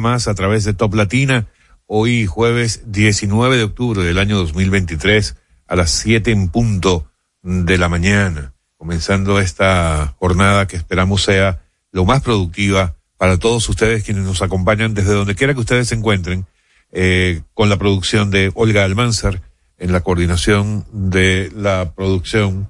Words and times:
más 0.00 0.28
a 0.28 0.34
través 0.34 0.64
de 0.64 0.74
Top 0.74 0.94
Latina. 0.94 1.46
Hoy 1.86 2.26
jueves 2.26 2.82
19 2.86 3.56
de 3.56 3.64
octubre 3.64 4.02
del 4.02 4.18
año 4.18 4.36
2023 4.38 5.36
a 5.66 5.76
las 5.76 5.90
7 5.90 6.30
en 6.30 6.48
punto 6.48 7.10
de 7.42 7.78
la 7.78 7.88
mañana, 7.88 8.54
comenzando 8.76 9.40
esta 9.40 10.14
jornada 10.18 10.66
que 10.66 10.76
esperamos 10.76 11.22
sea 11.22 11.62
lo 11.92 12.04
más 12.04 12.22
productiva 12.22 12.96
para 13.16 13.38
todos 13.38 13.68
ustedes 13.68 14.04
quienes 14.04 14.24
nos 14.24 14.42
acompañan 14.42 14.94
desde 14.94 15.12
donde 15.12 15.34
quiera 15.34 15.54
que 15.54 15.60
ustedes 15.60 15.88
se 15.88 15.94
encuentren, 15.94 16.46
eh, 16.92 17.42
con 17.54 17.68
la 17.68 17.76
producción 17.76 18.30
de 18.30 18.50
Olga 18.54 18.84
Almanzar, 18.84 19.42
en 19.78 19.92
la 19.92 20.00
coordinación 20.00 20.84
de 20.92 21.50
la 21.54 21.92
producción, 21.94 22.68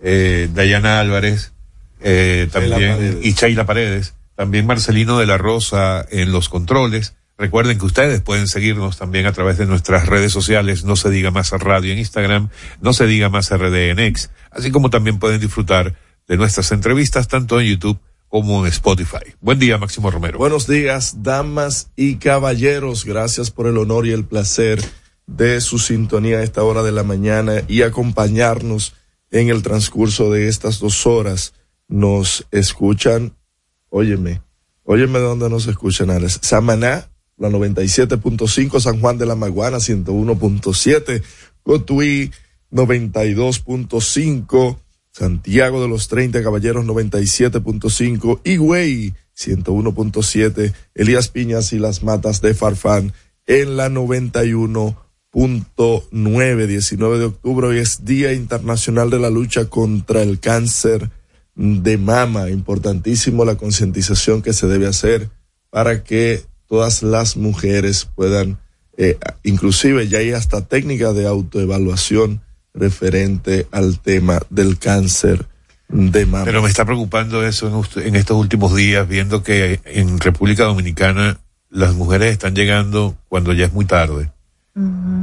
eh, 0.00 0.48
Dayana 0.52 1.00
Álvarez, 1.00 1.52
eh, 2.00 2.48
también, 2.52 3.20
y 3.22 3.32
Chaila 3.34 3.66
Paredes, 3.66 4.14
también 4.36 4.66
Marcelino 4.66 5.18
de 5.18 5.26
la 5.26 5.38
Rosa 5.38 6.06
en 6.10 6.30
los 6.30 6.48
controles. 6.48 7.16
Recuerden 7.38 7.78
que 7.78 7.86
ustedes 7.86 8.20
pueden 8.22 8.48
seguirnos 8.48 8.96
también 8.96 9.26
a 9.26 9.32
través 9.32 9.58
de 9.58 9.66
nuestras 9.66 10.06
redes 10.06 10.32
sociales, 10.32 10.84
no 10.84 10.96
se 10.96 11.10
diga 11.10 11.30
más 11.30 11.50
radio 11.50 11.92
en 11.92 11.98
Instagram, 11.98 12.48
no 12.80 12.92
se 12.92 13.06
diga 13.06 13.28
más 13.28 13.50
RD 13.50 13.90
en 13.90 14.14
así 14.50 14.70
como 14.70 14.88
también 14.88 15.18
pueden 15.18 15.40
disfrutar 15.40 15.96
de 16.28 16.36
nuestras 16.36 16.72
entrevistas 16.72 17.28
tanto 17.28 17.60
en 17.60 17.66
YouTube 17.66 17.98
como 18.28 18.64
en 18.64 18.72
Spotify. 18.72 19.34
Buen 19.40 19.58
día, 19.58 19.78
Máximo 19.78 20.10
Romero. 20.10 20.38
Buenos 20.38 20.66
días, 20.66 21.22
damas 21.22 21.90
y 21.94 22.16
caballeros. 22.16 23.04
Gracias 23.04 23.50
por 23.50 23.66
el 23.66 23.78
honor 23.78 24.06
y 24.06 24.12
el 24.12 24.24
placer 24.24 24.82
de 25.26 25.60
su 25.60 25.78
sintonía 25.78 26.38
a 26.38 26.42
esta 26.42 26.62
hora 26.62 26.82
de 26.82 26.92
la 26.92 27.02
mañana 27.02 27.62
y 27.68 27.82
acompañarnos 27.82 28.94
en 29.30 29.48
el 29.48 29.62
transcurso 29.62 30.30
de 30.30 30.48
estas 30.48 30.78
dos 30.78 31.06
horas. 31.06 31.54
Nos 31.88 32.46
escuchan 32.50 33.34
Óyeme, 33.98 34.42
óyeme 34.84 35.20
de 35.20 35.24
dónde 35.24 35.48
nos 35.48 35.66
escuchan, 35.68 36.10
Alex. 36.10 36.40
Samaná, 36.42 37.08
la 37.38 37.48
97.5, 37.48 38.78
San 38.78 39.00
Juan 39.00 39.16
de 39.16 39.24
la 39.24 39.36
Maguana, 39.36 39.78
101.7, 39.78 41.22
Cotuí, 41.62 42.30
92.5, 42.70 44.76
Santiago 45.10 45.80
de 45.80 45.88
los 45.88 46.08
30 46.08 46.42
Caballeros, 46.42 46.84
97.5, 46.84 48.40
Higüey, 48.44 49.14
101.7, 49.34 50.74
Elías 50.94 51.28
Piñas 51.28 51.72
y 51.72 51.78
las 51.78 52.02
Matas 52.02 52.42
de 52.42 52.52
Farfán, 52.52 53.14
en 53.46 53.78
la 53.78 53.88
91.9, 53.88 56.66
19 56.66 57.18
de 57.18 57.24
octubre, 57.24 57.68
hoy 57.68 57.78
es 57.78 58.04
Día 58.04 58.34
Internacional 58.34 59.08
de 59.08 59.20
la 59.20 59.30
Lucha 59.30 59.70
contra 59.70 60.20
el 60.20 60.38
Cáncer 60.38 61.10
de 61.56 61.96
mama, 61.96 62.50
importantísimo 62.50 63.44
la 63.44 63.56
concientización 63.56 64.42
que 64.42 64.52
se 64.52 64.66
debe 64.66 64.86
hacer 64.86 65.30
para 65.70 66.04
que 66.04 66.44
todas 66.68 67.02
las 67.02 67.36
mujeres 67.36 68.06
puedan, 68.14 68.58
eh, 68.98 69.18
inclusive 69.42 70.06
ya 70.06 70.18
hay 70.18 70.32
hasta 70.32 70.66
técnicas 70.66 71.14
de 71.14 71.26
autoevaluación 71.26 72.42
referente 72.74 73.66
al 73.72 73.98
tema 74.00 74.40
del 74.50 74.78
cáncer 74.78 75.46
de 75.88 76.26
mama. 76.26 76.44
Pero 76.44 76.62
me 76.62 76.68
está 76.68 76.84
preocupando 76.84 77.44
eso 77.46 77.84
en, 77.96 78.16
estos 78.16 78.36
últimos 78.36 78.74
días, 78.74 79.08
viendo 79.08 79.42
que 79.42 79.80
en 79.86 80.20
República 80.20 80.64
Dominicana 80.64 81.38
las 81.70 81.94
mujeres 81.94 82.32
están 82.32 82.54
llegando 82.54 83.16
cuando 83.28 83.54
ya 83.54 83.64
es 83.64 83.72
muy 83.72 83.86
tarde, 83.86 84.30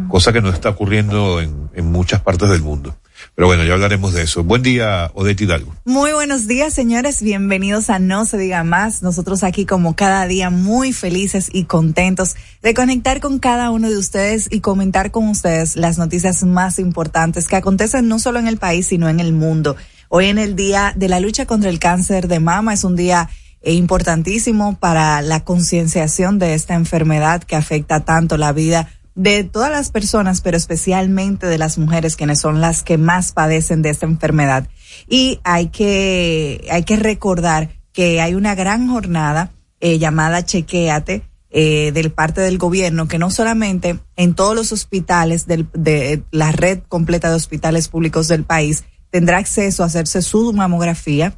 cosa 0.07 0.33
que 0.33 0.41
no 0.41 0.49
está 0.49 0.69
ocurriendo 0.69 1.41
en, 1.41 1.69
en 1.73 1.85
muchas 1.91 2.21
partes 2.21 2.49
del 2.49 2.61
mundo. 2.63 2.95
Pero 3.35 3.47
bueno, 3.47 3.63
ya 3.63 3.73
hablaremos 3.73 4.13
de 4.13 4.23
eso. 4.23 4.43
Buen 4.43 4.61
día, 4.61 5.11
Odette 5.13 5.41
Hidalgo. 5.41 5.75
Muy 5.85 6.13
buenos 6.13 6.47
días, 6.47 6.73
señores. 6.73 7.21
Bienvenidos 7.21 7.89
a 7.89 7.99
No 7.99 8.25
Se 8.25 8.37
Diga 8.37 8.63
Más. 8.63 9.03
Nosotros 9.03 9.43
aquí 9.43 9.65
como 9.65 9.95
cada 9.95 10.25
día 10.27 10.49
muy 10.49 10.93
felices 10.93 11.49
y 11.51 11.65
contentos 11.65 12.35
de 12.61 12.73
conectar 12.73 13.19
con 13.19 13.39
cada 13.39 13.71
uno 13.71 13.89
de 13.89 13.97
ustedes 13.97 14.47
y 14.51 14.59
comentar 14.59 15.11
con 15.11 15.27
ustedes 15.29 15.75
las 15.75 15.97
noticias 15.97 16.43
más 16.43 16.79
importantes 16.79 17.47
que 17.47 17.55
acontecen 17.55 18.07
no 18.07 18.19
solo 18.19 18.39
en 18.39 18.47
el 18.47 18.57
país, 18.57 18.87
sino 18.87 19.09
en 19.09 19.19
el 19.19 19.33
mundo. 19.33 19.75
Hoy 20.09 20.27
en 20.27 20.37
el 20.37 20.55
Día 20.55 20.93
de 20.95 21.09
la 21.09 21.19
Lucha 21.19 21.45
contra 21.45 21.69
el 21.69 21.79
Cáncer 21.79 22.27
de 22.27 22.39
Mama 22.39 22.73
es 22.73 22.83
un 22.83 22.95
día 22.95 23.29
eh, 23.61 23.73
importantísimo 23.73 24.77
para 24.77 25.21
la 25.21 25.43
concienciación 25.43 26.37
de 26.37 26.53
esta 26.53 26.75
enfermedad 26.75 27.41
que 27.43 27.55
afecta 27.55 28.01
tanto 28.01 28.37
la 28.37 28.51
vida 28.51 28.89
de 29.15 29.43
todas 29.43 29.71
las 29.71 29.91
personas, 29.91 30.41
pero 30.41 30.57
especialmente 30.57 31.47
de 31.47 31.57
las 31.57 31.77
mujeres, 31.77 32.15
quienes 32.15 32.39
son 32.39 32.61
las 32.61 32.83
que 32.83 32.97
más 32.97 33.31
padecen 33.31 33.81
de 33.81 33.89
esta 33.89 34.05
enfermedad. 34.05 34.67
Y 35.07 35.39
hay 35.43 35.67
que, 35.67 36.67
hay 36.71 36.83
que 36.83 36.95
recordar 36.95 37.69
que 37.91 38.21
hay 38.21 38.35
una 38.35 38.55
gran 38.55 38.89
jornada 38.89 39.51
eh, 39.79 39.99
llamada 39.99 40.45
Chequéate, 40.45 41.23
eh, 41.55 41.91
del 41.91 42.11
parte 42.11 42.41
del 42.41 42.57
gobierno, 42.57 43.07
que 43.07 43.19
no 43.19 43.29
solamente 43.29 43.99
en 44.15 44.33
todos 44.33 44.55
los 44.55 44.71
hospitales 44.71 45.45
del, 45.45 45.67
de 45.73 46.23
la 46.31 46.51
red 46.51 46.79
completa 46.87 47.29
de 47.29 47.35
hospitales 47.35 47.89
públicos 47.89 48.27
del 48.27 48.43
país 48.43 48.85
tendrá 49.11 49.37
acceso 49.37 49.83
a 49.83 49.85
hacerse 49.85 50.23
su 50.23 50.51
mamografía, 50.53 51.37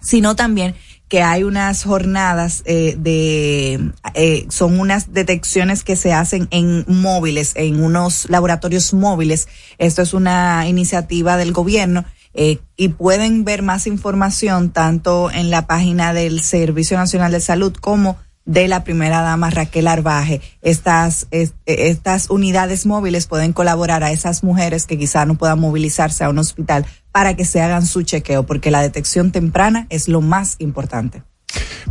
sino 0.00 0.34
también 0.34 0.74
que 1.10 1.22
hay 1.22 1.42
unas 1.42 1.82
jornadas 1.82 2.62
eh, 2.66 2.94
de, 2.96 3.90
eh, 4.14 4.46
son 4.48 4.78
unas 4.78 5.12
detecciones 5.12 5.82
que 5.82 5.96
se 5.96 6.12
hacen 6.12 6.46
en 6.52 6.84
móviles, 6.86 7.52
en 7.56 7.82
unos 7.82 8.30
laboratorios 8.30 8.94
móviles. 8.94 9.48
Esto 9.78 10.02
es 10.02 10.14
una 10.14 10.68
iniciativa 10.68 11.36
del 11.36 11.52
gobierno 11.52 12.04
eh, 12.32 12.60
y 12.76 12.90
pueden 12.90 13.44
ver 13.44 13.62
más 13.62 13.88
información 13.88 14.70
tanto 14.70 15.32
en 15.32 15.50
la 15.50 15.66
página 15.66 16.14
del 16.14 16.40
Servicio 16.42 16.96
Nacional 16.96 17.32
de 17.32 17.40
Salud 17.40 17.74
como 17.74 18.16
de 18.44 18.68
la 18.68 18.84
primera 18.84 19.20
dama 19.22 19.50
Raquel 19.50 19.86
Arbaje. 19.86 20.40
Estas, 20.62 21.26
estas 21.30 22.30
unidades 22.30 22.86
móviles 22.86 23.26
pueden 23.26 23.52
colaborar 23.52 24.02
a 24.02 24.10
esas 24.10 24.42
mujeres 24.42 24.86
que 24.86 24.98
quizá 24.98 25.24
no 25.26 25.36
puedan 25.36 25.60
movilizarse 25.60 26.24
a 26.24 26.30
un 26.30 26.38
hospital 26.38 26.86
para 27.12 27.34
que 27.36 27.44
se 27.44 27.60
hagan 27.60 27.86
su 27.86 28.02
chequeo, 28.02 28.46
porque 28.46 28.70
la 28.70 28.82
detección 28.82 29.32
temprana 29.32 29.86
es 29.90 30.08
lo 30.08 30.20
más 30.20 30.56
importante. 30.58 31.22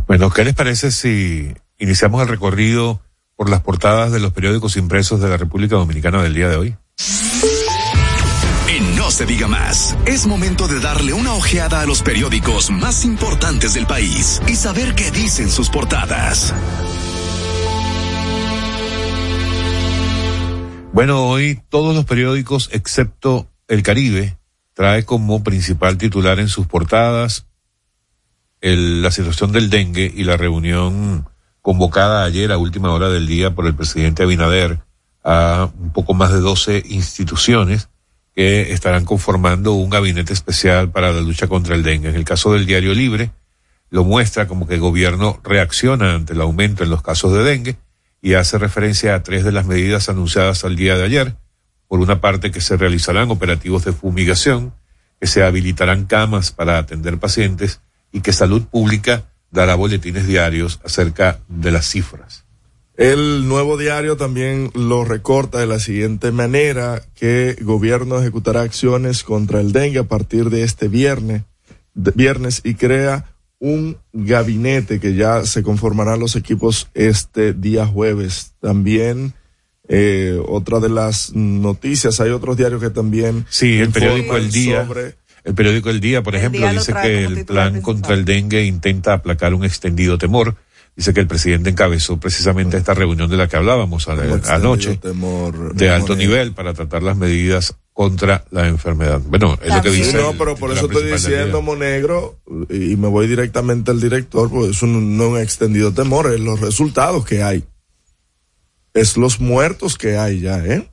Bueno, 0.06 0.30
¿qué 0.30 0.44
les 0.44 0.54
parece 0.54 0.90
si 0.90 1.54
iniciamos 1.78 2.22
el 2.22 2.28
recorrido 2.28 3.00
por 3.36 3.48
las 3.48 3.60
portadas 3.60 4.12
de 4.12 4.20
los 4.20 4.32
periódicos 4.32 4.76
impresos 4.76 5.20
de 5.20 5.28
la 5.28 5.36
República 5.36 5.76
Dominicana 5.76 6.22
del 6.22 6.34
día 6.34 6.48
de 6.48 6.56
hoy? 6.56 6.76
Se 9.20 9.26
diga 9.26 9.48
más, 9.48 9.98
es 10.06 10.26
momento 10.26 10.66
de 10.66 10.80
darle 10.80 11.12
una 11.12 11.34
ojeada 11.34 11.82
a 11.82 11.84
los 11.84 12.00
periódicos 12.00 12.70
más 12.70 13.04
importantes 13.04 13.74
del 13.74 13.86
país 13.86 14.40
y 14.48 14.56
saber 14.56 14.94
qué 14.94 15.10
dicen 15.10 15.50
sus 15.50 15.68
portadas. 15.68 16.54
Bueno, 20.94 21.28
hoy 21.28 21.60
todos 21.68 21.94
los 21.94 22.06
periódicos 22.06 22.70
excepto 22.72 23.46
El 23.68 23.82
Caribe 23.82 24.38
trae 24.72 25.04
como 25.04 25.44
principal 25.44 25.98
titular 25.98 26.40
en 26.40 26.48
sus 26.48 26.66
portadas 26.66 27.44
la 28.62 29.10
situación 29.10 29.52
del 29.52 29.68
dengue 29.68 30.10
y 30.16 30.24
la 30.24 30.38
reunión 30.38 31.28
convocada 31.60 32.24
ayer 32.24 32.52
a 32.52 32.56
última 32.56 32.90
hora 32.90 33.10
del 33.10 33.26
día 33.26 33.54
por 33.54 33.66
el 33.66 33.74
presidente 33.74 34.22
Abinader 34.22 34.80
a 35.22 35.68
un 35.78 35.92
poco 35.92 36.14
más 36.14 36.32
de 36.32 36.40
12 36.40 36.84
instituciones 36.88 37.90
que 38.40 38.72
estarán 38.72 39.04
conformando 39.04 39.74
un 39.74 39.90
gabinete 39.90 40.32
especial 40.32 40.90
para 40.90 41.12
la 41.12 41.20
lucha 41.20 41.46
contra 41.46 41.74
el 41.74 41.82
dengue. 41.82 42.08
En 42.08 42.14
el 42.14 42.24
caso 42.24 42.54
del 42.54 42.64
Diario 42.64 42.94
Libre, 42.94 43.32
lo 43.90 44.02
muestra 44.02 44.48
como 44.48 44.66
que 44.66 44.76
el 44.76 44.80
gobierno 44.80 45.38
reacciona 45.44 46.14
ante 46.14 46.32
el 46.32 46.40
aumento 46.40 46.82
en 46.82 46.88
los 46.88 47.02
casos 47.02 47.34
de 47.34 47.44
dengue 47.44 47.76
y 48.22 48.32
hace 48.32 48.56
referencia 48.56 49.14
a 49.14 49.22
tres 49.22 49.44
de 49.44 49.52
las 49.52 49.66
medidas 49.66 50.08
anunciadas 50.08 50.64
al 50.64 50.74
día 50.74 50.96
de 50.96 51.04
ayer, 51.04 51.36
por 51.86 52.00
una 52.00 52.22
parte 52.22 52.50
que 52.50 52.62
se 52.62 52.78
realizarán 52.78 53.30
operativos 53.30 53.84
de 53.84 53.92
fumigación, 53.92 54.72
que 55.20 55.26
se 55.26 55.42
habilitarán 55.42 56.06
camas 56.06 56.50
para 56.50 56.78
atender 56.78 57.18
pacientes 57.18 57.82
y 58.10 58.22
que 58.22 58.32
salud 58.32 58.62
pública 58.62 59.24
dará 59.50 59.74
boletines 59.74 60.26
diarios 60.26 60.80
acerca 60.82 61.40
de 61.48 61.72
las 61.72 61.86
cifras. 61.86 62.46
El 63.00 63.48
nuevo 63.48 63.78
diario 63.78 64.18
también 64.18 64.70
lo 64.74 65.06
recorta 65.06 65.58
de 65.58 65.66
la 65.66 65.80
siguiente 65.80 66.32
manera, 66.32 67.00
que 67.14 67.52
el 67.52 67.64
gobierno 67.64 68.20
ejecutará 68.20 68.60
acciones 68.60 69.24
contra 69.24 69.62
el 69.62 69.72
dengue 69.72 70.00
a 70.00 70.04
partir 70.04 70.50
de 70.50 70.64
este 70.64 70.88
viernes, 70.88 71.44
viernes 71.94 72.60
y 72.62 72.74
crea 72.74 73.24
un 73.58 73.96
gabinete 74.12 75.00
que 75.00 75.14
ya 75.14 75.46
se 75.46 75.62
conformarán 75.62 76.20
los 76.20 76.36
equipos 76.36 76.90
este 76.92 77.54
día 77.54 77.86
jueves. 77.86 78.52
También 78.60 79.32
eh, 79.88 80.38
otra 80.46 80.78
de 80.78 80.90
las 80.90 81.34
noticias, 81.34 82.20
hay 82.20 82.32
otros 82.32 82.58
diarios 82.58 82.82
que 82.82 82.90
también. 82.90 83.46
Sí, 83.48 83.78
el 83.78 83.92
periódico 83.92 84.36
El 84.36 84.50
Día. 84.50 84.86
el 85.44 85.54
periódico 85.54 85.88
El 85.88 86.00
Día, 86.00 86.22
por 86.22 86.36
ejemplo, 86.36 86.70
dice 86.70 86.92
que 86.92 87.24
el 87.24 87.46
plan 87.46 87.80
contra 87.80 88.12
el 88.12 88.26
dengue 88.26 88.66
intenta 88.66 89.14
aplacar 89.14 89.54
un 89.54 89.64
extendido 89.64 90.18
temor. 90.18 90.56
Dice 91.00 91.14
que 91.14 91.20
el 91.20 91.26
presidente 91.26 91.70
encabezó 91.70 92.20
precisamente 92.20 92.76
esta 92.76 92.92
reunión 92.92 93.30
de 93.30 93.38
la 93.38 93.48
que 93.48 93.56
hablábamos 93.56 94.06
anoche, 94.06 95.00
de 95.72 95.88
alto 95.88 96.14
nivel 96.14 96.52
para 96.52 96.74
tratar 96.74 97.02
las 97.02 97.16
medidas 97.16 97.74
contra 97.94 98.44
la 98.50 98.68
enfermedad. 98.68 99.18
Bueno, 99.24 99.58
es 99.62 99.74
lo 99.74 99.80
que 99.80 99.88
dice. 99.88 100.18
No, 100.18 100.34
pero 100.36 100.56
por 100.56 100.70
eso 100.72 100.84
estoy 100.84 101.10
diciendo, 101.10 101.62
Monegro, 101.62 102.38
y 102.68 102.96
me 102.96 103.08
voy 103.08 103.28
directamente 103.28 103.90
al 103.92 103.98
director, 103.98 104.50
porque 104.50 104.72
es 104.72 104.82
un, 104.82 105.16
no 105.16 105.30
un 105.30 105.38
extendido 105.38 105.90
temor, 105.94 106.30
es 106.34 106.40
los 106.40 106.60
resultados 106.60 107.24
que 107.24 107.42
hay. 107.42 107.64
Es 108.92 109.16
los 109.16 109.40
muertos 109.40 109.96
que 109.96 110.18
hay 110.18 110.40
ya, 110.40 110.58
¿eh? 110.58 110.86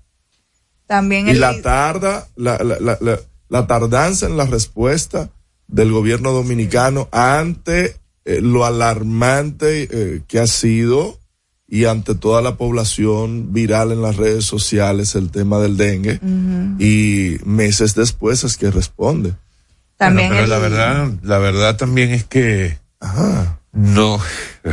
También 0.86 1.28
y 1.28 1.34
la 1.34 1.62
tarda, 1.62 2.30
la, 2.38 2.58
la, 2.64 2.80
la, 2.80 3.20
la, 3.50 3.68
tardanza 3.68 4.28
en 4.28 4.38
la 4.38 4.46
respuesta 4.46 5.32
del 5.68 5.92
gobierno 5.92 6.32
dominicano 6.32 7.10
ante 7.12 7.98
eh, 8.28 8.42
lo 8.42 8.66
alarmante 8.66 9.88
eh, 9.90 10.22
que 10.28 10.40
ha 10.40 10.48
sido 10.48 11.18
y 11.66 11.86
ante 11.86 12.14
toda 12.14 12.42
la 12.42 12.58
población 12.58 13.54
viral 13.54 13.94
en 13.94 14.02
las 14.02 14.18
redes 14.18 14.44
sociales 14.44 15.16
el 15.16 15.32
tema 15.32 15.60
del 15.60 15.78
dengue 15.78 16.20
y 16.78 17.38
meses 17.46 17.96
después 17.96 18.44
es 18.44 18.58
que 18.58 18.70
responde. 18.70 19.32
También 19.96 20.30
pero 20.30 20.46
la 20.46 20.58
verdad, 20.60 21.10
la 21.24 21.38
verdad 21.38 21.78
también 21.78 22.12
es 22.12 22.26
que 22.26 22.78
no, 23.72 24.20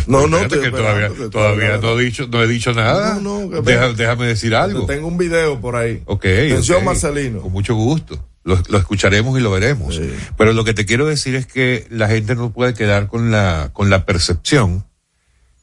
no, 0.09 0.27
no, 0.27 0.49
que 0.49 0.71
todavía, 0.73 1.11
todavía 1.31 1.79
no 1.79 1.97
he 1.97 2.05
dicho, 2.05 2.27
no 2.27 2.43
he 2.43 2.49
dicho 2.49 2.73
nada. 2.73 3.21
No, 3.21 3.47
no, 3.47 3.63
déjame 3.63 4.27
decir 4.27 4.57
algo. 4.57 4.85
Tengo 4.87 5.07
un 5.07 5.17
video 5.17 5.61
por 5.61 5.77
ahí. 5.77 6.03
Ok. 6.07 6.25
Atención, 6.25 6.85
Marcelino. 6.85 7.41
Con 7.41 7.53
mucho 7.53 7.77
gusto. 7.77 8.19
Lo, 8.45 8.63
lo, 8.69 8.79
escucharemos 8.79 9.39
y 9.39 9.43
lo 9.43 9.51
veremos. 9.51 10.01
Pero 10.37 10.53
lo 10.53 10.65
que 10.65 10.75
te 10.75 10.85
quiero 10.85 11.07
decir 11.07 11.35
es 11.35 11.47
que 11.47 11.87
la 11.91 12.09
gente 12.09 12.35
no 12.35 12.53
puede 12.53 12.75
quedar 12.75 13.09
con 13.09 13.31
la, 13.31 13.71
con 13.73 13.89
la 13.91 14.05
percepción 14.05 14.85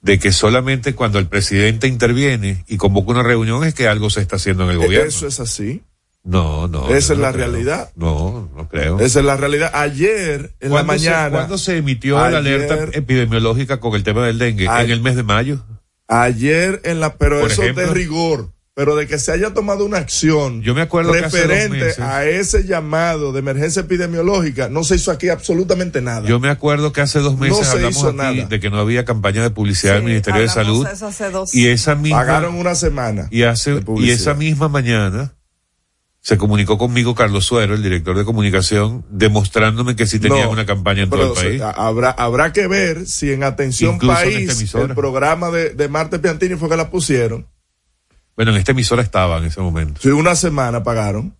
de 0.01 0.17
que 0.17 0.31
solamente 0.31 0.95
cuando 0.95 1.19
el 1.19 1.27
presidente 1.27 1.87
interviene 1.87 2.65
y 2.67 2.77
convoca 2.77 3.11
una 3.11 3.23
reunión 3.23 3.63
es 3.63 3.75
que 3.75 3.87
algo 3.87 4.09
se 4.09 4.21
está 4.21 4.37
haciendo 4.37 4.63
en 4.63 4.71
el 4.71 4.77
gobierno. 4.77 5.07
Eso 5.07 5.27
es 5.27 5.39
así. 5.39 5.83
No, 6.23 6.67
no. 6.67 6.89
Esa 6.93 7.13
es 7.13 7.19
la 7.19 7.31
realidad. 7.31 7.91
No, 7.95 8.49
no 8.55 8.67
creo. 8.67 8.99
Esa 8.99 9.19
es 9.19 9.25
la 9.25 9.37
realidad. 9.37 9.71
Ayer, 9.73 10.53
en 10.59 10.73
la 10.73 10.83
mañana. 10.83 11.31
¿Cuándo 11.31 11.57
se 11.57 11.77
emitió 11.77 12.17
la 12.17 12.37
alerta 12.37 12.89
epidemiológica 12.93 13.79
con 13.79 13.95
el 13.95 14.03
tema 14.03 14.25
del 14.25 14.37
dengue? 14.37 14.65
¿En 14.65 14.91
el 14.91 15.01
mes 15.01 15.15
de 15.15 15.23
mayo? 15.23 15.63
Ayer 16.07 16.81
en 16.83 16.99
la, 16.99 17.15
pero 17.15 17.45
eso 17.47 17.61
de 17.61 17.85
rigor 17.87 18.51
pero 18.73 18.95
de 18.95 19.05
que 19.05 19.19
se 19.19 19.31
haya 19.31 19.53
tomado 19.53 19.85
una 19.85 19.97
acción 19.97 20.61
yo 20.61 20.73
me 20.73 20.81
acuerdo 20.81 21.13
referente 21.13 21.93
a 22.01 22.25
ese 22.25 22.63
llamado 22.65 23.33
de 23.33 23.39
emergencia 23.39 23.81
epidemiológica, 23.81 24.69
no 24.69 24.83
se 24.83 24.95
hizo 24.95 25.11
aquí 25.11 25.29
absolutamente 25.29 26.01
nada. 26.01 26.27
Yo 26.27 26.39
me 26.39 26.49
acuerdo 26.49 26.93
que 26.93 27.01
hace 27.01 27.19
dos 27.19 27.37
meses 27.37 27.67
hablamos 27.69 28.03
aquí 28.03 28.43
de 28.43 28.59
que 28.59 28.69
no 28.69 28.79
había 28.79 29.03
campaña 29.03 29.43
de 29.43 29.49
publicidad 29.49 29.95
del 29.95 30.03
Ministerio 30.03 30.41
de 30.41 30.49
Salud 30.49 30.87
y 31.53 31.67
esa 31.67 31.95
misma 31.95 32.19
pagaron 32.19 32.55
una 32.55 32.75
semana 32.75 33.27
y 33.29 33.43
hace 33.43 33.83
y 33.97 34.11
esa 34.11 34.33
misma 34.33 34.69
mañana 34.69 35.33
se 36.21 36.37
comunicó 36.37 36.77
conmigo 36.77 37.15
Carlos 37.15 37.45
Suero, 37.45 37.73
el 37.73 37.81
director 37.81 38.15
de 38.15 38.23
comunicación, 38.23 39.03
demostrándome 39.09 39.95
que 39.95 40.05
sí 40.05 40.19
tenía 40.19 40.47
una 40.47 40.67
campaña 40.67 41.03
en 41.03 41.09
todo 41.09 41.33
el 41.33 41.33
país. 41.33 41.61
habrá, 41.61 42.11
habrá 42.11 42.53
que 42.53 42.67
ver 42.67 43.07
si 43.07 43.31
en 43.31 43.43
Atención 43.43 43.97
País, 43.97 44.75
el 44.75 44.93
programa 44.93 45.49
de, 45.49 45.71
de 45.71 45.87
Marte 45.87 46.19
Piantini 46.19 46.55
fue 46.55 46.69
que 46.69 46.77
la 46.77 46.91
pusieron 46.91 47.47
bueno, 48.35 48.51
en 48.51 48.57
esta 48.57 48.71
emisora 48.71 49.01
estaba 49.01 49.37
en 49.37 49.45
ese 49.45 49.61
momento. 49.61 50.01
Sí, 50.01 50.09
una 50.09 50.35
semana 50.35 50.83
pagaron. 50.83 51.35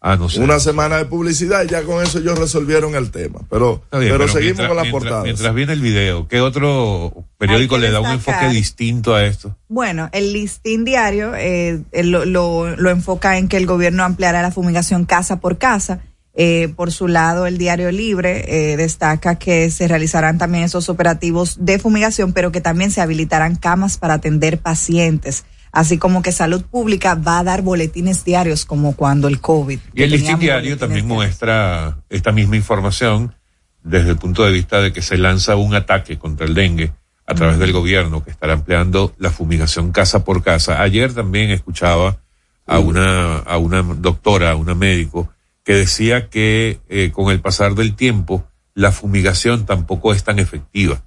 Ah, 0.00 0.16
no 0.16 0.28
sé. 0.28 0.40
Una 0.40 0.60
semana 0.60 0.98
de 0.98 1.06
publicidad 1.06 1.64
y 1.64 1.68
ya 1.68 1.82
con 1.82 2.02
eso 2.02 2.18
ellos 2.18 2.38
resolvieron 2.38 2.94
el 2.94 3.10
tema. 3.10 3.40
Pero, 3.50 3.82
pero, 3.90 4.28
seguimos 4.28 4.66
con 4.66 4.76
la 4.76 4.84
portada. 4.90 5.22
Mientras 5.22 5.52
viene 5.54 5.72
el 5.72 5.80
video, 5.80 6.28
¿qué 6.28 6.40
otro 6.40 7.24
periódico 7.38 7.76
le 7.78 7.90
da 7.90 8.00
un 8.00 8.10
enfoque 8.10 8.48
distinto 8.50 9.14
a 9.14 9.24
esto? 9.24 9.56
Bueno, 9.68 10.08
el 10.12 10.32
listín 10.32 10.84
diario 10.84 11.34
eh, 11.34 11.82
lo, 12.04 12.24
lo, 12.24 12.76
lo, 12.76 12.90
enfoca 12.90 13.38
en 13.38 13.48
que 13.48 13.56
el 13.56 13.66
gobierno 13.66 14.04
ampliará 14.04 14.42
la 14.42 14.52
fumigación 14.52 15.06
casa 15.06 15.40
por 15.40 15.58
casa. 15.58 16.00
Eh, 16.38 16.72
por 16.76 16.92
su 16.92 17.08
lado, 17.08 17.46
el 17.46 17.56
diario 17.56 17.90
Libre 17.90 18.44
eh, 18.46 18.76
destaca 18.76 19.36
que 19.36 19.70
se 19.70 19.88
realizarán 19.88 20.36
también 20.36 20.64
esos 20.64 20.90
operativos 20.90 21.56
de 21.58 21.78
fumigación, 21.78 22.34
pero 22.34 22.52
que 22.52 22.60
también 22.60 22.90
se 22.90 23.00
habilitarán 23.00 23.56
camas 23.56 23.96
para 23.96 24.14
atender 24.14 24.58
pacientes 24.58 25.44
así 25.76 25.98
como 25.98 26.22
que 26.22 26.32
salud 26.32 26.62
pública 26.62 27.14
va 27.16 27.38
a 27.38 27.44
dar 27.44 27.60
boletines 27.60 28.24
diarios 28.24 28.64
como 28.64 28.96
cuando 28.96 29.28
el 29.28 29.42
COVID. 29.42 29.78
Y 29.92 30.02
el 30.02 30.10
listín 30.10 30.38
diario 30.38 30.78
también 30.78 31.06
muestra 31.06 31.98
esta 32.08 32.32
misma 32.32 32.56
información 32.56 33.34
desde 33.82 34.08
el 34.08 34.16
punto 34.16 34.42
de 34.42 34.52
vista 34.52 34.80
de 34.80 34.90
que 34.94 35.02
se 35.02 35.18
lanza 35.18 35.54
un 35.56 35.74
ataque 35.74 36.18
contra 36.18 36.46
el 36.46 36.54
dengue 36.54 36.92
a 37.26 37.34
través 37.34 37.58
del 37.58 37.74
gobierno 37.74 38.24
que 38.24 38.30
estará 38.30 38.54
empleando 38.54 39.14
la 39.18 39.30
fumigación 39.30 39.92
casa 39.92 40.24
por 40.24 40.42
casa. 40.42 40.80
Ayer 40.80 41.12
también 41.12 41.50
escuchaba 41.50 42.22
a 42.64 42.78
una, 42.78 43.36
a 43.40 43.58
una 43.58 43.82
doctora, 43.82 44.52
a 44.52 44.56
una 44.56 44.74
médico, 44.74 45.28
que 45.62 45.74
decía 45.74 46.30
que 46.30 46.80
eh, 46.88 47.10
con 47.12 47.30
el 47.30 47.40
pasar 47.40 47.74
del 47.74 47.96
tiempo 47.96 48.46
la 48.72 48.92
fumigación 48.92 49.66
tampoco 49.66 50.14
es 50.14 50.24
tan 50.24 50.38
efectiva, 50.38 51.02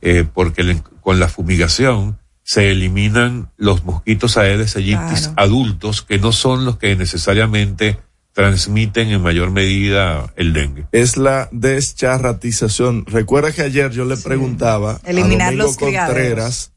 eh, 0.00 0.24
porque 0.32 0.80
con 1.00 1.18
la 1.18 1.26
fumigación 1.26 2.18
se 2.46 2.70
eliminan 2.70 3.50
los 3.56 3.84
mosquitos 3.84 4.36
Aedes 4.36 4.76
aegyptis 4.76 5.32
adultos 5.34 6.02
que 6.02 6.20
no 6.20 6.30
son 6.30 6.64
los 6.64 6.78
que 6.78 6.94
necesariamente 6.94 7.98
transmiten 8.32 9.08
en 9.08 9.20
mayor 9.20 9.50
medida 9.50 10.32
el 10.36 10.52
dengue. 10.52 10.86
Es 10.92 11.16
la 11.16 11.48
descharratización. 11.50 13.04
Recuerda 13.06 13.50
que 13.50 13.62
ayer 13.62 13.90
yo 13.90 14.04
le 14.04 14.16
preguntaba 14.16 15.00
Eliminar 15.04 15.48
a 15.48 15.50
Domingo 15.50 15.64
los 15.64 15.76
Contreras 15.76 16.72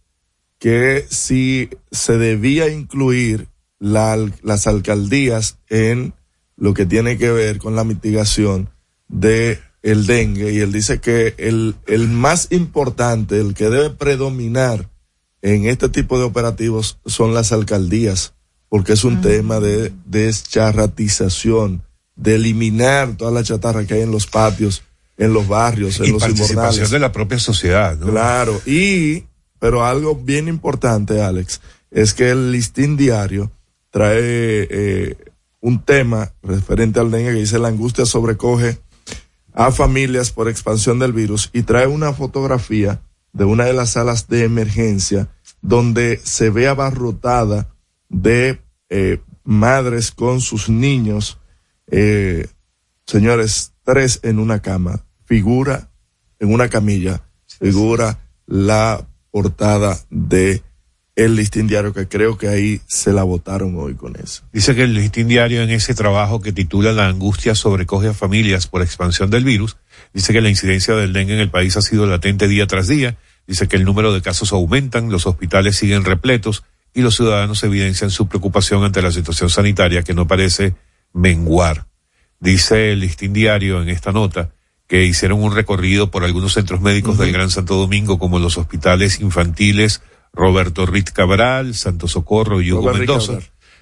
que 0.58 1.06
si 1.08 1.70
se 1.92 2.18
debía 2.18 2.68
incluir 2.70 3.48
las 3.78 4.66
alcaldías 4.66 5.60
en 5.70 6.16
lo 6.58 6.74
que 6.74 6.88
tiene 6.88 7.20
que 7.20 7.30
ver 7.32 7.60
con 7.60 7.76
la 7.76 7.84
mitigación 7.84 8.72
de 9.08 9.60
el 9.84 10.08
dengue 10.08 10.52
y 10.52 10.60
él 10.62 10.72
dice 10.72 11.00
que 11.00 11.36
el, 11.38 11.76
el 11.86 12.08
más 12.08 12.48
importante, 12.52 13.40
el 13.40 13.54
que 13.54 13.70
debe 13.70 13.92
predominar 13.92 14.89
en 15.42 15.66
este 15.66 15.90
tipo 15.90 16.18
de 16.18 16.26
operativos 16.26 17.00
son 17.06 17.34
las 17.34 17.52
alcaldías, 17.52 18.34
porque 18.68 18.94
es 18.94 19.04
un 19.04 19.22
tema 19.22 19.60
de 19.60 19.94
descharratización, 20.06 21.84
de 22.16 22.36
eliminar 22.36 23.16
toda 23.16 23.32
la 23.32 23.44
chatarra 23.44 23.86
que 23.86 23.96
hay 23.96 24.02
en 24.02 24.12
los 24.12 24.28
patios, 24.28 24.84
en 25.18 25.34
los 25.34 25.48
barrios, 25.48 26.00
en 26.00 26.08
y 26.08 26.12
los 26.12 26.22
participación 26.22 26.92
de 26.92 27.00
la 27.00 27.12
propia 27.12 27.40
sociedad, 27.40 27.98
¿no? 27.98 28.08
Claro, 28.08 28.62
y, 28.66 29.26
pero 29.60 29.86
algo 29.86 30.16
bien 30.16 30.48
importante, 30.48 31.22
Alex, 31.22 31.62
es 31.92 32.14
que 32.14 32.30
el 32.30 32.52
listín 32.52 32.98
diario 32.98 33.52
trae 33.90 34.20
eh, 34.70 35.18
un 35.62 35.84
tema 35.84 36.34
referente 36.44 37.00
al 37.00 37.12
dengue 37.12 37.34
que 37.34 37.40
dice 37.40 37.60
la 37.60 37.70
angustia 37.70 38.06
sobrecoge 38.06 38.80
a 39.54 39.72
familias 39.72 40.32
por 40.32 40.48
expansión 40.48 41.00
del 41.00 41.14
virus 41.14 41.50
y 41.54 41.64
trae 41.64 41.88
una 41.88 42.14
fotografía 42.14 43.02
de 43.34 43.46
una 43.46 43.66
de 43.66 43.74
las 43.74 43.92
salas 43.92 44.28
de 44.28 44.44
emergencia 44.44 45.30
donde 45.62 46.20
se 46.24 46.50
ve 46.50 46.68
abarrotada 46.68 47.74
de 48.10 48.62
eh, 48.90 49.20
madres 49.44 50.12
con 50.12 50.42
sus 50.42 50.70
niños, 50.70 51.40
eh, 51.88 52.48
señores, 53.06 53.74
tres 53.84 54.20
en 54.24 54.40
una 54.40 54.62
cama, 54.62 55.06
figura 55.26 55.90
en 56.40 56.54
una 56.54 56.70
camilla, 56.70 57.22
figura 57.60 58.20
la 58.46 59.08
portada 59.32 60.00
de 60.10 60.64
el 61.16 61.36
listín 61.36 61.68
diario, 61.68 61.94
que 61.94 62.08
creo 62.08 62.38
que 62.38 62.48
ahí 62.48 62.82
se 62.88 63.12
la 63.12 63.24
votaron 63.24 63.76
hoy 63.78 63.96
con 63.96 64.16
eso. 64.16 64.44
Dice 64.54 64.74
que 64.74 64.84
el 64.84 64.94
listín 64.94 65.28
diario 65.28 65.62
en 65.62 65.70
ese 65.70 65.94
trabajo 65.94 66.40
que 66.42 66.54
titula 66.54 66.94
La 66.94 67.08
angustia 67.08 67.56
sobrecoge 67.56 68.08
a 68.08 68.14
familias 68.14 68.68
por 68.68 68.82
expansión 68.82 69.30
del 69.30 69.44
virus, 69.44 69.76
dice 70.14 70.34
que 70.34 70.42
la 70.42 70.50
incidencia 70.50 70.96
del 70.96 71.14
dengue 71.14 71.34
en 71.34 71.40
el 71.40 71.50
país 71.50 71.78
ha 71.78 71.82
sido 71.82 72.06
latente 72.06 72.48
día 72.48 72.68
tras 72.68 72.88
día 72.88 73.18
Dice 73.50 73.68
que 73.68 73.78
el 73.78 73.84
número 73.84 74.14
de 74.14 74.22
casos 74.22 74.54
aumentan, 74.54 75.10
los 75.10 75.26
hospitales 75.26 75.76
siguen 75.76 76.06
repletos 76.06 76.64
y 76.94 77.02
los 77.02 77.16
ciudadanos 77.16 77.64
evidencian 77.64 78.12
su 78.12 78.28
preocupación 78.28 78.84
ante 78.84 79.02
la 79.02 79.12
situación 79.12 79.50
sanitaria 79.50 80.04
que 80.04 80.14
no 80.14 80.28
parece 80.28 80.76
menguar. 81.14 81.88
Dice 82.40 82.92
el 82.92 83.00
listín 83.00 83.34
diario 83.34 83.82
en 83.82 83.90
esta 83.90 84.12
nota 84.12 84.52
que 84.86 85.04
hicieron 85.04 85.42
un 85.42 85.56
recorrido 85.56 86.12
por 86.12 86.26
algunos 86.26 86.54
centros 86.54 86.80
médicos 86.82 87.18
del 87.18 87.32
Gran 87.32 87.50
Santo 87.50 87.74
Domingo 87.74 88.20
como 88.20 88.38
los 88.38 88.60
hospitales 88.60 89.20
infantiles 89.20 90.04
Roberto 90.32 90.86
Rit 90.86 91.10
Cabral, 91.10 91.74
Santo 91.74 92.08
Socorro 92.08 92.62
y 92.62 92.72
Hugo 92.72 92.94
Mendoza. 92.94 93.40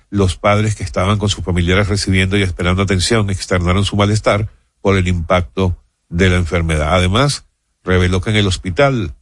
Los 0.10 0.38
padres 0.38 0.76
que 0.76 0.86
estaban 0.86 1.20
con 1.20 1.28
sus 1.28 1.44
familiares 1.44 1.90
recibiendo 1.90 2.38
y 2.38 2.42
esperando 2.42 2.84
atención 2.84 3.30
externaron 3.30 3.84
su 3.84 3.98
malestar 3.98 4.48
por 4.80 4.96
el 4.96 5.10
impacto 5.10 5.78
de 6.10 6.30
la 6.30 6.38
enfermedad. 6.38 6.94
Además, 6.94 7.46
reveló 7.84 8.22
que 8.22 8.30
en 8.30 8.36
el 8.38 8.48
hospital 8.48 9.14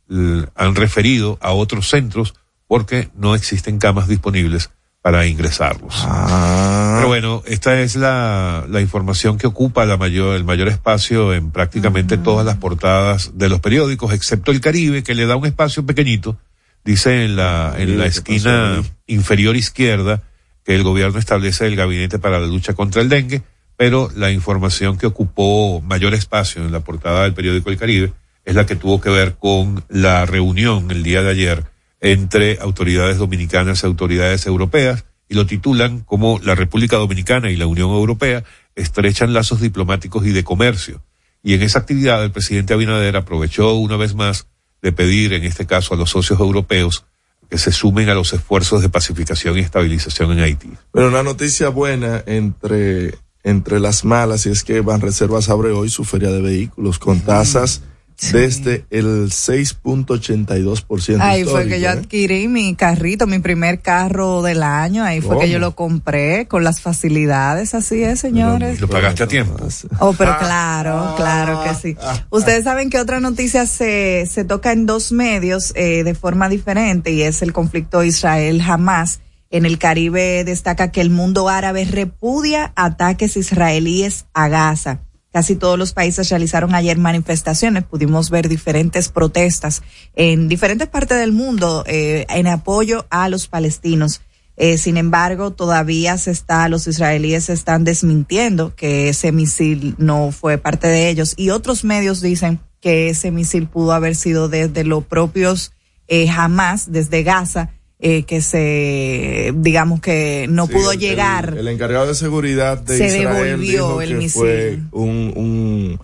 han 0.55 0.75
referido 0.75 1.37
a 1.41 1.51
otros 1.51 1.89
centros 1.89 2.33
porque 2.67 3.09
no 3.15 3.35
existen 3.35 3.79
camas 3.79 4.07
disponibles 4.07 4.71
para 5.01 5.27
ingresarlos. 5.27 6.03
Ah. 6.07 6.93
Pero 6.95 7.07
bueno, 7.07 7.43
esta 7.45 7.79
es 7.79 7.95
la, 7.95 8.65
la 8.67 8.81
información 8.81 9.37
que 9.37 9.45
ocupa 9.45 9.85
la 9.85 9.97
mayor, 9.97 10.35
el 10.35 10.43
mayor 10.43 10.67
espacio 10.67 11.31
en 11.33 11.51
prácticamente 11.51 12.17
todas 12.17 12.43
las 12.43 12.57
portadas 12.57 13.37
de 13.37 13.47
los 13.47 13.59
periódicos, 13.59 14.13
excepto 14.13 14.51
el 14.51 14.61
Caribe, 14.61 15.03
que 15.03 15.13
le 15.13 15.27
da 15.27 15.35
un 15.35 15.45
espacio 15.45 15.85
pequeñito, 15.85 16.39
dice 16.83 17.23
en 17.23 17.35
la, 17.35 17.75
en 17.77 17.99
la 17.99 18.07
esquina 18.07 18.81
inferior 19.05 19.55
izquierda, 19.55 20.23
que 20.63 20.73
el 20.73 20.81
gobierno 20.81 21.19
establece 21.19 21.67
el 21.67 21.75
gabinete 21.75 22.17
para 22.17 22.39
la 22.39 22.47
lucha 22.47 22.73
contra 22.73 23.03
el 23.03 23.09
dengue, 23.09 23.43
pero 23.77 24.10
la 24.15 24.32
información 24.32 24.98
que 24.98 25.08
ocupó 25.08 25.82
mayor 25.82 26.13
espacio 26.13 26.63
en 26.63 26.72
la 26.72 26.79
portada 26.82 27.24
del 27.24 27.34
periódico 27.34 27.70
El 27.70 27.77
Caribe 27.77 28.13
es 28.46 28.55
la 28.55 28.65
que 28.65 28.75
tuvo 28.75 29.01
que 29.01 29.10
ver 29.10 29.36
con 29.36 29.84
la 29.89 30.25
reunión 30.25 30.91
el 30.91 31.03
día 31.03 31.22
de 31.22 31.32
ayer 31.32 31.63
entre 32.00 32.60
autoridades 32.62 33.17
dominicanas 33.17 33.84
y 33.84 33.88
autoridades 33.88 34.46
europeas 34.46 35.05
y 35.27 35.34
lo 35.34 35.46
titulan 35.46 36.01
como 36.01 36.39
la 36.44 36.55
República 36.55 36.98
Dominicana 36.98 37.50
y 37.50 37.55
la 37.55 37.65
Unión 37.65 37.89
Europea 37.89 38.44
estrechan 38.75 39.34
lazos 39.34 39.62
diplomáticos 39.62 40.25
y 40.25 40.32
de 40.32 40.44
comercio. 40.44 41.01
Y 41.41 41.53
en 41.53 41.63
esa 41.63 41.79
actividad 41.79 42.24
el 42.24 42.32
presidente 42.32 42.74
Abinader 42.74 43.15
aprovechó 43.17 43.74
una 43.75 43.98
vez 43.98 44.13
más 44.13 44.48
de 44.82 44.91
pedir, 44.91 45.34
en 45.34 45.44
este 45.44 45.65
caso, 45.65 45.94
a 45.94 45.98
los 45.98 46.12
socios 46.12 46.39
europeos 46.39 47.05
que 47.50 47.58
se 47.58 47.72
sumen 47.72 48.10
a 48.10 48.15
los 48.15 48.34
esfuerzos 48.34 48.82
de 48.82 48.89
pacificación 48.89 49.58
y 49.58 49.62
estabilización 49.62 50.32
en 50.32 50.39
Haití. 50.39 50.72
Pero 50.91 51.08
una 51.08 51.24
noticia 51.24 51.70
buena 51.70 52.24
entre, 52.25 53.15
entre 53.45 53.79
las 53.79 54.03
malas 54.03 54.45
y 54.47 54.49
es 54.49 54.63
que 54.63 54.81
Banreservas 54.81 55.49
abre 55.49 55.71
hoy 55.71 55.89
su 55.89 56.03
feria 56.03 56.31
de 56.31 56.41
vehículos 56.41 56.99
con 56.99 57.21
tasas 57.21 57.83
desde 58.31 58.85
el 58.89 59.29
6.82%. 59.29 61.19
Ahí 61.19 61.43
fue 61.43 61.67
que 61.67 61.79
yo 61.79 61.87
¿eh? 61.87 61.91
adquirí 61.91 62.47
mi 62.47 62.73
carrito, 62.73 63.27
mi 63.27 63.37
primer 63.39 63.81
carro 63.81 64.41
del 64.41 64.63
año, 64.63 65.03
ahí 65.03 65.21
fue 65.21 65.37
que 65.37 65.47
yo 65.49 65.59
lo 65.59 65.75
compré 65.75 66.47
con 66.47 66.63
las 66.63 66.81
facilidades, 66.81 67.75
así 67.75 68.01
es, 68.03 68.19
señores. 68.19 68.81
¿Lo 68.81 68.87
pagaste 68.87 69.23
a 69.23 69.27
tiempo? 69.27 69.57
Oh, 69.99 70.13
pero 70.13 70.31
ah. 70.31 70.39
claro, 70.39 71.13
claro 71.17 71.61
que 71.63 71.75
sí. 71.75 71.95
Ah. 72.01 72.25
Ustedes 72.31 72.63
saben 72.63 72.89
que 72.89 72.99
otra 72.99 73.19
noticia 73.19 73.67
se, 73.67 74.25
se 74.31 74.43
toca 74.43 74.71
en 74.71 74.87
dos 74.87 75.11
medios 75.11 75.71
eh, 75.75 76.03
de 76.03 76.15
forma 76.15 76.49
diferente 76.49 77.11
y 77.11 77.21
es 77.21 77.43
el 77.43 77.53
conflicto 77.53 78.03
Israel-Hamas. 78.03 79.19
En 79.55 79.65
el 79.65 79.77
Caribe 79.77 80.43
destaca 80.43 80.91
que 80.91 81.00
el 81.00 81.09
mundo 81.09 81.47
árabe 81.47 81.85
repudia 81.85 82.74
ataques 82.75 83.38
israelíes 83.38 84.25
a 84.33 84.50
Gaza. 84.50 85.00
Casi 85.31 85.55
todos 85.55 85.79
los 85.79 85.93
países 85.93 86.29
realizaron 86.29 86.75
ayer 86.75 86.97
manifestaciones, 86.97 87.85
pudimos 87.85 88.29
ver 88.29 88.50
diferentes 88.50 89.07
protestas 89.07 89.81
en 90.13 90.50
diferentes 90.50 90.89
partes 90.89 91.17
del 91.19 91.31
mundo 91.31 91.85
eh, 91.88 92.25
en 92.27 92.47
apoyo 92.47 93.05
a 93.09 93.29
los 93.29 93.47
palestinos. 93.47 94.19
Eh, 94.57 94.77
sin 94.77 94.97
embargo, 94.97 95.51
todavía 95.51 96.17
se 96.17 96.31
está, 96.31 96.67
los 96.67 96.85
israelíes 96.85 97.50
están 97.50 97.85
desmintiendo 97.85 98.75
que 98.75 99.07
ese 99.07 99.31
misil 99.31 99.95
no 99.97 100.33
fue 100.33 100.57
parte 100.57 100.89
de 100.89 101.07
ellos 101.07 101.33
y 101.38 101.51
otros 101.51 101.85
medios 101.85 102.19
dicen 102.19 102.59
que 102.81 103.07
ese 103.07 103.31
misil 103.31 103.69
pudo 103.69 103.93
haber 103.93 104.17
sido 104.17 104.50
desde 104.50 104.83
los 104.83 105.05
propios 105.05 105.71
eh, 106.09 106.29
Hamas, 106.29 106.91
desde 106.91 107.24
Gaza, 107.24 107.69
eh, 107.99 108.23
que 108.23 108.41
se, 108.41 109.53
digamos 109.55 110.01
que 110.01 110.47
no 110.49 110.67
pudo 110.67 110.93
llegar. 110.93 111.55
El, 111.57 111.67
encargado 111.67 112.07
de 112.07 112.15
seguridad 112.15 112.77
de 112.77 112.97
se 112.97 113.19
Israel 113.19 113.61
devolvió 113.61 114.01
el 114.01 114.15
misil. 114.15 114.31
Fue 114.31 114.79
un, 114.91 115.33
un 115.35 115.99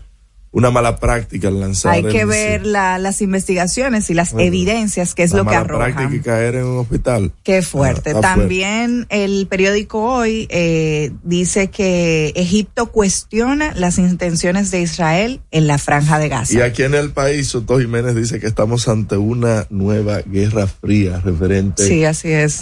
una 0.51 0.69
mala 0.69 0.97
práctica 0.97 1.47
al 1.47 1.59
lanzar. 1.59 1.93
Hay 1.93 2.03
que 2.03 2.25
ver 2.25 2.65
la, 2.65 2.97
las 2.97 3.21
investigaciones 3.21 4.09
y 4.09 4.13
las 4.13 4.33
evidencias, 4.33 5.15
que 5.15 5.23
es 5.23 5.33
lo 5.33 5.45
que 5.45 5.55
arroja. 5.55 5.85
práctica 5.85 6.15
y 6.15 6.19
caer 6.19 6.55
en 6.55 6.65
un 6.65 6.79
hospital. 6.79 7.31
Qué 7.43 7.61
fuerte. 7.61 8.13
También 8.13 9.07
el 9.09 9.47
periódico 9.47 10.01
hoy 10.03 10.47
eh, 10.49 11.11
dice 11.23 11.69
que 11.69 12.33
Egipto 12.35 12.91
cuestiona 12.91 13.73
las 13.75 13.97
intenciones 13.97 14.71
de 14.71 14.81
Israel 14.81 15.41
en 15.51 15.67
la 15.67 15.77
franja 15.77 16.19
de 16.19 16.27
Gaza. 16.27 16.53
Y 16.53 16.61
aquí 16.61 16.83
en 16.83 16.95
el 16.95 17.11
país, 17.11 17.47
Soto 17.47 17.79
Jiménez 17.79 18.15
dice 18.15 18.39
que 18.39 18.47
estamos 18.47 18.89
ante 18.89 19.15
una 19.15 19.67
nueva 19.69 20.19
guerra 20.19 20.67
fría 20.67 21.21
referente. 21.23 21.87
Sí, 21.87 22.03
así 22.03 22.29
es. 22.29 22.61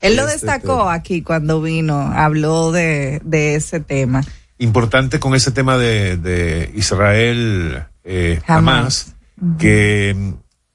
Él 0.00 0.16
lo 0.16 0.22
este 0.26 0.46
destacó 0.46 0.88
aquí 0.88 1.22
cuando 1.22 1.60
vino, 1.62 2.00
habló 2.00 2.72
de, 2.72 3.20
de 3.24 3.54
ese 3.54 3.80
tema 3.80 4.24
importante 4.60 5.18
con 5.18 5.34
ese 5.34 5.50
tema 5.50 5.76
de, 5.76 6.16
de 6.16 6.70
Israel 6.74 7.86
eh, 8.04 8.40
jamás, 8.46 9.16
que 9.58 10.14
mm, 10.16 10.32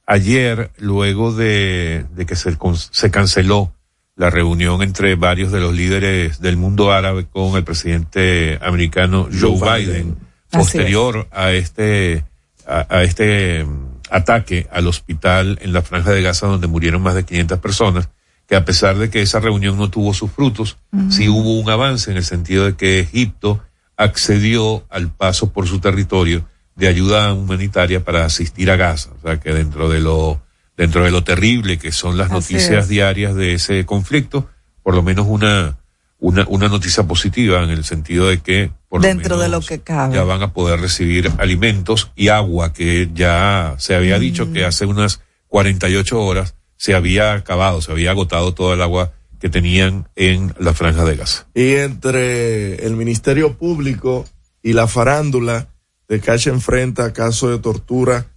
ayer, 0.07 0.71
luego 0.77 1.31
de, 1.33 2.05
de 2.15 2.25
que 2.25 2.35
se, 2.35 2.57
se 2.91 3.11
canceló 3.11 3.71
la 4.15 4.29
reunión 4.29 4.81
entre 4.81 5.15
varios 5.15 5.51
de 5.51 5.59
los 5.59 5.73
líderes 5.73 6.39
del 6.39 6.57
mundo 6.57 6.91
árabe 6.91 7.27
con 7.27 7.55
el 7.57 7.63
presidente 7.63 8.57
americano 8.61 9.27
Joe, 9.31 9.59
Biden, 9.59 10.17
posterior 10.49 11.27
a 11.31 11.51
este, 11.51 12.25
a, 12.67 12.87
a, 12.89 13.03
este 13.03 13.65
mm, 13.65 13.99
ataque 14.09 14.67
al 14.71 14.87
hospital 14.87 15.59
en 15.61 15.73
la 15.73 15.83
franja 15.83 16.11
de 16.11 16.23
Gaza 16.23 16.47
donde 16.47 16.67
murieron 16.67 17.03
más 17.03 17.13
de 17.13 17.23
500 17.23 17.59
personas, 17.59 18.09
que 18.47 18.55
a 18.55 18.65
pesar 18.65 18.97
de 18.97 19.11
que 19.11 19.21
esa 19.21 19.39
reunión 19.39 19.77
no 19.77 19.91
tuvo 19.91 20.13
sus 20.13 20.31
frutos, 20.31 20.77
sí 21.09 21.27
hubo 21.29 21.59
un 21.59 21.69
avance 21.69 22.11
en 22.11 22.17
el 22.17 22.23
sentido 22.23 22.65
de 22.65 22.75
que 22.75 22.99
Egipto 22.99 23.61
accedió 23.97 24.85
al 24.89 25.11
paso 25.11 25.51
por 25.51 25.67
su 25.67 25.79
territorio 25.79 26.47
de 26.75 26.87
ayuda 26.87 27.33
humanitaria 27.33 28.03
para 28.03 28.25
asistir 28.25 28.69
a 28.69 28.75
Gaza. 28.75 29.11
O 29.17 29.21
sea 29.21 29.39
que 29.39 29.53
dentro 29.53 29.89
de 29.89 29.99
lo, 29.99 30.41
dentro 30.77 31.03
de 31.03 31.11
lo 31.11 31.23
terrible 31.23 31.77
que 31.77 31.91
son 31.91 32.17
las 32.17 32.29
noticias 32.29 32.87
diarias 32.87 33.35
de 33.35 33.53
ese 33.53 33.85
conflicto, 33.85 34.49
por 34.83 34.93
lo 34.93 35.01
menos 35.01 35.25
una, 35.27 35.77
una, 36.19 36.45
una 36.47 36.67
noticia 36.67 37.03
positiva 37.03 37.63
en 37.63 37.69
el 37.69 37.83
sentido 37.83 38.27
de 38.27 38.39
que 38.39 38.71
por 38.89 39.01
dentro 39.01 39.37
de 39.37 39.49
lo 39.49 39.61
que 39.61 39.79
cabe. 39.81 40.15
ya 40.15 40.23
van 40.23 40.41
a 40.41 40.53
poder 40.53 40.79
recibir 40.79 41.31
alimentos 41.37 42.11
y 42.15 42.27
agua 42.27 42.73
que 42.73 43.09
ya 43.13 43.75
se 43.77 43.95
había 43.95 44.19
dicho 44.19 44.51
que 44.51 44.63
mm. 44.63 44.67
hace 44.67 44.85
unas 44.85 45.21
48 45.47 46.21
horas 46.21 46.55
se 46.77 46.93
había 46.93 47.33
acabado, 47.33 47.81
se 47.81 47.91
había 47.91 48.11
agotado 48.11 48.53
todo 48.53 48.73
el 48.73 48.81
agua 48.81 49.13
que 49.39 49.49
tenían 49.49 50.07
en 50.15 50.53
la 50.59 50.73
franja 50.73 51.05
de 51.05 51.15
gas. 51.15 51.45
Y 51.53 51.75
entre 51.75 52.85
el 52.85 52.95
Ministerio 52.95 53.57
Público 53.57 54.25
y 54.61 54.73
la 54.73 54.87
farándula, 54.87 55.69
de 56.07 56.19
Cacha 56.19 56.49
enfrenta 56.49 57.13
caso 57.13 57.49
de 57.49 57.59
tortura 57.59 58.27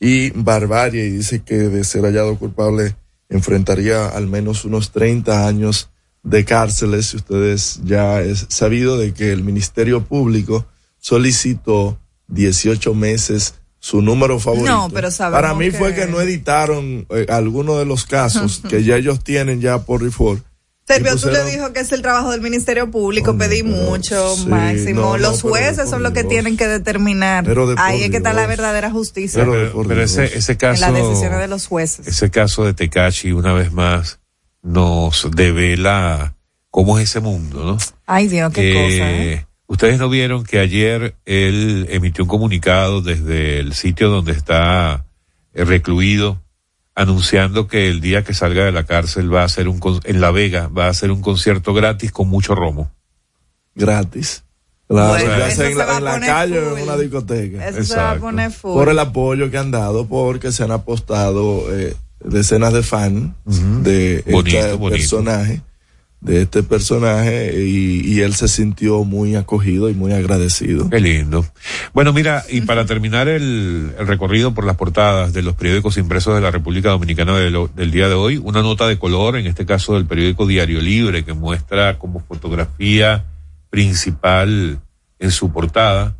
y 0.00 0.30
barbarie 0.30 1.06
y 1.06 1.10
dice 1.10 1.42
que 1.42 1.56
de 1.56 1.84
ser 1.84 2.02
hallado 2.04 2.38
culpable 2.38 2.96
enfrentaría 3.28 4.08
al 4.08 4.26
menos 4.26 4.64
unos 4.64 4.92
30 4.92 5.46
años 5.46 5.90
de 6.22 6.44
cárceles. 6.44 7.12
Ustedes 7.14 7.80
ya 7.84 8.20
es 8.20 8.46
sabido 8.48 8.96
de 8.96 9.12
que 9.12 9.32
el 9.32 9.42
Ministerio 9.42 10.04
Público 10.04 10.66
solicitó 10.98 11.98
18 12.28 12.94
meses 12.94 13.54
su 13.80 14.02
número 14.02 14.40
favorito. 14.40 14.72
No, 14.72 14.90
pero 14.90 15.08
Para 15.16 15.54
mí 15.54 15.70
fue 15.70 15.94
que 15.94 16.06
no 16.06 16.20
editaron 16.20 17.06
eh, 17.10 17.26
algunos 17.28 17.78
de 17.78 17.84
los 17.84 18.06
casos 18.06 18.62
que 18.68 18.82
ya 18.82 18.96
ellos 18.96 19.22
tienen 19.22 19.60
ya 19.60 19.82
por 19.84 20.02
reform 20.02 20.42
Servio, 20.88 21.16
tú 21.16 21.28
le 21.28 21.44
dijo 21.44 21.70
que 21.74 21.80
es 21.80 21.92
el 21.92 22.00
trabajo 22.00 22.30
del 22.30 22.40
Ministerio 22.40 22.90
Público, 22.90 23.36
pedí 23.36 23.62
mucho, 23.62 24.36
máximo. 24.46 25.18
los 25.18 25.42
jueces 25.42 25.90
son 25.90 26.02
los 26.02 26.12
que 26.12 26.24
tienen 26.24 26.56
que 26.56 26.66
determinar. 26.66 27.44
Ahí 27.76 28.04
es 28.04 28.10
que 28.10 28.16
está 28.16 28.32
la 28.32 28.46
verdadera 28.46 28.90
justicia. 28.90 29.44
Pero, 29.44 30.02
ese, 30.02 30.24
ese 30.24 30.56
caso. 30.56 30.86
En 30.86 30.94
las 30.94 31.02
decisiones 31.02 31.40
de 31.40 31.48
los 31.48 31.66
jueces. 31.66 32.08
Ese 32.08 32.30
caso 32.30 32.64
de 32.64 32.72
Tecachi, 32.72 33.32
una 33.32 33.52
vez 33.52 33.70
más, 33.70 34.18
nos 34.62 35.28
devela 35.30 36.34
cómo 36.70 36.98
es 36.98 37.10
ese 37.10 37.20
mundo, 37.20 37.64
¿no? 37.64 37.78
Ay, 38.06 38.28
Dios, 38.28 38.50
qué 38.54 38.72
cosa. 38.72 39.10
¿eh? 39.10 39.46
Ustedes 39.66 39.98
no 39.98 40.08
vieron 40.08 40.42
que 40.44 40.58
ayer 40.58 41.16
él 41.26 41.86
emitió 41.90 42.24
un 42.24 42.28
comunicado 42.28 43.02
desde 43.02 43.58
el 43.58 43.74
sitio 43.74 44.08
donde 44.08 44.32
está 44.32 45.04
recluido 45.52 46.40
anunciando 46.98 47.68
que 47.68 47.88
el 47.88 48.00
día 48.00 48.24
que 48.24 48.34
salga 48.34 48.64
de 48.64 48.72
la 48.72 48.82
cárcel 48.82 49.32
va 49.32 49.42
a 49.42 49.44
hacer 49.44 49.68
un 49.68 49.80
en 50.02 50.20
La 50.20 50.32
Vega 50.32 50.66
va 50.66 50.86
a 50.86 50.88
hacer 50.88 51.12
un 51.12 51.20
concierto 51.20 51.72
gratis 51.72 52.10
con 52.10 52.28
mucho 52.28 52.56
romo. 52.56 52.90
Gratis. 53.76 54.42
Claro, 54.88 55.16
en 55.16 55.78
la, 55.78 56.18
calle 56.18 56.58
o 56.58 56.76
en 56.76 56.82
una 56.82 56.96
discoteca. 56.96 57.68
Eso 57.68 57.84
se 57.84 57.96
va 57.96 58.12
a 58.12 58.16
poner 58.16 58.50
full. 58.50 58.72
Por 58.72 58.88
el 58.88 58.98
apoyo 58.98 59.48
que 59.48 59.58
han 59.58 59.70
dado, 59.70 60.08
porque 60.08 60.50
se 60.50 60.64
han 60.64 60.72
apostado 60.72 61.72
eh, 61.72 61.94
decenas 62.18 62.72
de 62.72 62.82
fans 62.82 63.32
de 63.44 64.24
este 64.26 64.78
personaje 64.78 65.62
de 66.20 66.42
este 66.42 66.62
personaje 66.62 67.64
y, 67.64 68.20
él 68.20 68.34
se 68.34 68.48
sintió 68.48 69.04
muy 69.04 69.36
acogido 69.36 69.88
y 69.88 69.94
muy 69.94 70.12
agradecido. 70.12 70.90
Qué 70.90 70.98
lindo. 70.98 71.46
Bueno, 71.94 72.12
mira, 72.12 72.44
y 72.50 72.62
para 72.62 72.84
terminar 72.84 73.28
el, 73.28 73.94
recorrido 73.98 74.54
por 74.54 74.64
las 74.64 74.76
portadas 74.76 75.32
de 75.32 75.42
los 75.42 75.54
periódicos 75.54 75.96
impresos 75.98 76.34
de 76.34 76.40
la 76.40 76.50
República 76.50 76.90
Dominicana 76.90 77.36
del 77.36 77.90
día 77.92 78.08
de 78.08 78.14
hoy, 78.14 78.38
una 78.38 78.62
nota 78.62 78.88
de 78.88 78.98
color, 78.98 79.36
en 79.36 79.46
este 79.46 79.66
caso 79.66 79.94
del 79.94 80.06
periódico 80.06 80.46
Diario 80.46 80.80
Libre, 80.80 81.24
que 81.24 81.32
muestra 81.32 81.98
como 81.98 82.18
fotografía 82.18 83.24
principal 83.70 84.80
en 85.20 85.30
su 85.30 85.52
portada 85.52 86.16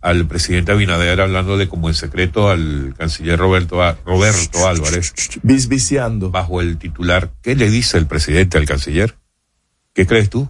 al 0.00 0.26
presidente 0.26 0.70
Abinader 0.70 1.20
hablándole 1.22 1.66
como 1.66 1.88
en 1.88 1.94
secreto 1.94 2.50
al 2.50 2.94
canciller 2.96 3.38
Roberto, 3.38 3.76
Roberto 4.04 4.68
Álvarez. 4.68 5.14
Bisviciando. 5.42 6.30
Bajo 6.30 6.60
el 6.60 6.76
titular, 6.76 7.30
¿qué 7.42 7.56
le 7.56 7.70
dice 7.70 7.96
el 7.96 8.06
presidente 8.06 8.58
al 8.58 8.66
canciller? 8.66 9.14
¿Qué 9.94 10.06
crees 10.06 10.28
tú? 10.28 10.48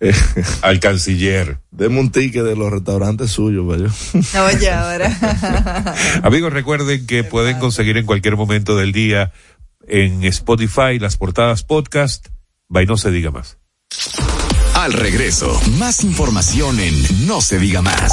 Eh, 0.00 0.12
Al 0.62 0.80
canciller. 0.80 1.60
Deme 1.70 2.00
un 2.00 2.10
ticket 2.10 2.44
de 2.44 2.56
los 2.56 2.70
restaurantes 2.70 3.30
suyos, 3.30 3.66
vaya. 3.66 3.90
Oye, 4.44 4.70
ahora. 4.70 5.94
Amigos, 6.22 6.52
recuerden 6.52 7.06
que 7.06 7.24
pueden 7.24 7.58
conseguir 7.58 7.96
en 7.96 8.04
cualquier 8.06 8.36
momento 8.36 8.76
del 8.76 8.92
día 8.92 9.32
en 9.86 10.24
Spotify 10.24 10.98
las 10.98 11.16
portadas 11.16 11.62
podcast. 11.62 12.26
Va 12.74 12.82
no 12.82 12.96
se 12.96 13.10
diga 13.10 13.30
más. 13.30 13.58
Al 14.74 14.92
regreso, 14.92 15.58
más 15.78 16.04
información 16.04 16.78
en 16.80 17.26
No 17.26 17.40
se 17.40 17.58
diga 17.58 17.80
más. 17.80 18.12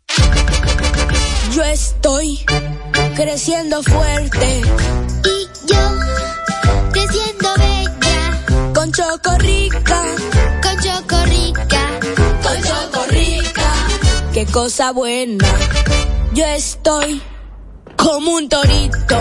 Yo 1.51 1.63
estoy 1.63 2.39
creciendo 3.15 3.83
fuerte. 3.83 4.61
Y 5.25 5.67
yo 5.67 5.79
creciendo 6.91 7.49
bella. 7.57 8.73
Con 8.73 8.91
Chocorrica. 8.93 10.03
Con 10.63 10.79
Chocorrica. 10.79 11.99
Con 12.41 12.61
Chocorrica. 12.63 13.73
Qué 14.33 14.45
cosa 14.45 14.93
buena. 14.93 15.45
Yo 16.33 16.45
estoy 16.45 17.21
como 17.97 18.31
un 18.31 18.47
torito. 18.47 19.17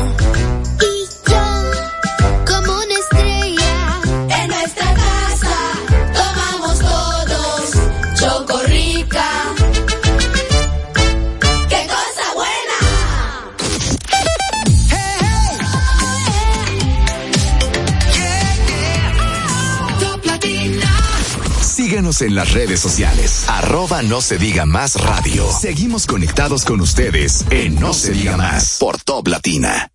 En 22.00 22.34
las 22.34 22.54
redes 22.54 22.80
sociales. 22.80 23.44
Arroba 23.46 24.00
no 24.00 24.22
se 24.22 24.38
diga 24.38 24.64
más 24.64 24.94
radio. 24.94 25.46
Seguimos 25.52 26.06
conectados 26.06 26.64
con 26.64 26.80
ustedes 26.80 27.44
en 27.50 27.74
No 27.78 27.92
se 27.92 28.12
diga 28.12 28.38
más 28.38 28.78
por 28.80 28.96
Top 29.02 29.28
Latina. 29.28 29.92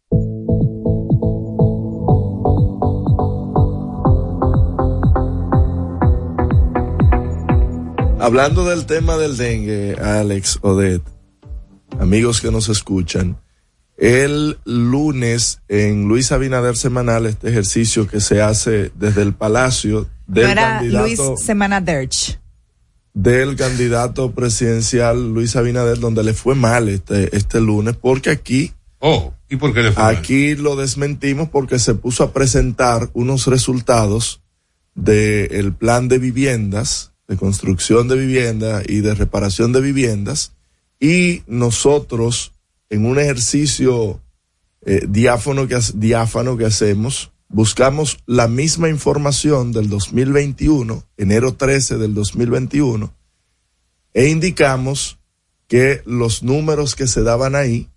Hablando 8.20 8.66
del 8.66 8.86
tema 8.86 9.18
del 9.18 9.36
dengue, 9.36 9.98
Alex, 10.00 10.60
Odette, 10.62 11.04
amigos 12.00 12.40
que 12.40 12.52
nos 12.52 12.70
escuchan, 12.70 13.42
el 13.98 14.60
lunes 14.64 15.62
en 15.68 16.08
Luis 16.08 16.32
Abinader 16.32 16.78
Semanal, 16.78 17.26
este 17.26 17.50
ejercicio 17.50 18.08
que 18.08 18.22
se 18.22 18.44
hace 18.44 18.92
desde 18.94 19.24
el 19.24 19.34
Palacio 19.34 20.08
del 20.28 20.46
no 20.46 20.52
era 20.52 20.80
candidato 20.80 21.06
Luis 21.06 21.20
Semana 21.42 21.82
Derch. 21.82 22.40
del 23.14 23.56
candidato 23.56 24.32
presidencial 24.32 25.34
Luis 25.34 25.56
Abinader, 25.56 26.00
donde 26.00 26.24
le 26.24 26.34
fue 26.34 26.56
mal 26.56 26.90
este, 26.90 27.36
este 27.36 27.62
lunes, 27.62 27.96
porque 27.96 28.30
aquí, 28.30 28.74
Oh, 29.00 29.34
¿y 29.50 29.56
por 29.58 29.74
qué 29.74 29.84
le 29.84 29.92
fue 29.92 30.04
mal? 30.04 30.16
aquí 30.18 30.56
lo 30.56 30.76
desmentimos 30.76 31.50
porque 31.50 31.80
se 31.80 31.94
puso 31.96 32.24
a 32.24 32.34
presentar 32.34 33.10
unos 33.14 33.48
resultados 33.48 34.42
del 34.96 35.74
plan 35.74 36.08
de 36.08 36.18
viviendas, 36.20 37.12
de 37.28 37.38
construcción 37.38 38.08
de 38.08 38.18
viviendas 38.18 38.84
y 38.88 39.02
de 39.02 39.14
reparación 39.14 39.72
de 39.74 39.82
viviendas, 39.82 40.54
y 41.00 41.44
nosotros, 41.48 42.54
en 42.90 43.06
un 43.06 43.20
ejercicio 43.20 44.22
eh, 44.86 45.06
diáfano, 45.08 45.68
que, 45.68 45.78
diáfano 45.96 46.58
que 46.58 46.66
hacemos, 46.66 47.32
buscamos 47.56 48.18
la 48.26 48.50
misma 48.50 48.90
información 48.90 49.72
del 49.72 49.88
2021, 49.88 51.06
enero 51.16 51.54
13 51.54 51.98
del 51.98 52.14
2021, 52.14 53.14
e 54.14 54.28
indicamos 54.28 55.20
que 55.70 56.02
los 56.06 56.44
números 56.44 56.96
que 56.96 57.08
se 57.08 57.24
daban 57.24 57.56
ahí 57.56 57.88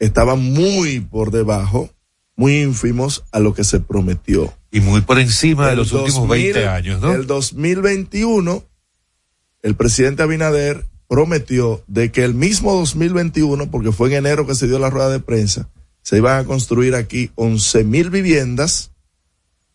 estaban 0.00 0.42
muy 0.42 0.98
por 0.98 1.30
debajo, 1.30 1.90
muy 2.34 2.60
ínfimos 2.60 3.22
a 3.30 3.38
lo 3.38 3.54
que 3.54 3.62
se 3.62 3.78
prometió. 3.78 4.52
Y 4.72 4.80
muy 4.80 5.02
por 5.02 5.20
encima 5.20 5.68
de 5.68 5.76
los 5.76 5.92
últimos 5.92 6.26
2000, 6.26 6.52
20 6.54 6.68
años, 6.68 7.00
¿no? 7.00 7.12
El 7.12 7.24
2021, 7.28 8.64
el 9.62 9.76
presidente 9.76 10.24
Abinader 10.24 10.86
prometió 11.06 11.84
de 11.86 12.10
que 12.10 12.24
el 12.24 12.34
mismo 12.34 12.74
2021, 12.74 13.70
porque 13.70 13.92
fue 13.92 14.08
en 14.08 14.16
enero 14.16 14.44
que 14.44 14.56
se 14.56 14.66
dio 14.66 14.80
la 14.80 14.90
rueda 14.90 15.08
de 15.08 15.20
prensa, 15.20 15.70
se 16.08 16.16
iban 16.16 16.40
a 16.40 16.44
construir 16.44 16.94
aquí 16.94 17.30
11 17.34 17.84
mil 17.84 18.08
viviendas 18.08 18.92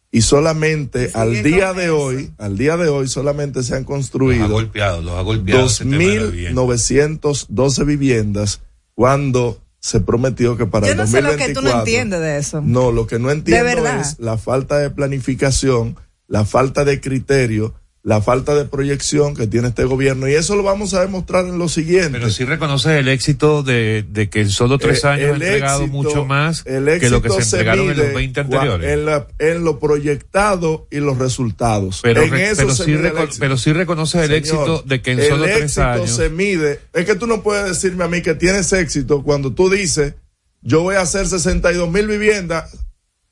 y 0.10 0.24
solamente 0.24 1.12
al 1.13 1.43
día 1.43 1.74
de 1.74 1.86
eso. 1.86 2.00
hoy, 2.00 2.34
al 2.39 2.58
día 2.58 2.76
de 2.76 2.89
hoy 2.89 3.08
solamente 3.08 3.62
se 3.62 3.76
han 3.76 3.84
Los 3.84 3.86
ha 3.86 3.89
construido 3.93 4.50
golpeado, 4.50 5.04
los 5.04 5.13
ha 5.13 5.22
golpeado. 5.22 5.67
2.912 5.67 7.86
viviendas 7.86 8.62
cuando 8.96 9.62
se 9.80 10.00
prometió 10.00 10.58
que 10.58 10.65
para 10.65 10.88
Yo 10.88 10.96
no 10.96 11.06
sé 11.06 11.22
lo 11.22 11.28
2024 11.28 11.38
que 11.38 11.54
tú 11.54 11.62
no 11.62 11.69
entiendes 11.82 12.19
de 12.19 12.39
eso. 12.39 12.62
no, 12.62 12.91
lo 12.91 13.06
que 13.06 13.19
no 13.19 13.30
entiendo 13.30 13.88
es 14.02 14.17
la 14.17 14.39
falta 14.39 14.80
de 14.80 14.89
planificación, 14.89 15.98
la 16.28 16.46
falta 16.46 16.84
de 16.84 17.00
criterio, 17.00 17.76
la 18.06 18.22
falta 18.22 18.54
de 18.54 18.66
proyección 18.66 19.34
que 19.34 19.48
tiene 19.48 19.70
este 19.70 19.86
gobierno. 19.86 20.28
Y 20.28 20.34
eso 20.34 20.58
lo 20.58 20.63
vamos 20.63 20.94
a 20.94 21.00
demostrar 21.00 21.46
en 21.46 21.58
lo 21.58 21.70
siguiente. 21.70 22.12
Pero 22.12 22.30
sí 22.30 22.44
reconoces 22.44 22.92
el 23.00 23.08
éxito 23.08 23.63
de, 23.63 24.04
de 24.06 24.30
que 24.30 24.42
en 24.42 24.50
solo 24.50 24.78
tres 24.78 25.06
Eh, 25.06 25.08
años 25.08 25.32
ha 25.32 25.36
el 25.36 25.42
entregado 25.42 25.84
éxito- 25.84 25.94
mucho 25.94 26.26
más 26.26 26.63
el 26.66 27.00
que 27.00 27.10
lo 27.10 27.22
que 27.22 27.30
éxito 27.30 27.46
se 27.46 27.56
entregaron 27.58 27.89
en 27.92 27.98
los 27.98 28.06
mide 28.08 28.13
20 28.16 28.42
cua- 28.42 28.44
anteriores. 28.44 28.89
En, 28.92 29.06
la- 29.06 29.28
en 29.39 29.63
lo 29.63 29.80
proyectado 29.80 30.86
y 30.92 30.98
los 30.98 31.18
resultados. 31.18 32.02
pero, 32.04 32.24
en 32.24 32.32
re- 32.32 32.48
eso 32.50 32.56
pero, 32.58 32.76
se 32.76 32.84
sí 32.84 32.92
el 32.92 33.04
reco- 33.04 33.24
éxito. 33.24 33.38
pero 33.39 33.58
sí 33.58 33.72
reconoces 33.72 34.16
el 34.22 34.28
Señor, 34.28 34.38
éxito 34.38 34.84
de 34.86 35.02
que 35.02 35.12
en 35.13 35.20
el 35.20 35.30
solo 35.30 35.44
tres 35.46 35.62
éxito 35.63 35.84
años. 35.84 36.10
se 36.10 36.30
mide. 36.30 36.80
Es 36.94 37.06
que 37.06 37.16
tú 37.16 37.26
no 37.26 37.42
puedes 37.42 37.66
decirme 37.68 38.04
a 38.04 38.10
mí 38.10 38.22
que 38.22 38.34
tienes 38.36 38.74
éxito 38.74 39.24
cuando 39.24 39.54
tú 39.54 39.70
dices, 39.70 40.16
yo 40.62 40.82
voy 40.82 40.96
a 40.96 41.02
hacer 41.02 41.26
62 41.26 41.89
mil 41.89 42.08
viviendas 42.08 42.70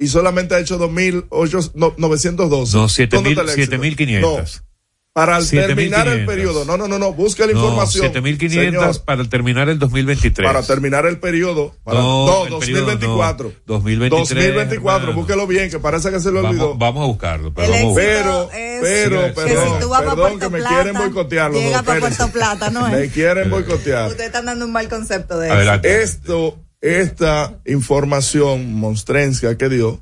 y 0.02 0.08
solamente 0.08 0.56
ha 0.56 0.60
hecho 0.60 0.78
2.912. 0.78 2.74
No, 2.74 2.90
siete 2.90 3.16
¿Dónde 3.16 3.30
mil- 3.30 3.40
está 3.40 3.44
el 3.44 3.50
éxito? 3.50 3.72
siete 3.72 3.78
mil 3.78 3.96
quinientas. 3.96 4.62
No. 4.64 4.72
Para 5.14 5.36
al 5.36 5.44
7.500. 5.44 5.68
terminar 5.68 6.08
el 6.08 6.26
periodo. 6.26 6.64
No, 6.64 6.78
no, 6.78 6.88
no, 6.88 6.98
no. 6.98 7.12
Busca 7.12 7.46
la 7.46 7.52
No, 7.52 7.60
información. 7.60 8.06
7500 8.14 8.82
Señor, 8.96 9.04
para 9.06 9.26
terminar 9.26 9.68
el 9.68 9.78
2023. 9.78 10.48
Para 10.48 10.64
terminar 10.66 11.06
el 11.06 11.20
periodo. 11.20 11.76
Para, 11.84 12.00
No, 12.00 12.26
no, 12.26 12.44
el 12.46 12.60
periodo 12.62 12.86
2024. 12.86 13.50
no. 13.50 13.54
2023, 13.66 14.28
2024. 14.30 15.00
hermano. 15.10 15.20
Búsquelo 15.22 15.48
bien, 15.48 15.70
que 15.70 15.80
parece 15.80 16.12
que 16.12 16.22
se 16.22 16.32
le 16.32 16.40
olvidó. 16.40 16.78
Vamos, 16.78 16.80
vamos 16.80 17.04
a 17.04 17.08
buscarlo. 17.08 17.54
Pero 17.54 17.68
El 17.68 17.72
vamos 17.84 17.98
a 17.98 18.02
éxito 18.02 18.24
buscarlo. 18.24 18.50
Pero, 18.52 18.64
es 18.64 18.82
pero, 18.82 19.22
que 19.22 19.32
perdón, 19.34 19.74
si 19.76 19.80
tú 19.84 19.90
vas 19.90 20.00
perdón, 20.00 20.18
Puerto 20.18 20.40
que 20.40 20.50
me 20.50 20.60
Plata, 20.60 20.76
quieren 20.76 20.94
boicotear 21.02 21.52
los 21.52 21.62
llega 21.62 21.84
para. 21.84 22.00
Puerto 22.00 22.28
Plata, 22.30 22.70
¿no 22.70 22.88
es? 22.88 22.94
Me 22.94 23.10
quieren 23.10 23.50
boicotear. 23.50 24.08
Ustedes 24.08 24.28
están 24.28 24.46
dando 24.46 24.64
un 24.66 24.72
mal 24.72 24.88
concepto 24.88 25.38
de 25.40 25.48
eso. 25.48 25.56
Adelante. 25.58 26.02
Esto, 26.04 26.58
esta 26.82 27.60
información 27.66 28.74
monstrenska 28.74 29.58
que 29.58 29.70
dio, 29.70 30.02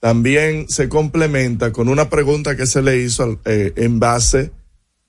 también 0.00 0.66
se 0.68 0.88
complementa 0.88 1.72
con 1.72 1.88
una 1.88 2.08
pregunta 2.08 2.56
que 2.56 2.66
se 2.66 2.82
le 2.82 2.98
hizo 2.98 3.22
al- 3.24 3.38
eh, 3.44 3.72
en 3.76 3.98
base 4.00 4.52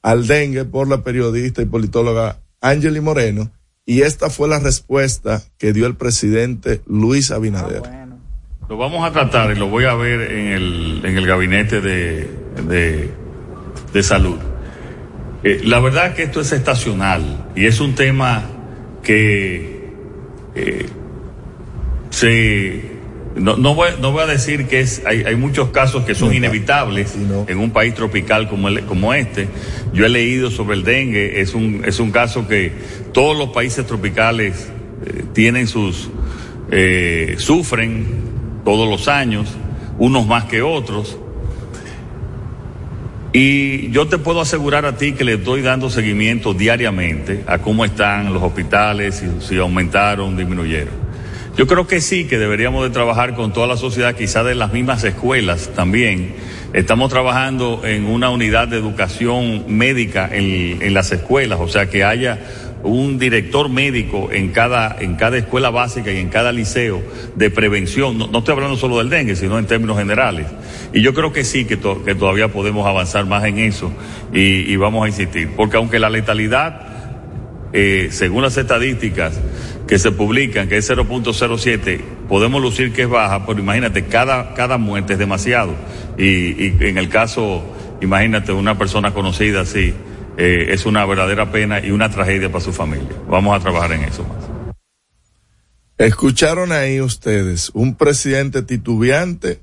al 0.01 0.27
dengue 0.27 0.65
por 0.65 0.87
la 0.89 1.03
periodista 1.03 1.61
y 1.61 1.65
politóloga 1.65 2.41
Angeli 2.59 2.99
Moreno, 3.01 3.51
Y 3.85 4.01
esta 4.03 4.29
fue 4.29 4.47
la 4.47 4.59
respuesta 4.59 5.41
que 5.57 5.73
dio 5.73 5.87
el 5.87 5.95
presidente 5.95 6.81
Luis 6.85 7.31
Abinader. 7.31 7.81
Lo 8.69 8.77
vamos 8.77 9.03
a 9.03 9.11
tratar 9.11 9.51
y 9.51 9.55
lo 9.59 9.67
voy 9.69 9.85
a 9.85 9.95
ver 9.95 10.21
en 10.31 10.47
el, 10.47 11.01
en 11.03 11.17
el 11.17 11.25
gabinete 11.25 11.81
de, 11.81 12.29
de, 12.67 13.09
de 13.91 14.03
salud. 14.03 14.37
Eh, 15.43 15.61
la 15.65 15.79
verdad 15.79 16.07
es 16.07 16.13
que 16.15 16.23
esto 16.23 16.41
es 16.41 16.51
estacional 16.51 17.49
y 17.55 17.65
es 17.65 17.79
un 17.79 17.95
tema 17.95 18.43
que 19.03 19.89
eh, 20.55 20.85
se 22.11 23.01
no, 23.35 23.55
no, 23.55 23.75
voy, 23.75 23.91
no 24.01 24.11
voy 24.11 24.23
a 24.23 24.27
decir 24.27 24.67
que 24.67 24.81
es, 24.81 25.01
hay, 25.05 25.23
hay 25.23 25.35
muchos 25.35 25.69
casos 25.69 26.03
que 26.03 26.15
son 26.15 26.33
inevitables 26.33 27.15
en 27.47 27.57
un 27.57 27.71
país 27.71 27.95
tropical 27.95 28.49
como, 28.49 28.67
el, 28.67 28.85
como 28.85 29.13
este. 29.13 29.47
Yo 29.93 30.05
he 30.05 30.09
leído 30.09 30.51
sobre 30.51 30.75
el 30.75 30.83
dengue, 30.83 31.41
es 31.41 31.53
un, 31.53 31.83
es 31.85 31.99
un 31.99 32.11
caso 32.11 32.47
que 32.47 32.71
todos 33.13 33.37
los 33.37 33.49
países 33.49 33.85
tropicales 33.85 34.69
eh, 35.05 35.23
tienen 35.33 35.67
sus, 35.67 36.09
eh, 36.71 37.35
sufren 37.37 38.05
todos 38.65 38.89
los 38.89 39.07
años, 39.07 39.49
unos 39.97 40.27
más 40.27 40.45
que 40.45 40.61
otros. 40.61 41.17
Y 43.33 43.91
yo 43.91 44.07
te 44.07 44.17
puedo 44.17 44.41
asegurar 44.41 44.85
a 44.85 44.97
ti 44.97 45.13
que 45.13 45.23
le 45.23 45.35
estoy 45.35 45.61
dando 45.61 45.89
seguimiento 45.89 46.53
diariamente 46.53 47.45
a 47.47 47.59
cómo 47.59 47.85
están 47.85 48.33
los 48.33 48.43
hospitales, 48.43 49.15
si, 49.15 49.47
si 49.47 49.57
aumentaron, 49.57 50.35
disminuyeron. 50.35 51.00
Yo 51.57 51.67
creo 51.67 51.85
que 51.85 51.99
sí, 51.99 52.25
que 52.25 52.37
deberíamos 52.37 52.83
de 52.83 52.91
trabajar 52.91 53.35
con 53.35 53.51
toda 53.51 53.67
la 53.67 53.75
sociedad, 53.75 54.15
quizás 54.15 54.45
de 54.45 54.55
las 54.55 54.71
mismas 54.71 55.03
escuelas 55.03 55.69
también. 55.75 56.33
Estamos 56.71 57.09
trabajando 57.09 57.81
en 57.83 58.05
una 58.05 58.29
unidad 58.29 58.69
de 58.69 58.77
educación 58.77 59.65
médica 59.67 60.29
en, 60.31 60.93
las 60.93 61.11
escuelas, 61.11 61.59
o 61.59 61.67
sea, 61.67 61.89
que 61.89 62.05
haya 62.05 62.39
un 62.83 63.19
director 63.19 63.67
médico 63.67 64.29
en 64.31 64.53
cada, 64.53 64.95
en 64.97 65.15
cada 65.15 65.37
escuela 65.37 65.69
básica 65.69 66.09
y 66.11 66.17
en 66.19 66.29
cada 66.29 66.53
liceo 66.53 67.03
de 67.35 67.49
prevención. 67.49 68.17
No, 68.17 68.37
estoy 68.37 68.53
hablando 68.53 68.77
solo 68.77 68.99
del 68.99 69.09
dengue, 69.09 69.35
sino 69.35 69.59
en 69.59 69.65
términos 69.65 69.97
generales. 69.97 70.47
Y 70.93 71.01
yo 71.01 71.13
creo 71.13 71.33
que 71.33 71.43
sí, 71.43 71.65
que, 71.65 71.75
to, 71.75 72.01
todavía 72.17 72.47
podemos 72.47 72.87
avanzar 72.87 73.25
más 73.25 73.43
en 73.43 73.59
eso 73.59 73.91
y, 74.33 74.71
y 74.71 74.75
vamos 74.77 75.03
a 75.03 75.09
insistir. 75.09 75.49
Porque 75.57 75.75
aunque 75.75 75.99
la 75.99 76.09
letalidad, 76.09 76.91
eh, 77.73 78.09
según 78.11 78.41
las 78.41 78.57
estadísticas 78.57 79.39
que 79.91 79.99
se 79.99 80.13
publican, 80.13 80.69
que 80.69 80.77
es 80.77 80.89
0.07, 80.89 81.99
podemos 82.29 82.61
lucir 82.61 82.93
que 82.93 83.01
es 83.01 83.09
baja, 83.09 83.45
pero 83.45 83.59
imagínate, 83.59 84.05
cada, 84.05 84.53
cada 84.53 84.77
muerte 84.77 85.13
es 85.13 85.19
demasiado. 85.19 85.75
Y, 86.17 86.27
y 86.63 86.77
en 86.79 86.97
el 86.97 87.09
caso, 87.09 87.61
imagínate, 87.99 88.53
una 88.53 88.77
persona 88.77 89.13
conocida 89.13 89.59
así, 89.59 89.93
eh, 90.37 90.67
es 90.69 90.85
una 90.85 91.03
verdadera 91.03 91.51
pena 91.51 91.85
y 91.85 91.91
una 91.91 92.09
tragedia 92.09 92.49
para 92.49 92.63
su 92.63 92.71
familia. 92.71 93.09
Vamos 93.27 93.53
a 93.53 93.59
trabajar 93.59 93.91
en 93.91 94.05
eso 94.05 94.23
más. 94.23 94.73
Escucharon 95.97 96.71
ahí 96.71 97.01
ustedes 97.01 97.69
un 97.73 97.95
presidente 97.95 98.61
titubeante 98.61 99.59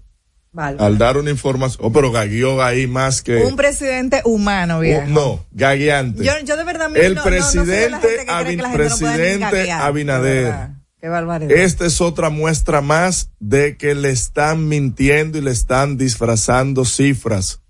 Vale. 0.51 0.79
al 0.81 0.97
dar 0.99 1.17
una 1.19 1.31
información. 1.31 1.79
Oh, 1.85 1.93
pero 1.93 2.11
gagueó 2.11 2.63
ahí 2.63 2.87
más 2.87 3.23
que. 3.23 3.37
Un 3.45 3.55
presidente 3.57 4.23
humano, 4.25 4.81
viejo. 4.81 5.03
Oh, 5.05 5.09
no, 5.09 5.47
gagueante. 5.53 6.25
Yo, 6.25 6.33
yo 6.45 6.57
de 6.57 6.65
verdad 6.65 6.97
el 6.97 7.15
no- 7.15 7.21
no- 7.21 7.25
no 7.25 7.31
presidente, 7.31 8.27
Abin- 8.27 8.57
no 8.57 8.69
ni 8.69 8.75
presidente 8.75 9.71
Abinader. 9.71 10.71
Qué 11.01 11.09
barbaridad. 11.09 11.53
Esta 11.57 11.87
es 11.87 12.01
otra 12.01 12.29
muestra 12.31 12.81
más 12.81 13.31
de 13.39 13.77
que 13.77 13.95
le 13.95 14.11
están 14.11 14.67
mintiendo 14.67 15.39
y 15.39 15.43
le 15.43 15.53
están 15.53 15.97
disfrazando 15.97 16.85
cifras. 16.85 17.61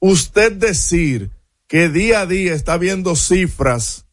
Usted 0.00 0.52
decir 0.52 1.30
que 1.68 1.88
día 1.88 2.22
a 2.22 2.26
día 2.26 2.54
está 2.54 2.76
viendo 2.76 3.14
cifras 3.14 4.06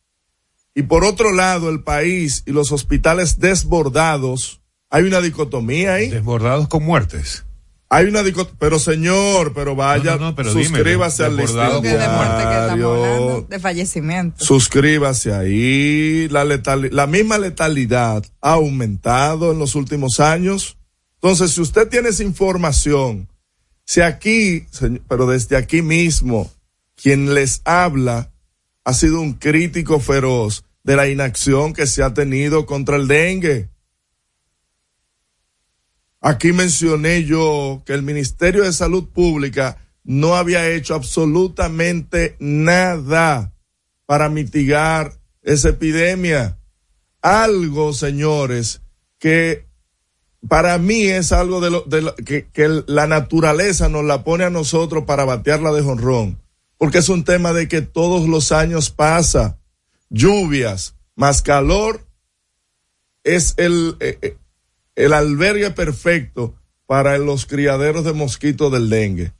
y 0.76 0.84
por 0.84 1.04
otro 1.04 1.32
lado 1.32 1.69
el 1.71 1.82
país 1.82 2.43
y 2.45 2.52
los 2.52 2.71
hospitales 2.71 3.39
desbordados, 3.39 4.62
hay 4.91 5.06
una 5.06 5.21
dicotomía 5.21 5.95
ahí. 5.95 6.10
Desbordados 6.10 6.67
con 6.67 6.84
muertes. 6.84 7.43
Hay 7.89 8.06
una 8.08 8.21
dicotomía, 8.21 8.58
pero 8.60 8.80
señor, 8.80 9.54
pero 9.54 9.73
vaya, 9.76 10.12
No, 10.15 10.17
no, 10.19 10.26
no, 10.32 10.36
pero 10.36 10.54
dime, 10.54 10.65
suscríbase 10.65 11.23
al 11.23 11.38
desbordado 11.38 11.82
listín 11.82 11.91
Que 11.91 11.97
de 12.04 12.10
muerte 12.10 12.36
que 12.36 12.41
estamos 12.43 12.76
diario. 12.76 12.93
hablando, 13.06 13.41
de 13.50 13.60
fallecimiento. 13.60 14.43
Suscríbase 14.45 15.34
ahí. 15.34 16.28
La, 16.30 16.43
letali- 16.43 16.91
la 16.91 17.08
misma 17.08 17.38
letalidad 17.38 18.26
ha 18.41 18.52
aumentado 18.54 19.54
en 19.54 19.60
los 19.60 19.76
últimos 19.76 20.19
años. 20.19 20.78
Entonces, 21.21 21.52
si 21.52 21.62
usted 21.62 21.88
tiene 21.88 22.10
esa 22.10 22.23
información, 22.23 23.30
si 23.86 24.02
aquí, 24.02 24.65
pero 25.08 25.26
desde 25.28 25.56
aquí 25.56 25.82
mismo, 25.82 26.52
quien 27.02 27.34
les 27.34 27.62
habla 27.63 28.32
ha 28.84 28.93
sido 28.93 29.21
un 29.21 29.34
crítico 29.34 30.00
feroz 30.02 30.65
de 30.84 30.95
la 30.97 31.08
inacción 31.08 31.73
que 31.73 31.88
se 31.88 32.04
ha 32.04 32.13
tenido 32.13 32.65
contra 32.65 32.97
el 32.97 33.08
dengue. 33.08 33.69
Aquí 36.21 36.51
mencioné 36.51 37.23
yo 37.23 37.84
que 37.86 37.93
el 37.93 38.01
Ministerio 38.01 38.63
de 38.63 38.73
Salud 38.73 39.10
Pública 39.10 39.77
no 40.03 40.36
había 40.36 40.69
hecho 40.69 40.95
absolutamente 40.95 42.36
nada 42.39 43.53
para 44.06 44.30
mitigar 44.30 45.13
esa 45.43 45.69
epidemia. 45.69 46.58
Algo, 47.21 47.93
señores, 47.93 48.82
que 49.19 49.67
para 50.47 50.77
mí 50.77 51.03
es 51.03 51.32
algo 51.32 51.60
de 51.62 51.71
lo, 51.71 51.82
de 51.82 52.47
que 52.51 52.84
la 52.88 53.06
naturaleza 53.08 53.89
nos 53.89 54.06
la 54.06 54.23
pone 54.23 54.43
a 54.43 54.49
nosotros 54.49 55.03
para 55.06 55.25
batearla 55.25 55.71
de 55.71 55.82
jonrón. 55.82 56.41
Porque 56.77 56.99
es 56.99 57.10
un 57.10 57.23
tema 57.23 57.53
de 57.53 57.67
que 57.67 57.82
todos 57.82 58.27
los 58.27 58.51
años 58.51 58.89
pasa. 58.89 59.60
Lluvias 60.10 60.95
más 61.15 61.41
calor 61.41 62.08
es 63.23 63.56
el, 63.58 63.97
eh, 63.99 64.17
eh, 64.21 64.38
el 64.97 65.13
albergue 65.13 65.71
perfecto 65.71 66.55
para 66.86 67.17
los 67.17 67.45
criaderos 67.45 68.03
de 68.03 68.13
mosquitos 68.13 68.71
del 68.71 68.89
dengue. 68.89 69.31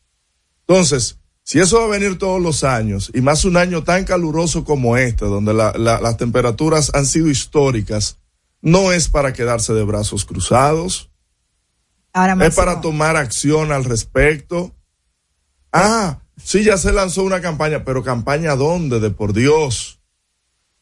Entonces, 0.67 1.17
si 1.43 1.59
eso 1.59 1.79
va 1.79 1.85
a 1.85 1.97
venir 1.99 2.17
todos 2.17 2.41
los 2.41 2.63
años, 2.63 3.09
y 3.13 3.21
más 3.21 3.43
un 3.45 3.57
año 3.57 3.83
tan 3.83 4.03
caluroso 4.05 4.63
como 4.63 4.97
este, 4.97 5.25
donde 5.25 5.53
la- 5.53 5.73
la- 5.77 5.99
las 5.99 6.17
temperaturas 6.17 6.91
han 6.93 7.05
sido 7.05 7.29
históricas, 7.29 8.19
no 8.61 8.91
es 8.91 9.07
para 9.07 9.33
quedarse 9.33 9.73
de 9.73 9.83
brazos 9.83 10.25
cruzados, 10.25 11.09
Ahora 12.13 12.33
es 12.45 12.55
para 12.55 12.81
tomar 12.81 13.15
acción 13.15 13.71
al 13.71 13.83
respecto. 13.83 14.75
Ah, 15.71 16.19
sí, 16.41 16.63
ya 16.63 16.77
se 16.77 16.91
lanzó 16.91 17.23
una 17.23 17.41
campaña, 17.41 17.83
pero 17.83 18.03
campaña 18.03 18.55
dónde, 18.55 18.99
de 18.99 19.09
por 19.11 19.33
Dios. 19.33 19.96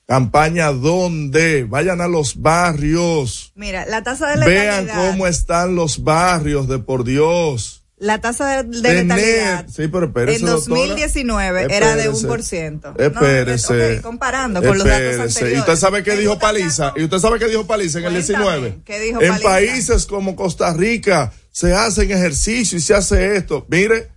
Campaña 0.08 0.72
dónde, 0.72 1.64
vayan 1.64 2.00
a 2.00 2.08
los 2.08 2.40
barrios, 2.42 3.52
Mira, 3.56 3.86
la 3.88 4.04
tasa 4.04 4.36
de 4.36 4.46
vean 4.46 4.86
letalidad. 4.86 5.12
cómo 5.12 5.26
están 5.26 5.76
los 5.76 6.04
barrios, 6.04 6.68
de 6.68 6.78
por 6.78 7.04
Dios. 7.04 7.82
La 7.98 8.20
tasa 8.22 8.62
de, 8.62 8.70
de 8.70 8.82
Tener- 8.82 9.04
letalidad 9.08 9.66
sí, 9.68 9.88
pero 9.88 10.08
espérese, 10.08 10.42
en 10.42 10.46
doctora. 10.48 10.80
2019 10.82 11.62
era 11.76 11.96
de 11.96 12.02
Espérese. 12.04 12.10
un 12.24 12.28
por 12.30 12.44
ciento. 12.44 12.94
Espérese. 13.00 13.96
No, 13.96 14.02
comparando 14.04 14.62
con 14.62 14.78
los 14.78 14.86
datos 14.86 15.02
Espérese. 15.02 15.22
anteriores. 15.40 15.56
¿Y 15.56 15.60
usted 15.62 15.76
sabe 15.78 16.04
qué 16.04 16.16
dijo 16.18 16.38
Paliza? 16.38 16.94
¿Y 16.98 17.04
usted 17.06 17.18
sabe 17.20 17.40
qué 17.40 17.48
dijo 17.48 17.66
Paliza 17.66 18.00
en 18.00 18.06
el 18.06 18.12
Cuéntame, 18.12 18.38
19? 18.44 18.82
¿qué 18.86 19.00
dijo 19.00 19.22
en 19.22 19.40
países 19.42 20.06
como 20.06 20.36
Costa 20.36 20.74
Rica 20.74 21.32
se 21.52 21.74
hacen 21.74 22.12
ejercicio 22.12 22.78
y 22.78 22.82
se 22.82 22.94
hace 22.94 23.38
esto. 23.38 23.66
Mire, 23.70 24.10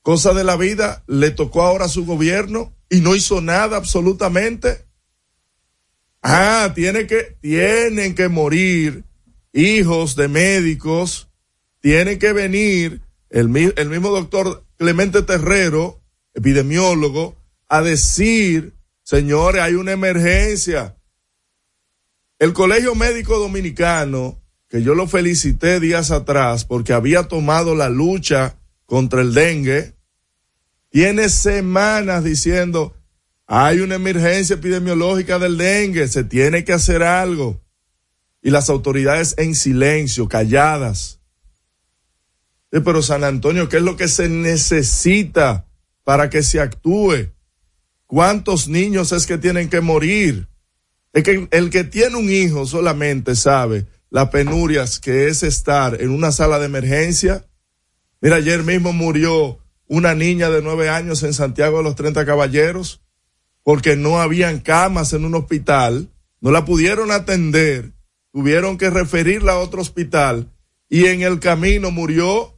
cosa 0.00 0.32
de 0.32 0.44
la 0.44 0.56
vida, 0.56 1.02
le 1.08 1.32
tocó 1.32 1.62
ahora 1.62 1.86
a 1.86 1.88
su 1.88 2.06
gobierno 2.06 2.72
y 2.88 3.00
no 3.00 3.14
hizo 3.16 3.40
nada 3.40 3.76
absolutamente. 3.76 4.86
Ah, 6.22 6.72
tiene 6.74 7.06
que, 7.06 7.36
tienen 7.40 8.14
que 8.14 8.28
morir 8.28 9.04
hijos 9.52 10.16
de 10.16 10.28
médicos, 10.28 11.28
tiene 11.80 12.18
que 12.18 12.32
venir 12.32 13.02
el, 13.30 13.72
el 13.76 13.88
mismo 13.88 14.10
doctor 14.10 14.64
Clemente 14.76 15.22
Terrero, 15.22 16.00
epidemiólogo, 16.34 17.36
a 17.68 17.82
decir, 17.82 18.74
señores, 19.02 19.62
hay 19.62 19.74
una 19.74 19.92
emergencia. 19.92 20.96
El 22.38 22.52
Colegio 22.52 22.94
Médico 22.94 23.38
Dominicano, 23.38 24.40
que 24.68 24.82
yo 24.82 24.94
lo 24.94 25.06
felicité 25.08 25.80
días 25.80 26.10
atrás 26.10 26.64
porque 26.64 26.92
había 26.92 27.24
tomado 27.24 27.74
la 27.74 27.88
lucha 27.88 28.56
contra 28.86 29.20
el 29.20 29.34
dengue, 29.34 29.94
tiene 30.90 31.28
semanas 31.28 32.24
diciendo, 32.24 32.94
hay 33.50 33.80
una 33.80 33.94
emergencia 33.94 34.54
epidemiológica 34.54 35.38
del 35.38 35.56
dengue, 35.56 36.06
se 36.06 36.22
tiene 36.22 36.64
que 36.64 36.74
hacer 36.74 37.02
algo. 37.02 37.62
Y 38.42 38.50
las 38.50 38.68
autoridades 38.68 39.34
en 39.38 39.54
silencio, 39.54 40.28
calladas. 40.28 41.20
Eh, 42.70 42.82
Pero 42.82 43.00
San 43.00 43.24
Antonio, 43.24 43.70
¿qué 43.70 43.78
es 43.78 43.82
lo 43.82 43.96
que 43.96 44.06
se 44.06 44.28
necesita 44.28 45.66
para 46.04 46.28
que 46.28 46.42
se 46.42 46.60
actúe? 46.60 47.32
¿Cuántos 48.06 48.68
niños 48.68 49.12
es 49.12 49.26
que 49.26 49.38
tienen 49.38 49.70
que 49.70 49.80
morir? 49.80 50.46
Es 51.14 51.22
que 51.22 51.48
el 51.50 51.70
que 51.70 51.84
tiene 51.84 52.16
un 52.16 52.30
hijo 52.30 52.66
solamente 52.66 53.34
sabe 53.34 53.86
las 54.10 54.28
penurias 54.28 55.00
que 55.00 55.28
es 55.28 55.42
estar 55.42 56.02
en 56.02 56.10
una 56.10 56.32
sala 56.32 56.58
de 56.58 56.66
emergencia. 56.66 57.46
Mira, 58.20 58.36
ayer 58.36 58.62
mismo 58.62 58.92
murió 58.92 59.58
una 59.86 60.14
niña 60.14 60.50
de 60.50 60.60
nueve 60.60 60.90
años 60.90 61.22
en 61.22 61.32
Santiago 61.32 61.78
de 61.78 61.84
los 61.84 61.96
Treinta 61.96 62.26
Caballeros 62.26 63.00
porque 63.62 63.96
no 63.96 64.20
habían 64.20 64.60
camas 64.60 65.12
en 65.12 65.24
un 65.24 65.34
hospital 65.34 66.10
no 66.40 66.50
la 66.50 66.64
pudieron 66.64 67.10
atender, 67.10 67.92
tuvieron 68.32 68.78
que 68.78 68.90
referirla 68.90 69.52
a 69.52 69.58
otro 69.58 69.80
hospital 69.80 70.52
y 70.88 71.06
en 71.06 71.22
el 71.22 71.40
camino 71.40 71.90
murió. 71.90 72.54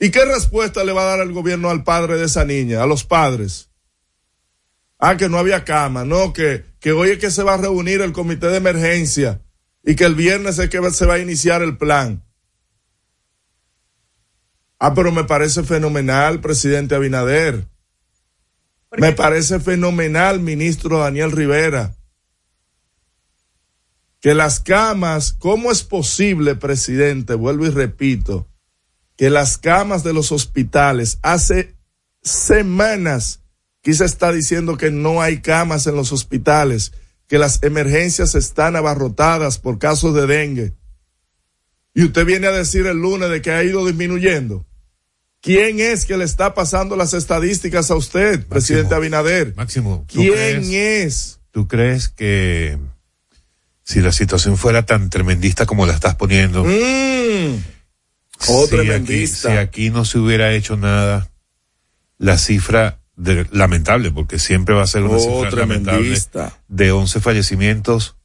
¿Y 0.00 0.10
qué 0.10 0.24
respuesta 0.24 0.82
le 0.84 0.92
va 0.92 1.02
a 1.02 1.16
dar 1.16 1.20
el 1.20 1.32
gobierno 1.32 1.70
al 1.70 1.84
padre 1.84 2.16
de 2.16 2.24
esa 2.24 2.44
niña, 2.44 2.82
a 2.82 2.86
los 2.86 3.04
padres? 3.04 3.70
Ah, 4.98 5.16
que 5.16 5.28
no 5.28 5.38
había 5.38 5.64
cama, 5.64 6.04
no, 6.04 6.32
que, 6.32 6.64
que 6.80 6.92
hoy 6.92 7.10
es 7.10 7.18
que 7.18 7.30
se 7.30 7.42
va 7.42 7.54
a 7.54 7.58
reunir 7.58 8.00
el 8.00 8.12
comité 8.12 8.48
de 8.48 8.56
emergencia 8.56 9.40
y 9.84 9.94
que 9.94 10.04
el 10.04 10.14
viernes 10.14 10.58
es 10.58 10.68
que 10.70 10.90
se 10.90 11.06
va 11.06 11.14
a 11.14 11.18
iniciar 11.18 11.62
el 11.62 11.76
plan. 11.76 12.24
Ah, 14.78 14.92
pero 14.94 15.12
me 15.12 15.24
parece 15.24 15.62
fenomenal, 15.62 16.40
presidente 16.40 16.94
Abinader. 16.94 17.68
Me 18.98 19.12
parece 19.12 19.60
fenomenal, 19.60 20.40
ministro 20.40 20.98
Daniel 20.98 21.32
Rivera. 21.32 21.94
Que 24.20 24.34
las 24.34 24.60
camas, 24.60 25.32
¿cómo 25.32 25.70
es 25.70 25.82
posible, 25.82 26.54
presidente? 26.54 27.34
Vuelvo 27.34 27.66
y 27.66 27.70
repito, 27.70 28.48
que 29.16 29.30
las 29.30 29.58
camas 29.58 30.02
de 30.02 30.14
los 30.14 30.32
hospitales 30.32 31.18
hace 31.22 31.74
semanas 32.22 33.44
se 33.92 34.04
está 34.04 34.32
diciendo 34.32 34.78
que 34.78 34.90
no 34.90 35.20
hay 35.20 35.42
camas 35.42 35.86
en 35.86 35.96
los 35.96 36.12
hospitales, 36.12 36.92
que 37.26 37.38
las 37.38 37.62
emergencias 37.62 38.34
están 38.34 38.76
abarrotadas 38.76 39.58
por 39.58 39.78
casos 39.78 40.14
de 40.14 40.26
dengue. 40.26 40.74
Y 41.92 42.04
usted 42.04 42.24
viene 42.24 42.46
a 42.46 42.52
decir 42.52 42.86
el 42.86 42.98
lunes 42.98 43.28
de 43.28 43.42
que 43.42 43.50
ha 43.50 43.62
ido 43.62 43.84
disminuyendo. 43.86 44.64
¿Quién 45.44 45.78
es 45.78 46.06
que 46.06 46.16
le 46.16 46.24
está 46.24 46.54
pasando 46.54 46.96
las 46.96 47.12
estadísticas 47.12 47.90
a 47.90 47.96
usted, 47.96 48.46
presidente 48.46 48.94
Abinader? 48.94 49.54
Máximo. 49.56 50.06
¿tú 50.10 50.20
¿Quién 50.20 50.32
crees- 50.32 50.68
es? 50.72 51.40
¿Tú 51.50 51.68
crees 51.68 52.08
que 52.08 52.78
si 53.84 54.00
la 54.00 54.10
situación 54.10 54.56
fuera 54.56 54.86
tan 54.86 55.10
tremendista 55.10 55.66
como 55.66 55.84
la 55.86 55.92
estás 55.92 56.14
poniendo, 56.14 56.64
Mm. 56.64 57.62
Oh, 58.48 58.66
si, 58.66 58.74
aquí, 58.74 58.76
tremendista. 58.76 59.50
si 59.50 59.56
aquí 59.58 59.90
no 59.90 60.04
se 60.06 60.18
hubiera 60.18 60.52
hecho 60.54 60.76
nada, 60.78 61.30
la 62.18 62.38
cifra 62.38 62.98
de, 63.16 63.46
lamentable, 63.52 64.10
porque 64.10 64.38
siempre 64.38 64.74
va 64.74 64.82
a 64.82 64.86
ser 64.86 65.02
una 65.02 65.18
Oh, 65.18 65.44
cifra 65.44 65.60
lamentable, 65.60 65.98
tremendista. 65.98 66.58
de 66.68 66.90
11 66.90 67.20
fallecimientos, 67.20 68.16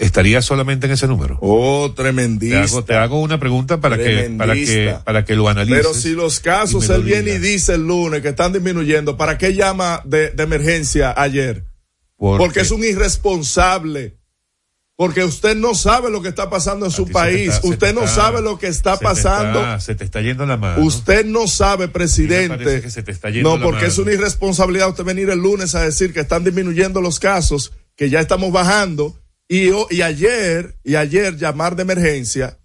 estaría 0.00 0.42
solamente 0.42 0.86
en 0.86 0.92
ese 0.92 1.06
número. 1.06 1.38
Oh, 1.40 1.90
Te 1.94 2.02
tremendista. 2.02 2.62
hago, 2.62 2.84
te 2.84 2.94
hago 2.96 3.20
una 3.20 3.38
pregunta 3.38 3.80
para 3.80 3.96
que, 3.96 4.34
para 4.36 4.54
que, 4.54 4.96
para 5.04 5.24
que 5.24 5.36
lo 5.36 5.48
analices. 5.48 5.78
Pero 5.82 5.94
si 5.94 6.10
los 6.14 6.40
casos 6.40 6.88
él 6.90 7.02
viene 7.04 7.34
y 7.34 7.38
dice 7.38 7.74
el 7.74 7.86
lunes 7.86 8.22
que 8.22 8.28
están 8.30 8.52
disminuyendo, 8.52 9.16
¿para 9.16 9.38
qué 9.38 9.54
llama 9.54 10.02
de, 10.04 10.30
de 10.30 10.42
emergencia 10.42 11.14
ayer? 11.16 11.64
Porque- 12.16 12.60
es 12.60 12.70
un 12.70 12.82
irresponsable. 12.84 14.16
Porque 14.96 15.24
usted 15.24 15.56
no 15.56 15.74
sabe 15.74 16.10
lo 16.10 16.20
que 16.20 16.28
está 16.28 16.50
pasando 16.50 16.84
en 16.84 16.92
A 16.92 16.94
su 16.94 17.08
país. 17.08 17.54
está- 17.54 17.66
usted 17.68 17.86
te 17.88 17.92
no 17.94 18.02
está- 18.02 18.14
sabe 18.16 18.42
lo 18.42 18.58
que 18.58 18.66
está 18.66 18.98
se 18.98 19.02
pasando. 19.02 19.58
está- 19.60 19.80
se 19.80 19.94
te 19.94 20.04
está 20.04 20.20
yendo 20.20 20.44
la 20.44 20.58
mano. 20.58 20.82
Usted 20.84 21.24
no 21.24 21.46
sabe, 21.46 21.88
presidente. 21.88 22.82
que 22.82 22.90
se 22.90 23.02
te 23.02 23.10
está 23.10 23.30
yendo 23.30 23.48
No, 23.48 23.56
la 23.56 23.64
porque 23.64 23.86
es 23.86 23.96
una 23.96 24.12
irresponsabilidad 24.12 24.90
usted 24.90 25.04
venir 25.04 25.30
el 25.30 25.38
lunes 25.38 25.74
a 25.74 25.82
decir 25.82 26.12
que 26.12 26.20
están 26.20 26.44
disminuyendo 26.44 27.00
los 27.00 27.18
casos, 27.18 27.72
que 27.96 28.10
ya 28.10 28.20
estamos 28.20 28.52
bajando, 28.52 29.18
y, 29.50 29.68
y 29.90 30.02
ayer, 30.02 30.76
y 30.84 30.94
ayer 30.94 31.36
llamar 31.36 31.74
de 31.74 31.82
emergencia. 31.82 32.56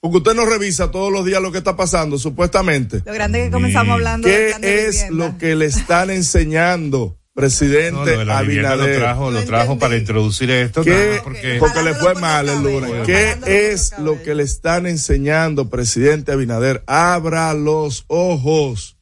Porque 0.00 0.16
usted 0.16 0.34
no 0.34 0.46
revisa 0.46 0.90
todos 0.90 1.12
los 1.12 1.24
días 1.26 1.42
lo 1.42 1.52
que 1.52 1.58
está 1.58 1.76
pasando, 1.76 2.18
supuestamente. 2.18 3.02
Lo 3.04 3.12
grande 3.12 3.40
es 3.40 3.44
que 3.46 3.50
comenzamos 3.52 3.92
hablando 3.92 4.26
¿Qué 4.26 4.54
de 4.58 4.86
es 4.88 5.02
vivienda. 5.02 5.26
lo 5.26 5.38
que 5.38 5.54
le 5.54 5.66
están 5.66 6.10
enseñando, 6.10 7.18
presidente 7.34 8.24
lo 8.24 8.32
Abinader? 8.32 8.98
trajo, 8.98 9.30
lo 9.30 9.44
trajo 9.44 9.78
para 9.78 9.96
introducir 9.96 10.50
esto. 10.50 10.82
¿Qué? 10.82 11.20
porque 11.22 11.58
Porque 11.60 11.82
le 11.82 11.94
fue 11.94 12.14
por 12.14 12.22
mal 12.22 12.48
el 12.48 12.62
lunes. 12.62 12.90
¿Qué 13.06 13.36
es 13.72 13.92
lo 13.98 14.22
que 14.22 14.34
le 14.34 14.42
están 14.44 14.86
enseñando, 14.86 15.68
presidente 15.68 16.32
Abinader? 16.32 16.82
Abra 16.86 17.52
los 17.54 18.04
ojos. 18.08 18.96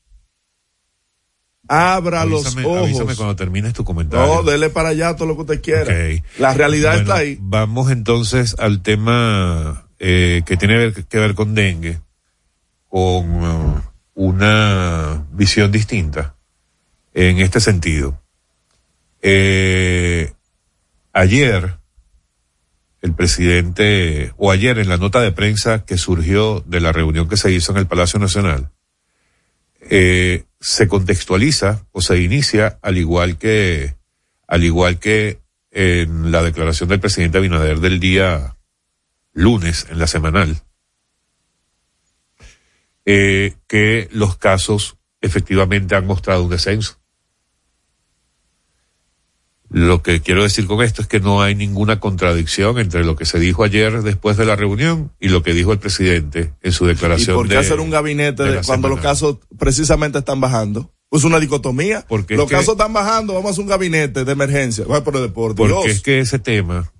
Abra 1.72 2.24
los 2.24 2.46
avísame, 2.46 2.66
ojos. 2.66 2.82
avísame 2.82 3.14
cuando 3.14 3.36
termines 3.36 3.74
tu 3.74 3.84
comentario. 3.84 4.26
No, 4.26 4.42
dele 4.42 4.70
para 4.70 4.88
allá 4.88 5.14
todo 5.14 5.28
lo 5.28 5.36
que 5.36 5.42
usted 5.42 5.62
quiera. 5.62 5.94
La 6.36 6.52
realidad 6.52 6.94
Bueno, 6.94 7.02
está 7.02 7.14
ahí. 7.18 7.38
Vamos 7.40 7.92
entonces 7.92 8.56
al 8.58 8.82
tema 8.82 9.86
eh, 10.00 10.42
que 10.46 10.56
tiene 10.56 10.92
que 10.92 11.18
ver 11.20 11.36
con 11.36 11.54
dengue, 11.54 12.00
con 12.88 13.44
uh, 13.44 13.80
una 14.14 15.24
visión 15.30 15.70
distinta 15.70 16.34
en 17.14 17.38
este 17.38 17.60
sentido. 17.60 18.20
Eh, 19.22 20.32
ayer, 21.12 21.78
el 23.00 23.14
presidente, 23.14 24.32
o 24.38 24.50
ayer 24.50 24.80
en 24.80 24.88
la 24.88 24.96
nota 24.96 25.20
de 25.20 25.30
prensa 25.30 25.84
que 25.84 25.98
surgió 25.98 26.64
de 26.66 26.80
la 26.80 26.90
reunión 26.90 27.28
que 27.28 27.36
se 27.36 27.52
hizo 27.52 27.70
en 27.70 27.78
el 27.78 27.86
Palacio 27.86 28.18
Nacional, 28.18 28.70
eh, 29.90 30.44
se 30.60 30.86
contextualiza 30.86 31.84
o 31.90 32.00
se 32.00 32.20
inicia 32.20 32.78
al 32.80 32.96
igual 32.96 33.38
que, 33.38 33.96
al 34.46 34.62
igual 34.62 34.98
que 35.00 35.40
en 35.72 36.30
la 36.30 36.42
declaración 36.42 36.88
del 36.88 37.00
presidente 37.00 37.38
Abinader 37.38 37.80
del 37.80 37.98
día 37.98 38.56
lunes 39.32 39.88
en 39.90 39.98
la 39.98 40.06
semanal, 40.06 40.62
eh, 43.04 43.54
que 43.66 44.08
los 44.12 44.36
casos 44.36 44.96
efectivamente 45.20 45.96
han 45.96 46.06
mostrado 46.06 46.44
un 46.44 46.50
descenso. 46.50 46.99
Lo 49.72 50.02
que 50.02 50.20
quiero 50.20 50.42
decir 50.42 50.66
con 50.66 50.82
esto 50.82 51.00
es 51.00 51.06
que 51.06 51.20
no 51.20 51.42
hay 51.42 51.54
ninguna 51.54 52.00
contradicción 52.00 52.78
entre 52.80 53.04
lo 53.04 53.14
que 53.14 53.24
se 53.24 53.38
dijo 53.38 53.62
ayer 53.62 54.02
después 54.02 54.36
de 54.36 54.44
la 54.44 54.56
reunión 54.56 55.12
y 55.20 55.28
lo 55.28 55.44
que 55.44 55.54
dijo 55.54 55.72
el 55.72 55.78
presidente 55.78 56.52
en 56.60 56.72
su 56.72 56.86
¿Y 56.86 56.88
declaración. 56.88 57.36
por 57.36 57.46
qué 57.46 57.54
de- 57.54 57.60
hacer 57.60 57.78
un 57.78 57.88
gabinete 57.90 58.42
de 58.42 58.48
de 58.50 58.54
la 58.56 58.62
cuando 58.62 58.88
los 58.88 58.98
casos 59.00 59.36
precisamente 59.58 60.18
están 60.18 60.40
bajando? 60.40 60.92
Pues 61.08 61.22
una 61.24 61.38
dicotomía. 61.38 62.04
Porque 62.08 62.34
los 62.36 62.44
es 62.46 62.50
que- 62.50 62.56
casos 62.56 62.72
están 62.72 62.92
bajando, 62.92 63.34
vamos 63.34 63.48
a 63.48 63.52
hacer 63.52 63.62
un 63.62 63.68
gabinete 63.68 64.24
de 64.24 64.32
emergencia. 64.32 64.84
Bueno, 64.86 65.04
pero 65.04 65.20
de 65.22 65.28
por 65.28 65.54
Porque 65.54 65.72
Dios, 65.72 65.86
es 65.86 66.02
que 66.02 66.18
ese 66.20 66.38
tema. 66.40 66.92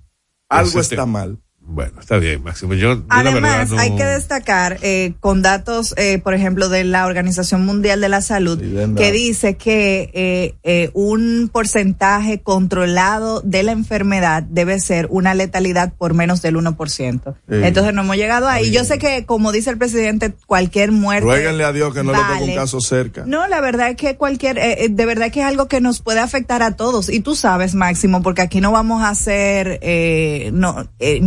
algo 0.49 0.69
ese 0.69 0.79
está 0.95 1.03
te- 1.05 1.11
mal. 1.11 1.39
Bueno, 1.63 1.93
está 2.01 2.17
bien, 2.17 2.43
Máximo. 2.43 2.73
Yo, 2.73 2.95
yo 2.95 3.03
la 3.07 3.19
Además, 3.19 3.69
no- 3.69 3.79
hay 3.79 3.95
que 3.95 4.03
destacar 4.03 4.77
eh, 4.81 5.13
con 5.21 5.41
datos, 5.41 5.93
eh, 5.95 6.19
por 6.19 6.33
ejemplo, 6.33 6.67
de 6.67 6.83
la 6.83 7.05
Organización 7.05 7.65
Mundial 7.65 8.01
de 8.01 8.09
la 8.09 8.21
Salud, 8.21 8.59
Sí, 8.59 8.93
que 8.97 9.11
dice 9.11 9.55
que 9.55 10.09
eh, 10.13 10.55
eh, 10.63 10.89
un 10.93 11.49
porcentaje 11.53 12.41
controlado 12.41 13.41
de 13.41 13.63
la 13.63 13.71
enfermedad 13.71 14.43
debe 14.43 14.79
ser 14.79 15.07
una 15.11 15.33
letalidad 15.33 15.93
por 15.97 16.13
menos 16.13 16.41
del 16.41 16.55
1%. 16.57 17.35
Sí. 17.47 17.55
Entonces 17.63 17.93
no 17.93 18.01
hemos 18.01 18.17
llegado 18.17 18.47
ahí. 18.49 18.71
Yo 18.71 18.83
sé 18.83 18.97
que, 18.97 19.25
como 19.25 19.51
dice 19.51 19.69
el 19.69 19.77
presidente, 19.77 20.33
cualquier 20.47 20.91
muerte. 20.91 21.23
Ruéguenle 21.25 21.63
a 21.63 21.71
Dios 21.71 21.93
que 21.93 22.03
no 22.03 22.11
le 22.11 22.17
toque 22.17 22.43
un 22.51 22.55
caso 22.55 22.81
cerca. 22.81 23.23
No, 23.25 23.47
la 23.47 23.61
verdad 23.61 23.89
es 23.91 23.95
que 23.95 24.17
cualquier, 24.17 24.57
eh, 24.57 24.85
eh, 24.85 24.89
de 24.89 25.05
verdad 25.05 25.31
que 25.31 25.41
es 25.41 25.45
algo 25.45 25.67
que 25.67 25.79
nos 25.79 26.01
puede 26.01 26.19
afectar 26.19 26.63
a 26.63 26.75
todos. 26.75 27.07
Y 27.07 27.21
tú 27.21 27.35
sabes, 27.35 27.75
Máximo, 27.75 28.21
porque 28.21 28.41
aquí 28.41 28.59
no 28.61 28.71
vamos 28.71 29.03
a 29.03 29.13
ser 29.15 29.79
eh, 29.81 30.49
no, 30.53 30.89
eh, 30.99 31.21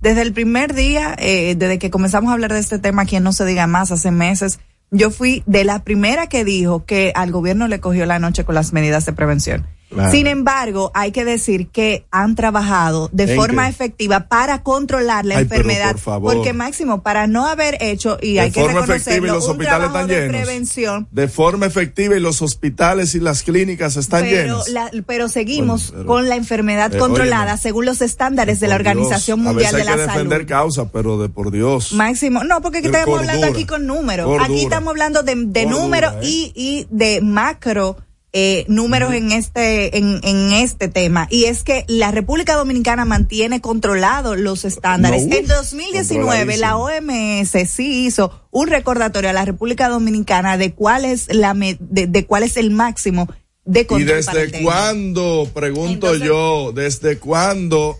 Desde 0.00 0.22
el 0.22 0.32
primer 0.32 0.74
día, 0.74 1.14
eh, 1.18 1.54
desde 1.56 1.78
que 1.78 1.90
comenzamos 1.90 2.30
a 2.30 2.34
hablar 2.34 2.52
de 2.52 2.60
este 2.60 2.78
tema, 2.78 3.06
quien 3.06 3.22
no 3.22 3.32
se 3.32 3.46
diga 3.46 3.66
más, 3.66 3.90
hace 3.90 4.10
meses, 4.10 4.58
yo 4.90 5.10
fui 5.10 5.42
de 5.46 5.64
la 5.64 5.84
primera 5.84 6.26
que 6.26 6.44
dijo 6.44 6.84
que 6.84 7.12
al 7.14 7.32
gobierno 7.32 7.66
le 7.68 7.80
cogió 7.80 8.04
la 8.06 8.18
noche 8.18 8.44
con 8.44 8.54
las 8.54 8.72
medidas 8.72 9.06
de 9.06 9.12
prevención. 9.12 9.66
Claro. 9.88 10.10
Sin 10.10 10.26
embargo, 10.26 10.90
hay 10.94 11.12
que 11.12 11.24
decir 11.24 11.68
que 11.68 12.04
han 12.10 12.34
trabajado 12.34 13.08
de 13.12 13.24
¿En 13.32 13.36
forma 13.36 13.64
qué? 13.64 13.70
efectiva 13.70 14.28
para 14.28 14.62
controlar 14.62 15.24
la 15.24 15.36
Ay, 15.38 15.42
enfermedad. 15.44 15.92
por 15.92 16.00
favor. 16.00 16.34
Porque 16.34 16.52
Máximo, 16.52 17.02
para 17.02 17.26
no 17.26 17.46
haber 17.46 17.78
hecho, 17.82 18.18
y 18.20 18.34
De 18.34 18.40
hay 18.40 18.50
que 18.50 18.60
efectiva 18.60 18.80
y 18.80 18.86
reconocerlo, 18.86 19.32
los 19.34 19.44
un 19.46 19.50
hospitales 19.52 19.78
trabajo 19.78 19.96
están 19.98 20.08
de 20.08 20.14
llenos. 20.26 20.36
prevención 20.42 21.08
De 21.10 21.28
forma 21.28 21.66
efectiva 21.66 22.16
y 22.16 22.20
los 22.20 22.42
hospitales 22.42 23.14
y 23.14 23.20
las 23.20 23.42
clínicas 23.42 23.96
están 23.96 24.24
pero, 24.24 24.36
llenos. 24.42 24.68
la- 24.68 24.90
pero 25.06 25.28
seguimos 25.28 25.88
Bueno, 25.88 25.96
pero- 26.02 26.06
con 26.06 26.28
la 26.28 26.36
enfermedad 26.36 26.94
Eh, 26.94 26.98
controlada 26.98 27.56
según 27.56 27.86
los 27.86 28.02
estándares 28.02 28.60
de 28.60 28.68
la 28.68 28.78
Dios. 28.78 28.88
Organización 28.88 29.40
A 29.40 29.42
Mundial 29.44 29.74
de 29.74 29.84
la 29.84 29.92
hay 29.92 29.96
que 29.96 30.02
defender 30.02 30.38
Salud. 30.40 30.48
causa, 30.48 30.88
pero 30.92 31.18
de 31.18 31.28
por 31.30 31.50
Dios. 31.50 31.92
Máximo, 31.94 32.44
no, 32.44 32.60
porque 32.60 32.78
aquí 32.78 32.88
estamos 32.88 33.20
hablando 33.20 33.46
aquí 33.46 33.64
con 33.64 33.86
números. 33.86 34.26
Cordura. 34.26 34.44
Aquí 34.44 34.62
estamos 34.64 34.88
hablando 34.90 35.22
de, 35.22 35.64
números 35.66 36.12
¿eh? 36.22 36.26
y, 36.26 36.52
y 36.54 36.86
de 36.90 37.20
macro 37.22 37.96
eh, 38.32 38.66
números 38.68 39.14
en 39.14 39.32
este 39.32 39.96
en, 39.96 40.20
en 40.22 40.52
este 40.52 40.88
tema 40.88 41.26
y 41.30 41.44
es 41.44 41.62
que 41.64 41.84
la 41.88 42.10
República 42.10 42.56
Dominicana 42.56 43.04
mantiene 43.06 43.60
controlados 43.62 44.36
los 44.38 44.64
estándares. 44.66 45.22
No, 45.26 45.28
uf, 45.28 45.40
en 45.40 45.46
2019 45.46 46.56
la 46.58 46.76
OMS 46.76 47.50
sí 47.70 48.04
hizo 48.06 48.46
un 48.50 48.68
recordatorio 48.68 49.30
a 49.30 49.32
la 49.32 49.44
República 49.46 49.88
Dominicana 49.88 50.58
de 50.58 50.74
cuál 50.74 51.04
es 51.06 51.32
la 51.34 51.54
me- 51.54 51.78
de, 51.80 52.06
de 52.06 52.26
cuál 52.26 52.42
es 52.42 52.56
el 52.58 52.70
máximo 52.70 53.28
de 53.64 53.80
¿Y 53.80 53.84
control 53.84 54.10
el 54.18 54.24
desde 54.24 54.62
cuándo, 54.62 55.50
pregunto 55.54 55.92
Entonces- 56.14 56.22
yo, 56.28 56.72
desde 56.74 57.18
cuándo 57.18 57.98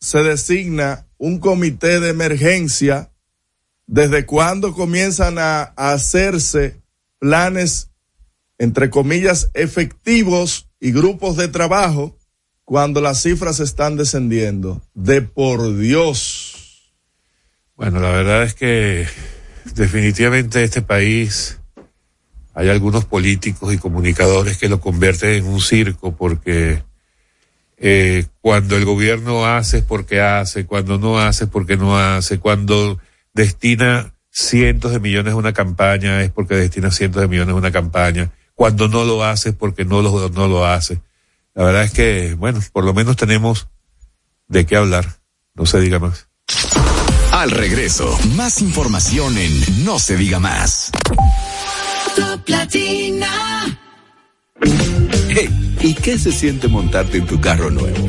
se 0.00 0.22
designa 0.22 1.06
un 1.18 1.38
comité 1.38 2.00
de 2.00 2.10
emergencia? 2.10 3.10
¿Desde 3.86 4.26
cuándo 4.26 4.72
comienzan 4.74 5.38
a, 5.38 5.72
a 5.76 5.92
hacerse 5.92 6.80
planes, 7.18 7.90
entre 8.58 8.90
comillas, 8.90 9.50
efectivos 9.54 10.68
y 10.80 10.92
grupos 10.92 11.36
de 11.36 11.48
trabajo 11.48 12.16
cuando 12.64 13.00
las 13.00 13.22
cifras 13.22 13.60
están 13.60 13.96
descendiendo. 13.96 14.82
De 14.94 15.22
por 15.22 15.76
Dios. 15.76 16.92
Bueno, 17.76 18.00
la 18.00 18.10
verdad 18.10 18.42
es 18.42 18.54
que 18.54 19.06
definitivamente 19.74 20.62
este 20.62 20.82
país 20.82 21.58
hay 22.54 22.70
algunos 22.70 23.04
políticos 23.04 23.74
y 23.74 23.78
comunicadores 23.78 24.56
que 24.56 24.68
lo 24.68 24.80
convierten 24.80 25.30
en 25.30 25.46
un 25.46 25.60
circo 25.60 26.16
porque 26.16 26.82
eh, 27.76 28.24
cuando 28.40 28.76
el 28.76 28.86
gobierno 28.86 29.44
hace 29.44 29.78
es 29.78 29.84
porque 29.84 30.22
hace, 30.22 30.64
cuando 30.64 30.98
no 30.98 31.18
hace 31.18 31.44
es 31.44 31.50
porque 31.50 31.76
no 31.76 31.98
hace, 31.98 32.38
cuando 32.38 32.98
destina 33.34 34.14
cientos 34.30 34.92
de 34.92 35.00
millones 35.00 35.34
a 35.34 35.36
una 35.36 35.52
campaña 35.52 36.22
es 36.22 36.30
porque 36.30 36.56
destina 36.56 36.90
cientos 36.90 37.20
de 37.20 37.28
millones 37.28 37.52
a 37.52 37.58
una 37.58 37.72
campaña, 37.72 38.32
cuando 38.56 38.88
no 38.88 39.04
lo 39.04 39.22
hace 39.22 39.50
es 39.50 39.54
porque 39.54 39.84
no 39.84 40.02
lo, 40.02 40.28
no 40.30 40.48
lo 40.48 40.66
hace. 40.66 41.00
La 41.54 41.62
verdad 41.62 41.84
es 41.84 41.92
que, 41.92 42.34
bueno, 42.34 42.60
por 42.72 42.84
lo 42.84 42.92
menos 42.92 43.16
tenemos 43.16 43.68
de 44.48 44.66
qué 44.66 44.76
hablar, 44.76 45.20
no 45.54 45.66
se 45.66 45.78
diga 45.78 46.00
más. 46.00 46.28
Al 47.32 47.50
regreso, 47.50 48.18
más 48.34 48.62
información 48.62 49.36
en 49.36 49.84
No 49.84 49.98
se 49.98 50.16
diga 50.16 50.40
más. 50.40 50.90
Platina. 52.44 53.78
Hey, 55.28 55.76
¿y 55.80 55.94
qué 55.94 56.18
se 56.18 56.32
siente 56.32 56.66
montarte 56.66 57.18
en 57.18 57.26
tu 57.26 57.38
carro 57.40 57.70
nuevo? 57.70 58.08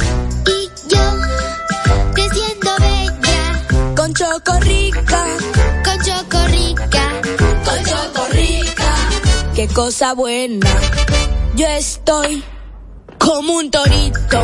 cosa 9.73 10.13
buena. 10.13 10.67
Yo 11.55 11.67
estoy 11.67 12.43
como 13.17 13.57
un 13.57 13.71
torito. 13.71 14.43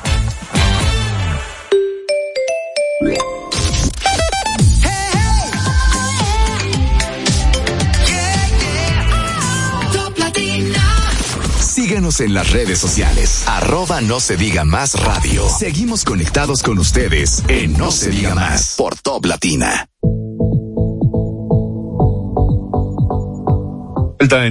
En 12.19 12.33
las 12.33 12.51
redes 12.51 12.77
sociales. 12.77 13.43
Arroba 13.47 14.01
no 14.01 14.19
se 14.19 14.35
diga 14.35 14.65
más 14.65 15.01
radio. 15.01 15.47
Seguimos 15.47 16.03
conectados 16.03 16.61
con 16.61 16.77
ustedes 16.77 17.41
en 17.47 17.77
No 17.77 17.89
se 17.89 18.09
diga 18.09 18.35
más 18.35 18.75
por 18.77 18.97
Top 18.97 19.25
Latina. 19.25 19.87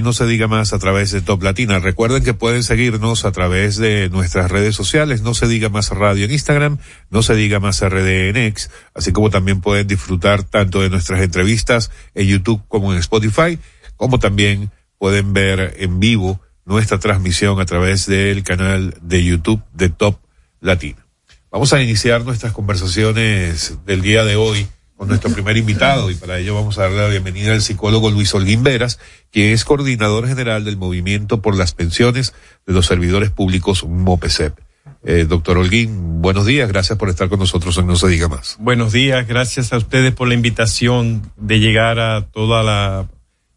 No 0.01 0.13
se 0.13 0.25
diga 0.25 0.47
más 0.47 0.73
a 0.73 0.79
través 0.79 1.11
de 1.11 1.21
Top 1.21 1.41
Latina. 1.43 1.79
Recuerden 1.79 2.23
que 2.23 2.33
pueden 2.33 2.63
seguirnos 2.63 3.25
a 3.25 3.31
través 3.31 3.77
de 3.77 4.09
nuestras 4.09 4.49
redes 4.49 4.75
sociales, 4.75 5.21
No 5.21 5.33
se 5.33 5.47
diga 5.47 5.69
más 5.69 5.89
radio 5.89 6.25
en 6.25 6.31
Instagram, 6.31 6.77
No 7.09 7.23
se 7.23 7.35
diga 7.35 7.59
más 7.59 7.81
RD 7.81 8.29
en 8.29 8.37
X, 8.37 8.69
así 8.93 9.11
como 9.11 9.29
también 9.29 9.59
pueden 9.59 9.87
disfrutar 9.87 10.43
tanto 10.43 10.81
de 10.81 10.89
nuestras 10.89 11.21
entrevistas 11.21 11.91
en 12.15 12.27
YouTube 12.27 12.61
como 12.67 12.93
en 12.93 12.99
Spotify, 12.99 13.57
como 13.97 14.19
también 14.19 14.71
pueden 14.97 15.33
ver 15.33 15.75
en 15.79 15.99
vivo 15.99 16.39
nuestra 16.71 16.99
transmisión 16.99 17.59
a 17.59 17.65
través 17.65 18.05
del 18.05 18.43
canal 18.43 18.95
de 19.01 19.23
YouTube 19.23 19.61
de 19.73 19.89
Top 19.89 20.17
Latina. 20.61 21.05
Vamos 21.51 21.73
a 21.73 21.81
iniciar 21.81 22.23
nuestras 22.23 22.53
conversaciones 22.53 23.77
del 23.85 24.01
día 24.01 24.23
de 24.23 24.37
hoy 24.37 24.65
con 24.95 25.09
nuestro 25.09 25.31
primer 25.31 25.57
invitado 25.57 26.09
y 26.09 26.15
para 26.15 26.39
ello 26.39 26.55
vamos 26.55 26.77
a 26.77 26.83
darle 26.83 26.99
la 26.99 27.07
bienvenida 27.09 27.51
al 27.51 27.61
psicólogo 27.61 28.09
Luis 28.09 28.33
Holguín 28.33 28.63
Veras, 28.63 28.99
que 29.31 29.51
es 29.51 29.65
coordinador 29.65 30.29
general 30.29 30.63
del 30.63 30.77
Movimiento 30.77 31.41
por 31.41 31.57
las 31.57 31.73
Pensiones 31.73 32.33
de 32.65 32.73
los 32.73 32.85
Servidores 32.85 33.31
Públicos 33.31 33.83
MOPESEP. 33.83 34.57
Eh, 35.03 35.25
doctor 35.27 35.57
Holguín, 35.57 36.21
buenos 36.21 36.45
días, 36.45 36.69
gracias 36.69 36.97
por 36.97 37.09
estar 37.09 37.27
con 37.27 37.39
nosotros 37.39 37.77
en 37.77 37.87
No 37.87 37.97
se 37.97 38.07
diga 38.07 38.29
más. 38.29 38.55
Buenos 38.59 38.93
días, 38.93 39.27
gracias 39.27 39.73
a 39.73 39.77
ustedes 39.77 40.13
por 40.13 40.29
la 40.29 40.35
invitación 40.35 41.33
de 41.35 41.59
llegar 41.59 41.99
a 41.99 42.27
toda 42.27 42.63
la, 42.63 43.09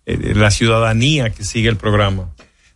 eh, 0.06 0.34
la 0.34 0.50
ciudadanía 0.50 1.30
que 1.30 1.44
sigue 1.44 1.68
el 1.68 1.76
programa. 1.76 2.33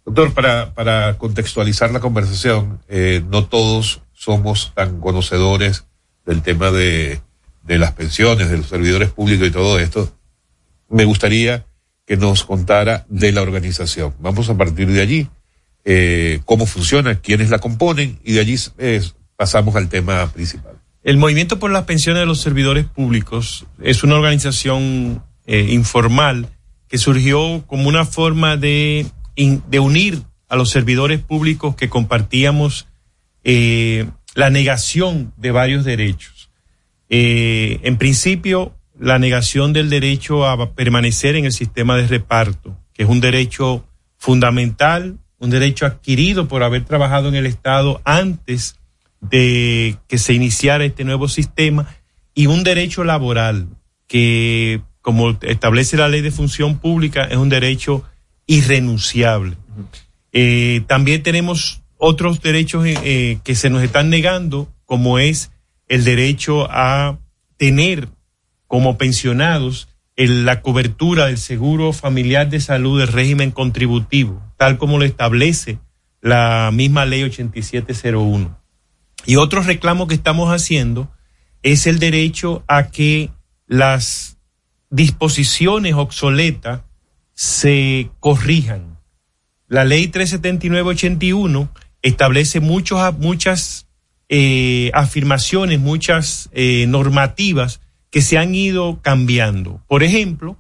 Doctor, 0.09 0.33
para, 0.33 0.73
para 0.73 1.19
contextualizar 1.19 1.91
la 1.91 2.01
conversación, 2.01 2.81
eh, 2.89 3.23
no 3.29 3.45
todos 3.45 4.01
somos 4.15 4.73
tan 4.75 5.01
conocedores 5.01 5.85
del 6.25 6.41
tema 6.41 6.71
de, 6.71 7.21
de 7.63 7.79
las 7.79 7.93
pensiones, 7.93 8.49
de 8.51 8.57
los 8.57 8.69
servidores 8.69 9.11
públicos 9.11 9.47
y 9.47 9.51
todo 9.51 9.79
esto. 9.79 10.11
Me 10.89 11.05
gustaría 11.05 11.67
que 12.07 12.17
nos 12.17 12.45
contara 12.45 13.05
de 13.11 13.33
la 13.33 13.43
organización. 13.43 14.15
Vamos 14.19 14.49
a 14.49 14.57
partir 14.57 14.89
de 14.89 15.03
allí, 15.03 15.29
eh, 15.85 16.41
cómo 16.47 16.65
funciona, 16.65 17.17
quiénes 17.17 17.51
la 17.51 17.59
componen 17.59 18.19
y 18.25 18.33
de 18.33 18.41
allí 18.41 18.57
eh, 18.79 19.03
pasamos 19.37 19.77
al 19.77 19.91
tema 19.91 20.27
principal. 20.33 20.81
El 21.03 21.19
Movimiento 21.19 21.59
por 21.59 21.71
las 21.71 21.85
Pensiones 21.85 22.21
de 22.21 22.27
los 22.27 22.41
Servidores 22.41 22.87
Públicos 22.87 23.67
es 23.83 24.03
una 24.03 24.15
organización 24.15 25.23
informal 25.47 26.49
que 26.89 26.99
surgió 26.99 27.65
como 27.67 27.89
una 27.89 28.05
forma 28.05 28.59
de, 28.59 29.07
de 29.39 29.79
unir 29.79 30.23
a 30.49 30.57
los 30.57 30.71
servidores 30.71 31.21
públicos 31.21 31.77
que 31.77 31.89
compartíamos 31.89 32.89
eh, 33.45 34.09
la 34.35 34.51
negación 34.51 35.33
de 35.37 35.53
varios 35.53 35.85
derechos. 35.85 36.51
Eh, 37.09 37.79
en 37.85 37.97
principio, 37.99 38.75
la 38.99 39.19
negación 39.19 39.73
del 39.73 39.91
derecho 39.91 40.45
a 40.45 40.75
permanecer 40.75 41.37
en 41.37 41.45
el 41.45 41.53
sistema 41.53 41.97
de 41.97 42.09
reparto, 42.09 42.77
que 42.93 43.05
es 43.05 43.09
un 43.09 43.21
derecho 43.21 43.85
fundamental, 44.17 45.19
un 45.39 45.51
derecho 45.51 45.87
adquirido 45.87 46.49
por 46.49 46.65
haber 46.65 46.85
trabajado 46.85 47.29
en 47.29 47.37
el 47.37 47.47
Estado 47.47 48.01
antes 48.05 48.81
de 49.21 49.97
que 50.09 50.19
se 50.19 50.35
iniciara 50.35 50.85
este 50.85 51.05
nuevo 51.05 51.29
sistema, 51.29 51.87
y 52.35 52.47
un 52.47 52.65
derecho 52.65 53.05
laboral 53.05 53.69
que, 54.09 54.81
como 55.01 55.39
establece 55.43 55.97
la 55.97 56.09
ley 56.09 56.23
de 56.23 56.31
función 56.33 56.79
pública, 56.79 57.25
es 57.25 57.37
un 57.37 57.49
derecho 57.49 58.05
irrenunciable. 58.49 59.57
Eh, 60.33 60.83
también 60.89 61.23
tenemos 61.23 61.83
otros 61.97 62.41
derechos 62.41 62.85
eh, 62.87 62.99
eh, 63.05 63.39
que 63.45 63.55
se 63.55 63.71
nos 63.71 63.85
están 63.85 64.11
negando, 64.11 64.69
como 64.85 65.21
es 65.21 65.53
el 65.87 66.03
derecho 66.03 66.67
a 66.71 67.19
tener 67.57 68.09
como 68.67 68.99
pensionados 68.99 69.89
la 70.17 70.63
cobertura 70.63 71.27
del 71.27 71.39
seguro 71.39 71.93
familiar 71.93 72.49
de 72.49 72.59
salud 72.59 72.99
del 72.99 73.09
régimen 73.09 73.53
contributivo, 73.53 74.43
tal 74.57 74.77
como 74.77 74.99
lo 74.99 75.05
establece 75.05 75.79
la 76.21 76.71
misma 76.73 77.05
ley 77.05 77.23
8701. 77.23 78.59
Y 79.27 79.37
otro 79.37 79.63
reclamo 79.63 80.09
que 80.09 80.15
estamos 80.15 80.51
haciendo 80.51 81.09
es 81.63 81.87
el 81.87 82.01
derecho 82.01 82.65
a 82.67 82.89
que 82.89 83.31
las 83.69 84.39
disposiciones 84.91 85.95
obsoletas 85.95 86.81
se 87.39 88.11
corrijan. 88.19 88.99
La 89.69 89.85
ley 89.85 90.09
379-81 90.09 91.69
establece 92.03 92.59
muchos, 92.59 93.17
muchas 93.17 93.87
eh, 94.29 94.91
afirmaciones, 94.93 95.79
muchas 95.79 96.51
eh, 96.53 96.87
normativas 96.89 97.81
que 98.11 98.23
se 98.23 98.39
han 98.39 98.57
ido 98.57 98.99
cambiando. 99.03 99.81
Por 99.87 100.03
ejemplo, 100.03 100.59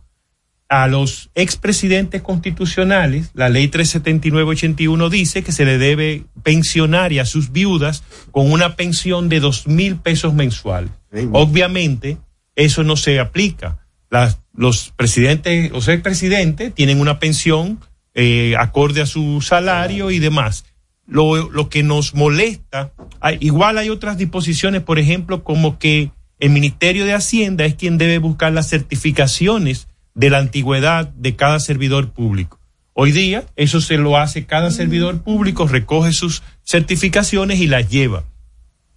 a 0.68 0.86
los 0.86 1.30
expresidentes 1.34 2.22
constitucionales, 2.22 3.32
la 3.34 3.48
ley 3.48 3.66
379-81 3.66 5.08
dice 5.08 5.42
que 5.42 5.50
se 5.50 5.64
le 5.64 5.78
debe 5.78 6.26
pensionar 6.44 7.12
y 7.12 7.18
a 7.18 7.24
sus 7.24 7.50
viudas 7.50 8.04
con 8.30 8.52
una 8.52 8.76
pensión 8.76 9.28
de 9.28 9.40
dos 9.40 9.66
mil 9.66 9.96
pesos 9.96 10.32
mensuales. 10.32 10.92
Obviamente, 11.32 12.18
eso 12.54 12.84
no 12.84 12.94
se 12.94 13.18
aplica. 13.18 13.87
Las, 14.10 14.40
los 14.54 14.92
presidentes, 14.96 15.70
los 15.70 15.88
expresidentes 15.88 16.74
tienen 16.74 17.00
una 17.00 17.18
pensión 17.18 17.80
eh, 18.14 18.54
acorde 18.58 19.02
a 19.02 19.06
su 19.06 19.40
salario 19.42 20.10
y 20.10 20.18
demás. 20.18 20.64
Lo, 21.06 21.50
lo 21.50 21.68
que 21.68 21.82
nos 21.82 22.14
molesta, 22.14 22.92
hay- 23.20 23.38
igual 23.40 23.78
hay 23.78 23.90
otras 23.90 24.18
disposiciones, 24.18 24.82
por 24.82 24.98
ejemplo, 24.98 25.44
como 25.44 25.78
que 25.78 26.10
el 26.38 26.50
Ministerio 26.50 27.04
de 27.04 27.14
Hacienda 27.14 27.64
es 27.64 27.74
quien 27.74 27.98
debe 27.98 28.18
buscar 28.18 28.52
las 28.52 28.68
certificaciones 28.68 29.88
de 30.14 30.30
la 30.30 30.38
antigüedad 30.38 31.08
de 31.08 31.36
cada 31.36 31.60
servidor 31.60 32.10
público. 32.12 32.58
Hoy 32.92 33.12
día 33.12 33.44
eso 33.56 33.80
se 33.80 33.96
lo 33.96 34.16
hace 34.18 34.44
cada 34.46 34.70
servidor 34.70 35.22
público, 35.22 35.66
recoge 35.68 36.12
sus 36.12 36.42
certificaciones 36.64 37.60
y 37.60 37.66
las 37.68 37.88
lleva. 37.88 38.24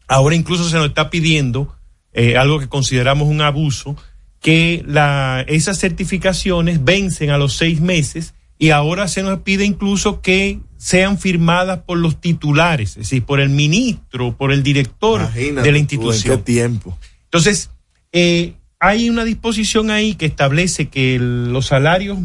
Ahora 0.08 0.36
incluso 0.36 0.68
se 0.68 0.78
nos 0.78 0.88
está 0.88 1.10
pidiendo 1.10 1.74
eh, 2.14 2.36
algo 2.38 2.60
que 2.60 2.68
consideramos 2.68 3.28
un 3.28 3.42
abuso, 3.42 3.96
que 4.42 4.84
la, 4.88 5.46
esas 5.48 5.80
certificaciones 5.80 6.84
vencen 6.84 7.30
a 7.30 7.38
los 7.38 7.56
seis 7.56 7.80
meses 7.80 8.34
y 8.58 8.72
ahora 8.72 9.08
se 9.08 9.24
nos 9.24 9.40
pide 9.42 9.66
incluso 9.66 10.22
que 10.22 10.60
sean 10.78 11.18
firmadas 11.20 11.80
por 11.86 11.98
los 12.00 12.20
titulares, 12.20 12.92
es 12.92 12.96
decir, 12.98 13.24
por 13.24 13.40
el 13.40 13.50
ministro, 13.50 14.36
por 14.36 14.52
el 14.52 14.64
director 14.64 15.22
Imagínate 15.22 15.68
de 15.68 15.72
la 15.72 15.78
tú, 15.78 15.82
institución. 15.82 16.34
¿En 16.34 16.40
qué 16.40 16.44
tiempo? 16.44 16.98
Entonces, 17.26 17.70
eh, 18.12 18.56
hay 18.80 19.10
una 19.10 19.24
disposición 19.26 19.92
ahí 19.92 20.16
que 20.16 20.26
establece 20.26 20.90
que 20.90 21.16
el- 21.16 21.54
los 21.54 21.68
salarios, 21.68 22.18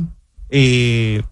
eh, 0.48 1.22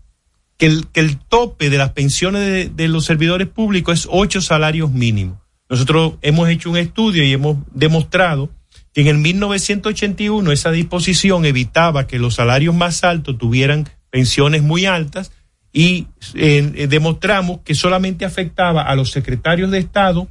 que, 0.59 0.67
el, 0.67 0.87
que 0.89 1.01
el 1.01 1.17
tope 1.19 1.71
de 1.71 1.79
las 1.79 1.91
pensiones 1.93 2.43
de, 2.43 2.69
de 2.69 2.89
los 2.89 3.07
servidores 3.07 3.49
públicos 3.49 4.01
es 4.01 4.09
ocho 4.11 4.41
salarios 4.43 4.93
mínimos. 4.93 5.39
Nosotros 5.71 6.15
hemos 6.21 6.49
hecho 6.51 6.71
un 6.71 6.77
estudio 6.77 7.25
y 7.25 7.33
hemos 7.33 7.57
demostrado 7.73 8.51
que 8.95 9.01
en 9.01 9.09
el 9.09 9.19
1981 9.19 10.53
esa 10.53 10.71
disposición 10.71 11.45
evitaba 11.45 12.07
que 12.07 12.21
los 12.21 12.37
salarios 12.37 12.75
más 12.75 13.03
altos 13.03 13.37
tuvieran 13.37 13.89
pensiones 14.09 14.63
muy 14.63 14.87
altas 14.87 15.33
y 15.73 16.07
eh, 16.35 16.87
demostramos 16.89 17.59
que 17.65 17.75
solamente 17.75 18.25
afectaba 18.25 18.83
a 18.83 18.95
los 18.95 19.11
secretarios 19.11 19.73
de 19.73 19.79
Estado 19.79 20.29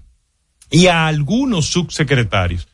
y 0.72 0.88
a 0.88 1.08
algunos 1.08 1.66
subsecretarios. 1.66 2.70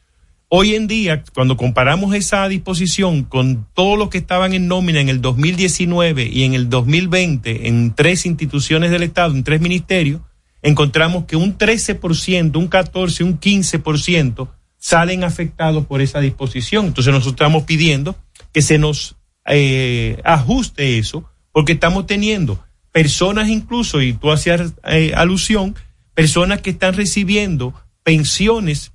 Hoy 0.47 0.75
en 0.75 0.85
día, 0.85 1.23
cuando 1.33 1.57
comparamos 1.57 2.13
esa 2.13 2.47
disposición 2.47 3.23
con 3.23 3.67
todo 3.73 3.95
lo 3.95 4.11
que 4.11 4.19
estaban 4.19 4.53
en 4.53 4.67
nómina 4.67 5.01
en 5.01 5.09
el 5.09 5.21
2019 5.21 6.29
y 6.31 6.43
en 6.43 6.53
el 6.53 6.69
2020 6.69 7.67
en 7.67 7.95
tres 7.95 8.27
instituciones 8.27 8.91
del 8.91 9.01
Estado, 9.01 9.33
en 9.33 9.43
tres 9.43 9.59
ministerios, 9.59 10.21
encontramos 10.61 11.25
que 11.25 11.35
un 11.35 11.57
13%, 11.57 12.55
un 12.57 12.69
14%, 12.69 13.23
un 13.23 13.39
15% 13.39 14.49
salen 14.79 15.23
afectados 15.23 15.85
por 15.85 16.01
esa 16.01 16.19
disposición. 16.19 16.87
Entonces 16.87 17.13
nosotros 17.13 17.33
estamos 17.33 17.63
pidiendo 17.63 18.15
que 18.51 18.61
se 18.63 18.79
nos 18.79 19.17
eh, 19.45 20.19
ajuste 20.23 20.97
eso, 20.97 21.29
porque 21.51 21.73
estamos 21.73 22.07
teniendo 22.07 22.63
personas 22.91 23.49
incluso, 23.49 24.01
y 24.01 24.13
tú 24.13 24.31
hacías 24.31 24.73
eh, 24.85 25.11
alusión, 25.15 25.75
personas 26.13 26.61
que 26.61 26.71
están 26.71 26.95
recibiendo 26.95 27.73
pensiones 28.03 28.93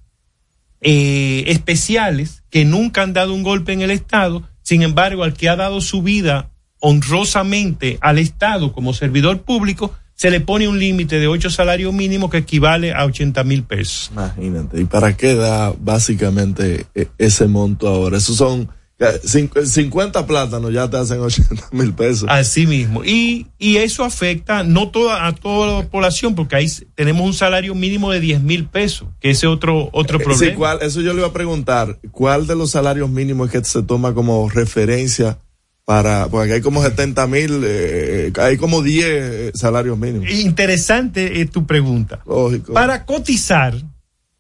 eh, 0.81 1.45
especiales 1.47 2.43
que 2.51 2.65
nunca 2.65 3.03
han 3.03 3.13
dado 3.13 3.33
un 3.33 3.43
golpe 3.43 3.73
en 3.73 3.83
el 3.83 3.91
Estado, 3.91 4.49
sin 4.63 4.83
embargo, 4.83 5.23
al 5.23 5.35
que 5.35 5.49
ha 5.49 5.57
dado 5.57 5.81
su 5.81 6.03
vida 6.03 6.51
honrosamente 6.81 7.99
al 8.01 8.19
Estado 8.19 8.73
como 8.73 8.93
servidor 8.93 9.43
público, 9.43 9.95
se 10.15 10.31
le 10.31 10.41
pone 10.41 10.69
un 10.69 10.79
límite 10.79 11.19
de 11.19 11.27
ocho 11.27 11.51
salarios 11.51 11.93
mínimos 11.93 12.31
que 12.31 12.39
equivale 12.39 12.93
a 12.93 13.05
80 13.05 13.43
mil 13.45 13.65
pesos. 13.65 14.11
Imagínate. 14.13 14.81
¿Y 14.81 14.85
para 14.85 15.17
qué 15.17 15.35
da 15.35 15.73
básicamente 15.79 16.87
e- 16.95 17.09
ese 17.19 17.47
monto 17.47 17.89
ahora? 17.89 18.19
Esos 18.19 18.37
son 18.37 18.69
eh, 19.01 19.21
cincu- 19.25 19.65
50 19.67 20.25
plátanos, 20.25 20.73
ya 20.73 20.89
te 20.89 20.97
hacen 20.99 21.19
80 21.21 21.69
mil 21.73 21.93
pesos. 21.95 22.29
Así 22.31 22.65
mismo. 22.67 23.05
Y, 23.05 23.49
y 23.59 23.79
eso 23.79 24.05
afecta 24.05 24.63
no 24.63 24.91
toda, 24.91 25.27
a 25.27 25.35
toda 25.35 25.83
la 25.83 25.89
población, 25.89 26.37
porque 26.37 26.55
ahí 26.57 26.67
tenemos 26.95 27.27
un 27.27 27.35
salario 27.35 27.75
mínimo 27.75 28.13
de 28.13 28.21
10 28.21 28.41
mil 28.43 28.67
pesos, 28.67 29.09
que 29.21 29.31
ese 29.31 29.47
es 29.47 29.53
otro, 29.53 29.89
otro 29.93 30.19
Eh, 30.19 30.21
sí, 30.23 30.25
problema. 30.27 30.57
¿cuál- 30.57 30.79
eso 30.83 31.01
yo 31.01 31.13
le 31.13 31.19
iba 31.19 31.29
a 31.29 31.33
preguntar. 31.33 31.99
¿Cuál 32.13 32.47
de 32.47 32.55
los 32.55 32.71
salarios 32.71 33.11
mínimos 33.11 33.49
es 33.53 33.53
que 33.61 33.69
se 33.69 33.83
toma 33.83 34.15
como 34.15 34.49
referencia 34.49 35.39
para, 35.85 36.29
porque 36.29 36.55
hay 36.55 36.61
como 36.61 36.83
70 36.83 37.27
mil, 37.27 37.61
eh, 37.65 38.33
hay 38.41 38.57
como 38.57 38.83
10 38.83 39.05
eh, 39.07 39.53
salarios 39.55 39.99
mínimos. 39.99 40.31
Interesante 40.31 41.41
es 41.41 41.51
tu 41.51 41.67
pregunta. 41.67 42.21
Lógico. 42.27 42.73
Para 42.73 43.05
cotizar, 43.05 43.75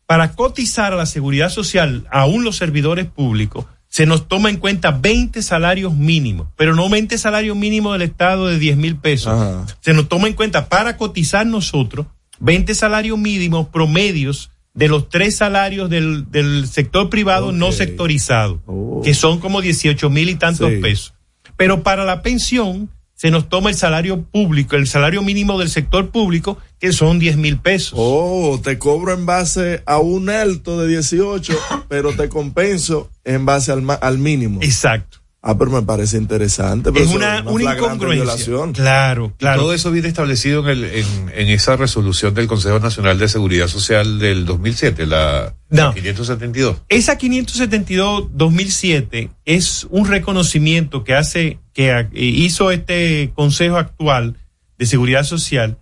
para 0.07 0.33
cotizar 0.33 0.93
a 0.93 0.97
la 0.97 1.07
seguridad 1.07 1.51
social, 1.51 2.07
aún 2.11 2.45
los 2.45 2.57
servidores 2.57 3.07
públicos, 3.07 3.67
se 3.89 4.07
nos 4.07 4.27
toma 4.27 4.51
en 4.51 4.57
cuenta 4.57 4.91
20 4.91 5.41
salarios 5.43 5.95
mínimos, 5.95 6.49
pero 6.57 6.75
no 6.75 6.89
20 6.89 7.17
salarios 7.19 7.57
mínimos 7.57 7.93
del 7.93 8.03
Estado 8.09 8.49
de 8.49 8.59
10 8.59 8.77
mil 8.77 8.97
pesos. 8.97 9.33
Ajá. 9.33 9.67
Se 9.81 9.93
nos 9.93 10.09
toma 10.09 10.27
en 10.29 10.35
cuenta 10.35 10.69
para 10.69 10.97
cotizar 10.97 11.47
nosotros 11.47 12.07
20 12.41 12.75
salarios 12.75 13.19
mínimos 13.19 13.69
promedios 13.69 14.51
de 14.73 14.89
los 14.89 15.09
tres 15.09 15.37
salarios 15.37 15.89
del, 15.89 16.29
del 16.33 16.67
sector 16.67 17.09
privado 17.09 17.53
no 17.53 17.71
sectorizado, 17.71 18.61
que 19.05 19.15
son 19.15 19.39
como 19.39 19.61
18 19.61 20.11
mil 20.11 20.29
y 20.29 20.35
tantos 20.35 20.69
Sí. 20.71 20.79
pesos. 20.79 21.15
Pero 21.57 21.83
para 21.83 22.05
la 22.05 22.23
pensión 22.23 22.91
se 23.15 23.31
nos 23.31 23.49
toma 23.49 23.71
el 23.71 23.77
salario 23.77 24.23
público, 24.23 24.77
el 24.77 24.87
salario 24.87 25.23
mínimo 25.23 25.59
del 25.59 25.71
sector 25.71 26.11
público, 26.11 26.59
que 26.79 26.93
son 26.93 27.19
10 27.19 27.37
mil 27.37 27.59
pesos. 27.59 27.95
Oh, 27.97 28.61
te 28.63 28.79
cobro 28.79 29.15
en 29.15 29.25
base 29.25 29.83
a 29.87 29.99
un 29.99 30.29
alto 30.29 30.81
de 30.81 30.89
18, 30.89 31.59
pero 31.89 32.13
te 32.15 32.29
compenso 32.29 33.11
en 33.25 33.47
base 33.47 33.73
al, 33.73 33.85
al 34.01 34.19
mínimo. 34.19 34.61
Exacto. 34.63 35.24
Ah, 35.47 35.59
pero 35.59 35.71
me 35.71 35.83
parece 35.83 36.17
interesante. 36.17 36.91
pero 36.91 37.05
Es 37.05 37.11
una, 37.11 37.43
una 37.43 37.53
flagrante 37.53 37.85
incongruencia. 37.85 38.25
violación. 38.25 38.73
Claro, 38.73 39.35
claro. 39.37 39.61
Todo 39.61 39.75
eso 39.75 39.91
viene 39.91 40.09
establecido 40.09 40.63
en, 40.63 40.69
el, 40.79 40.85
en, 40.85 41.05
en 41.35 41.49
esa 41.49 41.77
resolución 41.77 42.33
del 42.33 42.47
Consejo 42.47 42.79
Nacional 42.81 43.19
de 43.19 43.29
Seguridad 43.29 43.69
Social 43.69 44.19
del 44.19 44.47
2007, 44.47 45.05
la, 45.07 45.53
No. 45.69 45.89
la 45.89 45.93
572. 45.95 46.79
Esa 46.89 47.19
572-2007 47.19 49.31
es 49.45 49.87
un 49.91 50.07
reconocimiento 50.09 51.05
que 51.05 51.15
hace, 51.15 51.59
que 51.73 51.91
eh, 51.91 52.09
hizo 52.15 52.71
este 52.71 53.33
Consejo 53.35 53.77
actual 53.77 54.37
de 54.79 54.87
Seguridad 54.87 55.25
Social, 55.25 55.79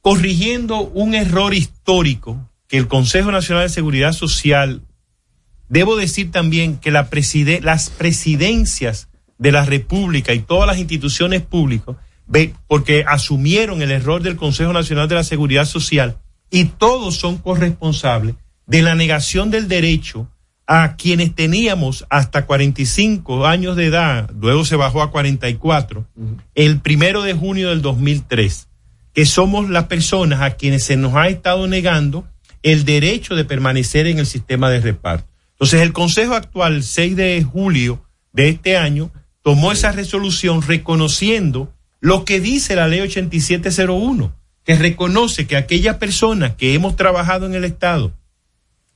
corrigiendo 0.00 0.80
un 0.82 1.14
error 1.14 1.54
histórico 1.54 2.48
que 2.68 2.78
el 2.78 2.88
Consejo 2.88 3.30
Nacional 3.32 3.64
de 3.64 3.70
Seguridad 3.74 4.12
Social, 4.12 4.82
debo 5.72 5.96
decir 5.96 6.30
también 6.30 6.76
que 6.76 6.90
la 6.90 7.08
preside- 7.08 7.62
las 7.62 7.88
presidencias 7.88 9.08
de 9.38 9.52
la 9.52 9.64
República 9.64 10.34
y 10.34 10.40
todas 10.40 10.66
las 10.66 10.78
instituciones 10.78 11.40
públicas, 11.40 11.96
porque 12.66 13.04
asumieron 13.08 13.80
el 13.80 13.90
error 13.90 14.22
del 14.22 14.36
Consejo 14.36 14.74
Nacional 14.74 15.08
de 15.08 15.14
la 15.14 15.24
Seguridad 15.24 15.64
Social 15.64 16.18
y 16.50 16.66
todos 16.66 17.16
son 17.16 17.38
corresponsables 17.38 18.34
de 18.66 18.82
la 18.82 18.94
negación 18.94 19.50
del 19.50 19.66
derecho 19.66 20.28
a 20.66 20.94
quienes 20.96 21.34
teníamos 21.34 22.04
hasta 22.10 22.44
45 22.44 23.46
años 23.46 23.74
de 23.74 23.86
edad, 23.86 24.30
luego 24.38 24.66
se 24.66 24.76
bajó 24.76 25.00
a 25.02 25.10
44, 25.10 26.06
el 26.54 26.80
primero 26.80 27.22
de 27.22 27.32
junio 27.32 27.70
del 27.70 27.80
2003, 27.80 28.68
que 29.14 29.24
somos 29.24 29.70
las 29.70 29.84
personas 29.84 30.42
a 30.42 30.50
quienes 30.50 30.84
se 30.84 30.96
nos 30.98 31.14
ha 31.14 31.28
estado 31.28 31.66
negando 31.66 32.26
el 32.62 32.84
derecho 32.84 33.34
de 33.34 33.44
permanecer 33.46 34.06
en 34.06 34.18
el 34.18 34.26
sistema 34.26 34.68
de 34.70 34.80
reparto. 34.80 35.31
Entonces 35.62 35.82
el 35.82 35.92
Consejo 35.92 36.34
actual, 36.34 36.74
el 36.74 36.82
6 36.82 37.14
de 37.14 37.44
julio 37.44 38.04
de 38.32 38.48
este 38.48 38.76
año, 38.76 39.12
tomó 39.42 39.70
esa 39.70 39.92
resolución 39.92 40.60
reconociendo 40.60 41.72
lo 42.00 42.24
que 42.24 42.40
dice 42.40 42.74
la 42.74 42.88
ley 42.88 43.02
8701, 43.02 44.34
que 44.64 44.74
reconoce 44.74 45.46
que 45.46 45.56
aquellas 45.56 45.98
personas 45.98 46.56
que 46.56 46.74
hemos 46.74 46.96
trabajado 46.96 47.46
en 47.46 47.54
el 47.54 47.62
Estado 47.62 48.12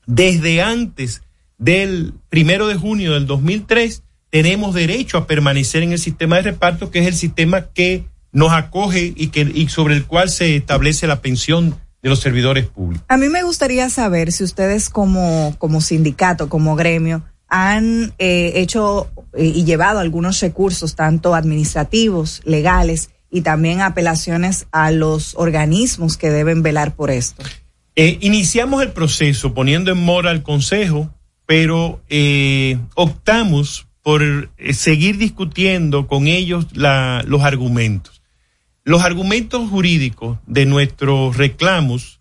desde 0.07 0.61
antes 0.61 1.23
del 1.57 2.15
primero 2.31 2.67
de 2.67 2.75
junio 2.75 3.15
del 3.15 3.27
2003 3.29 4.03
tenemos 4.31 4.75
derecho 4.75 5.19
a 5.19 5.29
permanecer 5.29 5.85
en 5.85 5.93
el 5.93 6.01
sistema 6.01 6.35
de 6.35 6.43
reparto, 6.43 6.91
que 6.91 6.99
es 6.99 7.07
el 7.07 7.15
sistema 7.15 7.69
que 7.69 8.07
nos 8.33 8.51
acoge 8.51 9.13
y, 9.15 9.29
que, 9.29 9.43
y 9.43 9.69
sobre 9.69 9.95
el 9.95 10.05
cual 10.05 10.31
se 10.31 10.57
establece 10.57 11.07
la 11.07 11.23
pensión 11.23 11.79
de 12.07 12.11
los 12.11 12.21
servidores 12.21 12.67
públicos. 12.67 13.05
A 13.09 13.17
mí 13.17 13.29
me 13.29 13.43
gustaría 13.43 13.91
saber 13.91 14.31
si 14.31 14.45
ustedes 14.45 14.89
como, 14.91 15.55
como 15.59 15.81
sindicato, 15.81 16.49
como 16.49 16.77
gremio, 16.77 17.25
han 17.49 18.13
eh, 18.19 18.53
hecho 18.57 19.11
eh, 19.35 19.45
y 19.47 19.65
llevado 19.65 19.99
algunos 19.99 20.41
recursos, 20.41 20.95
tanto 20.95 21.35
administrativos, 21.35 22.43
legales 22.45 23.11
y 23.31 23.41
también 23.41 23.81
apelaciones 23.81 24.67
a 24.71 24.93
los 24.93 25.35
organismos 25.37 26.17
que 26.17 26.31
deben 26.31 26.63
velar 26.63 26.95
por 26.95 27.11
esto. 27.11 27.43
Eh, 27.97 28.19
iniciamos 28.21 28.83
el 28.83 28.93
proceso 28.93 29.53
poniendo 29.53 29.91
en 29.91 29.99
mora 29.99 30.31
al 30.31 30.43
Consejo, 30.45 31.11
pero 31.45 32.01
eh, 32.09 32.79
optamos 32.95 33.87
por 34.03 34.51
seguir 34.73 35.19
discutiendo 35.19 36.07
con 36.07 36.29
ellos 36.29 36.67
la- 36.73 37.25
los 37.27 37.43
argumentos. 37.43 38.16
Los 38.87 39.03
argumentos 39.03 39.69
jurídicos 39.69 40.39
de 40.47 40.65
nuestros 40.65 41.37
reclamos 41.37 42.21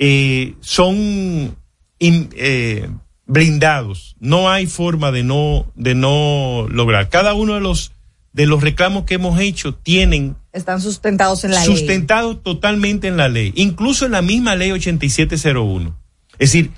eh, 0.00 0.54
son 0.60 1.56
in- 2.00 2.28
eh, 2.36 2.88
blindados. 3.26 4.16
No 4.18 4.50
hay 4.50 4.66
forma 4.66 5.12
de 5.12 5.22
no, 5.22 5.70
de 5.76 5.94
no 5.94 6.66
lograr. 6.68 7.08
Cada 7.10 7.32
uno 7.34 7.54
de 7.54 7.60
los, 7.60 7.92
de 8.32 8.46
los 8.46 8.60
reclamos 8.60 9.04
que 9.04 9.14
hemos 9.14 9.38
hecho 9.40 9.72
tienen 9.72 10.34
Están 10.52 10.80
sustentados 10.80 11.44
en 11.44 11.52
la 11.52 11.64
ley. 11.64 11.66
sustentado 11.76 12.36
totalmente 12.38 13.06
en 13.06 13.16
la 13.16 13.28
ley, 13.28 13.52
incluso 13.54 14.04
en 14.04 14.10
la 14.12 14.20
misma 14.22 14.56
ley 14.56 14.72
8701. 14.72 15.96
Es 16.40 16.50
decir, 16.52 16.72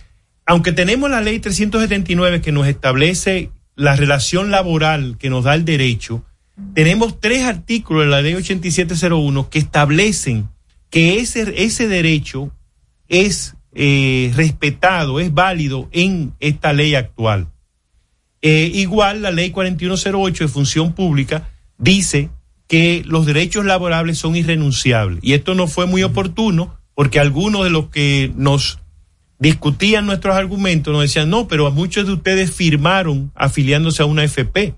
aunque 0.44 0.72
tenemos 0.72 1.08
la 1.10 1.22
ley 1.22 1.38
379 1.40 2.42
que 2.42 2.52
nos 2.52 2.66
establece 2.66 3.50
la 3.76 3.96
relación 3.96 4.50
laboral 4.50 5.16
que 5.18 5.30
nos 5.30 5.44
da 5.44 5.54
el 5.54 5.64
derecho, 5.64 6.22
tenemos 6.74 7.20
tres 7.20 7.42
artículos 7.44 8.04
de 8.04 8.10
la 8.10 8.22
ley 8.22 8.34
8701 8.34 9.50
que 9.50 9.58
establecen 9.58 10.48
que 10.90 11.18
ese, 11.18 11.64
ese 11.64 11.88
derecho 11.88 12.52
es 13.08 13.54
eh, 13.74 14.32
respetado, 14.34 15.20
es 15.20 15.32
válido 15.32 15.88
en 15.92 16.34
esta 16.40 16.72
ley 16.72 16.94
actual. 16.94 17.48
Eh, 18.42 18.70
igual 18.74 19.22
la 19.22 19.30
ley 19.30 19.50
4108 19.50 20.44
de 20.44 20.48
función 20.48 20.92
pública 20.94 21.48
dice 21.78 22.30
que 22.66 23.02
los 23.06 23.26
derechos 23.26 23.64
laborables 23.64 24.18
son 24.18 24.36
irrenunciables. 24.36 25.20
Y 25.22 25.34
esto 25.34 25.54
no 25.54 25.66
fue 25.68 25.86
muy 25.86 26.02
oportuno 26.02 26.76
porque 26.94 27.20
algunos 27.20 27.64
de 27.64 27.70
los 27.70 27.88
que 27.88 28.32
nos 28.36 28.78
discutían 29.38 30.06
nuestros 30.06 30.36
argumentos 30.36 30.92
nos 30.92 31.02
decían, 31.02 31.30
no, 31.30 31.48
pero 31.48 31.70
muchos 31.70 32.06
de 32.06 32.12
ustedes 32.12 32.52
firmaron 32.52 33.32
afiliándose 33.34 34.02
a 34.02 34.06
una 34.06 34.24
FP. 34.24 34.74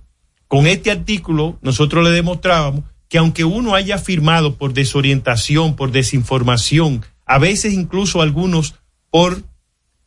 Con 0.55 0.69
este 0.69 0.93
artículo 0.93 1.59
nosotros 1.63 2.05
le 2.05 2.13
demostrábamos 2.13 2.85
que 3.09 3.19
aunque 3.19 3.43
uno 3.43 3.75
haya 3.75 3.99
firmado 3.99 4.55
por 4.55 4.73
desorientación, 4.73 5.75
por 5.75 5.91
desinformación, 5.91 7.05
a 7.27 7.41
veces 7.41 7.73
incluso 7.73 8.23
algunos 8.23 8.77
por 9.11 9.43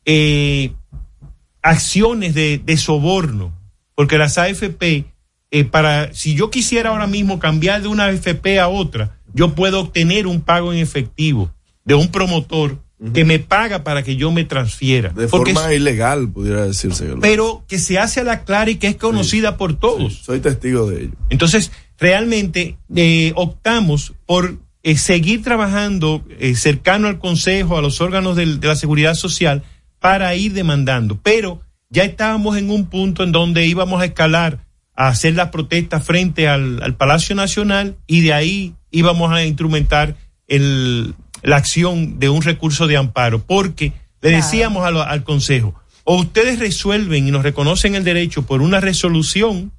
eh, 0.06 0.72
acciones 1.62 2.34
de, 2.34 2.78
soborno, 2.78 3.60
porque 3.94 4.18
las 4.18 4.38
AFP, 4.38 5.04
eh, 5.52 5.66
para, 5.66 6.14
si 6.14 6.34
yo 6.34 6.50
quisiera 6.50 6.92
ahora 6.92 7.08
mismo 7.08 7.40
cambiar 7.40 7.82
de 7.82 7.90
una 7.90 8.06
AFP 8.06 8.58
a 8.58 8.70
otra, 8.70 9.20
yo 9.34 9.54
puedo 9.54 9.82
obtener 9.82 10.28
un 10.28 10.40
pago 10.40 10.72
en 10.72 10.80
efectivo 10.80 11.52
de 11.84 11.96
un 11.96 12.08
promotor 12.08 12.82
que 13.14 13.26
me 13.26 13.38
paga 13.38 13.84
para 13.84 14.02
que 14.04 14.16
yo 14.16 14.32
me 14.32 14.44
transfiera. 14.44 15.10
De 15.10 15.28
Porque 15.28 15.54
forma 15.54 15.74
ilegal, 15.74 16.30
pudiera 16.30 16.66
decirse. 16.66 17.08
pero 17.22 17.64
que 17.68 17.78
se 17.78 18.00
hace 18.00 18.22
a 18.22 18.24
la 18.24 18.44
clara 18.44 18.72
y 18.72 18.76
que 18.78 18.88
es 18.88 18.96
conocida 18.96 19.56
por 19.58 19.76
todos. 19.76 20.14
soy 20.24 20.40
testigo 20.40 20.90
de 20.90 21.04
ello. 21.04 21.12
Entonces, 21.30 21.72
realmente 22.00 22.78
eh, 22.96 23.34
optamos 23.36 24.14
por 24.26 24.58
eh, 24.84 24.98
seguir 24.98 25.44
trabajando 25.44 26.24
eh, 26.40 26.56
cercano 26.56 27.08
al 27.08 27.20
Consejo, 27.20 27.78
a 27.78 27.82
los 27.82 28.02
órganos 28.02 28.36
del- 28.36 28.60
de 28.60 28.68
la 28.68 28.76
Seguridad 28.76 29.14
Social, 29.16 29.64
para 30.00 30.34
ir 30.36 30.54
demandando. 30.54 31.20
Pero 31.22 31.62
ya 31.90 32.04
estábamos 32.04 32.58
en 32.58 32.70
un 32.72 32.88
punto 32.88 33.24
en 33.24 33.32
donde 33.32 33.66
íbamos 33.68 34.02
a 34.02 34.06
escalar 34.06 34.66
a 34.96 35.10
hacer 35.10 35.36
las 35.36 35.50
protestas 35.50 36.04
frente 36.04 36.48
al, 36.48 36.82
al 36.82 36.96
Palacio 36.96 37.36
Nacional 37.36 37.98
y 38.08 38.22
de 38.22 38.34
ahí 38.34 38.74
íbamos 38.90 39.32
a 39.32 39.46
instrumentar 39.46 40.16
el, 40.48 41.14
la 41.44 41.58
acción 41.58 42.20
de 42.20 42.30
un 42.30 42.42
recurso 42.42 42.88
de 42.88 42.98
amparo, 42.98 43.40
porque 43.40 43.94
le 44.22 44.32
decíamos 44.32 44.86
al 44.86 45.24
Consejo, 45.24 45.74
o 46.04 46.18
ustedes 46.18 46.60
resuelven 46.60 47.28
y 47.28 47.32
nos 47.32 47.44
reconocen 47.44 47.96
el 47.96 48.04
derecho 48.04 48.44
por 48.44 48.62
una 48.62 48.80
resolución, 48.80 49.72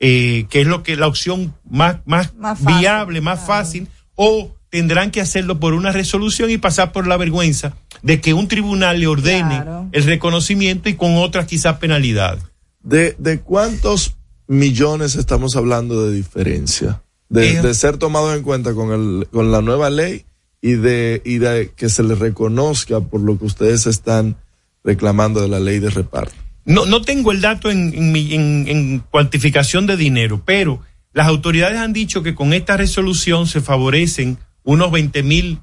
eh, 0.00 0.46
que 0.50 0.60
es 0.62 0.66
lo 0.66 0.82
que 0.82 0.96
la 0.96 1.06
opción 1.06 1.54
más, 1.68 1.98
más, 2.04 2.34
Más 2.34 2.58
fácil, 2.60 2.78
viable, 2.80 3.20
más 3.20 3.40
fácil, 3.46 3.88
o 4.14 4.50
tendrán 4.68 5.10
que 5.10 5.20
hacerlo 5.22 5.58
por 5.60 5.72
una 5.72 5.92
resolución 5.92 6.50
y 6.50 6.58
pasar 6.58 6.92
por 6.92 7.06
la 7.06 7.16
vergüenza 7.16 7.74
de 8.02 8.20
que 8.20 8.34
un 8.34 8.46
tribunal 8.48 9.00
le 9.00 9.06
ordene 9.06 9.56
Claro. 9.62 9.88
el 9.92 10.04
reconocimiento 10.04 10.88
y 10.90 10.94
con 10.94 11.16
otras 11.16 11.46
quizás 11.46 11.78
penalidades. 11.78 12.42
¿De, 12.82 13.16
de 13.18 13.40
cuántos 13.40 14.16
millones 14.48 15.14
estamos 15.14 15.56
hablando 15.56 16.06
de 16.06 16.14
diferencia? 16.14 17.00
De, 17.28 17.52
Eh. 17.56 17.62
de 17.62 17.74
ser 17.74 17.96
tomado 17.96 18.34
en 18.34 18.42
cuenta 18.42 18.74
con, 18.74 18.92
el, 18.92 19.28
con 19.32 19.50
la 19.50 19.62
nueva 19.62 19.88
ley 19.88 20.25
y 20.60 20.72
de, 20.72 21.22
y 21.24 21.38
de 21.38 21.72
que 21.76 21.88
se 21.88 22.02
le 22.02 22.14
reconozca 22.14 23.00
por 23.00 23.20
lo 23.20 23.38
que 23.38 23.44
ustedes 23.44 23.86
están 23.86 24.36
reclamando 24.82 25.40
de 25.40 25.48
la 25.48 25.60
ley 25.60 25.78
de 25.78 25.90
reparto. 25.90 26.34
No, 26.64 26.84
no 26.86 27.02
tengo 27.02 27.30
el 27.30 27.40
dato 27.40 27.70
en, 27.70 27.94
en, 27.94 28.98
cuantificación 29.10 29.86
de 29.86 29.96
dinero, 29.96 30.42
pero 30.44 30.82
las 31.12 31.28
autoridades 31.28 31.78
han 31.78 31.92
dicho 31.92 32.22
que 32.22 32.34
con 32.34 32.52
esta 32.52 32.76
resolución 32.76 33.46
se 33.46 33.60
favorecen 33.60 34.38
unos 34.64 34.90
20 34.90 35.22
mil 35.22 35.60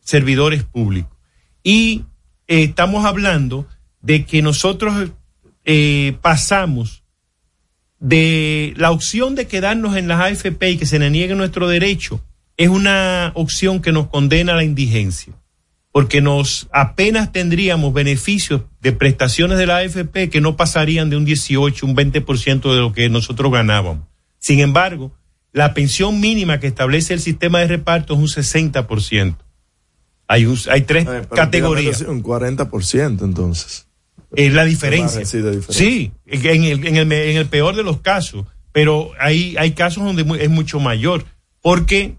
servidores 0.00 0.62
públicos. 0.62 1.10
Y 1.64 2.04
eh, 2.46 2.64
estamos 2.64 3.04
hablando 3.04 3.66
de 4.00 4.24
que 4.24 4.42
nosotros 4.42 5.10
eh, 5.64 6.16
pasamos 6.22 7.02
de 7.98 8.74
la 8.76 8.90
opción 8.90 9.34
de 9.34 9.46
quedarnos 9.46 9.96
en 9.96 10.08
las 10.08 10.20
AFP 10.20 10.70
y 10.70 10.76
que 10.76 10.86
se 10.86 10.98
nos 10.98 11.10
niegue 11.10 11.34
nuestro 11.34 11.68
derecho, 11.68 12.22
es 12.56 12.68
una 12.68 13.32
opción 13.34 13.80
que 13.80 13.92
nos 13.92 14.08
condena 14.08 14.52
a 14.52 14.56
la 14.56 14.64
indigencia 14.64 15.32
porque 15.92 16.20
nos 16.20 16.68
apenas 16.72 17.30
tendríamos 17.30 17.92
beneficios 17.94 18.62
de 18.80 18.90
prestaciones 18.92 19.58
de 19.58 19.66
la 19.66 19.76
AFP 19.78 20.28
que 20.28 20.40
no 20.40 20.56
pasarían 20.56 21.08
de 21.08 21.16
un 21.16 21.24
18, 21.24 21.86
un 21.86 21.94
20% 21.94 22.72
de 22.74 22.80
lo 22.80 22.92
que 22.92 23.08
nosotros 23.08 23.52
ganábamos. 23.52 24.04
Sin 24.40 24.58
embargo, 24.58 25.12
la 25.52 25.72
pensión 25.72 26.20
mínima 26.20 26.58
que 26.58 26.66
establece 26.66 27.14
el 27.14 27.20
sistema 27.20 27.60
de 27.60 27.68
reparto 27.68 28.14
es 28.14 28.18
un 28.18 28.26
60%. 28.26 29.36
Hay, 30.26 30.46
un- 30.46 30.58
hay 30.68 30.80
tres 30.82 31.06
categorías. 31.32 32.00
Un 32.00 32.24
40% 32.24 33.22
entonces. 33.24 33.86
Es 34.34 34.52
la 34.52 34.64
diferencia. 34.64 35.24
Sí, 35.24 35.38
de 35.38 35.50
diferencia. 35.56 35.74
Sí, 35.86 36.12
en 36.26 36.64
el, 36.64 36.86
en 36.88 36.96
el, 36.96 37.12
en 37.12 37.36
el 37.36 37.46
peor 37.46 37.76
de 37.76 37.84
los 37.84 38.00
casos, 38.00 38.46
pero 38.72 39.12
hay, 39.20 39.56
hay 39.58 39.70
casos 39.72 40.02
donde 40.02 40.24
es 40.42 40.50
mucho 40.50 40.80
mayor, 40.80 41.24
porque 41.62 42.16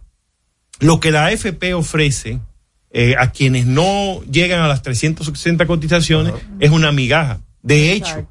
lo 0.79 0.99
que 0.99 1.11
la 1.11 1.25
AFP 1.25 1.73
ofrece 1.73 2.39
eh, 2.91 3.15
a 3.17 3.31
quienes 3.31 3.65
no 3.65 4.21
llegan 4.23 4.61
a 4.61 4.67
las 4.67 4.81
360 4.81 5.65
cotizaciones 5.65 6.33
es 6.59 6.71
una 6.71 6.91
migaja. 6.91 7.39
De 7.61 7.91
hecho, 7.91 8.27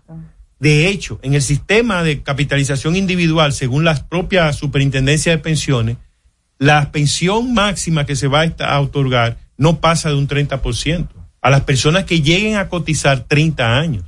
de 0.58 0.88
hecho, 0.88 1.18
en 1.22 1.34
el 1.34 1.42
sistema 1.42 2.02
de 2.02 2.22
capitalización 2.22 2.96
individual, 2.96 3.52
según 3.52 3.84
la 3.84 3.94
propia 4.08 4.52
superintendencia 4.52 5.32
de 5.32 5.38
pensiones, 5.38 5.96
la 6.58 6.92
pensión 6.92 7.52
máxima 7.52 8.06
que 8.06 8.16
se 8.16 8.28
va 8.28 8.44
a 8.60 8.80
otorgar 8.80 9.36
no 9.58 9.80
pasa 9.80 10.08
de 10.08 10.14
un 10.14 10.28
30% 10.28 11.08
a 11.42 11.50
las 11.50 11.60
personas 11.62 12.04
que 12.04 12.22
lleguen 12.22 12.56
a 12.56 12.68
cotizar 12.68 13.24
30 13.28 13.78
años. 13.78 14.04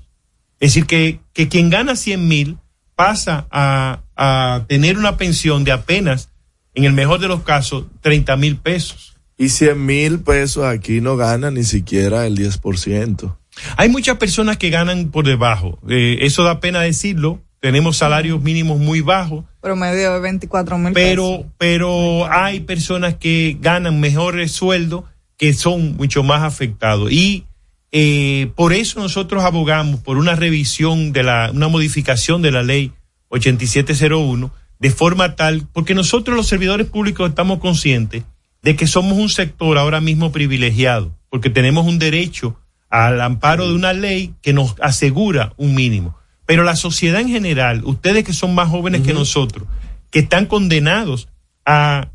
Es 0.58 0.70
decir, 0.70 0.86
que, 0.86 1.20
que 1.34 1.48
quien 1.48 1.68
gana 1.68 1.96
100 1.96 2.26
mil 2.26 2.58
pasa 2.94 3.46
a, 3.50 4.00
a 4.16 4.64
tener 4.68 4.96
una 4.96 5.18
pensión 5.18 5.64
de 5.64 5.72
apenas, 5.72 6.30
en 6.76 6.84
el 6.84 6.92
mejor 6.92 7.18
de 7.18 7.26
los 7.26 7.42
casos, 7.42 7.86
30 8.02 8.36
mil 8.36 8.58
pesos. 8.58 9.16
Y 9.38 9.48
100 9.48 9.84
mil 9.84 10.20
pesos 10.20 10.64
aquí 10.64 11.00
no 11.00 11.16
gana 11.16 11.50
ni 11.50 11.64
siquiera 11.64 12.26
el 12.26 12.38
10%. 12.38 13.36
Hay 13.76 13.88
muchas 13.88 14.18
personas 14.18 14.58
que 14.58 14.70
ganan 14.70 15.10
por 15.10 15.26
debajo. 15.26 15.78
Eh, 15.88 16.18
eso 16.20 16.44
da 16.44 16.60
pena 16.60 16.80
decirlo. 16.80 17.42
Tenemos 17.60 17.96
salarios 17.96 18.42
mínimos 18.42 18.78
muy 18.78 19.00
bajos, 19.00 19.44
Promedio 19.60 20.12
de 20.12 20.20
24 20.20 20.78
mil 20.78 20.92
pero, 20.92 21.46
pero 21.58 22.30
hay 22.30 22.60
personas 22.60 23.14
que 23.14 23.56
ganan 23.60 23.98
mejores 23.98 24.52
sueldos 24.52 25.04
que 25.36 25.54
son 25.54 25.96
mucho 25.96 26.22
más 26.22 26.42
afectados. 26.42 27.10
Y 27.10 27.46
eh, 27.90 28.52
por 28.54 28.72
eso 28.72 29.00
nosotros 29.00 29.42
abogamos 29.42 30.00
por 30.00 30.18
una 30.18 30.36
revisión 30.36 31.12
de 31.12 31.22
la, 31.22 31.50
una 31.52 31.68
modificación 31.68 32.42
de 32.42 32.52
la 32.52 32.62
ley 32.62 32.92
8701, 33.28 34.52
de 34.78 34.90
forma 34.90 35.36
tal, 35.36 35.66
porque 35.72 35.94
nosotros 35.94 36.36
los 36.36 36.46
servidores 36.46 36.86
públicos 36.86 37.28
estamos 37.28 37.58
conscientes 37.58 38.24
de 38.62 38.76
que 38.76 38.86
somos 38.86 39.18
un 39.18 39.28
sector 39.28 39.78
ahora 39.78 40.00
mismo 40.00 40.32
privilegiado, 40.32 41.14
porque 41.30 41.50
tenemos 41.50 41.86
un 41.86 41.98
derecho 41.98 42.56
al 42.90 43.20
amparo 43.20 43.68
de 43.68 43.74
una 43.74 43.92
ley 43.92 44.34
que 44.42 44.52
nos 44.52 44.74
asegura 44.80 45.52
un 45.56 45.74
mínimo. 45.74 46.16
Pero 46.46 46.62
la 46.62 46.76
sociedad 46.76 47.20
en 47.20 47.28
general, 47.28 47.82
ustedes 47.84 48.24
que 48.24 48.32
son 48.32 48.54
más 48.54 48.68
jóvenes 48.68 49.02
que 49.02 49.12
nosotros, 49.12 49.68
que 50.10 50.20
están 50.20 50.46
condenados 50.46 51.28
a 51.64 52.08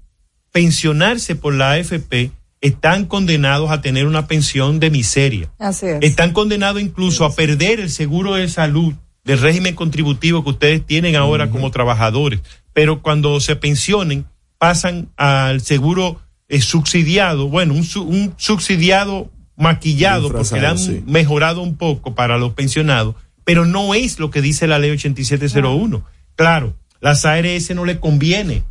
pensionarse 0.52 1.36
por 1.36 1.54
la 1.54 1.72
AFP, 1.72 2.32
están 2.62 3.06
condenados 3.06 3.72
a 3.72 3.82
tener 3.82 4.06
una 4.06 4.28
pensión 4.28 4.80
de 4.80 4.90
miseria. 4.92 5.52
Así 5.58 5.88
es. 5.88 5.98
Están 6.02 6.32
condenados 6.32 6.82
incluso 6.82 7.26
a 7.26 7.36
perder 7.36 7.80
el 7.80 7.90
seguro 7.90 8.36
de 8.36 8.48
salud 8.48 8.94
del 9.24 9.40
régimen 9.40 9.76
contributivo 9.76 10.44
que 10.44 10.52
ustedes 10.52 10.86
tienen 10.86 11.16
ahora 11.16 11.50
como 11.50 11.72
trabajadores. 11.72 12.42
Pero 12.74 13.02
cuando 13.02 13.40
se 13.40 13.56
pensionen, 13.56 14.26
pasan 14.58 15.10
al 15.18 15.62
seguro 15.62 16.22
eh, 16.48 16.62
subsidiado, 16.62 17.48
bueno, 17.48 17.74
un, 17.74 17.88
un 18.06 18.34
subsidiado 18.38 19.30
maquillado 19.56 20.32
porque 20.32 20.60
le 20.60 20.68
han 20.68 20.80
sí. 20.80 21.04
mejorado 21.06 21.62
un 21.62 21.78
poco 21.78 22.16
para 22.16 22.38
los 22.38 22.54
pensionados, 22.54 23.16
pero 23.44 23.66
no 23.66 23.94
es 23.94 24.20
lo 24.20 24.32
que 24.32 24.42
dice 24.42 24.68
la 24.68 24.80
ley 24.80 24.92
8701. 24.92 26.04
Claro, 26.36 26.76
las 27.00 27.26
ARS 27.26 27.74
no 27.76 27.86
le 27.86 28.00
conviene 28.00 28.64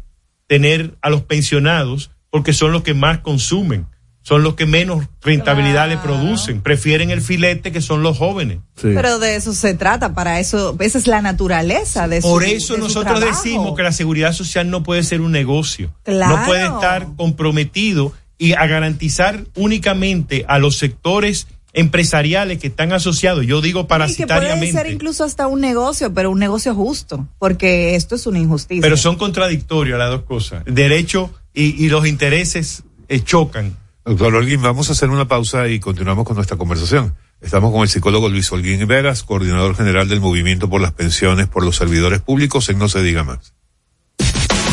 tener 0.47 0.97
a 1.01 1.11
los 1.11 1.23
pensionados 1.23 2.11
porque 2.31 2.53
son 2.53 2.73
los 2.73 2.83
que 2.83 2.95
más 2.95 3.19
consumen, 3.19 3.87
son 4.31 4.45
los 4.45 4.55
que 4.55 4.65
menos 4.65 5.09
rentabilidad 5.23 5.89
le 5.89 5.99
producen, 5.99 6.61
prefieren 6.61 7.11
el 7.11 7.21
filete 7.21 7.73
que 7.73 7.81
son 7.81 8.05
los 8.05 8.17
jóvenes. 8.17 8.59
Pero 8.81 9.19
de 9.19 9.35
eso 9.35 9.53
se 9.53 9.75
trata, 9.75 10.15
para 10.15 10.39
eso, 10.39 10.77
esa 10.79 10.99
es 10.99 11.09
la 11.09 11.21
naturaleza 11.21 12.07
de 12.07 12.23
su 12.23 12.29
Por 12.29 12.45
eso 12.45 12.75
de 12.75 12.79
nosotros 12.79 13.21
decimos 13.21 13.75
que 13.77 13.83
la 13.83 13.91
seguridad 13.91 14.33
social 14.33 14.71
no 14.71 14.85
puede 14.85 15.03
ser 15.03 15.21
un 15.21 15.33
negocio. 15.33 15.93
Claro. 16.05 16.37
No 16.37 16.47
puede 16.47 16.65
estar 16.65 17.09
comprometido 17.17 18.13
y 18.39 18.53
a 18.53 18.69
garantizar 18.69 19.47
únicamente 19.57 20.45
a 20.47 20.61
los 20.61 20.79
sectores 20.79 21.49
empresariales 21.73 22.61
que 22.61 22.69
están 22.69 22.93
asociados. 22.93 23.45
Yo 23.47 23.61
digo 23.61 23.81
Y 23.81 23.83
que 23.83 23.89
puede 23.89 24.09
ser 24.11 24.29
parasitariamente. 24.29 24.93
incluso 24.93 25.25
hasta 25.25 25.49
un 25.49 25.61
negocio, 25.61 26.15
pero 26.15 26.31
un 26.31 26.39
negocio 26.39 26.73
justo, 26.73 27.27
porque 27.41 27.97
esto 27.97 28.15
es 28.15 28.29
una 28.29 28.39
injusticia. 28.39 28.81
Pero 28.81 28.97
son 28.97 29.17
contradictorias 29.17 29.99
las 29.99 30.11
dos 30.11 30.23
cosas. 30.23 30.63
Derecho 30.67 31.33
y, 31.53 31.85
y 31.85 31.89
los 31.89 32.07
intereses 32.07 32.85
eh, 33.09 33.19
chocan. 33.25 33.80
Doctor 34.05 34.35
Holguín, 34.35 34.63
vamos 34.63 34.89
a 34.89 34.93
hacer 34.93 35.11
una 35.11 35.29
pausa 35.29 35.69
y 35.69 35.79
continuamos 35.79 36.25
con 36.25 36.37
nuestra 36.37 36.57
conversación. 36.57 37.15
Estamos 37.41 37.73
con 37.73 37.83
el 37.83 37.89
psicólogo 37.89 38.29
Luis 38.29 38.51
Holguín 38.51 38.87
Veras, 38.87 39.23
coordinador 39.23 39.77
general 39.77 40.09
del 40.09 40.21
Movimiento 40.21 40.69
por 40.69 40.81
las 40.81 40.93
Pensiones 40.93 41.49
por 41.49 41.65
los 41.65 41.77
Servidores 41.77 42.21
Públicos 42.21 42.69
en 42.69 42.79
No 42.79 42.89
Se 42.89 43.03
Diga 43.03 43.25
Más. 43.25 43.55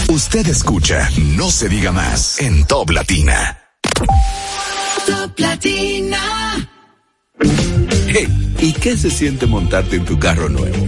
Usted 0.10 0.48
escucha 0.48 1.10
No 1.36 1.52
se 1.52 1.68
diga 1.68 1.92
más 1.92 2.40
en 2.40 2.66
Top 2.66 2.90
Latina. 2.92 3.58
Top 5.06 5.38
Latina. 5.38 6.70
Hey, 8.08 8.56
¿y 8.60 8.72
qué 8.74 8.98
se 8.98 9.12
siente 9.12 9.46
montarte 9.46 9.98
en 9.98 10.06
tu 10.06 10.18
carro 10.18 10.48
nuevo? 10.48 10.88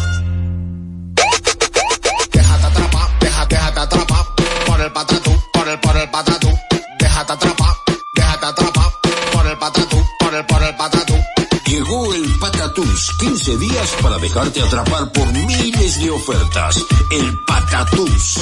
Patatús, 13.01 13.17
15 13.17 13.57
días 13.57 13.95
para 14.01 14.17
dejarte 14.17 14.61
atrapar 14.61 15.11
por 15.11 15.29
miles 15.33 15.99
de 15.99 16.09
ofertas. 16.11 16.85
El 17.11 17.37
Patatús. 17.47 18.39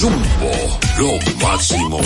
Jumbo, 0.00 0.50
lo 0.98 1.18
máximo. 1.46 2.00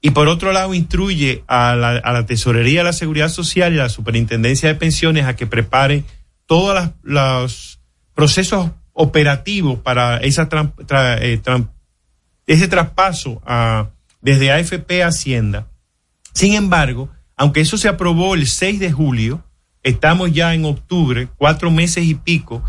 y 0.00 0.10
por 0.10 0.26
otro 0.28 0.52
lado 0.52 0.74
instruye 0.74 1.44
a 1.46 1.76
la, 1.76 1.90
a 1.90 2.12
la 2.12 2.26
Tesorería 2.26 2.80
de 2.80 2.84
la 2.84 2.92
Seguridad 2.92 3.28
Social 3.28 3.72
y 3.74 3.78
a 3.78 3.84
la 3.84 3.88
Superintendencia 3.88 4.68
de 4.68 4.74
Pensiones 4.74 5.26
a 5.26 5.36
que 5.36 5.46
prepare 5.46 6.04
todas 6.46 6.92
las, 7.02 7.14
las 7.14 7.78
procesos 8.14 8.70
operativos 8.92 9.78
para 9.78 10.18
esa 10.18 10.48
tra- 10.48 10.72
eh, 11.20 11.40
ese 12.46 12.68
traspaso 12.68 13.40
a, 13.46 13.90
desde 14.20 14.52
AFP 14.52 15.02
a 15.02 15.08
Hacienda. 15.08 15.68
Sin 16.34 16.54
embargo, 16.54 17.08
aunque 17.36 17.60
eso 17.60 17.76
se 17.76 17.88
aprobó 17.88 18.34
el 18.34 18.46
6 18.46 18.80
de 18.80 18.92
julio, 18.92 19.44
estamos 19.82 20.32
ya 20.32 20.54
en 20.54 20.64
octubre, 20.64 21.28
cuatro 21.36 21.70
meses 21.70 22.04
y 22.04 22.14
pico 22.14 22.62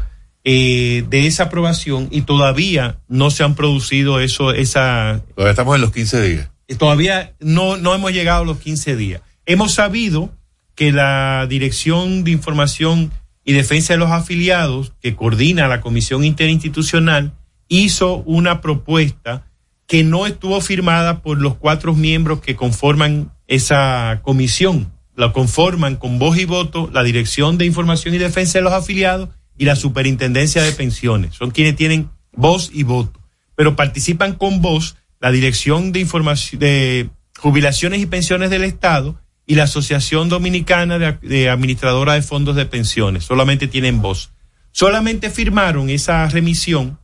eh, 0.43 1.05
de 1.09 1.28
esa 1.28 1.43
aprobación 1.43 2.07
y 2.11 2.21
todavía 2.21 2.97
no 3.07 3.32
se 3.32 3.43
han 3.43 3.55
producido 3.55 4.19
eso, 4.19 4.51
esa... 4.51 5.21
Todavía 5.36 5.51
estamos 5.51 5.76
en 5.76 5.82
los 5.82 5.91
15 5.91 6.21
días. 6.21 6.49
Todavía 6.78 7.34
no, 7.39 7.78
no 7.78 7.93
hemos 7.93 8.11
llegado 8.13 8.41
a 8.43 8.45
los 8.45 8.57
15 8.59 8.95
días. 8.95 9.21
Hemos 9.45 9.74
sabido 9.74 10.32
que 10.76 10.91
la 10.91 11.45
Dirección 11.47 12.24
de 12.24 12.32
Información 12.32 13.11
y 13.45 13.53
Defensa 13.53 13.93
de 13.93 13.99
los 13.99 14.11
Afiliados, 14.11 14.93
que 15.01 15.15
coordina 15.15 15.67
la 15.67 15.81
Comisión 15.81 16.23
Interinstitucional, 16.23 17.33
hizo 17.67 18.17
una 18.17 18.61
propuesta 18.61 19.47
que 19.87 20.03
no 20.03 20.25
estuvo 20.25 20.59
firmada 20.61 21.21
por 21.21 21.41
los 21.41 21.55
cuatro 21.55 21.93
miembros 21.93 22.41
que 22.41 22.55
conforman 22.55 23.31
esa 23.47 24.21
comisión. 24.23 24.91
La 25.15 25.31
conforman 25.31 25.97
con 25.97 26.17
voz 26.19 26.37
y 26.37 26.45
voto 26.45 26.89
la 26.91 27.03
Dirección 27.03 27.57
de 27.57 27.65
Información 27.65 28.15
y 28.15 28.17
Defensa 28.17 28.59
de 28.59 28.63
los 28.63 28.73
Afiliados 28.73 29.29
y 29.57 29.65
la 29.65 29.75
Superintendencia 29.75 30.63
de 30.63 30.71
Pensiones. 30.71 31.35
Son 31.35 31.51
quienes 31.51 31.75
tienen 31.75 32.09
voz 32.31 32.71
y 32.73 32.83
voto. 32.83 33.19
Pero 33.55 33.75
participan 33.75 34.33
con 34.33 34.61
voz 34.61 34.95
la 35.19 35.31
Dirección 35.31 35.91
de 35.91 35.99
Información 35.99 36.59
de 36.59 37.09
Jubilaciones 37.37 38.01
y 38.01 38.05
Pensiones 38.05 38.49
del 38.49 38.63
Estado 38.63 39.19
y 39.45 39.55
la 39.55 39.63
Asociación 39.63 40.29
Dominicana 40.29 40.99
de, 40.99 41.17
de 41.21 41.49
Administradora 41.49 42.13
de 42.13 42.21
Fondos 42.21 42.55
de 42.55 42.65
Pensiones. 42.65 43.25
Solamente 43.25 43.67
tienen 43.67 44.01
voz. 44.01 44.31
Solamente 44.71 45.29
firmaron 45.29 45.89
esa 45.89 46.27
remisión 46.29 46.97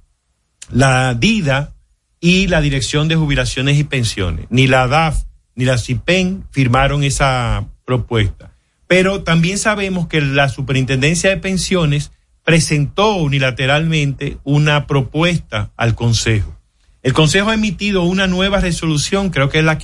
la 0.72 1.14
DIDA 1.14 1.74
y 2.20 2.48
la 2.48 2.62
Dirección 2.62 3.08
de 3.08 3.16
Jubilaciones 3.16 3.78
y 3.78 3.84
Pensiones. 3.84 4.48
Ni 4.50 4.68
la 4.68 4.88
DAF 4.88 5.24
ni 5.56 5.66
la 5.66 5.78
CIPEN 5.78 6.46
firmaron 6.52 7.04
esa 7.04 7.68
propuesta. 7.86 8.54
Pero 8.88 9.24
también 9.24 9.58
sabemos 9.58 10.08
que 10.08 10.22
la 10.22 10.50
Superintendencia 10.50 11.30
de 11.30 11.38
Pensiones 11.38 12.12
presentó 12.44 13.16
unilateralmente 13.16 14.38
una 14.44 14.88
propuesta 14.88 15.72
al 15.76 15.96
Consejo. 15.96 16.58
El 17.04 17.14
Consejo 17.14 17.50
ha 17.50 17.54
emitido 17.54 18.04
una 18.04 18.28
nueva 18.28 18.60
resolución, 18.60 19.30
creo 19.30 19.50
que 19.50 19.60
es 19.60 19.66
la 19.66 19.78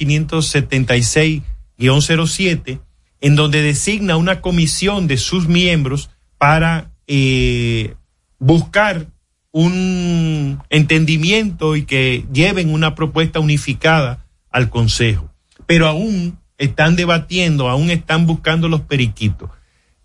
576-07, 1.80 2.82
en 3.22 3.36
donde 3.36 3.62
designa 3.62 4.18
una 4.18 4.42
comisión 4.42 5.08
de 5.08 5.18
sus 5.18 5.48
miembros 5.48 6.10
para 6.38 6.92
eh, 7.08 7.96
buscar 8.40 9.08
un 9.52 10.62
entendimiento 10.70 11.76
y 11.76 11.86
que 11.86 12.26
lleven 12.32 12.74
una 12.74 12.94
propuesta 12.94 13.40
unificada 13.40 14.26
al 14.52 14.70
Consejo. 14.70 15.32
Pero 15.66 15.88
aún 15.88 16.38
están 16.58 16.96
debatiendo, 16.96 17.70
aún 17.70 17.90
están 17.90 18.28
buscando 18.28 18.68
los 18.68 18.82
periquitos. 18.82 19.50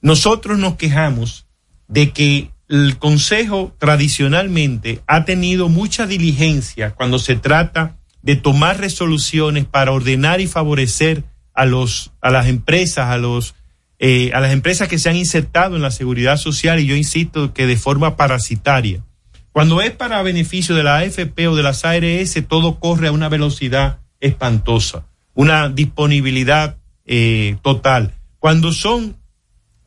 Nosotros 0.00 0.58
nos 0.58 0.76
quejamos 0.76 1.46
de 1.88 2.12
que 2.12 2.50
el 2.68 2.98
Consejo 2.98 3.74
tradicionalmente 3.78 5.02
ha 5.08 5.24
tenido 5.24 5.68
mucha 5.68 6.06
diligencia 6.06 6.92
cuando 6.94 7.18
se 7.18 7.34
trata 7.34 7.96
de 8.22 8.36
tomar 8.36 8.78
resoluciones 8.78 9.64
para 9.64 9.90
ordenar 9.90 10.40
y 10.40 10.46
favorecer 10.46 11.24
a 11.60 11.66
los 11.66 12.12
a 12.22 12.30
las 12.30 12.46
empresas, 12.46 13.10
a 13.10 13.18
los 13.18 13.54
eh, 13.98 14.30
a 14.32 14.40
las 14.40 14.52
empresas 14.52 14.88
que 14.88 14.98
se 14.98 15.10
han 15.10 15.16
insertado 15.16 15.76
en 15.76 15.82
la 15.82 15.90
seguridad 15.90 16.38
social 16.38 16.80
y 16.80 16.86
yo 16.86 16.96
insisto 16.96 17.52
que 17.52 17.66
de 17.66 17.76
forma 17.76 18.16
parasitaria. 18.16 19.04
Cuando 19.52 19.82
es 19.82 19.90
para 19.90 20.22
beneficio 20.22 20.74
de 20.74 20.84
la 20.84 20.96
AFP 20.96 21.48
o 21.48 21.56
de 21.56 21.62
las 21.62 21.84
ARS, 21.84 22.42
todo 22.48 22.80
corre 22.80 23.08
a 23.08 23.12
una 23.12 23.28
velocidad 23.28 23.98
espantosa, 24.20 25.04
una 25.34 25.68
disponibilidad 25.68 26.78
eh, 27.04 27.58
total. 27.60 28.14
Cuando 28.38 28.72
son 28.72 29.18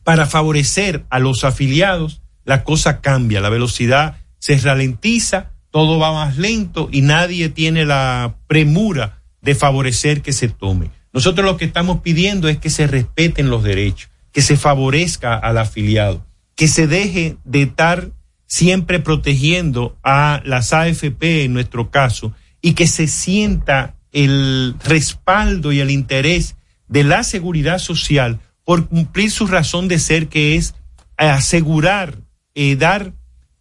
para 0.04 0.28
favorecer 0.28 1.06
a 1.10 1.18
los 1.18 1.44
afiliados, 1.44 2.22
la 2.46 2.64
cosa 2.64 3.02
cambia, 3.02 3.42
la 3.42 3.50
velocidad 3.50 4.18
se 4.38 4.60
ralentiza, 4.60 5.54
todo 5.72 5.98
va 5.98 6.14
más 6.14 6.38
lento 6.38 6.88
y 6.92 7.02
nadie 7.02 7.50
tiene 7.50 7.84
la 7.84 8.36
premura 8.46 9.24
de 9.42 9.56
favorecer 9.56 10.22
que 10.22 10.34
se 10.34 10.50
tome. 10.50 10.92
Nosotros 11.14 11.46
lo 11.46 11.58
que 11.58 11.66
estamos 11.66 12.02
pidiendo 12.02 12.50
es 12.50 12.58
que 12.58 12.72
se 12.72 12.88
respeten 12.88 13.50
los 13.50 13.64
derechos, 13.64 14.10
que 14.32 14.42
se 14.42 14.58
favorezca 14.58 15.36
al 15.36 15.60
afiliado, 15.60 16.26
que 16.56 16.68
se 16.68 16.88
deje 16.88 17.38
de 17.46 17.62
estar 17.62 18.10
siempre 18.48 19.00
protegiendo 19.00 19.98
a 20.04 20.42
las 20.44 20.74
AFP 20.74 21.44
en 21.44 21.54
nuestro 21.54 21.92
caso 21.92 22.34
y 22.62 22.74
que 22.74 22.88
se 22.88 23.08
sienta 23.08 23.96
el 24.12 24.76
respaldo 24.84 25.72
y 25.72 25.80
el 25.80 25.92
interés 25.92 26.56
de 26.88 27.04
la 27.04 27.24
seguridad 27.24 27.80
social 27.80 28.40
por 28.64 28.88
cumplir 28.88 29.32
su 29.32 29.48
razón 29.48 29.88
de 29.88 30.00
ser 30.00 30.28
que 30.28 30.56
es 30.56 30.76
asegurar, 31.18 32.20
eh, 32.56 32.76
dar 32.76 33.14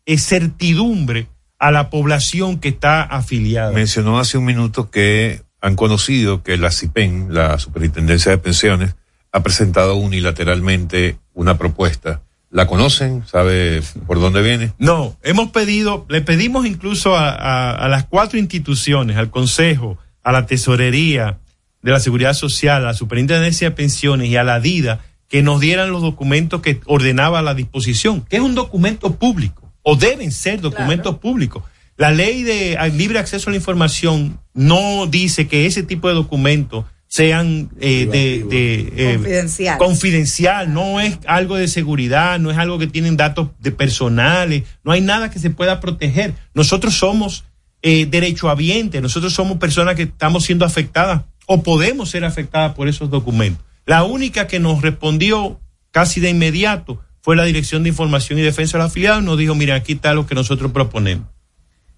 eh, 0.07 0.19
certidumbre 0.19 1.29
a 1.59 1.71
la 1.71 1.91
población 1.91 2.59
que 2.59 2.69
está 2.69 3.03
afiliada. 3.03 3.73
Mencionó 3.73 4.19
hace 4.19 4.39
un 4.39 4.45
minuto 4.45 4.91
que 4.91 5.43
han 5.63 5.77
conocido 5.77 6.43
que 6.43 6.59
la 6.59 6.71
CIPEN, 6.71 7.33
la 7.33 7.59
Superintendencia 7.59 8.33
de 8.33 8.39
Pensiones, 8.39 8.97
ha 9.31 9.43
presentado 9.43 9.95
unilateralmente 9.97 11.17
una 11.33 11.57
propuesta. 11.57 12.21
¿La 12.51 12.67
conocen? 12.67 13.25
¿Sabe 13.27 13.81
por 14.07 14.21
dónde 14.21 14.43
viene? 14.43 14.73
No, 14.79 15.17
hemos 15.23 15.53
pedido, 15.53 16.05
le 16.11 16.21
pedimos 16.21 16.67
incluso 16.67 17.17
a, 17.17 17.31
a, 17.31 17.71
a 17.71 17.89
las 17.89 18.05
cuatro 18.05 18.39
instituciones, 18.39 19.17
al 19.17 19.31
Consejo, 19.31 19.97
a 20.23 20.33
la 20.33 20.45
Tesorería 20.45 21.39
de 21.81 21.91
la 21.91 22.01
Seguridad 22.01 22.35
Social, 22.35 22.83
a 22.83 22.89
la 22.89 22.95
Superintendencia 22.95 23.71
de 23.71 23.77
Pensiones 23.77 24.29
y 24.29 24.37
a 24.37 24.45
la 24.45 24.61
DIDA, 24.61 25.01
que 25.29 25.43
nos 25.43 25.61
dieran 25.61 25.91
los 25.91 26.03
documentos 26.03 26.61
que 26.61 26.81
ordenaba 26.85 27.41
la 27.41 27.55
disposición, 27.55 28.21
que 28.29 28.37
es 28.37 28.43
un 28.43 28.55
documento 28.55 29.15
público, 29.15 29.73
o 29.83 29.97
deben 29.97 30.31
ser 30.31 30.61
documentos 30.61 31.19
públicos. 31.19 31.63
La 32.03 32.11
ley 32.11 32.43
de 32.43 32.77
a- 32.79 32.89
libre 32.89 33.21
acceso 33.21 33.49
a 33.49 33.53
la 33.53 33.57
información 33.59 34.41
no 34.55 35.07
dice 35.07 35.47
que 35.47 35.67
ese 35.67 35.85
tipo 35.85 36.09
de 36.09 36.15
documentos 36.15 36.85
sean 37.07 37.71
eh, 37.79 38.09
de, 38.11 38.45
de, 38.49 38.93
eh, 38.97 39.15
Confidencial. 39.15 39.79
confidencial, 39.79 40.75
no 40.75 40.99
es 41.01 41.19
algo 41.29 41.55
de 41.57 41.69
seguridad, 41.69 42.41
no 42.41 42.51
es 42.51 42.59
algo 42.59 42.79
que 42.81 42.89
tienen 42.89 43.17
datos 43.17 43.51
de 43.61 43.71
personales, 43.71 44.65
no 44.83 44.91
hay 44.91 45.01
nada 45.01 45.31
que 45.31 45.39
se 45.39 45.51
pueda 45.51 45.79
proteger. 45.79 46.35
Nosotros 46.55 46.95
somos 46.95 47.45
eh, 47.83 48.07
derechohabientes, 48.07 49.01
nosotros 49.01 49.33
somos 49.33 49.59
personas 49.59 49.95
que 49.95 50.03
estamos 50.03 50.43
siendo 50.45 50.65
afectadas 50.65 51.23
o 51.47 51.63
podemos 51.63 52.11
ser 52.11 52.25
afectadas 52.25 52.75
por 52.75 52.89
esos 52.89 53.11
documentos. 53.11 53.65
La 53.87 54.03
única 54.03 54.49
que 54.49 54.59
nos 54.59 54.83
respondió 54.83 55.61
casi 55.93 56.19
de 56.19 56.31
inmediato 56.31 57.01
fue 57.21 57.37
la 57.37 57.45
Dirección 57.45 57.85
de 57.85 57.91
Información 57.91 58.41
y 58.41 58.43
Defensa 58.43 58.77
de 58.77 58.83
los 58.83 58.91
Afiliados, 58.91 59.23
nos 59.23 59.39
dijo, 59.39 59.55
mira, 59.55 59.77
aquí 59.77 59.93
está 59.93 60.15
lo 60.15 60.27
que 60.27 60.35
nosotros 60.35 60.73
proponemos. 60.73 61.29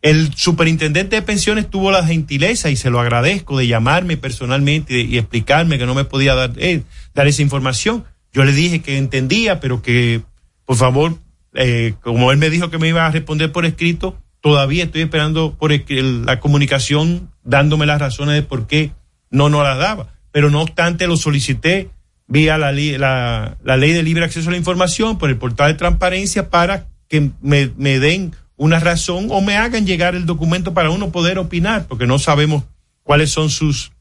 El 0.05 0.35
superintendente 0.35 1.17
de 1.17 1.23
pensiones 1.23 1.71
tuvo 1.71 1.91
la 1.91 2.07
gentileza, 2.07 2.69
y 2.69 2.77
se 2.77 2.91
lo 2.91 3.01
agradezco, 3.01 3.57
de 3.57 3.67
llamarme 3.67 4.19
personalmente 4.19 5.01
y, 5.01 5.17
explicarme 5.17 5.79
que 5.79 5.87
no 5.87 5.95
me 5.95 6.05
podía 6.05 6.35
dar, 6.35 6.53
eh, 6.59 6.83
dar 7.15 7.27
esa 7.27 7.41
información. 7.41 8.05
Yo 8.31 8.45
le 8.45 8.53
dije 8.53 8.83
que 8.83 8.99
entendía, 8.99 9.61
pero 9.61 9.81
que, 9.81 10.21
por 10.67 10.77
favor, 10.77 11.17
eh, 11.55 11.95
como 12.03 12.33
él 12.33 12.37
me 12.37 12.51
dijo 12.51 12.69
que 12.69 12.77
me 12.77 12.89
iba 12.89 13.07
a 13.07 13.11
responder 13.13 13.51
por 13.51 13.65
escrito, 13.65 14.21
todavía 14.43 14.85
estoy 14.85 15.01
esperando 15.01 15.55
por 15.55 15.73
la 15.73 16.39
comunicación 16.39 17.31
dándome 17.43 17.87
las 17.87 17.99
razones 17.99 18.35
de 18.35 18.43
por 18.43 18.67
qué 18.67 18.91
no 19.31 19.49
nos 19.49 19.63
las 19.63 19.79
daba. 19.79 20.09
Pero 20.33 20.51
no 20.51 20.61
obstante, 20.61 21.07
lo 21.07 21.17
solicité 21.17 21.89
vía 22.27 22.59
la, 22.59 22.73
la, 22.73 23.57
la 23.65 23.77
ley 23.79 23.93
de 23.93 24.03
libre 24.03 24.25
acceso 24.27 24.51
a 24.51 24.53
la 24.53 24.59
información 24.59 25.17
por 25.17 25.31
el 25.31 25.39
portal 25.39 25.73
de 25.73 25.79
transparencia 25.79 26.51
para 26.51 26.89
que 27.09 27.31
me, 27.41 27.71
me 27.79 27.99
den 28.01 28.35
una 28.57 28.79
razón 28.81 29.29
o 29.31 29.41
me 29.41 29.57
hagan 29.57 29.87
llegar 29.87 30.15
el 30.15 30.27
documento 30.27 30.75
para 30.75 30.91
uno 30.91 31.11
poder 31.11 31.39
opinar, 31.39 31.87
porque 31.87 32.07
no 32.07 32.19
sabemos 32.19 32.65
cuáles 33.03 33.31
son 33.31 33.51
sus 33.51 33.93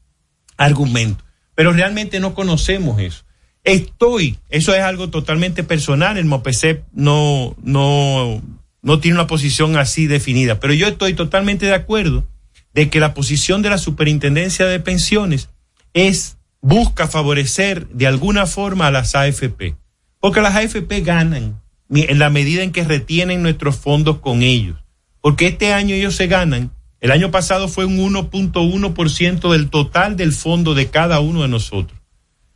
argumentos. 0.56 1.24
Pero 1.54 1.72
realmente 1.72 2.20
no 2.20 2.34
conocemos 2.34 3.00
eso. 3.00 3.24
Estoy, 3.64 4.38
eso 4.50 4.74
es 4.74 4.82
algo 4.82 5.08
totalmente 5.08 5.64
personal, 5.64 6.18
el 6.18 6.26
MOPESEP 6.26 6.84
no, 6.92 7.56
no, 7.62 8.42
no 8.82 8.98
tiene 9.00 9.16
una 9.16 9.26
posición 9.26 9.76
así 9.78 10.06
definida, 10.06 10.60
pero 10.60 10.74
yo 10.74 10.86
estoy 10.86 11.14
totalmente 11.14 11.64
de 11.64 11.74
acuerdo 11.74 12.26
de 12.74 12.90
que 12.90 13.00
la 13.00 13.14
posición 13.14 13.62
de 13.62 13.70
la 13.70 13.78
Superintendencia 13.78 14.66
de 14.66 14.80
Pensiones 14.80 15.48
es, 15.94 16.36
busca 16.60 17.08
favorecer 17.08 17.88
de 17.88 18.06
alguna 18.06 18.46
forma 18.46 18.88
a 18.88 18.90
las 18.90 19.14
AFP, 19.14 19.76
porque 20.20 20.42
las 20.42 20.56
AFP 20.56 21.00
ganan 21.00 21.62
en 22.02 22.18
la 22.18 22.30
medida 22.30 22.62
en 22.62 22.72
que 22.72 22.84
retienen 22.84 23.42
nuestros 23.42 23.76
fondos 23.76 24.18
con 24.18 24.42
ellos, 24.42 24.76
porque 25.20 25.46
este 25.46 25.72
año 25.72 25.94
ellos 25.94 26.16
se 26.16 26.26
ganan, 26.26 26.72
el 27.00 27.10
año 27.10 27.30
pasado 27.30 27.68
fue 27.68 27.84
un 27.84 27.98
1.1% 27.98 29.52
del 29.52 29.70
total 29.70 30.16
del 30.16 30.32
fondo 30.32 30.74
de 30.74 30.88
cada 30.88 31.20
uno 31.20 31.42
de 31.42 31.48
nosotros. 31.48 31.98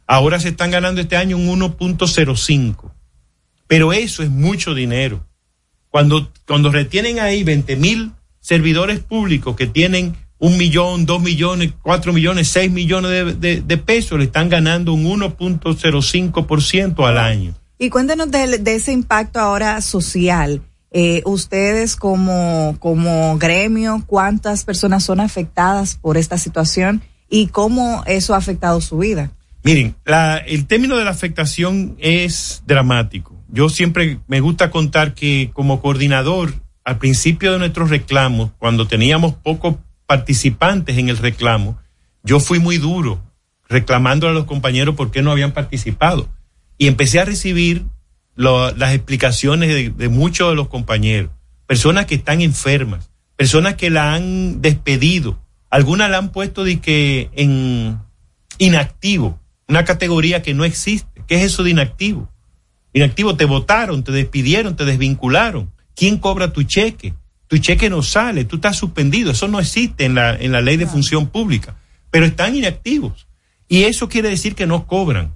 Ahora 0.06 0.40
se 0.40 0.48
están 0.48 0.70
ganando 0.70 1.02
este 1.02 1.16
año 1.16 1.36
un 1.36 1.60
1.05. 1.60 2.90
Pero 3.66 3.92
eso 3.92 4.22
es 4.22 4.30
mucho 4.30 4.74
dinero. 4.74 5.26
Cuando, 5.90 6.32
cuando 6.46 6.72
retienen 6.72 7.20
ahí 7.20 7.44
20 7.44 7.76
mil 7.76 8.12
servidores 8.40 9.00
públicos 9.00 9.54
que 9.54 9.66
tienen 9.66 10.16
un 10.38 10.56
millón, 10.56 11.04
dos 11.04 11.20
millones, 11.20 11.74
cuatro 11.82 12.14
millones, 12.14 12.48
seis 12.48 12.70
millones 12.70 13.10
de, 13.10 13.34
de- 13.34 13.60
de 13.60 13.76
pesos, 13.76 14.18
le 14.18 14.24
están 14.24 14.48
ganando 14.48 14.94
un 14.94 15.04
1.05% 15.04 17.06
al 17.06 17.18
año. 17.18 17.54
Y 17.78 17.90
cuéntenos 17.90 18.30
de, 18.30 18.60
ese 18.66 18.92
impacto 18.92 19.38
ahora 19.38 19.80
social. 19.80 20.62
Eh, 20.90 21.22
ustedes 21.26 21.96
como, 21.96 22.76
como 22.80 23.36
gremio, 23.38 24.02
¿cuántas 24.06 24.64
personas 24.64 25.04
son 25.04 25.20
afectadas 25.20 25.96
por 25.96 26.16
esta 26.16 26.38
situación 26.38 27.02
y 27.28 27.48
cómo 27.48 28.02
eso 28.06 28.34
ha 28.34 28.38
afectado 28.38 28.80
su 28.80 28.98
vida? 28.98 29.30
Miren, 29.62 29.94
la- 30.04 30.38
el 30.38 30.66
término 30.66 30.96
de 30.96 31.04
la 31.04 31.10
afectación 31.10 31.96
es 31.98 32.62
dramático. 32.66 33.34
Yo 33.48 33.68
siempre 33.68 34.18
me 34.26 34.40
gusta 34.40 34.70
contar 34.70 35.14
que 35.14 35.50
como 35.52 35.80
coordinador, 35.80 36.54
al 36.84 36.98
principio 36.98 37.52
de 37.52 37.58
nuestros 37.58 37.90
reclamos, 37.90 38.50
cuando 38.58 38.88
teníamos 38.88 39.34
pocos 39.34 39.76
participantes 40.06 40.96
en 40.96 41.10
el 41.10 41.18
reclamo, 41.18 41.78
yo 42.22 42.40
fui 42.40 42.58
muy 42.58 42.78
duro 42.78 43.20
reclamando 43.68 44.26
a 44.26 44.32
los 44.32 44.44
compañeros 44.46 44.94
por 44.94 45.10
qué 45.10 45.20
no 45.22 45.30
habían 45.30 45.52
participado. 45.52 46.28
Y 46.78 46.86
empecé 46.86 47.20
a 47.20 47.24
recibir 47.24 47.84
lo- 48.36 48.70
las 48.76 48.94
explicaciones 48.94 49.68
de, 49.68 49.90
de 49.90 50.08
muchos 50.08 50.48
de 50.50 50.54
los 50.56 50.68
compañeros. 50.68 51.30
Personas 51.66 52.06
que 52.06 52.14
están 52.14 52.40
enfermas, 52.40 53.10
personas 53.36 53.74
que 53.74 53.90
la 53.90 54.14
han 54.14 54.62
despedido, 54.62 55.38
algunas 55.70 56.08
la 56.10 56.18
han 56.18 56.30
puesto 56.32 56.64
de 56.64 56.80
que 56.80 57.30
en 57.34 57.98
inactivo, 58.58 59.38
una 59.66 59.84
categoría 59.84 60.40
que 60.42 60.54
no 60.54 60.64
existe. 60.64 61.22
¿Qué 61.26 61.36
es 61.36 61.42
eso 61.44 61.62
de 61.62 61.70
inactivo? 61.70 62.30
Inactivo, 62.94 63.36
te 63.36 63.44
votaron, 63.44 64.02
te 64.02 64.12
despidieron, 64.12 64.76
te 64.76 64.84
desvincularon. 64.84 65.70
¿Quién 65.94 66.18
cobra 66.18 66.52
tu 66.52 66.62
cheque? 66.62 67.14
Tu 67.48 67.58
cheque 67.58 67.90
no 67.90 68.02
sale, 68.02 68.44
tú 68.44 68.56
estás 68.56 68.76
suspendido. 68.76 69.30
Eso 69.30 69.46
no 69.48 69.60
existe 69.60 70.04
en 70.04 70.14
la, 70.14 70.34
en 70.36 70.52
la 70.52 70.60
ley 70.60 70.76
de 70.76 70.86
función 70.86 71.28
pública. 71.28 71.76
Pero 72.10 72.24
están 72.24 72.56
inactivos. 72.56 73.26
Y 73.68 73.82
eso 73.84 74.08
quiere 74.08 74.30
decir 74.30 74.54
que 74.54 74.66
no 74.66 74.86
cobran. 74.86 75.34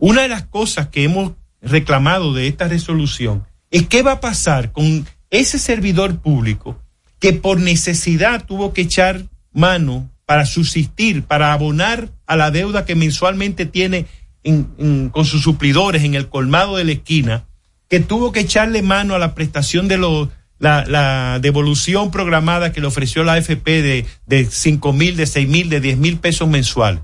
Una 0.00 0.22
de 0.22 0.28
las 0.28 0.44
cosas 0.44 0.88
que 0.88 1.04
hemos 1.04 1.32
reclamado 1.60 2.32
de 2.32 2.46
esta 2.48 2.66
resolución 2.68 3.44
es 3.70 3.86
qué 3.86 4.02
va 4.02 4.12
a 4.12 4.20
pasar 4.20 4.72
con 4.72 5.06
ese 5.28 5.58
servidor 5.58 6.20
público 6.20 6.82
que 7.18 7.34
por 7.34 7.60
necesidad 7.60 8.44
tuvo 8.46 8.72
que 8.72 8.80
echar 8.82 9.24
mano 9.52 10.10
para 10.24 10.46
subsistir, 10.46 11.24
para 11.24 11.52
abonar 11.52 12.08
a 12.26 12.36
la 12.36 12.50
deuda 12.50 12.86
que 12.86 12.94
mensualmente 12.94 13.66
tiene 13.66 14.06
en- 14.42 14.68
en- 14.78 15.10
con 15.10 15.26
sus 15.26 15.42
suplidores 15.42 16.02
en 16.02 16.14
el 16.14 16.28
colmado 16.30 16.76
de 16.78 16.84
la 16.84 16.92
esquina, 16.92 17.44
que 17.88 18.00
tuvo 18.00 18.32
que 18.32 18.40
echarle 18.40 18.80
mano 18.80 19.14
a 19.14 19.18
la 19.18 19.34
prestación 19.34 19.86
de 19.86 19.98
los 19.98 20.28
la, 20.58 21.38
devolución 21.40 22.10
programada 22.10 22.70
que 22.72 22.80
le 22.80 22.86
ofreció 22.86 23.22
la 23.24 23.32
AFP 23.34 23.82
de, 23.82 24.06
de 24.26 24.44
cinco 24.44 24.92
mil, 24.92 25.16
de 25.16 25.26
seis 25.26 25.48
mil, 25.48 25.68
de 25.70 25.80
diez 25.80 25.96
mil 25.98 26.18
pesos 26.18 26.48
mensuales. 26.48 27.00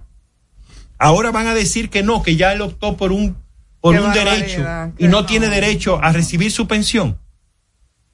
Ahora 0.98 1.30
van 1.30 1.46
a 1.46 1.54
decir 1.54 1.90
que 1.90 2.02
no, 2.02 2.22
que 2.22 2.36
ya 2.36 2.52
él 2.52 2.62
optó 2.62 2.96
por 2.96 3.12
un, 3.12 3.36
por 3.80 3.94
Qué 3.94 4.00
un 4.00 4.12
derecho 4.12 4.60
y 4.98 5.08
no, 5.08 5.26
tiene 5.26 5.48
derecho 5.48 6.02
a 6.02 6.12
recibir 6.12 6.50
su 6.50 6.66
pensión. 6.66 7.18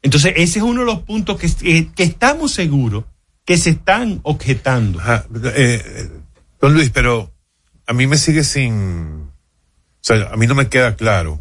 Entonces, 0.03 0.33
ese 0.37 0.59
es 0.59 0.65
uno 0.65 0.81
de 0.81 0.87
los 0.87 1.01
puntos 1.01 1.39
que, 1.39 1.47
eh, 1.63 1.89
que 1.95 2.03
estamos 2.03 2.53
seguros 2.53 3.05
que 3.45 3.57
se 3.57 3.71
están 3.71 4.21
objetando. 4.25 5.01
Ajá, 5.01 5.27
eh, 5.45 5.83
eh, 5.85 6.11
don 6.61 6.75
Luis, 6.75 6.91
pero 6.91 7.33
a 7.87 7.93
mí 7.93 8.07
me 8.07 8.17
sigue 8.17 8.43
sin, 8.45 9.29
o 9.29 10.01
sea, 10.01 10.29
a 10.33 10.37
mí 10.37 10.47
no 10.47 10.55
me 10.57 10.69
queda 10.69 10.97
claro. 10.97 11.41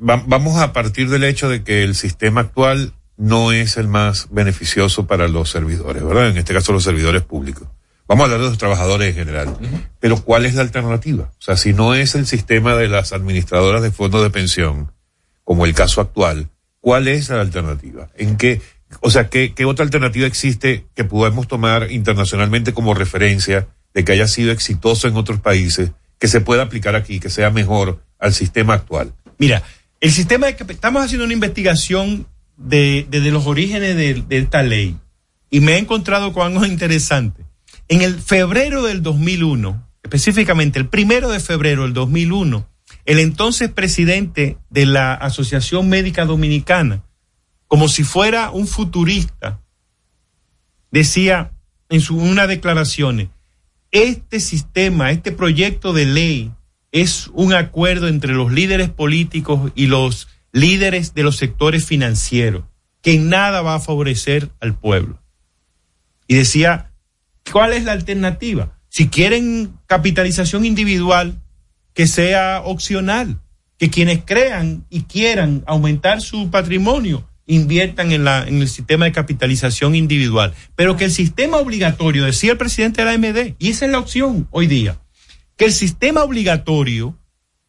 Va- 0.00 0.22
vamos 0.26 0.56
a 0.60 0.72
partir 0.72 1.08
del 1.10 1.24
hecho 1.24 1.48
de 1.48 1.62
que 1.62 1.82
el 1.84 1.94
sistema 1.94 2.40
actual 2.42 2.94
no 3.18 3.52
es 3.52 3.76
el 3.76 3.86
más 3.88 4.28
beneficioso 4.30 5.06
para 5.06 5.28
los 5.28 5.50
servidores, 5.50 6.02
¿verdad? 6.02 6.30
En 6.30 6.38
este 6.38 6.54
caso 6.54 6.72
los 6.72 6.84
servidores 6.84 7.22
públicos. 7.22 7.68
Vamos 8.12 8.24
a 8.24 8.26
hablar 8.26 8.40
de 8.40 8.48
los 8.50 8.58
trabajadores 8.58 9.08
en 9.08 9.14
general. 9.14 9.56
Pero 9.98 10.22
¿cuál 10.22 10.44
es 10.44 10.54
la 10.54 10.60
alternativa? 10.60 11.32
O 11.32 11.42
sea, 11.42 11.56
si 11.56 11.72
no 11.72 11.94
es 11.94 12.14
el 12.14 12.26
sistema 12.26 12.76
de 12.76 12.86
las 12.86 13.14
administradoras 13.14 13.80
de 13.80 13.90
fondos 13.90 14.22
de 14.22 14.28
pensión, 14.28 14.92
como 15.44 15.64
el 15.64 15.72
caso 15.72 16.02
actual, 16.02 16.50
¿cuál 16.80 17.08
es 17.08 17.30
la 17.30 17.40
alternativa? 17.40 18.10
¿En 18.18 18.36
qué, 18.36 18.60
o 19.00 19.08
sea, 19.10 19.30
qué, 19.30 19.54
qué 19.54 19.64
otra 19.64 19.86
alternativa 19.86 20.26
existe 20.26 20.84
que 20.94 21.04
podemos 21.04 21.48
tomar 21.48 21.90
internacionalmente 21.90 22.74
como 22.74 22.92
referencia 22.92 23.68
de 23.94 24.04
que 24.04 24.12
haya 24.12 24.28
sido 24.28 24.52
exitoso 24.52 25.08
en 25.08 25.16
otros 25.16 25.40
países, 25.40 25.92
que 26.18 26.28
se 26.28 26.42
pueda 26.42 26.64
aplicar 26.64 26.94
aquí, 26.94 27.18
que 27.18 27.30
sea 27.30 27.48
mejor 27.48 28.04
al 28.18 28.34
sistema 28.34 28.74
actual? 28.74 29.14
Mira, 29.38 29.62
el 30.02 30.12
sistema 30.12 30.48
de 30.48 30.56
que 30.56 30.70
estamos 30.70 31.02
haciendo 31.02 31.24
una 31.24 31.32
investigación 31.32 32.26
de, 32.58 33.06
desde 33.08 33.30
los 33.30 33.46
orígenes 33.46 33.96
de, 33.96 34.22
de 34.28 34.36
esta 34.36 34.62
ley 34.62 34.98
y 35.48 35.60
me 35.60 35.76
he 35.76 35.78
encontrado 35.78 36.34
con 36.34 36.52
algo 36.52 36.66
interesante. 36.66 37.50
En 37.92 38.00
el 38.00 38.22
febrero 38.22 38.84
del 38.84 39.02
2001, 39.02 39.86
específicamente 40.02 40.78
el 40.78 40.88
primero 40.88 41.28
de 41.28 41.40
febrero 41.40 41.82
del 41.82 41.92
2001, 41.92 42.66
el 43.04 43.18
entonces 43.18 43.70
presidente 43.70 44.56
de 44.70 44.86
la 44.86 45.12
Asociación 45.12 45.90
Médica 45.90 46.24
Dominicana, 46.24 47.04
como 47.66 47.88
si 47.88 48.02
fuera 48.02 48.50
un 48.50 48.66
futurista, 48.66 49.60
decía 50.90 51.52
en 51.90 52.00
su, 52.00 52.16
una 52.16 52.46
declaración, 52.46 53.30
este 53.90 54.40
sistema, 54.40 55.10
este 55.10 55.30
proyecto 55.30 55.92
de 55.92 56.06
ley 56.06 56.50
es 56.92 57.28
un 57.34 57.52
acuerdo 57.52 58.08
entre 58.08 58.32
los 58.32 58.50
líderes 58.50 58.88
políticos 58.88 59.70
y 59.74 59.88
los 59.88 60.28
líderes 60.50 61.12
de 61.12 61.24
los 61.24 61.36
sectores 61.36 61.84
financieros, 61.84 62.64
que 63.02 63.18
nada 63.18 63.60
va 63.60 63.74
a 63.74 63.80
favorecer 63.80 64.48
al 64.60 64.74
pueblo. 64.74 65.20
Y 66.26 66.36
decía, 66.36 66.91
¿cuál 67.50 67.72
es 67.72 67.84
la 67.84 67.92
alternativa? 67.92 68.78
Si 68.88 69.08
quieren 69.08 69.78
capitalización 69.86 70.64
individual, 70.64 71.40
que 71.94 72.06
sea 72.06 72.62
opcional, 72.64 73.40
que 73.78 73.90
quienes 73.90 74.20
crean 74.24 74.86
y 74.90 75.02
quieran 75.02 75.64
aumentar 75.66 76.20
su 76.20 76.50
patrimonio 76.50 77.28
inviertan 77.46 78.12
en, 78.12 78.24
la, 78.24 78.46
en 78.46 78.62
el 78.62 78.68
sistema 78.68 79.04
de 79.04 79.12
capitalización 79.12 79.94
individual. 79.94 80.54
Pero 80.76 80.96
que 80.96 81.04
el 81.04 81.10
sistema 81.10 81.58
obligatorio, 81.58 82.24
decía 82.24 82.52
el 82.52 82.58
presidente 82.58 83.04
de 83.04 83.06
la 83.06 83.12
AMD, 83.14 83.54
y 83.58 83.70
esa 83.70 83.86
es 83.86 83.92
la 83.92 83.98
opción 83.98 84.48
hoy 84.50 84.66
día, 84.66 85.00
que 85.56 85.66
el 85.66 85.72
sistema 85.72 86.22
obligatorio 86.22 87.18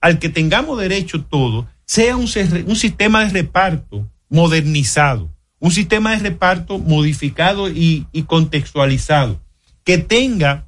al 0.02 0.20
que 0.20 0.30
tengamos 0.30 0.80
derecho 0.80 1.24
todos 1.24 1.66
sea 1.86 2.18
un, 2.18 2.28
un 2.68 2.76
sistema 2.76 3.26
de 3.26 3.30
reparto 3.30 4.10
modernizado, 4.30 5.32
un 5.60 5.72
sistema 5.72 6.12
de 6.12 6.20
reparto 6.20 6.78
modificado 6.78 7.70
y, 7.70 8.08
y 8.12 8.24
contextualizado, 8.24 9.42
que 9.84 9.98
tenga, 9.98 10.68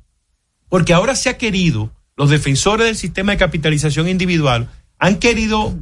porque 0.70 0.94
ahora 0.94 1.16
se 1.16 1.30
ha 1.30 1.38
querido, 1.38 1.92
los 2.18 2.30
defensores 2.30 2.86
del 2.86 2.96
sistema 2.96 3.34
de 3.34 3.38
capitalización 3.38 4.08
individual 4.08 4.70
han 4.98 5.18
querido 5.18 5.78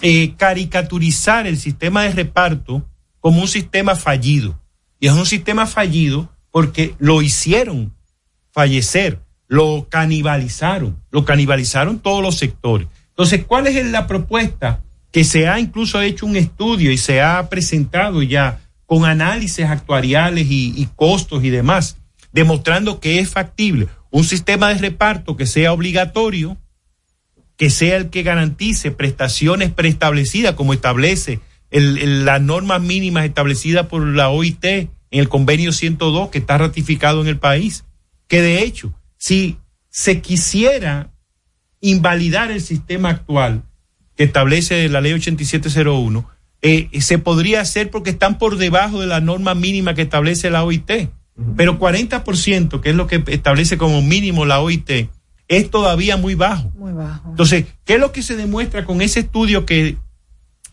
eh, 0.00 0.34
caricaturizar 0.36 1.46
el 1.46 1.58
sistema 1.58 2.02
de 2.02 2.12
reparto 2.12 2.88
como 3.20 3.40
un 3.40 3.48
sistema 3.48 3.94
fallido. 3.94 4.60
Y 5.00 5.06
es 5.06 5.12
un 5.12 5.26
sistema 5.26 5.66
fallido 5.66 6.30
porque 6.50 6.94
lo 6.98 7.22
hicieron 7.22 7.94
fallecer, 8.52 9.20
lo 9.48 9.88
canibalizaron, 9.88 11.02
lo 11.10 11.24
canibalizaron 11.24 11.98
todos 11.98 12.22
los 12.22 12.36
sectores. 12.36 12.88
Entonces, 13.10 13.44
¿cuál 13.44 13.66
es 13.66 13.86
la 13.86 14.06
propuesta? 14.06 14.82
Que 15.10 15.24
se 15.24 15.48
ha 15.48 15.60
incluso 15.60 16.00
hecho 16.00 16.26
un 16.26 16.36
estudio 16.36 16.90
y 16.90 16.98
se 16.98 17.20
ha 17.22 17.48
presentado 17.48 18.22
ya 18.22 18.60
con 18.86 19.04
análisis 19.04 19.64
actuariales 19.64 20.46
y, 20.50 20.74
y 20.76 20.88
costos 20.96 21.44
y 21.44 21.50
demás, 21.50 21.98
demostrando 22.34 23.00
que 23.00 23.20
es 23.20 23.30
factible 23.30 23.88
un 24.10 24.24
sistema 24.24 24.68
de 24.68 24.74
reparto 24.78 25.36
que 25.36 25.46
sea 25.46 25.72
obligatorio, 25.72 26.56
que 27.56 27.70
sea 27.70 27.96
el 27.96 28.10
que 28.10 28.22
garantice 28.24 28.90
prestaciones 28.90 29.70
preestablecidas 29.72 30.54
como 30.54 30.72
establece 30.72 31.40
el- 31.70 31.98
el- 31.98 32.24
las 32.24 32.40
normas 32.40 32.82
mínimas 32.82 33.24
establecidas 33.24 33.86
por 33.86 34.04
la 34.06 34.28
OIT 34.30 34.64
en 34.64 35.20
el 35.20 35.28
convenio 35.28 35.72
102 35.72 36.28
que 36.30 36.38
está 36.38 36.58
ratificado 36.58 37.20
en 37.22 37.28
el 37.28 37.38
país. 37.38 37.84
Que 38.28 38.42
de 38.42 38.62
hecho, 38.62 38.92
si 39.16 39.58
se 39.90 40.20
quisiera 40.20 41.12
invalidar 41.80 42.50
el 42.50 42.60
sistema 42.60 43.10
actual 43.10 43.62
que 44.16 44.24
establece 44.24 44.88
la 44.88 45.00
ley 45.00 45.12
8701, 45.12 46.28
eh, 46.62 46.88
se 47.00 47.18
podría 47.18 47.60
hacer 47.60 47.90
porque 47.90 48.10
están 48.10 48.38
por 48.38 48.56
debajo 48.56 49.00
de 49.00 49.06
la 49.06 49.20
norma 49.20 49.54
mínima 49.54 49.94
que 49.94 50.02
establece 50.02 50.50
la 50.50 50.64
OIT. 50.64 51.10
Pero 51.56 51.78
40%, 51.78 52.80
que 52.80 52.90
es 52.90 52.94
lo 52.94 53.06
que 53.06 53.22
establece 53.26 53.76
como 53.76 54.02
mínimo 54.02 54.44
la 54.44 54.60
OIT, 54.60 55.08
es 55.48 55.70
todavía 55.70 56.16
muy 56.16 56.34
bajo. 56.34 56.70
Muy 56.76 56.92
bajo. 56.92 57.30
Entonces, 57.30 57.66
¿qué 57.84 57.94
es 57.94 58.00
lo 58.00 58.12
que 58.12 58.22
se 58.22 58.36
demuestra 58.36 58.84
con 58.84 59.02
ese 59.02 59.20
estudio 59.20 59.66
que 59.66 59.96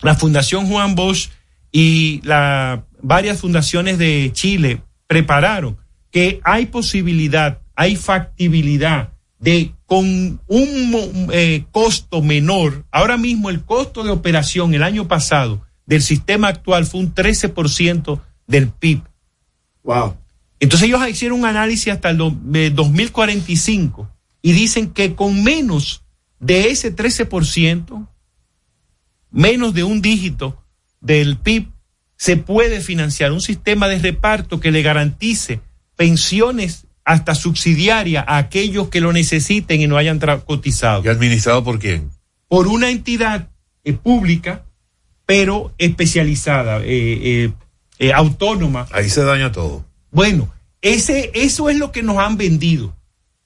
la 0.01 0.16
Fundación 0.16 0.68
Juan 0.68 0.95
Bosch 0.95 1.30
y 1.72 2.22
la, 2.24 2.84
varias 3.01 3.39
fundaciones 3.39 3.97
de 3.97 4.30
Chile 4.34 4.82
prepararon? 5.07 5.78
Que 6.12 6.39
hay 6.43 6.68
posibilidad, 6.68 7.59
hay 7.76 7.95
factibilidad 7.95 9.09
de 9.39 9.74
con 9.88 10.39
un 10.47 11.28
eh, 11.34 11.66
costo 11.72 12.22
menor, 12.22 12.86
ahora 12.91 13.18
mismo 13.18 13.49
el 13.49 13.66
costo 13.66 14.03
de 14.03 14.12
operación 14.12 14.74
el 14.74 14.84
año 14.84 15.07
pasado 15.07 15.62
del 15.86 16.01
sistema 16.01 16.47
actual 16.47 16.86
fue 16.86 17.01
un 17.01 17.14
13% 17.14 18.22
del 18.47 18.70
PIB. 18.70 19.01
Wow. 19.84 20.16
Entonces 20.62 20.88
ellos 20.88 21.05
hicieron 21.09 21.39
un 21.39 21.45
análisis 21.45 21.91
hasta 21.91 22.12
el 22.12 22.18
do- 22.18 22.38
eh, 22.53 22.70
2045 22.74 24.09
y 24.43 24.53
dicen 24.53 24.91
que 24.91 25.16
con 25.16 25.43
menos 25.43 26.03
de 26.39 26.70
ese 26.70 26.95
13%, 26.95 28.07
menos 29.32 29.74
de 29.74 29.84
un 29.84 30.01
dígito 30.01 30.64
del 30.99 31.38
PIB, 31.38 31.68
se 32.16 32.38
puede 32.38 32.80
financiar 32.82 33.32
un 33.32 33.41
sistema 33.41 33.88
de 33.88 33.97
reparto 33.97 34.59
que 34.59 34.72
le 34.72 34.84
garantice 34.84 35.62
pensiones 35.95 36.86
hasta 37.03 37.34
subsidiaria 37.34 38.24
a 38.28 38.38
aquellos 38.38 38.89
que 38.89 39.01
lo 39.01 39.12
necesiten 39.12 39.82
y 39.82 39.88
no 39.88 39.97
hayan 39.97 40.20
cotizado. 40.45 41.01
¿Y 41.03 41.07
administrado 41.07 41.64
por 41.64 41.80
quién? 41.80 42.12
Por 42.47 42.68
una 42.68 42.91
entidad 42.91 43.49
eh, 43.84 43.93
pública, 43.93 44.64
pero 45.26 45.74
especializada, 45.80 46.82
eh, 46.84 47.51
autónoma. 48.14 48.88
Ahí 48.91 49.09
se 49.09 49.24
daña 49.24 49.51
todo. 49.51 49.86
Bueno, 50.12 50.53
ese, 50.82 51.32
eso 51.34 51.70
es 51.70 51.78
lo 51.78 51.91
que 51.91 52.03
nos 52.03 52.18
han 52.18 52.38
vendido. 52.38 52.95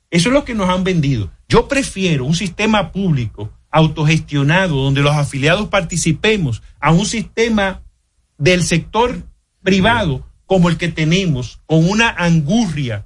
Eso 0.10 0.30
es 0.30 0.34
lo 0.34 0.46
que 0.46 0.56
nos 0.56 0.70
han 0.70 0.84
vendido. 0.84 1.32
Yo 1.48 1.68
prefiero 1.68 2.26
un 2.26 2.36
sistema 2.36 2.92
público 2.92 3.52
autogestionado 3.70 4.76
donde 4.76 5.02
los 5.02 5.16
afiliados 5.16 5.68
participemos 5.68 6.64
a 6.80 6.92
un 6.92 7.06
sistema 7.06 7.84
del 8.38 8.64
sector 8.64 9.24
privado 9.62 10.26
como 10.46 10.70
el 10.70 10.78
que 10.78 10.88
tenemos, 10.88 11.60
con 11.66 11.90
una 11.90 12.10
angurria. 12.10 13.06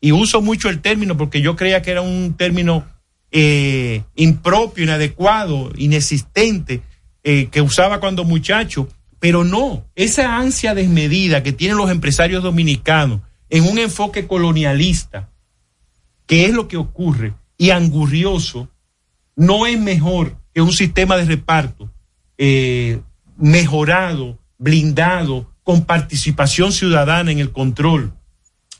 Y 0.00 0.12
uso 0.12 0.42
mucho 0.42 0.68
el 0.68 0.80
término 0.80 1.16
porque 1.16 1.40
yo 1.40 1.56
creía 1.56 1.82
que 1.82 1.90
era 1.90 2.02
un 2.02 2.34
término 2.36 2.84
eh, 3.30 4.02
impropio, 4.14 4.84
inadecuado, 4.84 5.72
inexistente, 5.76 6.82
eh, 7.22 7.48
que 7.50 7.62
usaba 7.62 8.00
cuando 8.00 8.24
muchacho. 8.24 8.88
Pero 9.24 9.42
no, 9.42 9.86
esa 9.94 10.36
ansia 10.36 10.74
desmedida 10.74 11.42
que 11.42 11.54
tienen 11.54 11.78
los 11.78 11.90
empresarios 11.90 12.42
dominicanos 12.42 13.22
en 13.48 13.64
un 13.64 13.78
enfoque 13.78 14.26
colonialista, 14.26 15.30
que 16.26 16.44
es 16.44 16.52
lo 16.52 16.68
que 16.68 16.76
ocurre, 16.76 17.32
y 17.56 17.70
angurrioso, 17.70 18.68
no 19.34 19.66
es 19.66 19.80
mejor 19.80 20.36
que 20.52 20.60
un 20.60 20.74
sistema 20.74 21.16
de 21.16 21.24
reparto 21.24 21.90
eh, 22.36 23.00
mejorado, 23.38 24.38
blindado, 24.58 25.50
con 25.62 25.86
participación 25.86 26.70
ciudadana 26.70 27.32
en 27.32 27.38
el 27.38 27.50
control. 27.50 28.12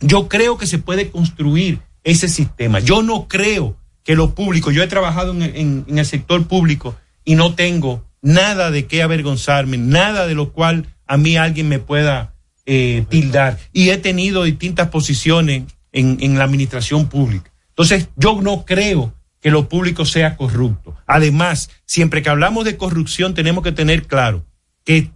Yo 0.00 0.28
creo 0.28 0.58
que 0.58 0.66
se 0.66 0.76
puede 0.76 1.08
construir 1.08 1.80
ese 2.02 2.28
sistema. 2.28 2.80
Yo 2.80 3.02
no 3.02 3.28
creo 3.28 3.78
que 4.02 4.14
lo 4.14 4.34
público, 4.34 4.70
yo 4.70 4.82
he 4.82 4.88
trabajado 4.88 5.32
en, 5.32 5.86
el 5.88 6.04
sector 6.04 6.46
público 6.46 6.96
y 7.24 7.34
no 7.34 7.54
tengo 7.54 8.04
nada 8.24 8.72
de 8.72 8.86
qué 8.86 9.02
avergonzarme, 9.02 9.78
nada 9.78 10.26
de 10.26 10.34
lo 10.34 10.52
cual 10.52 10.88
a 11.06 11.16
mí 11.16 11.36
alguien 11.36 11.68
me 11.68 11.78
pueda 11.78 12.34
eh, 12.66 13.04
tildar. 13.08 13.58
Y 13.72 13.90
he 13.90 13.98
tenido 13.98 14.42
distintas 14.42 14.88
posiciones 14.88 15.64
en, 15.92 16.16
en 16.20 16.38
la 16.38 16.44
administración 16.44 17.08
pública. 17.08 17.52
Entonces, 17.68 18.08
yo 18.16 18.40
no 18.40 18.64
creo 18.64 19.14
que 19.40 19.50
lo 19.50 19.68
público 19.68 20.06
sea 20.06 20.36
corrupto. 20.36 20.96
Además, 21.06 21.70
siempre 21.84 22.22
que 22.22 22.30
hablamos 22.30 22.64
de 22.64 22.78
corrupción, 22.78 23.34
tenemos 23.34 23.62
que 23.62 23.72
tener 23.72 24.06
claro 24.06 24.44
que 24.84 25.10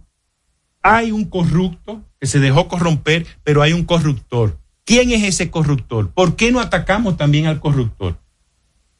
hay 0.83 1.11
un 1.11 1.25
corrupto 1.25 2.03
que 2.19 2.27
se 2.27 2.39
dejó 2.39 2.67
corromper, 2.67 3.25
pero 3.43 3.63
hay 3.63 3.73
un 3.73 3.85
corruptor. 3.85 4.59
¿Quién 4.85 5.11
es 5.11 5.23
ese 5.23 5.49
corruptor? 5.49 6.11
¿Por 6.11 6.35
qué 6.35 6.51
no 6.51 6.59
atacamos 6.59 7.17
también 7.17 7.47
al 7.47 7.59
corruptor? 7.59 8.19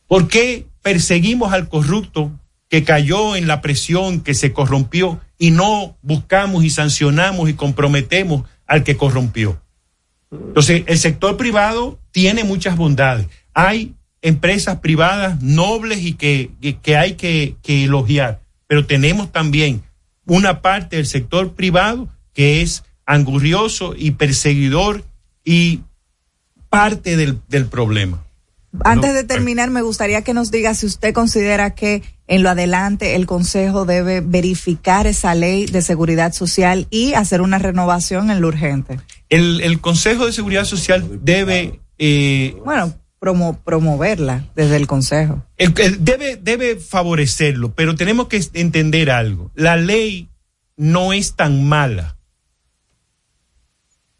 ¿Por 0.07 0.27
qué 0.27 0.67
perseguimos 0.81 1.53
al 1.53 1.69
corrupto 1.69 2.31
que 2.69 2.83
cayó 2.83 3.35
en 3.35 3.47
la 3.47 3.61
presión, 3.61 4.21
que 4.21 4.33
se 4.33 4.53
corrompió, 4.53 5.19
y 5.37 5.51
no 5.51 5.97
buscamos 6.01 6.63
y 6.63 6.69
sancionamos 6.69 7.49
y 7.49 7.53
comprometemos 7.53 8.43
al 8.67 8.83
que 8.83 8.95
corrompió? 8.95 9.61
Entonces, 10.31 10.83
el 10.85 10.97
sector 10.99 11.35
privado 11.37 11.99
tiene 12.11 12.43
muchas 12.43 12.77
bondades. 12.77 13.27
Hay 13.53 13.95
empresas 14.21 14.79
privadas 14.79 15.41
nobles 15.41 16.01
y 16.03 16.13
que, 16.13 16.51
que- 16.61 16.77
que 16.77 16.97
hay 16.97 17.13
que, 17.13 17.55
que 17.63 17.85
elogiar, 17.85 18.39
pero 18.67 18.85
tenemos 18.85 19.31
también 19.31 19.81
una 20.25 20.61
parte 20.61 20.97
del 20.97 21.07
sector 21.07 21.53
privado 21.53 22.07
que 22.33 22.61
es 22.61 22.83
angurrioso 23.05 23.95
y 23.97 24.11
perseguidor 24.11 25.03
y 25.43 25.79
parte 26.69 27.17
del, 27.17 27.39
del 27.47 27.65
problema. 27.65 28.23
Antes 28.83 29.15
de 29.15 29.23
terminar, 29.23 29.71
me 29.71 29.81
gustaría 29.81 30.21
que 30.21 30.35
nos 30.35 30.51
diga 30.51 30.75
si 30.75 30.85
usted 30.85 31.11
considera 31.13 31.73
que 31.73 32.03
en 32.31 32.43
lo 32.43 32.49
adelante 32.51 33.15
el 33.15 33.25
Consejo 33.25 33.85
debe 33.85 34.21
verificar 34.21 35.07
esa 35.07 35.33
ley 35.33 35.65
de 35.65 35.81
seguridad 35.81 36.31
social 36.31 36.85
y 36.91 37.13
hacer 37.13 37.41
una 37.41 37.57
renovación 37.57 38.29
en 38.29 38.39
lo 38.39 38.47
urgente. 38.49 38.99
El, 39.29 39.61
el 39.61 39.81
Consejo 39.81 40.27
de 40.27 40.31
Seguridad 40.31 40.63
Social 40.65 41.19
debe 41.23 41.79
eh, 41.97 42.55
Bueno, 42.63 42.93
promo- 43.19 43.57
promoverla 43.63 44.45
desde 44.55 44.75
el 44.77 44.85
Consejo. 44.85 45.43
El- 45.57 45.73
el- 45.79 46.05
debe, 46.05 46.35
debe 46.37 46.75
favorecerlo, 46.77 47.73
pero 47.73 47.95
tenemos 47.95 48.27
que 48.27 48.41
entender 48.53 49.09
algo. 49.09 49.49
La 49.55 49.75
ley 49.75 50.29
no 50.77 51.13
es 51.13 51.33
tan 51.35 51.63
mala. 51.67 52.15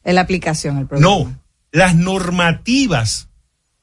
Es 0.03 0.13
la 0.15 0.21
aplicación, 0.21 0.77
el 0.79 0.87
problema. 0.87 1.09
No, 1.11 1.39
las 1.71 1.95
normativas 1.95 3.29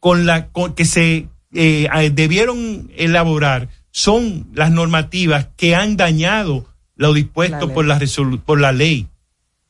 con 0.01 0.27
la 0.27 0.49
con- 0.49 0.74
que 0.74 0.85
se 0.85 1.29
eh, 1.53 1.89
eh, 1.95 2.11
debieron 2.12 2.91
elaborar 2.97 3.68
son 3.99 4.47
las 4.53 4.70
normativas 4.70 5.49
que 5.57 5.74
han 5.74 5.97
dañado 5.97 6.66
lo 6.97 7.14
dispuesto 7.14 7.66
La 7.68 7.72
por 7.74 7.86
la 7.86 7.99
por 8.44 8.61
la 8.61 8.72
ley, 8.72 9.07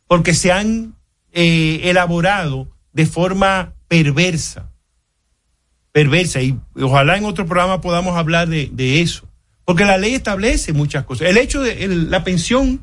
porque 0.08 0.34
se 0.34 0.50
han 0.50 0.96
eh, 1.32 1.82
elaborado 1.84 2.66
de 2.92 3.06
forma 3.06 3.74
perversa, 3.86 4.68
perversa 5.92 6.42
y 6.42 6.58
ojalá 6.74 7.16
en 7.16 7.24
otro 7.24 7.46
programa 7.46 7.80
podamos 7.80 8.16
hablar 8.16 8.48
de, 8.48 8.68
de 8.72 9.00
eso, 9.00 9.28
porque 9.64 9.84
la 9.84 9.96
ley 9.96 10.14
establece 10.14 10.72
muchas 10.72 11.04
cosas. 11.04 11.28
El 11.28 11.36
hecho 11.36 11.62
de 11.62 11.84
el- 11.84 12.10
la 12.10 12.24
pensión, 12.24 12.80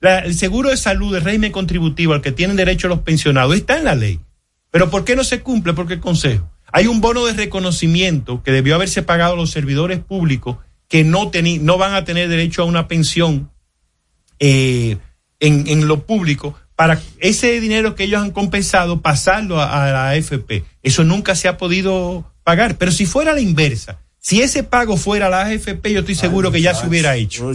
la- 0.00 0.20
el 0.20 0.32
seguro 0.34 0.70
de 0.70 0.78
salud, 0.78 1.14
el 1.14 1.22
régimen 1.24 1.52
contributivo 1.52 2.14
al 2.14 2.22
que 2.22 2.32
tienen 2.32 2.56
derecho 2.56 2.88
los 2.88 3.00
pensionados 3.00 3.54
está 3.54 3.76
en 3.76 3.84
la 3.84 3.94
ley. 3.94 4.18
Pero 4.70 4.88
¿por 4.90 5.04
qué 5.04 5.14
no 5.14 5.24
se 5.24 5.42
cumple? 5.42 5.74
Porque 5.74 5.94
el 5.94 6.00
Consejo. 6.00 6.50
Hay 6.72 6.86
un 6.86 7.02
bono 7.02 7.26
de 7.26 7.34
reconocimiento 7.34 8.42
que 8.42 8.50
debió 8.50 8.74
haberse 8.74 9.02
pagado 9.02 9.34
a 9.34 9.36
los 9.36 9.50
servidores 9.50 9.98
públicos 10.00 10.56
que 10.88 11.04
no, 11.04 11.30
no 11.60 11.78
van 11.78 11.94
a 11.94 12.04
tener 12.04 12.28
derecho 12.28 12.62
a 12.62 12.66
una 12.66 12.88
pensión 12.88 13.50
eh, 14.38 14.98
en, 15.40 15.66
en 15.66 15.88
lo 15.88 16.06
público 16.06 16.54
para 16.76 17.00
ese 17.18 17.58
dinero 17.60 17.94
que 17.94 18.04
ellos 18.04 18.22
han 18.22 18.30
compensado 18.30 19.00
pasarlo 19.00 19.60
a, 19.60 19.86
a 19.86 19.90
la 19.90 20.10
AFP. 20.10 20.64
Eso 20.82 21.04
nunca 21.04 21.34
se 21.34 21.48
ha 21.48 21.56
podido 21.56 22.30
pagar. 22.44 22.76
Pero 22.76 22.92
si 22.92 23.06
fuera 23.06 23.32
la 23.32 23.40
inversa, 23.40 23.98
si 24.18 24.42
ese 24.42 24.62
pago 24.62 24.96
fuera 24.96 25.26
a 25.26 25.30
la 25.30 25.42
AFP, 25.46 25.92
yo 25.92 26.00
estoy 26.00 26.14
seguro 26.14 26.52
que 26.52 26.60
ya 26.60 26.74
se 26.74 26.86
hubiera 26.86 27.16
hecho. 27.16 27.50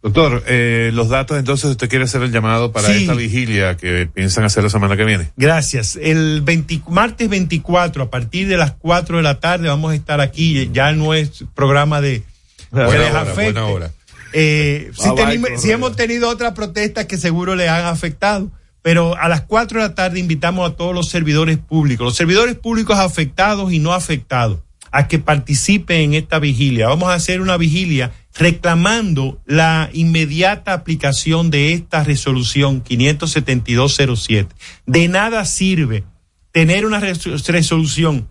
Doctor, 0.00 0.44
eh, 0.46 0.90
los 0.94 1.08
datos 1.08 1.38
entonces 1.38 1.70
usted 1.70 1.88
quiere 1.88 2.04
hacer 2.04 2.22
el 2.22 2.30
llamado 2.30 2.70
para 2.70 2.88
Sí. 2.88 3.00
esta 3.02 3.14
vigilia 3.14 3.76
que 3.76 4.06
piensan 4.12 4.44
hacer 4.44 4.62
la 4.62 4.70
semana 4.70 4.96
que 4.96 5.04
viene. 5.04 5.32
Gracias. 5.36 5.96
El 6.00 6.40
20 6.42 6.82
martes 6.88 7.28
24, 7.28 8.04
a 8.04 8.10
partir 8.10 8.46
de 8.46 8.56
las 8.56 8.72
4 8.72 9.16
de 9.16 9.24
la 9.24 9.40
tarde, 9.40 9.68
vamos 9.68 9.90
a 9.90 9.94
estar 9.96 10.20
aquí. 10.20 10.70
Ya 10.72 10.92
no 10.92 11.14
es 11.14 11.44
programa 11.54 12.00
de. 12.00 12.22
Buena 12.70 12.90
que 12.90 12.98
les 12.98 13.10
hora, 13.10 13.20
afecte. 13.22 13.42
buena 13.52 13.66
hora. 13.66 13.90
Eh, 14.34 14.90
si, 14.94 15.02
Bye, 15.02 15.10
bye, 15.14 15.24
tenimos- 15.24 15.48
Correa. 15.48 15.58
si 15.58 15.70
hemos 15.72 15.96
tenido 15.96 16.28
otras 16.28 16.52
protestas 16.52 17.06
que 17.06 17.16
seguro 17.16 17.56
le 17.56 17.68
han 17.68 17.86
afectado, 17.86 18.50
pero 18.82 19.16
a 19.16 19.28
las 19.28 19.40
4 19.42 19.80
de 19.82 19.88
la 19.88 19.94
tarde 19.96 20.20
invitamos 20.20 20.70
a 20.70 20.76
todos 20.76 20.94
los 20.94 21.08
servidores 21.08 21.58
públicos, 21.58 22.04
los 22.04 22.14
servidores 22.16 22.54
públicos 22.54 22.98
afectados 22.98 23.72
y 23.72 23.80
no 23.80 23.94
afectados, 23.94 24.60
a 24.92 25.08
que 25.08 25.18
participen 25.18 26.00
en 26.02 26.14
esta 26.14 26.38
vigilia. 26.38 26.86
Vamos 26.88 27.08
a 27.08 27.14
hacer 27.14 27.40
una 27.40 27.56
vigilia 27.56 28.12
reclamando 28.38 29.40
la 29.44 29.90
inmediata 29.92 30.72
aplicación 30.72 31.50
de 31.50 31.72
esta 31.72 32.04
resolución 32.04 32.80
57207. 32.82 34.54
De 34.86 35.08
nada 35.08 35.44
sirve 35.44 36.04
tener 36.52 36.86
una 36.86 37.00
res- 37.00 37.24
resolución 37.48 38.28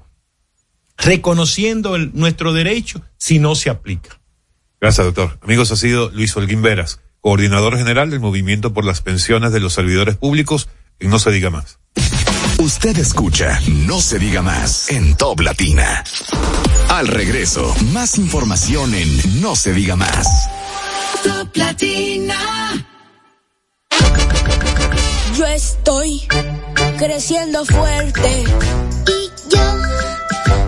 reconociendo 0.98 1.98
nuestro 1.98 2.54
derecho 2.54 3.02
si 3.18 3.38
no 3.40 3.54
se 3.56 3.70
aplica. 3.70 4.20
Gracias, 4.82 5.06
doctor. 5.06 5.38
Amigos, 5.44 5.72
ha 5.72 5.76
sido 5.76 6.10
Luis 6.10 6.36
Holguín 6.36 6.62
Veras, 6.62 7.02
coordinador 7.22 7.78
general 7.78 8.10
del 8.10 8.20
Movimiento 8.20 8.74
por 8.74 8.86
las 8.86 9.02
Pensiones 9.02 9.52
de 9.52 9.60
los 9.60 9.74
Servidores 9.74 10.16
Públicos, 10.18 10.70
y 11.00 11.08
no 11.08 11.20
se 11.20 11.32
diga 11.32 11.50
más. 11.50 11.80
Usted 12.68 12.98
escucha 12.98 13.62
No 13.88 14.02
se 14.02 14.20
diga 14.20 14.42
más 14.42 14.90
en 14.90 15.16
Top 15.16 15.40
Latina. 15.40 16.04
Al 16.90 17.08
regreso, 17.08 17.74
más 17.94 18.18
información 18.18 18.94
en 18.94 19.42
No 19.42 19.56
se 19.56 19.72
diga 19.72 19.96
más. 19.96 20.28
Top 21.24 21.56
Latina. 21.56 22.36
Yo 25.38 25.46
estoy 25.46 26.28
creciendo 26.98 27.64
fuerte. 27.64 28.44
Y 28.44 29.50
yo 29.50 29.62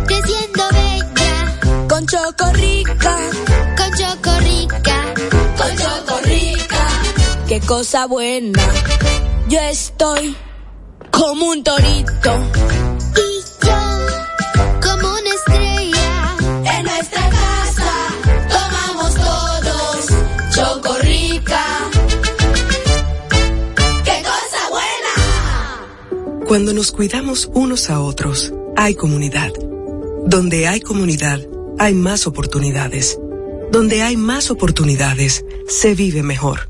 creciendo 0.08 0.64
bella. 0.72 1.60
Con 1.90 2.08
chocorrica. 2.08 3.18
Con 3.76 3.92
chocorrica. 3.98 5.14
Con 5.58 5.78
chocorrica. 5.78 6.88
cosa 7.68 8.06
buena. 8.06 8.58
Yo 9.50 9.60
estoy 9.60 10.38
como 11.20 11.50
un 11.50 11.64
torito. 11.64 12.32
Y 13.16 13.66
yo 13.66 13.80
como 14.82 15.08
una 15.20 15.32
estrella. 15.38 16.38
En 16.78 16.86
nuestra 16.86 17.30
casa 17.30 17.92
tomamos 18.56 19.14
todos 19.16 20.08
chocorrica. 20.56 21.64
¡Qué 24.06 24.24
cosa 24.24 24.62
buena! 24.72 26.46
Cuando 26.48 26.74
nos 26.74 26.92
cuidamos 26.94 27.50
unos 27.54 27.90
a 27.90 28.00
otros, 28.00 28.54
hay 28.78 28.96
comunidad. 28.96 29.52
Donde 30.26 30.68
hay 30.68 30.80
comunidad, 30.80 31.42
hay 31.80 31.94
más 31.96 32.28
oportunidades. 32.28 33.20
Donde 33.72 34.04
hay 34.04 34.16
más 34.16 34.52
oportunidades, 34.52 35.44
se 35.68 35.96
vive 35.96 36.24
mejor. 36.24 36.70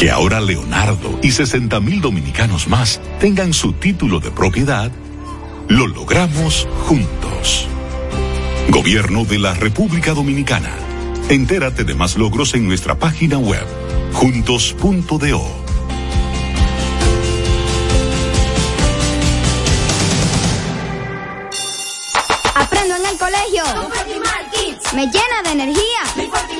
Que 0.00 0.10
ahora 0.10 0.40
Leonardo 0.40 1.18
y 1.22 1.30
60 1.30 1.78
mil 1.80 2.00
dominicanos 2.00 2.68
más 2.68 3.02
tengan 3.20 3.52
su 3.52 3.74
título 3.74 4.18
de 4.18 4.30
propiedad, 4.30 4.90
lo 5.68 5.86
logramos 5.86 6.66
juntos. 6.86 7.68
Gobierno 8.70 9.26
de 9.26 9.38
la 9.38 9.52
República 9.52 10.14
Dominicana. 10.14 10.70
Entérate 11.28 11.84
de 11.84 11.94
más 11.94 12.16
logros 12.16 12.54
en 12.54 12.66
nuestra 12.66 12.98
página 12.98 13.36
web, 13.36 13.66
juntos.do. 14.14 15.42
Aprendo 22.54 22.96
en 22.96 23.04
el 23.04 23.18
colegio. 23.18 23.64
Me 24.94 25.06
llena 25.08 25.42
de 25.44 25.50
energía. 25.52 26.59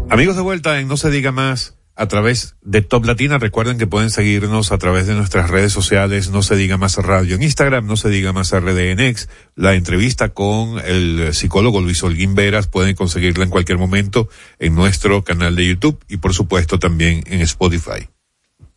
Amigos 0.10 0.38
de 0.38 0.42
vuelta 0.42 0.80
en 0.80 0.88
No 0.88 0.96
se 0.96 1.10
diga 1.10 1.34
más 1.34 1.77
a 1.98 2.08
través 2.08 2.56
de 2.62 2.82
Top 2.82 3.06
Latina. 3.06 3.40
Recuerden 3.40 3.78
que 3.78 3.88
pueden 3.88 4.12
seguirnos 4.12 4.72
a 4.72 4.78
través 4.78 5.08
de 5.08 5.16
nuestras 5.16 5.50
redes 5.50 5.74
sociales. 5.74 6.30
No 6.30 6.44
se 6.44 6.56
diga 6.56 6.78
más 6.78 6.96
radio 6.98 7.36
en 7.36 7.44
Instagram, 7.44 7.88
no 7.88 7.98
se 7.98 8.10
diga 8.10 8.32
más 8.32 8.52
RDNX. 8.52 9.28
La 9.56 9.74
entrevista 9.74 10.30
con 10.30 10.80
el 10.86 11.34
psicólogo 11.34 11.82
Luis 11.82 12.04
Holguín 12.04 12.36
Veras 12.36 12.68
pueden 12.68 12.96
conseguirla 12.96 13.44
en 13.44 13.50
cualquier 13.50 13.80
momento 13.80 14.30
en 14.60 14.76
nuestro 14.76 15.24
canal 15.24 15.56
de 15.56 15.68
YouTube 15.68 16.00
y 16.08 16.18
por 16.18 16.34
supuesto 16.34 16.78
también 16.78 17.24
en 17.26 17.42
Spotify. 17.42 18.08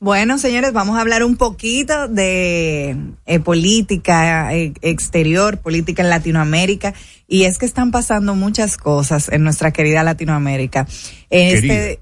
Bueno, 0.03 0.39
señores, 0.39 0.73
vamos 0.73 0.97
a 0.97 1.03
hablar 1.03 1.23
un 1.23 1.37
poquito 1.37 2.09
de 2.09 2.97
eh, 3.27 3.41
política 3.41 4.55
eh, 4.55 4.73
exterior, 4.81 5.59
política 5.59 6.03
en 6.03 6.09
Latinoamérica, 6.09 6.95
y 7.29 7.43
es 7.45 7.59
que 7.59 7.67
están 7.67 7.91
pasando 7.91 8.35
muchas 8.35 8.79
cosas 8.79 9.29
en 9.29 9.45
nuestra 9.45 9.73
querida 9.73 10.03
Latinoamérica. 10.03 10.87
Este, 11.29 12.01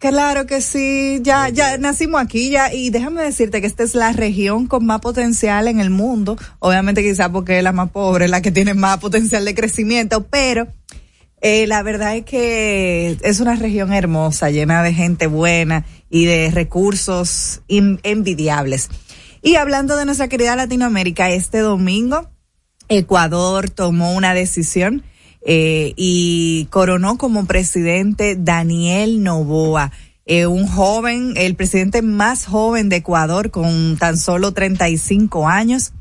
claro 0.00 0.46
que 0.46 0.60
sí, 0.60 1.20
ya, 1.22 1.48
ya 1.50 1.78
nacimos 1.78 2.20
aquí 2.20 2.50
ya, 2.50 2.74
y 2.74 2.90
déjame 2.90 3.22
decirte 3.22 3.60
que 3.60 3.68
esta 3.68 3.84
es 3.84 3.94
la 3.94 4.12
región 4.12 4.66
con 4.66 4.84
más 4.84 5.00
potencial 5.00 5.68
en 5.68 5.78
el 5.78 5.90
mundo, 5.90 6.36
obviamente 6.58 7.02
quizás 7.04 7.28
porque 7.28 7.58
es 7.58 7.62
la 7.62 7.70
más 7.70 7.90
pobre, 7.90 8.26
la 8.26 8.42
que 8.42 8.50
tiene 8.50 8.74
más 8.74 8.98
potencial 8.98 9.44
de 9.44 9.54
crecimiento, 9.54 10.26
pero 10.26 10.66
eh, 11.42 11.66
la 11.68 11.82
verdad 11.82 12.16
es 12.16 12.24
que 12.24 13.18
es 13.22 13.40
una 13.40 13.54
región 13.54 13.92
hermosa, 13.92 14.50
llena 14.50 14.82
de 14.82 14.92
gente 14.92 15.28
buena 15.28 15.86
y 16.08 16.24
de 16.24 16.50
recursos 16.50 17.62
envidiables. 17.68 18.88
Y 19.42 19.54
hablando 19.54 19.96
de 19.96 20.06
nuestra 20.06 20.28
querida 20.28 20.56
Latinoamérica, 20.56 21.30
este 21.30 21.58
domingo 21.58 22.28
Ecuador 22.88 23.70
tomó 23.70 24.14
una 24.14 24.34
decisión 24.34 25.04
eh, 25.42 25.92
y 25.96 26.66
coronó 26.70 27.16
como 27.18 27.46
presidente 27.46 28.36
Daniel 28.38 29.22
Novoa, 29.22 29.90
eh, 30.26 30.46
un 30.46 30.66
joven, 30.66 31.32
el 31.36 31.54
presidente 31.56 32.02
más 32.02 32.46
joven 32.46 32.88
de 32.88 32.96
Ecuador 32.96 33.50
con 33.50 33.96
tan 33.98 34.16
solo 34.16 34.52
35 34.52 35.48
años. 35.48 35.92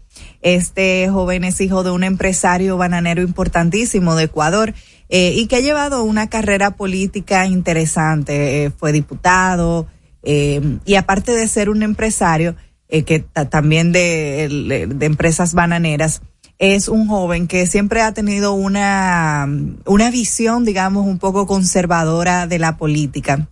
Este 0.41 1.07
joven 1.09 1.43
es 1.43 1.59
hijo 1.61 1.83
de 1.83 1.91
un 1.91 2.03
empresario 2.03 2.77
bananero 2.77 3.21
importantísimo 3.21 4.15
de 4.15 4.25
Ecuador 4.25 4.73
eh, 5.09 5.33
y 5.35 5.47
que 5.47 5.55
ha 5.57 5.61
llevado 5.61 6.03
una 6.03 6.29
carrera 6.29 6.71
política 6.71 7.45
interesante. 7.45 8.65
Eh, 8.65 8.71
fue 8.71 8.91
diputado 8.91 9.87
y 10.21 10.95
aparte 10.95 11.31
de 11.31 11.47
ser 11.47 11.69
un 11.69 11.81
empresario, 11.81 12.55
que 12.89 13.19
ta- 13.19 13.49
también 13.49 13.93
de 13.93 14.87
empresas 14.99 15.53
bananeras, 15.53 16.21
es 16.59 16.89
un 16.89 17.07
joven 17.07 17.47
que 17.47 17.65
siempre 17.65 18.01
ha 18.01 18.13
tenido 18.13 18.53
una, 18.53 19.47
una 19.85 20.11
visión, 20.11 20.65
digamos, 20.65 21.07
un 21.07 21.17
poco 21.17 21.47
conservadora 21.47 22.47
de 22.47 22.59
la 22.59 22.77
política, 22.77 23.47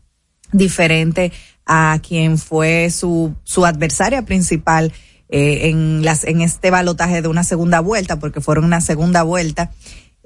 diferente 0.51 1.31
a 1.65 1.99
quien 2.05 2.37
fue 2.37 2.89
su, 2.89 3.33
su 3.43 3.65
adversaria 3.65 4.23
principal 4.23 4.93
eh, 5.29 5.69
en 5.69 6.03
las, 6.03 6.25
en 6.25 6.41
este 6.41 6.69
balotaje 6.69 7.21
de 7.21 7.29
una 7.29 7.43
segunda 7.43 7.79
vuelta, 7.79 8.19
porque 8.19 8.41
fueron 8.41 8.65
una 8.65 8.81
segunda 8.81 9.23
vuelta, 9.23 9.71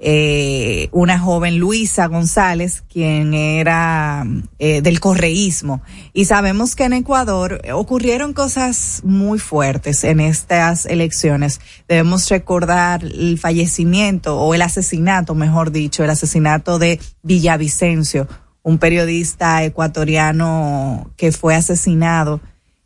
eh, 0.04 0.88
una 0.90 1.16
joven 1.16 1.58
Luisa 1.58 2.08
González, 2.08 2.82
quien 2.92 3.34
era 3.34 4.26
eh, 4.58 4.82
del 4.82 4.98
correísmo. 4.98 5.80
Y 6.12 6.24
sabemos 6.24 6.74
que 6.74 6.82
en 6.82 6.94
Ecuador 6.94 7.62
ocurrieron 7.72 8.32
cosas 8.32 9.02
muy 9.04 9.38
fuertes 9.38 10.02
en 10.02 10.18
estas 10.18 10.86
elecciones. 10.86 11.60
Debemos 11.86 12.28
recordar 12.28 13.04
el 13.04 13.38
fallecimiento 13.38 14.40
o 14.40 14.54
el 14.54 14.62
asesinato, 14.62 15.36
mejor 15.36 15.70
dicho, 15.70 16.02
el 16.02 16.10
asesinato 16.10 16.80
de 16.80 16.98
Villavicencio, 17.22 18.26
un 18.64 18.78
periodista 18.78 19.62
ecuatoriano 19.62 21.12
que 21.16 21.30
fue 21.30 21.54
asesinado 21.54 22.40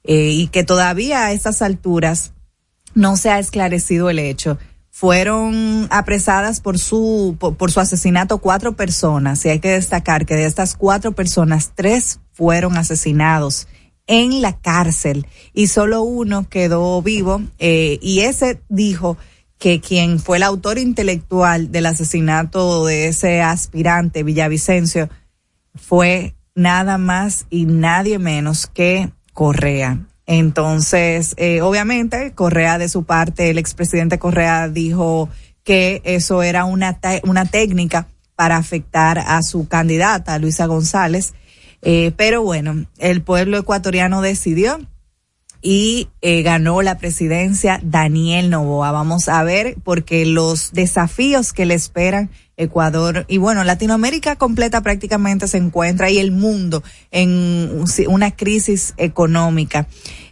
eh, 0.05 0.33
y 0.33 0.49
que 0.49 0.65
todavía 0.65 1.25
a 1.25 1.33
estas 1.33 1.63
alturas 1.63 2.35
no 2.95 3.17
se 3.17 3.31
ha 3.31 3.39
esclarecido 3.39 4.11
el 4.11 4.19
hecho. 4.19 4.59
Fueron 4.99 5.89
apresadas 5.91 6.61
por 6.61 6.79
su, 6.79 7.37
por, 7.39 7.71
su 7.71 7.81
asesinato 7.81 8.39
cuatro 8.39 8.77
personas 8.77 9.45
y 9.45 9.51
hay 9.51 9.61
que 9.61 9.73
destacar 9.73 10.25
que 10.25 10.37
de 10.37 10.47
estas 10.47 10.75
cuatro 10.75 11.13
personas, 11.13 11.73
tres 11.75 12.21
fueron 12.33 12.79
asesinados 12.79 13.69
en 14.07 14.41
la 14.41 14.59
cárcel 14.59 15.27
y 15.53 15.67
solo 15.67 16.01
uno 16.01 16.49
quedó 16.49 17.03
vivo 17.03 17.43
eh, 17.59 17.99
y 18.01 18.21
ese 18.21 18.63
dijo 18.71 19.19
que 19.59 19.83
quien 19.83 20.19
fue 20.19 20.39
el 20.39 20.45
autor 20.45 20.79
intelectual 20.79 21.71
del 21.71 21.85
asesinato 21.85 22.87
de 22.87 23.09
ese 23.09 23.43
aspirante 23.43 24.23
Villavicencio 24.23 25.11
fue 25.75 26.35
nada 26.55 26.97
más 26.97 27.45
y 27.51 27.67
nadie 27.67 28.19
menos 28.19 28.67
que 28.67 29.13
Correa. 29.35 30.07
Entonces, 30.27 31.35
eh, 31.37 31.61
obviamente, 31.61 32.33
Correa 32.33 32.79
de 32.79 32.89
su 32.89 33.05
parte, 33.05 33.51
el 33.51 33.59
expresidente 33.59 34.19
Correa 34.19 34.69
dijo 34.69 35.29
que 35.63 36.03
eso 36.05 36.43
era 36.43 36.65
una, 36.65 36.99
una 37.25 37.45
técnica 37.45 38.09
para 38.35 38.57
afectar 38.57 39.19
a 39.19 39.43
su 39.43 39.69
candidata, 39.69 40.39
Luisa 40.39 40.67
González. 40.67 41.35
Eh, 41.83 42.13
pero 42.17 42.43
bueno, 42.43 42.87
el 42.99 43.23
pueblo 43.23 43.59
ecuatoriano 43.59 44.21
decidió 44.21 44.81
y 45.63 46.09
eh, 46.23 46.43
ganó 46.43 46.83
la 46.83 46.99
presidencia 46.99 47.81
Daniel 47.83 48.51
Novoa. 48.51 48.93
Vamos 48.93 49.29
a 49.29 49.43
ver, 49.43 49.77
porque 49.83 50.27
los 50.27 50.73
desafíos 50.73 51.53
que 51.53 51.67
le 51.67 51.75
esperan 51.75 52.31
Ecuador 52.57 53.27
y 53.29 53.37
bueno, 53.37 53.65
Latinoamérica 53.65 54.37
completa 54.37 54.81
prácticamente 54.81 55.47
se 55.47 55.59
encuentra 55.59 56.11
y 56.11 56.19
el 56.19 56.33
mundo 56.33 56.83
en 57.11 57.85
una 58.09 58.31
crisis 58.31 58.95
económica. 58.97 59.87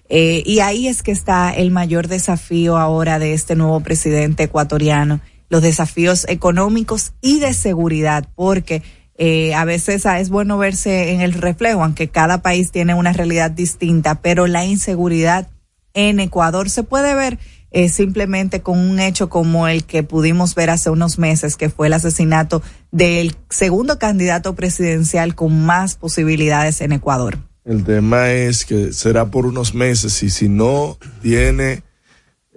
Eh, 0.09 0.43
y 0.47 0.61
ahí 0.61 0.89
es 0.89 1.03
que 1.03 1.13
está 1.13 1.53
el 1.53 1.71
mayor 1.71 2.09
desafío 2.09 2.77
ahora 2.77 3.19
de 3.19 3.33
este 3.35 3.57
nuevo 3.57 3.81
presidente 3.81 4.45
ecuatoriano, 4.45 5.21
los 5.49 5.63
desafíos 5.63 6.27
económicos 6.29 7.13
y 7.21 7.41
de 7.41 7.53
seguridad, 7.55 8.29
porque 8.35 8.83
eh, 9.17 9.55
a 9.55 9.65
veces 9.65 10.07
ah, 10.07 10.21
es 10.21 10.29
bueno 10.29 10.59
verse 10.59 11.13
en 11.13 11.21
el 11.21 11.33
reflejo, 11.33 11.83
aunque 11.83 12.09
cada 12.09 12.43
país 12.43 12.71
tiene 12.71 12.95
una 12.95 13.13
realidad 13.13 13.51
distinta, 13.51 14.17
pero 14.17 14.47
la 14.47 14.65
inseguridad 14.65 15.49
en 15.93 16.19
Ecuador 16.19 16.69
se 16.69 16.83
puede 16.83 17.15
ver 17.15 17.39
eh, 17.71 17.89
simplemente 17.89 18.61
con 18.61 18.79
un 18.79 19.01
hecho 19.01 19.29
como 19.29 19.67
el 19.67 19.85
que 19.85 20.03
pudimos 20.03 20.55
ver 20.55 20.71
hace 20.71 20.91
unos 20.91 21.19
meses, 21.19 21.57
que 21.57 21.71
fue 21.71 21.89
el 21.89 21.93
asesinato 21.93 22.63
del 22.93 23.35
segundo 23.51 23.99
candidato 23.99 24.55
presidencial 24.55 25.35
con 25.35 25.65
más 25.65 25.97
posibilidades 25.97 26.81
en 26.81 26.93
Ecuador. 26.93 27.39
El 27.65 27.83
tema 27.83 28.31
es 28.31 28.65
que 28.65 28.93
será 28.93 29.31
por 29.31 29.47
unos 29.47 29.75
meses 29.75 30.23
y 30.23 30.31
si 30.31 30.49
no 30.49 30.99
tiene 31.23 31.83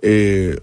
eh, 0.01 0.59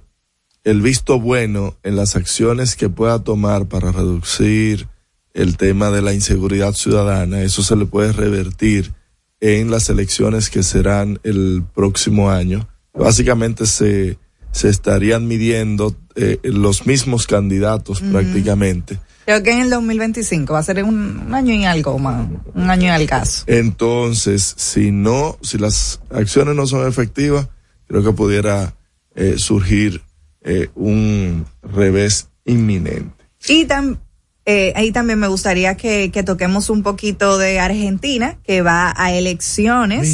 el 0.65 0.83
visto 0.83 1.19
bueno 1.19 1.77
en 1.83 1.97
las 1.97 2.15
acciones 2.15 2.77
que 2.77 2.89
pueda 2.89 3.25
tomar 3.25 3.67
para 3.67 3.91
reducir 3.91 4.89
el 5.35 5.57
tema 5.57 5.91
de 5.91 6.01
la 6.01 6.15
inseguridad 6.15 6.73
ciudadana, 6.73 7.43
eso 7.43 7.63
se 7.63 7.77
le 7.77 7.87
puede 7.87 8.13
revertir 8.13 8.95
en 9.41 9.71
las 9.71 9.91
elecciones 9.91 10.49
que 10.49 10.63
serán 10.63 11.19
el 11.25 11.65
próximo 11.75 12.31
año. 12.31 12.69
Básicamente 12.95 13.67
se, 13.67 14.17
se 14.53 14.69
estarían 14.69 15.27
midiendo 15.27 15.95
eh, 16.15 16.39
los 16.45 16.87
mismos 16.87 17.27
candidatos 17.27 18.01
prácticamente. 18.01 19.01
Creo 19.25 19.43
que 19.43 19.53
en 19.53 19.63
el 19.63 19.71
2025 19.71 20.53
va 20.53 20.61
a 20.61 20.63
ser 20.63 20.85
un, 20.85 21.35
año 21.35 21.55
y 21.55 21.65
algo 21.65 21.99
más, 21.99 22.29
un 22.55 22.71
año 22.71 22.85
y 22.85 22.91
al 22.91 23.07
caso. 23.07 23.43
Entonces, 23.47 24.55
si 24.57 24.93
no, 24.93 25.39
si 25.43 25.59
las 25.59 26.01
acciones 26.11 26.55
no 26.55 26.67
son 26.67 26.87
efectivas, 26.87 27.49
creo 27.89 28.05
que 28.05 28.13
pudiera 28.13 28.77
eh, 29.15 29.35
surgir 29.39 30.03
eh, 30.43 30.69
un 30.75 31.47
revés 31.63 32.29
inminente. 32.45 33.25
Y 33.49 33.65
también 33.65 33.99
eh, 34.47 34.73
ahí 34.77 34.93
también 34.93 35.19
me 35.19 35.29
gustaría 35.29 35.75
que, 35.77 36.11
que, 36.11 36.23
toquemos 36.23 36.69
un 36.69 36.83
poquito 36.83 37.39
de 37.39 37.61
Argentina, 37.61 38.37
que 38.45 38.61
va 38.61 38.93
a 38.95 39.13
elecciones. 39.13 40.07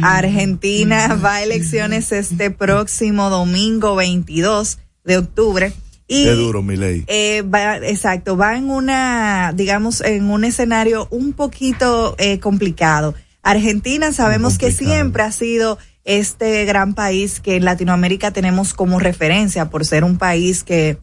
Argentina 0.00 1.18
va 1.24 1.36
a 1.36 1.42
elecciones 1.42 2.12
este 2.12 2.52
próximo 2.52 3.30
domingo 3.30 3.96
22 3.96 4.78
de 5.04 5.18
octubre. 5.18 5.72
Y, 6.06 6.24
Qué 6.24 6.30
duro, 6.30 6.62
mi 6.62 6.76
ley. 6.76 7.04
Eh, 7.08 7.42
va, 7.42 7.78
exacto, 7.78 8.36
va 8.36 8.56
en 8.56 8.70
una, 8.70 9.52
digamos, 9.54 10.02
en 10.02 10.30
un 10.30 10.44
escenario 10.44 11.08
un 11.10 11.32
poquito 11.32 12.14
eh, 12.18 12.38
complicado. 12.38 13.14
Argentina 13.42 14.12
sabemos 14.12 14.56
que 14.56 14.70
siempre 14.70 15.22
ha 15.22 15.32
sido 15.32 15.78
este 16.04 16.64
gran 16.64 16.94
país 16.94 17.40
que 17.40 17.56
en 17.56 17.64
Latinoamérica 17.64 18.30
tenemos 18.30 18.72
como 18.72 19.00
referencia 19.00 19.68
por 19.68 19.84
ser 19.84 20.04
un 20.04 20.16
país 20.16 20.62
que 20.64 20.98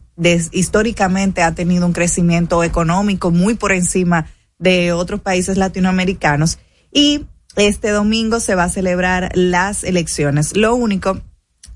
históricamente 0.52 1.42
ha 1.42 1.54
tenido 1.54 1.86
un 1.86 1.92
crecimiento 1.92 2.64
económico 2.64 3.30
muy 3.30 3.54
por 3.54 3.72
encima 3.72 4.26
de 4.58 4.92
otros 4.92 5.20
países 5.20 5.56
latinoamericanos 5.58 6.58
y 6.92 7.26
este 7.56 7.90
domingo 7.90 8.40
se 8.40 8.54
va 8.54 8.64
a 8.64 8.68
celebrar 8.68 9.30
las 9.34 9.84
elecciones. 9.84 10.56
Lo 10.56 10.74
único, 10.74 11.20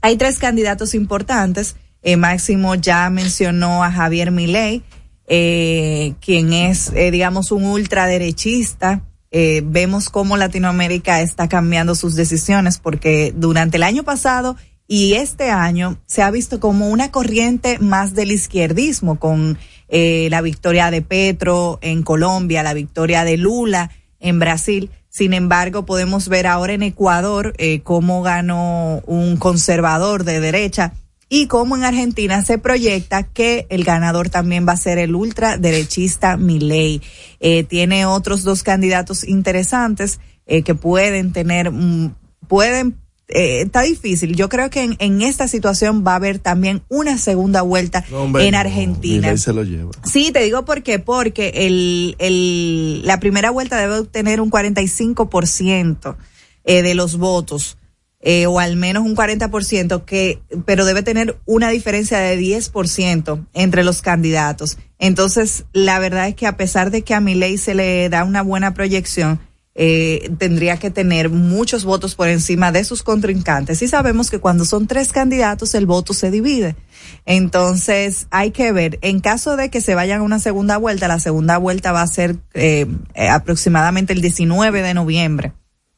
hay 0.03 0.17
tres 0.17 0.39
candidatos 0.39 0.95
importantes. 0.95 1.77
Eh, 2.03 2.17
Máximo 2.17 2.75
ya 2.75 3.09
mencionó 3.11 3.85
a 3.85 3.91
Javier 3.91 4.31
Milei, 4.31 4.83
eh, 5.27 6.15
quien 6.21 6.53
es, 6.53 6.93
eh, 6.95 7.11
digamos, 7.11 7.53
un 7.53 7.65
ultraderechista. 7.65 9.03
Eh, 9.31 9.63
vemos 9.65 10.09
cómo 10.09 10.37
Latinoamérica 10.37 11.21
está 11.21 11.49
cambiando 11.49 11.95
sus 11.95 12.17
decisiones 12.17 12.79
porque 12.79 13.33
durante 13.37 13.77
el 13.77 13.85
año 13.85 14.03
pasado 14.03 14.57
y 14.93 15.15
este 15.15 15.51
año 15.51 15.99
se 16.07 16.21
ha 16.21 16.33
visto 16.33 16.59
como 16.59 16.89
una 16.89 17.13
corriente 17.13 17.79
más 17.79 18.13
del 18.13 18.33
izquierdismo 18.33 19.21
con 19.21 19.57
eh, 19.89 20.27
la 20.33 20.41
victoria 20.41 20.91
de 20.91 21.01
Petro 21.01 21.79
en 21.81 22.03
Colombia, 22.03 22.65
la 22.65 22.75
victoria 22.75 23.23
de 23.23 23.37
Lula 23.37 23.93
en 24.19 24.41
Brasil. 24.41 24.91
Sin 25.09 25.33
embargo, 25.33 25.87
podemos 25.87 26.29
ver 26.29 26.49
ahora 26.49 26.73
en 26.73 26.83
Ecuador 26.83 27.55
eh, 27.59 27.83
cómo 27.83 28.23
ganó 28.23 29.01
un 29.07 29.37
conservador 29.37 30.25
de 30.25 30.41
derecha 30.41 30.93
y 31.29 31.47
cómo 31.47 31.77
en 31.77 31.85
Argentina 31.85 32.43
se 32.43 32.59
proyecta 32.59 33.23
que 33.23 33.69
el 33.71 33.85
ganador 33.85 34.29
también 34.29 34.67
va 34.67 34.73
a 34.73 34.77
ser 34.77 34.99
el 34.99 35.15
ultraderechista 35.15 36.37
Milei. 36.37 37.01
Eh, 37.39 37.63
tiene 37.63 38.07
otros 38.07 38.43
dos 38.43 38.65
candidatos 38.65 39.23
interesantes 39.23 40.19
eh, 40.47 40.65
que 40.65 40.75
pueden 40.75 41.33
tener, 41.33 41.71
mm, 41.71 42.17
pueden 42.49 42.97
eh, 43.33 43.63
está 43.63 43.83
difícil. 43.83 44.35
Yo 44.37 44.49
creo 44.49 44.71
que 44.71 44.83
en, 44.83 44.97
en, 44.99 45.23
esta 45.23 45.49
situación 45.49 46.05
va 46.07 46.13
a 46.13 46.17
haber 46.17 46.39
también 46.39 46.83
una 46.89 47.19
segunda 47.19 47.63
vuelta 47.63 48.05
en 48.39 48.55
Argentina. 48.55 49.31
No, 49.31 49.37
se 49.37 49.53
lo 49.53 49.65
lleva. 49.65 49.91
Sí, 50.05 50.31
te 50.33 50.43
digo 50.43 50.65
por 50.65 50.83
qué. 50.83 50.99
Porque 50.99 51.53
el, 51.67 52.17
el, 52.19 53.07
la 53.07 53.21
primera 53.21 53.51
vuelta 53.51 53.79
debe 53.79 53.99
obtener 53.99 54.41
un 54.41 54.51
45% 54.51 56.17
eh, 56.65 56.83
de 56.83 56.95
los 56.95 57.17
votos. 57.17 57.77
Eh, 58.23 58.47
o 58.47 58.61
al 58.61 58.77
menos 58.77 59.03
un 59.03 59.17
40%, 59.17 60.05
que, 60.05 60.43
pero 60.67 60.85
debe 60.85 61.03
tener 61.03 61.39
una 61.47 61.71
diferencia 61.71 62.19
de 62.19 62.39
10% 62.39 63.47
entre 63.55 63.83
los 63.83 64.03
candidatos. 64.03 64.77
Entonces, 64.99 65.65
la 65.73 65.99
verdad 65.99 66.29
es 66.29 66.35
que 66.35 66.47
a 66.47 66.59
pesar 66.59 66.91
de 66.91 67.01
que 67.01 67.15
a 67.15 67.21
mi 67.21 67.35
ley 67.35 67.57
se 67.57 67.75
le 67.75 68.11
da 68.11 68.25
una 68.25 68.43
buena 68.43 68.75
proyección, 68.75 69.41
eh, 69.77 70.33
tendría 70.39 70.79
que 70.79 70.91
tener 70.91 71.31
muchos 71.31 71.85
votos 71.85 72.17
por 72.17 72.29
encima 72.29 72.73
de 72.73 72.83
sus 72.85 73.03
contrincantes. 73.03 73.81
Y 73.83 73.89
sabemos 73.89 74.31
que 74.31 74.39
cuando 74.41 74.65
son 74.65 74.87
tres 74.87 75.13
candidatos 75.13 75.75
el 75.75 75.87
voto 75.87 76.13
se 76.13 76.31
divide. 76.31 76.77
Entonces 77.25 78.27
hay 78.31 78.51
que 78.51 78.73
ver, 78.73 78.99
en 79.03 79.21
caso 79.21 79.57
de 79.57 79.71
que 79.71 79.81
se 79.81 79.95
vayan 79.95 80.21
a 80.21 80.25
una 80.25 80.41
segunda 80.41 80.77
vuelta, 80.77 81.09
la 81.09 81.21
segunda 81.21 81.57
vuelta 81.59 81.93
va 81.93 82.03
a 82.03 82.07
ser 82.07 82.37
eh, 82.55 82.87
eh, 83.15 83.29
aproximadamente 83.29 84.13
el 84.13 84.21
19 84.21 84.83
de 84.83 84.95
noviembre. 84.95 85.53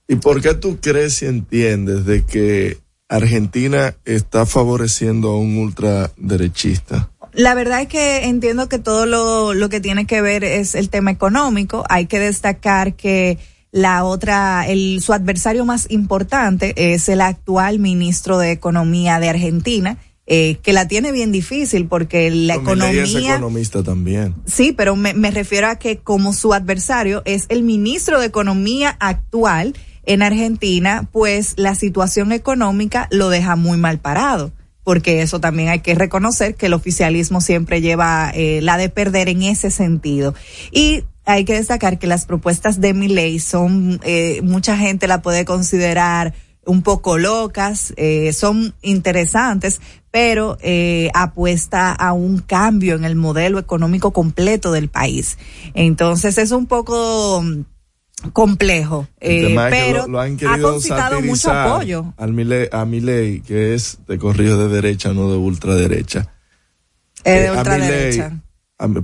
¿Y 0.07 0.17
por 0.17 0.43
qué 0.43 0.55
tú 0.55 0.79
crees 0.81 1.23
y 1.23 1.27
entiendes 1.27 2.05
de 2.05 2.25
que 2.27 2.79
Argentina 3.09 3.95
está 4.05 4.45
favoreciendo 4.45 5.31
a 5.31 5.39
un 5.39 5.57
ultraderechista? 5.57 7.11
La 7.33 7.55
verdad 7.55 7.81
es 7.81 7.89
que 7.89 8.27
entiendo 8.27 8.69
que 8.69 8.79
todo 8.79 9.07
lo, 9.07 9.55
lo 9.55 9.71
que 9.71 9.81
tiene 9.81 10.07
que 10.07 10.21
ver 10.21 10.45
es 10.45 10.75
el 10.75 10.91
tema 10.91 11.11
económico. 11.11 11.85
Hay 11.89 12.05
que 12.05 12.19
destacar 12.19 12.95
que 12.95 13.39
la 13.73 14.05
otra, 14.05 14.67
el, 14.69 15.01
su 15.01 15.15
adversario 15.15 15.65
más 15.65 15.87
importante 15.91 16.75
es 16.77 17.09
el 17.09 17.23
actual 17.23 17.79
ministro 17.79 18.39
de 18.39 18.53
Economía 18.53 19.19
de 19.19 19.31
Argentina, 19.31 19.97
eh, 20.27 20.59
que 20.63 20.75
la 20.75 20.87
tiene 20.87 21.11
bien 21.11 21.33
difícil 21.33 21.89
porque 21.89 22.31
la 22.31 22.55
economía. 22.55 23.03
Es 23.03 23.15
economista 23.15 23.83
también. 23.83 24.35
Sí, 24.47 24.73
pero 24.73 24.95
me, 24.95 25.15
me 25.15 25.31
refiero 25.31 25.69
a 25.69 25.77
que 25.77 25.99
como 25.99 26.35
su 26.35 26.53
adversario 26.53 27.23
es 27.25 27.47
el 27.49 27.63
ministro 27.63 28.21
de 28.21 28.27
Economía 28.27 28.95
actual 29.01 29.75
en 30.05 30.23
Argentina, 30.23 31.09
pues 31.11 31.55
la 31.57 31.75
situación 31.75 32.31
económica 32.33 33.09
lo 33.11 33.31
deja 33.31 33.57
muy 33.57 33.79
mal 33.79 33.99
parado 33.99 34.53
porque 34.85 35.23
eso 35.23 35.41
también 35.41 35.69
hay 35.69 35.81
que 35.81 35.95
reconocer 35.95 36.57
que 36.57 36.67
el 36.67 36.73
oficialismo 36.73 37.41
siempre 37.41 37.81
lleva 37.81 38.33
eh, 38.35 38.61
la 38.63 38.77
de 38.77 38.89
perder 38.89 39.29
en 39.29 39.43
ese 39.43 39.71
sentido. 39.71 40.35
Y 40.73 41.05
hay 41.25 41.45
que 41.45 41.55
destacar 41.55 41.99
que 41.99 42.07
las 42.07 42.25
propuestas 42.25 42.81
de 42.81 42.95
mi 42.95 43.09
ley 43.09 43.39
son, 43.39 44.01
eh, 44.05 44.41
mucha 44.43 44.77
gente 44.77 45.07
la 45.07 45.23
puede 45.23 45.45
considerar 45.45 46.35
un 46.65 46.83
poco 46.83 47.19
locas, 47.19 47.93
eh, 47.97 48.33
son 48.33 48.75
interesantes, 48.83 49.81
pero 50.11 50.59
eh, 50.61 51.11
apuesta 51.15 51.93
a 51.93 52.13
un 52.13 52.39
cambio 52.39 52.95
en 52.95 53.05
el 53.05 53.17
modelo 53.17 53.59
económico 53.59 54.13
completo 54.13 54.71
del 54.71 54.89
país. 54.89 55.39
Entonces 55.75 56.39
es 56.39 56.53
un 56.53 56.67
poco 56.67 57.43
mm, 57.43 57.63
complejo, 58.33 59.09
eh, 59.21 59.57
pero 59.71 60.07
lo, 60.07 60.21
han 60.21 60.39
ha 60.47 60.59
concitado 60.61 61.21
mucho 61.21 61.51
apoyo. 61.51 62.15
Al 62.17 62.33
Milei, 62.33 62.69
a 62.71 62.85
mi 62.85 63.01
ley, 63.01 63.41
que 63.41 63.75
es 63.75 63.99
de 64.07 64.19
corrido 64.19 64.69
de 64.69 64.75
derecha, 64.75 65.13
no 65.13 65.31
de 65.31 65.37
ultraderecha. 65.37 66.29
Eh, 67.25 67.41
de 67.41 67.51
ultraderecha. 67.51 68.41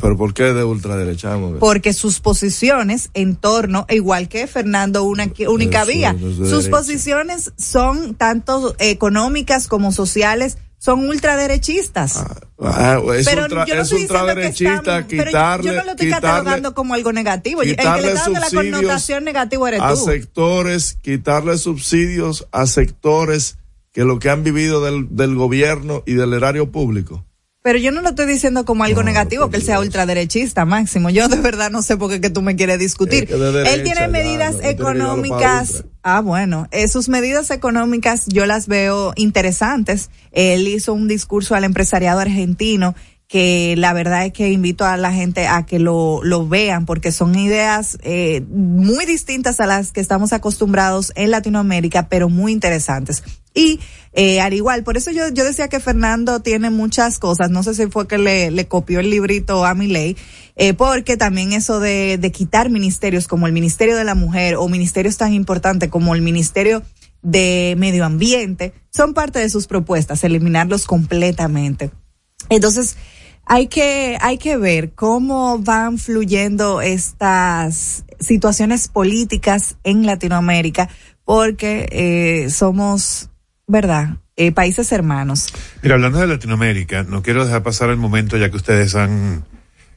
Pero 0.01 0.17
¿por 0.17 0.35
qué 0.35 0.45
de 0.45 0.65
ultraderecha? 0.65 1.37
Porque 1.61 1.93
sus 1.93 2.21
posiciones 2.21 3.11
en 3.15 3.37
torno, 3.37 3.87
igual 3.89 4.29
que 4.29 4.47
Fernando 4.47 5.05
una, 5.05 5.31
Única 5.49 5.85
Vía, 5.85 6.17
sus 6.49 6.69
posiciones 6.69 7.53
son 7.57 8.15
tanto 8.15 8.75
económicas 8.79 9.69
como 9.69 9.93
sociales 9.93 10.59
son 10.79 11.09
ultraderechistas. 11.09 12.25
Ah, 12.61 13.01
es 13.17 13.27
Pero 13.27 13.45
ultra- 13.45 13.67
yo 13.67 13.75
no 13.75 13.83
es 13.83 13.89
estoy 13.93 14.03
diciendo 14.03 14.23
que 14.23 14.23
ultraderechista 14.23 15.07
quitarle, 15.07 15.67
yo 15.67 15.73
no 15.77 15.85
lo 15.85 15.91
estoy 15.91 16.11
catalogando 16.11 16.75
como 16.75 16.95
algo 16.95 17.13
negativo. 17.13 17.63
El 17.63 17.77
que 17.77 17.83
le 17.83 18.09
está 18.13 18.15
dando 18.15 18.41
la 18.41 18.51
connotación 18.51 19.25
negativa 19.25 19.69
eres 19.69 19.81
a 19.81 19.95
tú. 19.95 20.05
sectores, 20.05 20.97
quitarle 21.03 21.59
subsidios 21.59 22.47
a 22.53 22.67
sectores 22.67 23.59
que 23.93 24.05
lo 24.05 24.19
que 24.21 24.31
han 24.31 24.45
vivido 24.45 24.83
del, 24.85 25.09
del 25.17 25.35
gobierno 25.35 26.05
y 26.07 26.15
del 26.15 26.33
erario 26.33 26.71
público. 26.71 27.25
Pero 27.62 27.78
yo 27.78 27.90
no 27.90 28.02
lo 28.02 28.10
estoy 28.10 28.26
diciendo 28.26 28.64
como 28.64 28.85
algo 28.85 29.02
negativo, 29.02 29.51
que 29.51 29.56
él 29.56 29.62
sea 29.62 29.80
ultraderechista, 29.80 30.64
Máximo. 30.64 31.10
Yo 31.10 31.28
de 31.28 31.36
verdad 31.36 31.70
no 31.70 31.82
sé 31.82 31.97
por 31.97 32.10
qué 32.10 32.20
que 32.20 32.30
tú 32.30 32.40
me 32.40 32.55
quieres 32.55 32.78
discutir. 32.78 33.24
Es 33.24 33.30
que 33.30 33.36
de 33.36 33.52
derecha 33.52 33.74
él 33.74 33.82
tiene 33.82 34.09
medidas 34.09 34.55
no 34.55 34.62
económicas. 34.62 35.85
Ah, 36.02 36.20
bueno, 36.20 36.68
eh, 36.70 36.86
sus 36.89 37.09
medidas 37.09 37.51
económicas 37.51 38.26
yo 38.26 38.47
las 38.47 38.68
veo 38.68 39.12
interesantes. 39.16 40.10
Él 40.30 40.68
hizo 40.68 40.94
un 40.94 41.09
discurso 41.09 41.55
al 41.56 41.64
empresariado 41.64 42.20
argentino 42.20 42.94
que 43.28 43.74
la 43.76 43.93
verdad 43.93 44.24
es 44.24 44.32
que 44.32 44.51
invito 44.51 44.86
a 44.86 44.97
la 44.97 45.12
gente 45.12 45.47
a 45.47 45.66
que 45.66 45.78
lo, 45.78 46.20
lo 46.24 46.48
vean 46.48 46.86
porque 46.86 47.12
son 47.12 47.39
ideas 47.39 47.98
eh, 48.02 48.43
muy 48.48 49.05
distintas 49.05 49.60
a 49.60 49.66
las 49.66 49.93
que 49.93 50.01
estamos 50.01 50.32
acostumbrados 50.32 51.12
en 51.14 51.30
Latinoamérica, 51.30 52.09
pero 52.09 52.30
muy 52.30 52.52
interesantes. 52.52 53.22
Y 53.59 53.80
eh, 54.12 54.40
al 54.40 54.55
igual, 54.55 54.85
por 54.85 54.97
eso 54.97 55.10
yo, 55.10 55.28
yo 55.30 55.43
decía 55.43 55.66
que 55.66 55.80
Fernando 55.80 56.40
tiene 56.40 56.70
muchas 56.70 57.18
cosas, 57.18 57.51
no 57.51 57.64
sé 57.64 57.74
si 57.74 57.86
fue 57.89 58.06
que 58.06 58.18
le, 58.18 58.68
copió 58.68 59.01
el 59.01 59.10
librito 59.10 59.64
a 59.64 59.74
Milei, 59.74 60.16
eh, 60.55 60.74
porque 60.74 61.16
también 61.16 61.52
eso 61.52 61.80
de, 61.80 62.18
de 62.18 62.30
quitar 62.30 62.70
ministerios 62.70 63.26
como 63.26 63.48
el 63.48 63.52
Ministerio 63.52 63.97
de 63.97 64.05
la 64.05 64.14
Mujer 64.14 64.55
o 64.55 64.68
ministerios 64.68 65.16
tan 65.16 65.35
importantes 65.35 65.89
como 65.89 66.14
el 66.14 66.22
Ministerio 66.22 66.85
de 67.22 67.74
Medio 67.76 68.05
Ambiente, 68.05 68.72
son 68.90 69.12
parte 69.12 69.40
de 69.40 69.51
sus 69.51 69.66
propuestas, 69.66 70.22
eliminarlos 70.22 70.86
completamente. 70.86 71.90
Entonces, 72.48 72.97
hay 73.44 73.66
que, 73.66 74.18
hay 74.20 74.39
que 74.39 74.56
ver 74.56 74.93
cómo 74.93 75.59
van 75.59 75.98
fluyendo 75.98 76.80
estas 76.80 78.05
situaciones 78.20 78.86
políticas 78.86 79.76
en 79.82 80.06
Latinoamérica, 80.06 80.89
porque 81.24 81.89
eh, 81.90 82.51
somos, 82.51 83.28
¿verdad? 83.69 84.16
Eh, 84.35 84.51
países 84.51 84.90
hermanos. 84.90 85.53
Mira, 85.82 85.95
hablando 85.95 86.19
de 86.19 86.27
Latinoamérica, 86.27 87.05
no 87.05 87.23
quiero 87.23 87.45
dejar 87.45 87.62
pasar 87.62 87.90
el 87.90 87.97
momento 87.97 88.36
ya 88.36 88.51
que 88.51 88.57
ustedes 88.57 88.95
han 88.97 89.45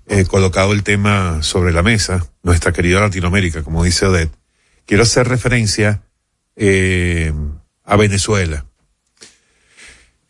eh, 0.07 0.25
colocado 0.25 0.73
el 0.73 0.83
tema 0.83 1.41
sobre 1.41 1.71
la 1.71 1.81
mesa, 1.81 2.27
nuestra 2.43 2.71
querida 2.73 2.99
Latinoamérica, 2.99 3.63
como 3.63 3.83
dice 3.83 4.05
Odette. 4.05 4.33
Quiero 4.85 5.03
hacer 5.03 5.27
referencia 5.27 6.01
eh, 6.55 7.33
a 7.85 7.95
Venezuela. 7.95 8.65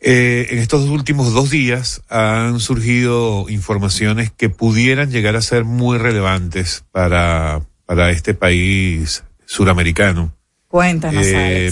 En 0.04 0.58
estos 0.58 0.90
últimos 0.90 1.32
dos 1.32 1.52
días 1.52 2.02
han 2.10 2.60
surgido 2.60 3.46
informaciones 3.50 4.32
que 4.32 4.50
pudieran 4.50 5.12
llegar 5.12 5.36
a 5.36 5.42
ser 5.44 5.64
muy 5.64 6.00
relevantes 6.00 6.84
para, 6.92 7.62
para 7.86 8.10
este 8.10 8.34
país 8.34 9.24
suramericano. 9.46 10.34
Cuéntanos, 10.68 11.24
Eh, 11.28 11.72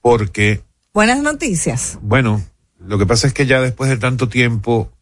porque 0.00 0.62
Buenas 0.94 1.18
noticias. 1.18 1.98
bueno, 2.02 2.40
lo 2.78 2.98
que 2.98 3.04
pasa 3.04 3.26
es 3.26 3.34
que 3.34 3.46
ya 3.46 3.60
después 3.60 3.90
de 3.90 3.96
tanto 3.96 4.28
tiempo 4.28 4.92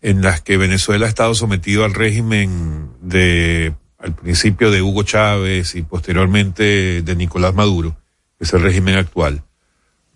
en 0.00 0.22
las 0.22 0.40
que 0.40 0.56
Venezuela 0.56 1.06
ha 1.06 1.08
estado 1.08 1.34
sometido 1.34 1.84
al 1.84 1.94
régimen 1.94 2.90
de, 3.00 3.74
al 3.98 4.14
principio 4.14 4.70
de 4.70 4.82
Hugo 4.82 5.02
Chávez 5.02 5.74
y 5.74 5.82
posteriormente 5.82 7.02
de 7.02 7.16
Nicolás 7.16 7.54
Maduro, 7.54 7.96
que 8.38 8.44
es 8.44 8.52
el 8.52 8.62
régimen 8.62 8.94
actual, 8.94 9.42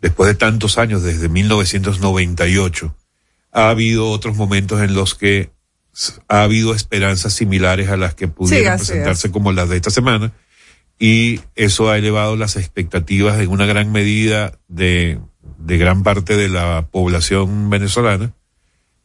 después 0.01 0.29
de 0.29 0.37
tantos 0.37 0.79
años, 0.79 1.03
desde 1.03 1.29
1998, 1.29 2.95
ha 3.51 3.69
habido 3.69 4.11
otros 4.11 4.37
momentos 4.37 4.81
en 4.81 4.95
los 4.95 5.17
que 5.17 5.51
ha 6.29 6.45
habido 6.45 6.73
esperanzas 6.73 7.33
similares 7.33 7.89
a 7.89 7.97
las 7.97 8.15
que 8.15 8.27
es. 8.27 8.33
presentarse 8.33 9.33
como 9.33 9.51
las 9.51 9.69
de 9.69 9.75
esta 9.75 9.91
semana 9.91 10.33
y 11.03 11.41
eso 11.57 11.91
ha 11.91 11.97
elevado 11.97 12.37
las 12.37 12.57
expectativas 12.57 13.41
en 13.41 13.49
una 13.49 13.65
gran 13.65 13.91
medida 13.91 14.53
de, 14.69 15.19
de 15.59 15.79
gran 15.79 16.03
parte 16.03 16.37
de 16.37 16.51
la 16.51 16.87
población 16.91 17.71
venezolana 17.71 18.35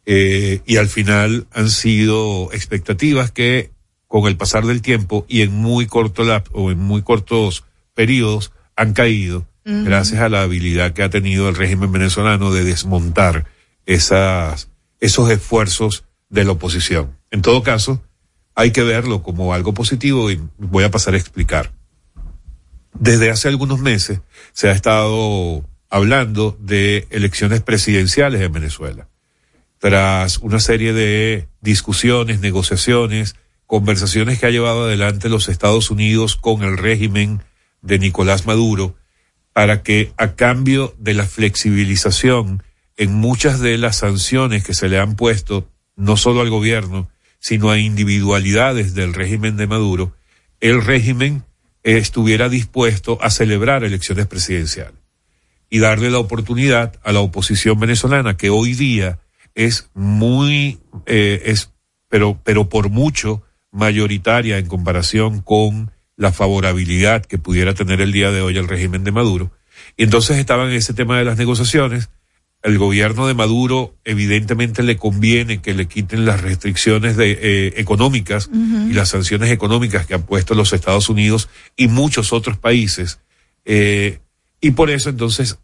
eh, 0.05 0.61
y 0.65 0.75
al 0.75 0.89
final 0.89 1.47
han 1.53 1.69
sido 1.69 2.51
expectativas 2.51 3.31
que 3.31 3.71
con 4.07 4.27
el 4.27 4.35
pasar 4.35 4.65
del 4.65 4.81
tiempo 4.81 5.25
y 5.29 5.41
en 5.41 5.53
muy 5.53 5.87
corto 5.87 6.23
lap 6.23 6.47
o 6.51 6.69
en 6.69 6.79
muy 6.79 7.01
cortos 7.01 7.63
periodos 7.95 8.51
han 8.75 8.93
caído 8.93 9.47
gracias 9.63 10.21
a 10.21 10.29
la 10.29 10.43
habilidad 10.43 10.93
que 10.93 11.01
ha 11.01 11.09
tenido 11.09 11.49
el 11.49 11.55
régimen 11.55 11.91
venezolano 11.91 12.51
de 12.51 12.63
desmontar 12.63 13.45
esas 13.87 14.69
esos 14.99 15.31
esfuerzos 15.31 16.05
de 16.29 16.43
la 16.43 16.51
oposición. 16.51 17.17
En 17.31 17.41
todo 17.41 17.63
caso, 17.63 18.03
hay 18.53 18.71
que 18.71 18.83
verlo 18.83 19.23
como 19.23 19.53
algo 19.53 19.73
positivo 19.73 20.29
y 20.29 20.39
voy 20.57 20.83
a 20.83 20.91
pasar 20.91 21.13
a 21.13 21.17
explicar. 21.17 21.71
Desde 22.99 23.29
hace 23.29 23.49
algunos 23.49 23.79
meses 23.79 24.21
se 24.53 24.69
ha 24.69 24.71
estado 24.71 25.67
hablando 25.89 26.57
de 26.59 27.07
elecciones 27.09 27.61
presidenciales 27.61 28.41
en 28.41 28.51
Venezuela. 28.51 29.07
Tras 29.79 30.37
una 30.37 30.59
serie 30.59 30.93
de 30.93 31.47
discusiones, 31.61 32.39
negociaciones, 32.39 33.35
conversaciones 33.65 34.39
que 34.39 34.45
ha 34.45 34.51
llevado 34.51 34.85
adelante 34.85 35.29
los 35.29 35.49
Estados 35.49 35.91
Unidos 35.91 36.35
con 36.35 36.63
el 36.63 36.77
régimen 36.77 37.41
de 37.81 37.99
Nicolás 37.99 38.45
Maduro, 38.45 38.95
para 39.53 39.83
que 39.83 40.13
a 40.17 40.33
cambio 40.33 40.95
de 40.97 41.13
la 41.13 41.25
flexibilización 41.25 42.63
en 42.97 43.13
muchas 43.13 43.59
de 43.59 43.77
las 43.77 43.97
sanciones 43.97 44.63
que 44.63 44.73
se 44.73 44.89
le 44.89 44.99
han 44.99 45.15
puesto, 45.15 45.69
no 45.95 46.17
solo 46.17 46.41
al 46.41 46.49
gobierno, 46.49 47.09
sino 47.39 47.69
a 47.69 47.77
individualidades 47.77 48.95
del 48.95 49.13
régimen 49.13 49.57
de 49.57 49.67
Maduro, 49.67 50.15
el 50.61 50.83
régimen 50.83 51.43
estuviera 51.85 52.49
dispuesto 52.49 53.19
a 53.21 53.29
celebrar 53.29 53.83
elecciones 53.83 54.25
presidenciales 54.25 54.99
y 55.69 55.79
darle 55.79 56.09
la 56.09 56.17
oportunidad 56.17 56.99
a 57.03 57.11
la 57.11 57.19
oposición 57.19 57.79
venezolana 57.79 58.37
que 58.37 58.49
hoy 58.49 58.73
día 58.73 59.19
es 59.53 59.89
muy 59.93 60.79
eh, 61.05 61.43
es 61.45 61.71
pero 62.09 62.39
pero 62.43 62.69
por 62.69 62.89
mucho 62.89 63.43
mayoritaria 63.71 64.57
en 64.57 64.65
comparación 64.65 65.41
con 65.41 65.91
la 66.17 66.31
favorabilidad 66.31 67.23
que 67.23 67.37
pudiera 67.37 67.73
tener 67.75 68.01
el 68.01 68.11
día 68.11 68.31
de 68.31 68.41
hoy 68.41 68.57
el 68.57 68.67
régimen 68.67 69.03
de 69.03 69.11
Maduro. 69.11 69.51
Y 69.97 70.03
entonces 70.03 70.37
estaban 70.37 70.69
en 70.69 70.77
ese 70.77 70.93
tema 70.93 71.17
de 71.17 71.25
las 71.25 71.37
negociaciones 71.37 72.09
el 72.65 72.77
gobierno 72.79 73.27
de 73.27 73.33
Maduro 73.35 73.95
evidentemente 74.05 74.81
le 74.83 74.97
conviene 74.97 75.61
que 75.61 75.73
le 75.73 75.87
quiten 75.87 76.25
las 76.25 76.41
restricciones 76.41 77.15
de, 77.15 77.31
eh, 77.39 77.73
económicas 77.77 78.49
y 78.89 78.93
las 78.93 79.09
sanciones 79.09 79.51
económicas 79.51 80.05
que 80.07 80.15
han 80.15 80.23
puesto 80.23 80.55
los 80.55 80.73
Estados 80.73 81.07
Unidos 81.09 81.47
y 81.77 81.87
muchos 81.87 82.33
otros 82.33 82.57
países. 82.57 83.19
Eh, 83.65 84.19
y 84.61 84.71
por 84.71 84.89
eso 84.89 85.09
entonces 85.09 85.59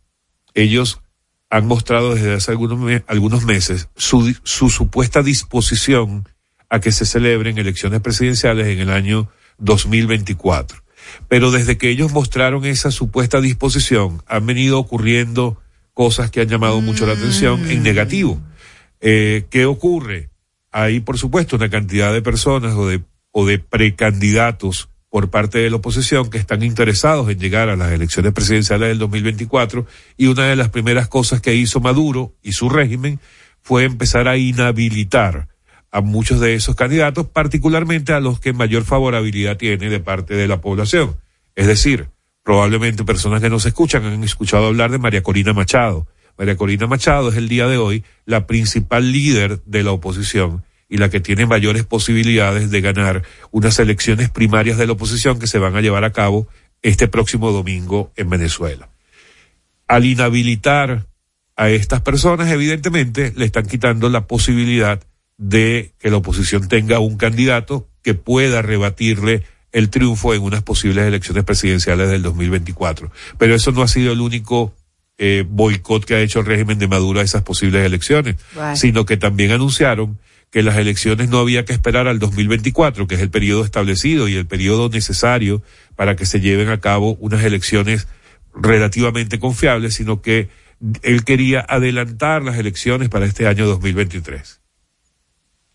ellos 0.53 1.01
han 1.49 1.65
mostrado 1.65 2.13
desde 2.15 2.33
hace 2.33 2.51
algunos, 2.51 2.77
me- 2.79 3.03
algunos 3.07 3.43
meses 3.45 3.89
su, 3.97 4.33
su 4.43 4.69
supuesta 4.69 5.21
disposición 5.23 6.29
a 6.69 6.79
que 6.79 6.91
se 6.91 7.05
celebren 7.05 7.57
elecciones 7.57 7.99
presidenciales 8.01 8.67
en 8.67 8.79
el 8.79 8.89
año 8.91 9.27
2024. 9.57 10.83
Pero 11.27 11.51
desde 11.51 11.77
que 11.77 11.89
ellos 11.89 12.11
mostraron 12.13 12.63
esa 12.65 12.91
supuesta 12.91 13.41
disposición, 13.41 14.21
han 14.27 14.45
venido 14.45 14.79
ocurriendo 14.79 15.57
cosas 15.93 16.31
que 16.31 16.41
han 16.41 16.47
llamado 16.47 16.81
mucho 16.81 17.05
la 17.05 17.13
atención 17.13 17.69
en 17.69 17.83
negativo. 17.83 18.41
Eh, 18.99 19.45
¿Qué 19.49 19.65
ocurre? 19.65 20.29
Hay, 20.71 20.99
por 21.01 21.17
supuesto, 21.17 21.55
una 21.55 21.69
cantidad 21.69 22.13
de 22.13 22.21
personas 22.21 22.75
o 22.75 22.87
de, 22.87 23.01
o 23.31 23.45
de 23.45 23.59
precandidatos 23.59 24.89
por 25.09 25.29
parte 25.29 25.59
de 25.59 25.69
la 25.69 25.75
oposición 25.75 26.29
que 26.29 26.37
están 26.37 26.63
interesados 26.63 27.29
en 27.29 27.37
llegar 27.37 27.67
a 27.67 27.75
las 27.75 27.91
elecciones 27.91 28.31
presidenciales 28.31 28.87
del 28.87 28.99
2024 28.99 29.85
y 30.15 30.27
una 30.27 30.45
de 30.45 30.55
las 30.55 30.69
primeras 30.69 31.09
cosas 31.09 31.41
que 31.41 31.53
hizo 31.53 31.81
Maduro 31.81 32.33
y 32.41 32.53
su 32.53 32.69
régimen 32.69 33.19
fue 33.61 33.83
empezar 33.83 34.29
a 34.29 34.37
inhabilitar 34.37 35.49
a 35.91 35.99
muchos 35.99 36.39
de 36.39 36.53
esos 36.55 36.75
candidatos, 36.75 37.27
particularmente 37.27 38.13
a 38.13 38.21
los 38.21 38.39
que 38.39 38.53
mayor 38.53 38.85
favorabilidad 38.85 39.57
tiene 39.57 39.89
de 39.89 39.99
parte 39.99 40.33
de 40.35 40.47
la 40.47 40.61
población. 40.61 41.17
Es 41.55 41.67
decir, 41.67 42.07
probablemente 42.43 43.03
personas 43.03 43.41
que 43.41 43.49
nos 43.49 43.65
escuchan 43.65 44.05
han 44.05 44.23
escuchado 44.23 44.67
hablar 44.67 44.91
de 44.91 44.97
María 44.97 45.23
Corina 45.23 45.53
Machado. 45.53 46.07
María 46.37 46.57
Corina 46.57 46.87
Machado 46.87 47.29
es 47.29 47.35
el 47.35 47.47
día 47.47 47.67
de 47.67 47.77
hoy 47.77 48.03
la 48.25 48.47
principal 48.47 49.11
líder 49.11 49.61
de 49.65 49.83
la 49.83 49.91
oposición 49.91 50.63
y 50.89 50.97
la 50.97 51.09
que 51.09 51.19
tiene 51.19 51.45
mayores 51.45 51.85
posibilidades 51.85 52.69
de 52.69 52.81
ganar 52.81 53.23
unas 53.51 53.79
elecciones 53.79 54.29
primarias 54.29 54.77
de 54.77 54.87
la 54.87 54.93
oposición 54.93 55.39
que 55.39 55.47
se 55.47 55.59
van 55.59 55.75
a 55.75 55.81
llevar 55.81 56.03
a 56.03 56.11
cabo 56.11 56.47
este 56.81 57.07
próximo 57.07 57.51
domingo 57.51 58.11
en 58.15 58.29
Venezuela. 58.29 58.89
Al 59.87 60.05
inhabilitar 60.05 61.07
a 61.55 61.69
estas 61.69 62.01
personas, 62.01 62.49
evidentemente, 62.51 63.33
le 63.35 63.45
están 63.45 63.67
quitando 63.67 64.09
la 64.09 64.25
posibilidad 64.25 65.01
de 65.37 65.93
que 65.99 66.09
la 66.09 66.17
oposición 66.17 66.67
tenga 66.67 66.99
un 66.99 67.17
candidato 67.17 67.87
que 68.01 68.13
pueda 68.13 68.61
rebatirle 68.61 69.43
el 69.71 69.89
triunfo 69.89 70.33
en 70.33 70.41
unas 70.41 70.63
posibles 70.63 71.05
elecciones 71.05 71.43
presidenciales 71.43 72.09
del 72.09 72.21
2024. 72.23 73.11
Pero 73.37 73.55
eso 73.55 73.71
no 73.71 73.81
ha 73.81 73.87
sido 73.87 74.11
el 74.13 74.21
único 74.21 74.73
eh, 75.17 75.45
boicot 75.47 76.05
que 76.05 76.15
ha 76.15 76.19
hecho 76.19 76.39
el 76.39 76.45
régimen 76.45 76.79
de 76.79 76.87
Maduro 76.87 77.19
a 77.19 77.23
esas 77.23 77.43
posibles 77.43 77.85
elecciones, 77.85 78.35
sino 78.75 79.05
que 79.05 79.17
también 79.17 79.51
anunciaron 79.51 80.17
que 80.49 80.63
las 80.63 80.77
elecciones 80.77 81.29
no 81.29 81.39
había 81.39 81.63
que 81.63 81.73
esperar 81.73 82.07
al 82.07 82.19
2024, 82.19 83.07
que 83.07 83.15
es 83.15 83.21
el 83.21 83.29
periodo 83.29 83.63
establecido 83.63 84.27
y 84.27 84.35
el 84.35 84.45
periodo 84.45 84.89
necesario 84.89 85.61
para 85.95 86.15
que 86.15 86.25
se 86.25 86.41
lleven 86.41 86.69
a 86.69 86.81
cabo 86.81 87.15
unas 87.21 87.43
elecciones 87.43 88.07
relativamente 88.53 89.39
confiables, 89.39 89.93
sino 89.93 90.21
que 90.21 90.49
él 91.03 91.23
quería 91.23 91.65
adelantar 91.69 92.43
las 92.43 92.57
elecciones 92.57 93.07
para 93.07 93.25
este 93.25 93.47
año 93.47 93.65
2023 93.65 94.60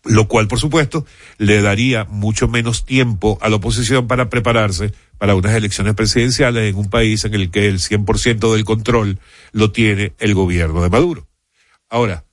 lo 0.07 0.27
cual 0.27 0.47
por 0.47 0.59
supuesto 0.59 1.05
le 1.37 1.61
daría 1.61 2.05
mucho 2.05 2.47
menos 2.47 2.85
tiempo 2.85 3.37
a 3.41 3.49
la 3.49 3.57
oposición 3.57 4.07
para 4.07 4.29
prepararse 4.29 4.93
para 5.17 5.35
unas 5.35 5.55
elecciones 5.55 5.93
presidenciales 5.95 6.69
en 6.69 6.77
un 6.77 6.89
país 6.89 7.25
en 7.25 7.33
el 7.33 7.49
que 7.51 7.67
el 7.67 7.79
100% 7.79 8.53
del 8.53 8.65
control 8.65 9.19
lo 9.51 9.71
tiene 9.71 10.13
el 10.19 10.33
gobierno 10.33 10.81
de 10.81 10.89
Maduro. 10.89 11.27
Ahora, 11.89 12.25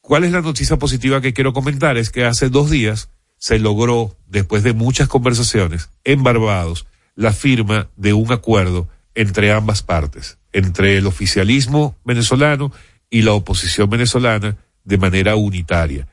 ¿cuál 0.00 0.24
es 0.24 0.32
la 0.32 0.40
noticia 0.40 0.78
positiva 0.78 1.20
que 1.20 1.32
quiero 1.32 1.52
comentar? 1.52 1.96
Es 1.96 2.10
que 2.10 2.24
hace 2.24 2.48
dos 2.48 2.70
días 2.70 3.10
se 3.36 3.58
logró, 3.58 4.16
después 4.28 4.62
de 4.62 4.72
muchas 4.72 5.08
conversaciones 5.08 5.90
en 6.04 6.22
Barbados, 6.22 6.86
la 7.14 7.32
firma 7.32 7.88
de 7.96 8.12
un 8.12 8.32
acuerdo 8.32 8.88
entre 9.14 9.52
ambas 9.52 9.82
partes, 9.82 10.38
entre 10.52 10.96
el 10.96 11.06
oficialismo 11.06 11.96
venezolano 12.04 12.72
y 13.10 13.22
la 13.22 13.32
oposición 13.32 13.90
venezolana 13.90 14.56
de 14.84 14.98
manera 14.98 15.36
unitaria 15.36 16.08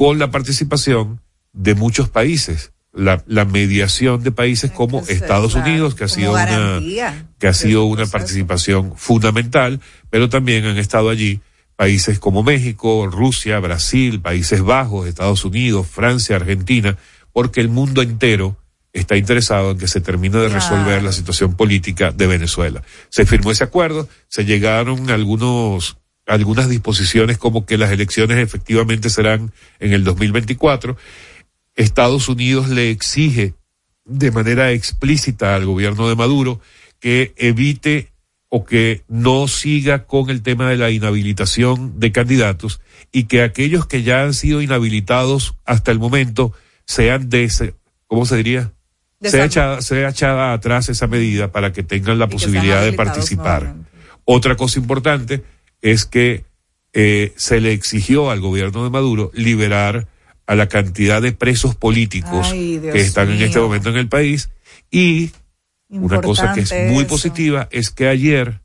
con 0.00 0.18
la 0.18 0.30
participación 0.30 1.20
de 1.52 1.74
muchos 1.74 2.08
países, 2.08 2.72
la, 2.90 3.22
la 3.26 3.44
mediación 3.44 4.22
de 4.22 4.32
países 4.32 4.70
como 4.70 5.00
Estados 5.00 5.54
Unidos, 5.54 5.94
que 5.94 6.04
ha 6.04 6.08
sido 6.08 6.32
una, 6.32 6.80
que 7.38 7.46
ha 7.46 7.52
sido 7.52 7.84
una 7.84 8.06
participación 8.06 8.94
fundamental, 8.96 9.78
pero 10.08 10.30
también 10.30 10.64
han 10.64 10.78
estado 10.78 11.10
allí 11.10 11.42
países 11.76 12.18
como 12.18 12.42
México, 12.42 13.08
Rusia, 13.08 13.60
Brasil, 13.60 14.22
Países 14.22 14.62
Bajos, 14.62 15.06
Estados 15.06 15.44
Unidos, 15.44 15.86
Francia, 15.86 16.36
Argentina, 16.36 16.96
porque 17.34 17.60
el 17.60 17.68
mundo 17.68 18.00
entero 18.00 18.56
está 18.94 19.18
interesado 19.18 19.72
en 19.72 19.78
que 19.78 19.86
se 19.86 20.00
termine 20.00 20.38
de 20.38 20.48
resolver 20.48 21.02
la 21.02 21.12
situación 21.12 21.56
política 21.56 22.10
de 22.10 22.26
Venezuela. 22.26 22.82
Se 23.10 23.26
firmó 23.26 23.50
ese 23.50 23.64
acuerdo, 23.64 24.08
se 24.28 24.46
llegaron 24.46 25.10
algunos 25.10 25.99
algunas 26.30 26.68
disposiciones 26.68 27.38
como 27.38 27.66
que 27.66 27.76
las 27.76 27.90
elecciones 27.90 28.38
efectivamente 28.38 29.10
serán 29.10 29.52
en 29.80 29.92
el 29.92 30.04
2024. 30.04 30.96
Estados 31.74 32.28
Unidos 32.28 32.68
le 32.68 32.90
exige 32.90 33.54
de 34.04 34.30
manera 34.30 34.70
explícita 34.70 35.54
al 35.56 35.66
gobierno 35.66 36.08
de 36.08 36.14
Maduro 36.14 36.60
que 37.00 37.34
evite 37.36 38.12
o 38.48 38.64
que 38.64 39.02
no 39.08 39.48
siga 39.48 40.04
con 40.04 40.30
el 40.30 40.42
tema 40.42 40.68
de 40.70 40.76
la 40.76 40.90
inhabilitación 40.90 41.98
de 41.98 42.12
candidatos 42.12 42.80
y 43.12 43.24
que 43.24 43.42
aquellos 43.42 43.86
que 43.86 44.02
ya 44.02 44.22
han 44.22 44.34
sido 44.34 44.62
inhabilitados 44.62 45.54
hasta 45.64 45.90
el 45.90 45.98
momento 45.98 46.52
sean 46.84 47.28
de, 47.28 47.50
¿cómo 48.06 48.24
se 48.24 48.36
diría? 48.36 48.72
Sea 49.20 49.44
echada, 49.44 49.82
sea 49.82 50.08
echada 50.08 50.52
atrás 50.52 50.88
esa 50.88 51.06
medida 51.06 51.52
para 51.52 51.72
que 51.72 51.82
tengan 51.82 52.18
la 52.18 52.28
posibilidad 52.28 52.82
de 52.82 52.92
participar. 52.92 53.74
Otra 54.24 54.56
cosa 54.56 54.78
importante 54.78 55.42
es 55.82 56.04
que 56.04 56.44
eh, 56.92 57.32
se 57.36 57.60
le 57.60 57.72
exigió 57.72 58.30
al 58.30 58.40
gobierno 58.40 58.84
de 58.84 58.90
Maduro 58.90 59.30
liberar 59.34 60.08
a 60.46 60.54
la 60.56 60.68
cantidad 60.68 61.22
de 61.22 61.32
presos 61.32 61.76
políticos 61.76 62.48
Ay, 62.50 62.80
que 62.82 63.00
están 63.00 63.30
en 63.30 63.42
este 63.42 63.60
momento 63.60 63.90
en 63.90 63.96
el 63.96 64.08
país 64.08 64.50
y 64.90 65.30
una 65.88 66.20
cosa 66.20 66.52
que 66.52 66.60
es 66.60 66.72
muy 66.88 67.04
eso. 67.04 67.08
positiva 67.08 67.68
es 67.70 67.90
que 67.90 68.08
ayer 68.08 68.60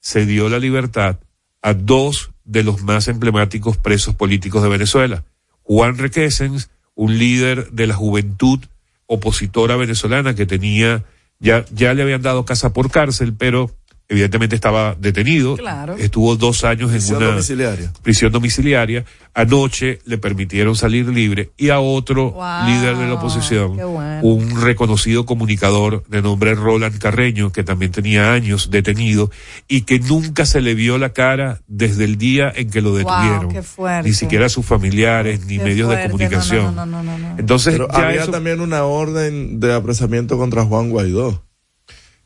se 0.00 0.26
dio 0.26 0.48
la 0.48 0.58
libertad 0.58 1.18
a 1.62 1.74
dos 1.74 2.30
de 2.44 2.64
los 2.64 2.82
más 2.82 3.06
emblemáticos 3.08 3.76
presos 3.76 4.14
políticos 4.14 4.62
de 4.62 4.68
Venezuela. 4.68 5.24
Juan 5.62 5.98
Requesens, 5.98 6.70
un 6.94 7.18
líder 7.18 7.70
de 7.70 7.86
la 7.86 7.94
juventud 7.94 8.60
opositora 9.06 9.76
venezolana 9.76 10.34
que 10.34 10.46
tenía, 10.46 11.04
ya, 11.38 11.64
ya 11.72 11.94
le 11.94 12.02
habían 12.02 12.22
dado 12.22 12.44
casa 12.44 12.72
por 12.72 12.90
cárcel, 12.90 13.34
pero 13.36 13.70
evidentemente 14.10 14.54
estaba 14.56 14.94
detenido. 15.00 15.56
Claro. 15.56 15.96
Estuvo 15.96 16.36
dos 16.36 16.64
años 16.64 16.90
en 16.90 16.96
Prisión 16.96 17.16
una 17.18 17.26
domiciliaria. 17.28 17.92
prisión 18.02 18.32
domiciliaria. 18.32 19.04
Anoche 19.32 20.00
le 20.04 20.18
permitieron 20.18 20.74
salir 20.74 21.06
libre 21.08 21.50
y 21.56 21.70
a 21.70 21.78
otro 21.78 22.32
Wow, 22.32 22.66
líder 22.66 22.96
de 22.96 23.06
la 23.06 23.14
oposición, 23.14 23.76
qué 23.76 23.84
bueno. 23.84 24.20
un 24.22 24.60
reconocido 24.60 25.24
comunicador 25.24 26.04
de 26.08 26.20
nombre 26.20 26.54
Roland 26.56 26.98
Carreño, 26.98 27.52
que 27.52 27.62
también 27.62 27.92
tenía 27.92 28.32
años 28.32 28.70
detenido 28.70 29.30
y 29.68 29.82
que 29.82 30.00
nunca 30.00 30.44
se 30.44 30.60
le 30.60 30.74
vio 30.74 30.98
la 30.98 31.12
cara 31.12 31.60
desde 31.68 32.04
el 32.04 32.18
día 32.18 32.52
en 32.54 32.70
que 32.70 32.80
lo 32.82 32.94
detuvieron. 32.96 33.48
qué 33.50 33.62
fuerte. 33.62 34.08
Ni 34.08 34.14
siquiera 34.14 34.48
sus 34.48 34.66
familiares, 34.66 35.46
ni 35.46 35.58
Qué 35.58 35.64
medios 35.64 35.86
fuerte, 35.86 36.02
de 36.02 36.08
no, 36.08 36.12
comunicación. 36.12 36.74
no, 36.74 36.84
no, 36.86 37.02
no, 37.04 37.16
no, 37.16 37.18
no. 37.18 37.38
Entonces, 37.38 37.72
Pero 37.74 37.88
ya 37.92 38.08
había 38.08 38.22
eso- 38.22 38.32
también 38.32 38.60
una 38.60 38.82
orden 38.82 39.60
de 39.60 39.72
apresamiento 39.72 40.36
contra 40.36 40.64
Juan 40.64 40.90
Guaidó. 40.90 41.44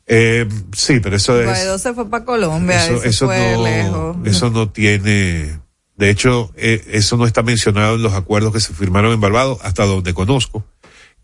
Eh, 0.07 0.47
sí, 0.73 0.99
pero 0.99 1.15
eso 1.15 1.39
es. 1.39 1.45
Guaidó 1.45 1.77
se 1.77 1.93
fue 1.93 2.09
para 2.09 2.25
Colombia, 2.25 2.85
eso, 3.03 3.25
fue 3.25 3.53
no, 3.53 3.63
lejos. 3.63 4.17
eso 4.25 4.49
no 4.51 4.69
tiene, 4.69 5.59
de 5.95 6.09
hecho, 6.09 6.51
eh, 6.55 6.83
eso 6.91 7.17
no 7.17 7.25
está 7.25 7.41
mencionado 7.41 7.95
en 7.95 8.03
los 8.03 8.13
acuerdos 8.13 8.53
que 8.53 8.59
se 8.59 8.73
firmaron 8.73 9.13
en 9.13 9.21
Barbados, 9.21 9.59
hasta 9.63 9.85
donde 9.85 10.13
conozco. 10.13 10.63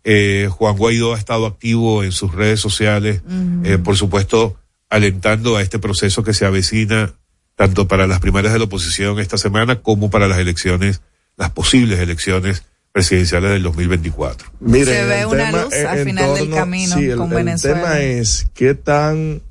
Eh, 0.04 0.48
Juan 0.50 0.76
Guaidó 0.76 1.14
ha 1.14 1.18
estado 1.18 1.46
activo 1.46 2.02
en 2.02 2.10
sus 2.10 2.34
redes 2.34 2.58
sociales, 2.58 3.22
eh, 3.62 3.78
por 3.78 3.96
supuesto, 3.96 4.56
alentando 4.90 5.56
a 5.56 5.62
este 5.62 5.78
proceso 5.78 6.24
que 6.24 6.34
se 6.34 6.44
avecina 6.44 7.14
tanto 7.54 7.86
para 7.86 8.08
las 8.08 8.18
primarias 8.18 8.52
de 8.52 8.58
la 8.58 8.64
oposición 8.64 9.20
esta 9.20 9.38
semana 9.38 9.76
como 9.80 10.10
para 10.10 10.26
las 10.26 10.38
elecciones, 10.38 11.02
las 11.36 11.50
posibles 11.50 12.00
elecciones 12.00 12.64
presidenciales 12.92 13.50
del 13.50 13.62
2024. 13.62 14.48
Mire, 14.60 14.84
Se 14.84 15.04
ve 15.06 15.20
el 15.20 15.26
una 15.26 15.46
tema 15.46 15.62
luz 15.64 15.72
en- 15.74 15.86
al 15.86 15.98
en 15.98 16.04
final 16.04 16.34
del 16.34 16.50
camino 16.50 16.96
sí, 16.96 17.04
el, 17.10 17.16
con 17.16 17.28
el 17.30 17.34
Venezuela. 17.36 17.76
tema 17.82 18.00
es 18.00 18.46
qué 18.54 18.74
tan, 18.74 19.42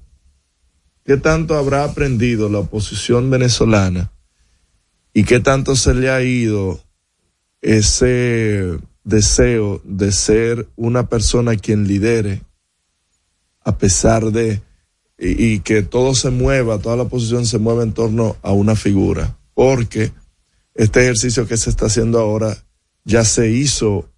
qué 1.05 1.17
tanto 1.17 1.57
habrá 1.57 1.83
aprendido 1.83 2.49
la 2.49 2.59
oposición 2.59 3.29
venezolana 3.29 4.11
y 5.13 5.23
qué 5.23 5.39
tanto 5.39 5.75
se 5.75 5.93
le 5.95 6.09
ha 6.11 6.21
ido 6.21 6.81
ese 7.61 8.77
deseo 9.03 9.81
de 9.83 10.11
ser 10.11 10.67
una 10.75 11.07
persona 11.07 11.55
quien 11.55 11.87
lidere 11.87 12.43
a 13.63 13.77
pesar 13.77 14.31
de 14.31 14.61
y, 15.17 15.53
y 15.53 15.59
que 15.59 15.81
todo 15.83 16.15
se 16.15 16.29
mueva, 16.31 16.79
toda 16.79 16.95
la 16.95 17.03
oposición 17.03 17.45
se 17.45 17.59
mueva 17.59 17.83
en 17.83 17.93
torno 17.93 18.37
a 18.41 18.51
una 18.53 18.75
figura, 18.75 19.37
porque 19.53 20.11
este 20.73 21.01
ejercicio 21.01 21.47
que 21.47 21.57
se 21.57 21.69
está 21.69 21.85
haciendo 21.87 22.19
ahora 22.19 22.57
ya 23.03 23.25
se 23.25 23.49
hizo 23.49 24.09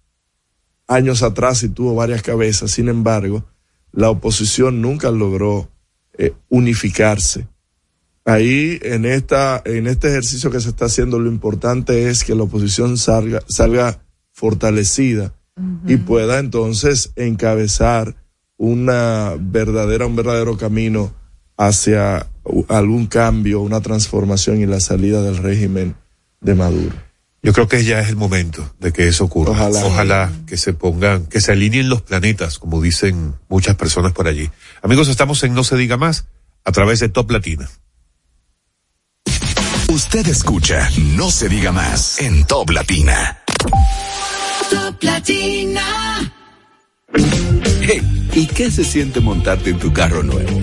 años 0.86 1.22
atrás 1.22 1.62
y 1.62 1.68
tuvo 1.68 1.94
varias 1.94 2.22
cabezas. 2.22 2.70
Sin 2.70 2.88
embargo, 2.88 3.44
la 3.92 4.10
oposición 4.10 4.80
nunca 4.80 5.10
logró 5.10 5.70
eh, 6.18 6.32
unificarse. 6.48 7.48
Ahí, 8.24 8.78
en 8.82 9.04
esta, 9.04 9.62
en 9.64 9.86
este 9.86 10.08
ejercicio 10.08 10.50
que 10.50 10.60
se 10.60 10.70
está 10.70 10.86
haciendo, 10.86 11.18
lo 11.18 11.30
importante 11.30 12.08
es 12.08 12.24
que 12.24 12.34
la 12.34 12.44
oposición 12.44 12.96
salga, 12.96 13.42
salga 13.48 14.00
fortalecida 14.32 15.34
y 15.86 15.98
pueda 15.98 16.40
entonces 16.40 17.12
encabezar 17.14 18.16
una 18.56 19.34
verdadera, 19.38 20.06
un 20.06 20.16
verdadero 20.16 20.56
camino 20.56 21.12
hacia 21.56 22.26
algún 22.68 23.06
cambio, 23.06 23.60
una 23.60 23.80
transformación 23.80 24.60
y 24.60 24.66
la 24.66 24.80
salida 24.80 25.22
del 25.22 25.36
régimen 25.36 25.94
de 26.40 26.54
Maduro. 26.54 27.03
Yo 27.44 27.52
creo 27.52 27.68
que 27.68 27.84
ya 27.84 28.00
es 28.00 28.08
el 28.08 28.16
momento 28.16 28.74
de 28.80 28.90
que 28.90 29.06
eso 29.06 29.24
ocurra. 29.24 29.50
Ojalá. 29.50 29.84
Ojalá 29.84 30.32
que 30.46 30.56
se 30.56 30.72
pongan, 30.72 31.26
que 31.26 31.42
se 31.42 31.52
alineen 31.52 31.90
los 31.90 32.00
planetas, 32.00 32.58
como 32.58 32.80
dicen 32.80 33.34
muchas 33.50 33.76
personas 33.76 34.12
por 34.12 34.26
allí. 34.26 34.50
Amigos, 34.80 35.08
estamos 35.08 35.44
en 35.44 35.52
No 35.52 35.62
se 35.62 35.76
diga 35.76 35.98
más 35.98 36.24
a 36.64 36.72
través 36.72 37.00
de 37.00 37.10
Top 37.10 37.30
Latina. 37.30 37.68
Usted 39.88 40.26
escucha 40.26 40.88
No 41.16 41.30
se 41.30 41.50
diga 41.50 41.70
más 41.70 42.18
en 42.18 42.46
Top 42.46 42.70
Latina. 42.70 43.38
Top 44.70 45.02
Latina. 45.02 46.32
Hey, 47.82 48.30
¿y 48.32 48.46
qué 48.46 48.70
se 48.70 48.84
siente 48.84 49.20
montarte 49.20 49.68
en 49.68 49.78
tu 49.78 49.92
carro 49.92 50.22
nuevo? 50.22 50.62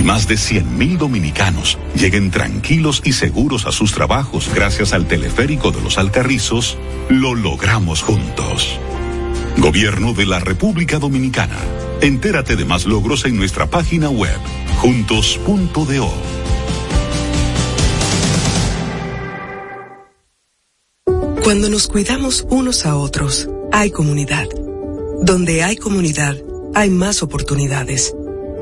y 0.00 0.02
más 0.02 0.26
de 0.26 0.36
100.000 0.36 0.96
dominicanos 0.96 1.76
lleguen 1.94 2.30
tranquilos 2.30 3.02
y 3.04 3.12
seguros 3.12 3.66
a 3.66 3.72
sus 3.72 3.92
trabajos 3.92 4.50
gracias 4.54 4.94
al 4.94 5.06
teleférico 5.06 5.72
de 5.72 5.82
los 5.82 5.98
Alcarrizos, 5.98 6.78
lo 7.10 7.34
logramos 7.34 8.00
juntos. 8.00 8.78
Gobierno 9.58 10.14
de 10.14 10.24
la 10.24 10.40
República 10.40 10.98
Dominicana. 10.98 11.58
Entérate 12.00 12.56
de 12.56 12.64
más 12.64 12.86
logros 12.86 13.26
en 13.26 13.36
nuestra 13.36 13.66
página 13.66 14.08
web, 14.08 14.38
juntos.do. 14.78 16.10
Cuando 21.44 21.68
nos 21.68 21.88
cuidamos 21.88 22.46
unos 22.48 22.86
a 22.86 22.96
otros, 22.96 23.50
hay 23.70 23.90
comunidad. 23.90 24.46
Donde 25.20 25.62
hay 25.62 25.76
comunidad, 25.76 26.36
hay 26.74 26.88
más 26.88 27.22
oportunidades. 27.22 28.14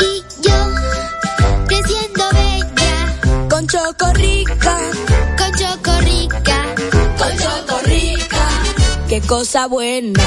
Y 0.00 0.24
yo 0.42 0.58
creciendo 1.66 2.24
bella. 2.32 3.48
Con 3.48 3.66
Chocorrica. 3.66 4.78
Con 5.38 5.52
Chocorrica. 5.52 6.74
Con 7.18 7.36
Chocorrica. 7.38 8.48
Qué 9.08 9.20
cosa 9.22 9.66
buena. 9.66 10.22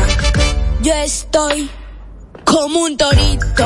Yo 0.82 0.94
estoy 0.94 1.70
como 2.46 2.82
un 2.82 2.98
torito. 2.98 3.66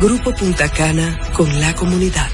Grupo 0.00 0.32
Punta 0.34 0.68
Cana 0.68 1.18
con 1.32 1.60
la 1.60 1.74
comunidad. 1.74 2.28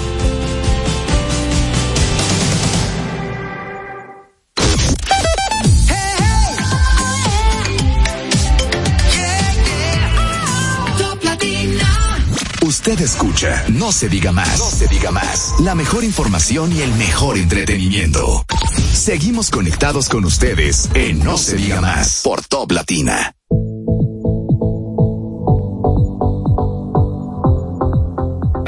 Usted 12.83 12.99
escucha, 13.01 13.63
no 13.69 13.91
se 13.91 14.09
diga 14.09 14.31
más, 14.31 14.57
no 14.57 14.65
se 14.65 14.87
diga 14.87 15.11
más. 15.11 15.53
La 15.59 15.75
mejor 15.75 16.03
información 16.03 16.75
y 16.75 16.81
el 16.81 16.91
mejor 16.95 17.37
entretenimiento. 17.37 18.43
Seguimos 18.91 19.51
conectados 19.51 20.09
con 20.09 20.25
ustedes 20.25 20.89
en 20.95 21.23
No 21.23 21.37
se 21.37 21.57
diga 21.57 21.79
más 21.79 22.21
por 22.23 22.43
Top 22.43 22.71
Latina. 22.71 23.35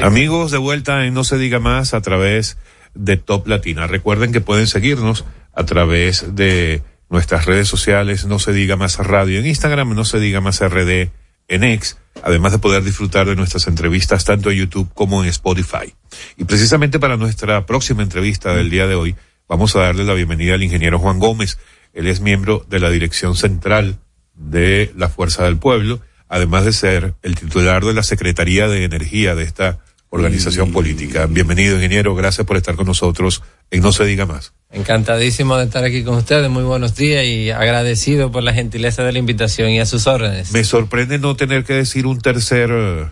Amigos, 0.00 0.52
de 0.52 0.58
vuelta 0.58 1.04
en 1.06 1.12
No 1.12 1.24
se 1.24 1.36
diga 1.36 1.58
más 1.58 1.92
a 1.92 2.00
través 2.00 2.56
de 2.94 3.16
Top 3.16 3.48
Latina. 3.48 3.88
Recuerden 3.88 4.30
que 4.30 4.40
pueden 4.40 4.68
seguirnos 4.68 5.24
a 5.52 5.64
través 5.64 6.36
de 6.36 6.84
nuestras 7.10 7.46
redes 7.46 7.66
sociales, 7.66 8.26
No 8.26 8.38
se 8.38 8.52
diga 8.52 8.76
más 8.76 8.96
radio 8.96 9.40
en 9.40 9.46
Instagram, 9.46 9.92
No 9.92 10.04
se 10.04 10.20
diga 10.20 10.40
más 10.40 10.60
RD 10.60 11.10
en 11.48 11.64
X, 11.64 11.98
además 12.22 12.52
de 12.52 12.58
poder 12.58 12.82
disfrutar 12.82 13.26
de 13.26 13.36
nuestras 13.36 13.66
entrevistas 13.66 14.24
tanto 14.24 14.50
en 14.50 14.58
YouTube 14.58 14.90
como 14.94 15.22
en 15.22 15.28
Spotify. 15.30 15.94
Y 16.36 16.44
precisamente 16.44 16.98
para 16.98 17.16
nuestra 17.16 17.66
próxima 17.66 18.02
entrevista 18.02 18.54
del 18.54 18.70
día 18.70 18.86
de 18.86 18.94
hoy, 18.94 19.16
vamos 19.48 19.74
a 19.76 19.80
darle 19.80 20.04
la 20.04 20.14
bienvenida 20.14 20.54
al 20.54 20.62
ingeniero 20.62 20.98
Juan 20.98 21.18
Gómez. 21.18 21.58
Él 21.92 22.06
es 22.06 22.20
miembro 22.20 22.64
de 22.68 22.80
la 22.80 22.90
Dirección 22.90 23.36
Central 23.36 23.98
de 24.34 24.92
la 24.96 25.08
Fuerza 25.08 25.44
del 25.44 25.58
Pueblo, 25.58 26.00
además 26.28 26.64
de 26.64 26.72
ser 26.72 27.14
el 27.22 27.36
titular 27.36 27.84
de 27.84 27.94
la 27.94 28.02
Secretaría 28.02 28.68
de 28.68 28.84
Energía 28.84 29.34
de 29.34 29.44
esta 29.44 29.78
organización 30.14 30.70
política. 30.70 31.26
Bienvenido, 31.26 31.74
ingeniero. 31.74 32.14
Gracias 32.14 32.46
por 32.46 32.56
estar 32.56 32.76
con 32.76 32.86
nosotros 32.86 33.42
en 33.72 33.82
No 33.82 33.90
se 33.90 34.04
diga 34.04 34.26
más. 34.26 34.52
Encantadísimo 34.70 35.56
de 35.56 35.64
estar 35.64 35.82
aquí 35.82 36.04
con 36.04 36.14
ustedes. 36.14 36.48
Muy 36.48 36.62
buenos 36.62 36.94
días 36.94 37.24
y 37.24 37.50
agradecido 37.50 38.30
por 38.30 38.44
la 38.44 38.52
gentileza 38.52 39.02
de 39.02 39.12
la 39.12 39.18
invitación 39.18 39.70
y 39.70 39.80
a 39.80 39.86
sus 39.86 40.06
órdenes. 40.06 40.52
Me 40.52 40.62
sorprende 40.62 41.18
no 41.18 41.34
tener 41.34 41.64
que 41.64 41.72
decir 41.72 42.06
un 42.06 42.20
tercer, 42.20 42.70
eh, 42.72 43.06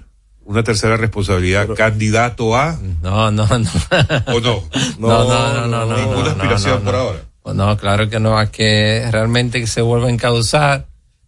una 0.44 0.62
tercera 0.62 0.96
responsabilidad, 0.96 1.68
candidato 1.74 2.54
a. 2.56 2.78
No, 3.02 3.32
no, 3.32 3.46
no. 3.46 3.70
¿O 4.28 4.40
no? 4.40 4.62
No, 4.98 5.08
no, 5.08 5.54
no, 5.54 5.66
no, 5.66 5.86
no. 5.86 5.96
Ninguna 5.96 6.22
no, 6.22 6.30
aspiración 6.30 6.78
no, 6.78 6.84
por 6.84 6.94
ahora. 6.94 7.18
No, 7.52 7.76
claro 7.78 8.08
que 8.08 8.20
no, 8.20 8.38
a 8.38 8.46
que 8.46 9.08
realmente 9.10 9.58
que 9.58 9.66
se 9.66 9.80
vuelva 9.80 10.06
a 10.06 10.12
encauzar 10.12 10.86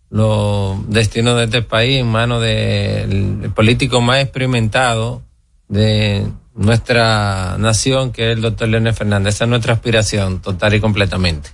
los 0.09 0.89
destinos 0.89 1.37
de 1.37 1.45
este 1.45 1.63
país 1.63 1.99
en 1.99 2.07
manos 2.07 2.41
del 2.41 3.51
político 3.57 4.01
más 4.01 4.23
experimentado 4.23 5.24
de 5.69 6.27
nuestra 6.55 7.57
nación, 7.59 8.13
que 8.13 8.31
es 8.31 8.37
el 8.37 8.43
doctor 8.43 8.69
Leonel 8.69 8.95
Fernández. 8.95 9.35
Esa 9.35 9.45
es 9.45 9.51
nuestra 9.51 9.75
aspiración, 9.75 10.41
total 10.41 10.75
y 10.75 10.81
completamente. 10.81 11.51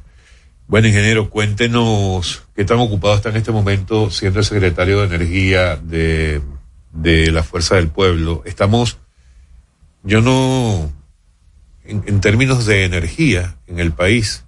Bueno, 0.66 0.89
ingeniero, 0.89 1.31
cuéntenos 1.31 2.43
qué 2.55 2.65
tan 2.65 2.78
ocupado 2.78 3.15
está 3.16 3.31
en 3.31 3.37
este 3.37 3.51
momento 3.51 4.11
siendo 4.11 4.39
el 4.39 4.45
secretario 4.45 5.01
de 5.01 5.07
Energía 5.16 5.77
de, 5.77 6.41
de 6.93 7.31
la 7.32 7.43
Fuerza 7.43 7.74
del 7.77 7.89
Pueblo. 7.89 8.43
Estamos, 8.47 8.99
yo 10.05 10.20
no, 10.20 10.93
en, 11.85 12.05
en 12.07 12.20
términos 12.20 12.66
de 12.66 12.85
energía 12.85 13.57
en 13.66 13.81
el 13.81 13.93
país. 13.93 14.45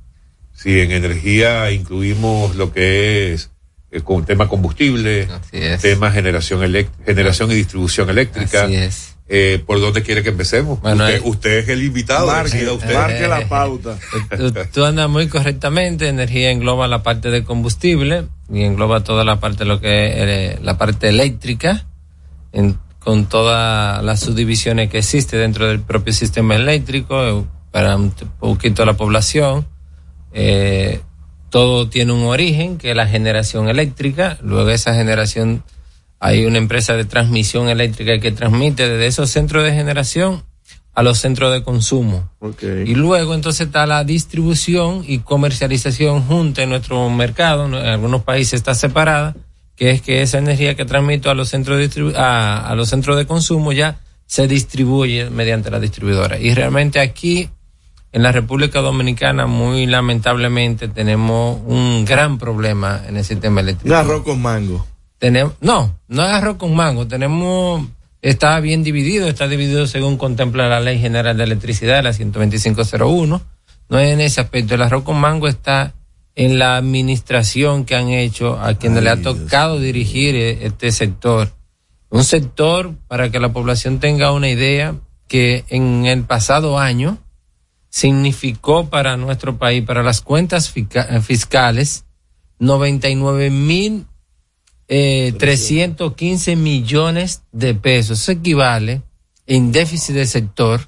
Si 0.55 0.79
en 0.81 0.93
energía 0.93 1.71
incluimos 1.73 2.55
lo 2.55 2.73
que 2.73 3.33
es 3.33 3.51
el 3.91 4.05
con- 4.05 4.25
tema 4.25 4.49
combustible, 4.49 5.29
tema 5.81 6.13
generación, 6.13 6.61
generación 7.05 7.51
y 7.51 7.55
distribución 7.55 8.11
eléctrica. 8.11 8.65
Así 8.65 8.77
es. 8.77 9.12
Eh, 9.35 9.63
¿Por 9.65 9.81
dónde 9.81 10.03
quiere 10.03 10.23
que 10.23 10.29
empecemos? 10.29 10.79
Bueno, 10.83 11.05
usted, 11.07 11.17
eh, 11.17 11.23
usted 11.25 11.59
es 11.61 11.69
el 11.71 11.83
invitado. 11.83 12.27
decida 12.53 12.73
usted. 12.75 12.95
Tú, 14.37 14.53
tú 14.75 14.85
andas 14.85 15.09
muy 15.09 15.27
correctamente. 15.29 16.07
Energía 16.09 16.51
engloba 16.51 16.87
la 16.87 17.03
parte 17.03 17.31
de 17.31 17.43
combustible 17.43 18.27
y 18.53 18.63
engloba 18.65 19.03
toda 19.05 19.25
la 19.25 19.41
parte 19.41 19.61
de 19.61 19.65
lo 19.65 19.81
que 19.81 20.07
es 20.09 20.13
eh, 20.17 20.59
la 20.63 20.77
parte 20.77 21.09
eléctrica, 21.09 21.87
en- 22.53 22.77
con 22.99 23.25
todas 23.25 24.05
las 24.05 24.21
subdivisiones 24.21 24.91
que 24.91 24.99
existe 24.99 25.39
dentro 25.39 25.67
del 25.67 25.81
propio 25.81 26.13
sistema 26.13 26.55
eléctrico 26.55 27.25
eh, 27.27 27.45
para 27.71 27.97
un 27.97 28.11
poquito 28.39 28.85
la 28.85 28.99
población. 28.99 29.67
Eh, 30.35 31.01
todo 31.49 31.89
tiene 31.89 32.13
un 32.13 32.25
origen 32.25 32.77
que 32.77 32.91
es 32.91 32.97
la 32.97 33.07
generación 33.07 33.71
eléctrica. 33.71 34.37
Luego 34.43 34.69
esa 34.69 34.95
generación 34.95 35.65
hay 36.25 36.47
una 36.47 36.59
empresa 36.59 36.95
de 36.95 37.05
transmisión 37.05 37.69
eléctrica 37.69 38.21
que 38.21 38.31
transmite 38.31 38.89
desde 38.89 39.09
esos 39.09 39.29
centros 39.29 39.65
de 39.65 39.73
generación 39.73 40.45
a 40.95 41.03
los 41.03 41.19
centros 41.19 41.53
de 41.53 41.65
consumo. 41.65 42.31
Y 42.63 42.95
luego 42.95 43.35
entonces 43.35 43.67
está 43.67 43.87
la 43.87 44.05
distribución 44.05 45.03
y 45.05 45.19
comercialización 45.19 46.23
junta 46.23 46.63
en 46.63 46.69
nuestro 46.69 47.11
mercado. 47.11 47.67
En 47.67 47.75
algunos 47.75 48.23
países 48.23 48.55
está 48.55 48.77
separada, 48.77 49.35
que 49.75 49.91
es 49.91 50.01
que 50.01 50.23
esa 50.23 50.39
energía 50.39 50.77
que 50.77 50.85
transmito 50.85 51.29
a 51.29 51.35
los 51.35 51.49
centros 51.49 51.79
de 51.79 52.17
a, 52.17 52.69
a 52.69 52.75
los 52.77 52.89
centros 52.89 53.17
de 53.17 53.27
consumo 53.27 53.73
ya 53.73 53.99
se 54.25 54.47
distribuye 54.47 55.29
mediante 55.29 55.73
la 55.73 55.81
distribuidora. 55.81 56.39
Y 56.39 56.55
realmente 56.55 57.01
aquí 57.01 57.51
en 58.13 58.23
la 58.23 58.31
República 58.31 58.81
Dominicana, 58.81 59.47
muy 59.47 59.87
lamentablemente, 59.87 60.87
tenemos 60.87 61.61
un 61.67 62.05
gran 62.05 62.39
problema 62.39 63.03
en 63.09 63.17
el 63.17 63.25
sistema 63.25 63.61
eléctrico. 63.61 63.93
Un 63.93 63.99
arroz 63.99 64.23
con 64.23 64.41
mango. 64.41 64.87
Tenemos, 65.23 65.53
no, 65.61 66.01
no 66.09 66.25
es 66.25 66.31
arroz 66.31 66.57
con 66.57 66.75
mango. 66.75 67.07
Tenemos, 67.07 67.87
está 68.23 68.59
bien 68.59 68.83
dividido, 68.83 69.29
está 69.29 69.47
dividido 69.47 69.87
según 69.87 70.17
contempla 70.17 70.69
la 70.69 70.81
Ley 70.81 70.99
General 70.99 71.37
de 71.37 71.45
Electricidad, 71.45 72.03
la 72.03 72.13
12501. 72.13 73.41
No 73.89 73.99
es 74.01 74.13
en 74.13 74.21
ese 74.21 74.41
aspecto. 74.41 74.75
El 74.75 74.83
arroz 74.83 75.05
con 75.05 75.21
mango 75.21 75.47
está 75.47 75.95
en 76.35 76.59
la 76.59 76.77
administración 76.77 77.85
que 77.85 77.95
han 77.95 78.09
hecho 78.09 78.59
a 78.59 78.75
quienes 78.75 79.05
le 79.05 79.11
ha 79.11 79.23
tocado 79.23 79.79
dirigir 79.79 80.35
eh, 80.35 80.67
este 80.67 80.91
sector. 80.91 81.53
Un 82.11 82.25
sector, 82.25 82.93
para 83.07 83.31
que 83.31 83.39
la 83.39 83.53
población 83.53 84.01
tenga 84.01 84.33
una 84.33 84.49
idea, 84.49 84.97
que 85.29 85.65
en 85.69 86.05
el 86.07 86.25
pasado 86.25 86.81
año 86.81 87.19
significó 87.91 88.91
para 88.91 89.17
nuestro 89.17 89.57
país, 89.57 89.85
para 89.85 90.03
las 90.03 90.21
cuentas 90.21 90.69
fiscales, 90.69 92.07
99 92.59 93.51
mil 93.51 94.07
eh, 94.95 95.33
315 95.39 96.55
millones 96.57 97.43
de 97.51 97.75
pesos. 97.75 98.21
Eso 98.21 98.33
equivale, 98.33 99.01
en 99.47 99.73
déficit 99.73 100.15
del 100.15 100.27
sector, 100.29 100.81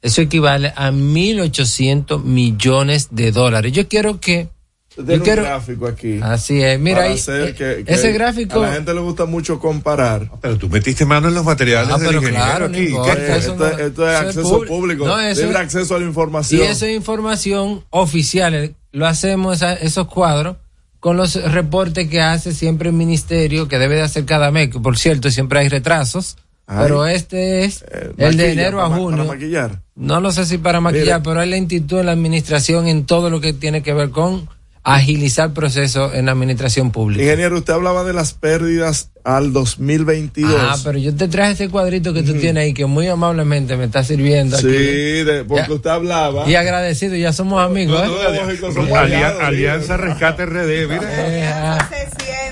eso 0.00 0.20
equivale 0.20 0.72
a 0.74 0.90
1.800 0.90 2.22
millones 2.24 3.08
de 3.12 3.30
dólares. 3.32 3.72
Yo 3.72 3.86
quiero 3.88 4.20
que... 4.20 4.48
Tiene 4.94 5.10
Yo 5.12 5.14
un 5.18 5.20
quiero, 5.22 5.42
gráfico 5.44 5.86
aquí. 5.86 6.18
Así 6.22 6.60
es, 6.60 6.78
mira 6.78 7.04
ahí, 7.04 7.14
eh, 7.26 7.54
que- 7.56 7.82
que 7.84 7.92
ese 7.94 8.12
gráfico... 8.12 8.60
A 8.62 8.66
la 8.66 8.72
gente 8.74 8.92
le 8.92 9.00
gusta 9.00 9.24
mucho 9.24 9.58
comparar. 9.58 10.30
Pero 10.42 10.58
tú 10.58 10.68
metiste 10.68 11.06
mano 11.06 11.28
en 11.28 11.34
los 11.34 11.44
materiales 11.46 11.94
Ah, 11.94 11.98
del 11.98 12.16
ingeniero 12.16 12.44
claro, 12.44 12.68
no 12.68 12.74
aquí. 12.76 12.86
importa, 12.88 13.16
¿Qué? 13.16 13.36
Esto, 13.36 13.56
no- 13.56 13.66
esto 13.68 13.80
es 13.80 13.88
eso 13.90 14.06
es 14.10 14.16
acceso 14.18 14.48
público. 14.50 14.74
público. 14.74 15.06
No, 15.06 15.18
eso- 15.20 15.42
libre 15.42 15.58
acceso 15.58 15.94
a 15.94 15.98
la 15.98 16.04
Y 16.04 16.08
información. 16.08 16.62
eso 16.62 16.84
es 16.84 16.94
información 16.96 17.84
oficial. 17.90 18.54
eh, 18.54 18.74
Lo 18.92 19.06
hacemos, 19.06 19.56
esa- 19.56 19.72
esos 19.72 20.06
cuadros, 20.08 20.56
con 21.02 21.16
los 21.16 21.34
reportes 21.34 22.08
que 22.08 22.20
hace 22.20 22.52
siempre 22.52 22.90
el 22.90 22.94
ministerio, 22.94 23.66
que 23.66 23.80
debe 23.80 23.96
de 23.96 24.02
hacer 24.02 24.24
cada 24.24 24.52
mes, 24.52 24.68
que 24.68 24.78
por 24.78 24.96
cierto 24.96 25.32
siempre 25.32 25.58
hay 25.58 25.68
retrasos. 25.68 26.36
Ay. 26.64 26.78
Pero 26.84 27.06
este 27.06 27.64
es 27.64 27.84
el 28.18 28.36
de 28.36 28.52
enero 28.52 28.80
a 28.80 28.88
para 28.88 29.00
junio. 29.00 29.18
para 29.18 29.32
maquillar. 29.32 29.82
No 29.96 30.20
lo 30.20 30.30
sé 30.30 30.46
si 30.46 30.58
para 30.58 30.80
maquillar, 30.80 31.18
Mira. 31.18 31.22
pero 31.24 31.40
hay 31.40 31.50
lentitud 31.50 31.98
en 31.98 32.06
la 32.06 32.12
administración 32.12 32.86
en 32.86 33.04
todo 33.04 33.30
lo 33.30 33.40
que 33.40 33.52
tiene 33.52 33.82
que 33.82 33.92
ver 33.92 34.10
con 34.10 34.48
agilizar 34.84 35.52
procesos 35.52 36.12
en 36.14 36.26
la 36.26 36.32
administración 36.32 36.90
pública. 36.90 37.22
Ingeniero, 37.22 37.56
usted 37.58 37.72
hablaba 37.72 38.02
de 38.02 38.12
las 38.12 38.32
pérdidas 38.34 39.10
al 39.22 39.52
2022. 39.52 40.52
Ah, 40.58 40.76
pero 40.82 40.98
yo 40.98 41.14
te 41.14 41.28
traje 41.28 41.52
ese 41.52 41.68
cuadrito 41.68 42.12
que 42.12 42.22
tú 42.24 42.34
tienes 42.34 42.64
ahí 42.64 42.74
que 42.74 42.86
muy 42.86 43.06
amablemente 43.06 43.76
me 43.76 43.84
está 43.84 44.02
sirviendo 44.02 44.56
Sí, 44.58 44.66
aquí. 44.66 44.74
de- 44.76 45.44
porque 45.46 45.68
Ya. 45.68 45.74
usted 45.74 45.90
hablaba. 45.90 46.48
Y 46.48 46.56
agradecido, 46.56 47.14
ya 47.14 47.32
somos 47.32 47.60
amigos. 47.64 48.04
No, 48.04 48.12
¿eh? 48.32 48.58
no, 48.60 48.72
somos 48.72 48.90
Alia- 48.90 48.98
aliados, 49.28 49.42
Alianza 49.42 49.96
Rescate 49.96 50.46
RD, 50.46 50.86
mira. 50.88 51.08
Eh, 51.12 51.50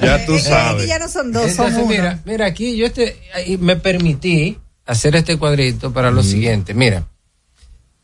Ya 0.02 0.24
tú 0.24 0.35
Es 0.36 0.44
que 0.44 0.48
sabes. 0.48 0.86
ya 0.89 0.98
no 0.98 1.09
son 1.09 1.31
dos, 1.32 1.51
Entonces, 1.51 1.74
son 1.74 1.85
uno. 1.85 1.90
mira, 1.93 2.20
mira, 2.24 2.47
aquí 2.47 2.74
yo 2.77 2.86
este, 2.86 3.19
ahí 3.35 3.59
me 3.59 3.77
permití 3.77 4.57
hacer 4.86 5.15
este 5.16 5.36
cuadrito 5.36 5.93
para 5.93 6.11
lo 6.11 6.23
siguiente. 6.23 6.73
Mira, 6.74 7.07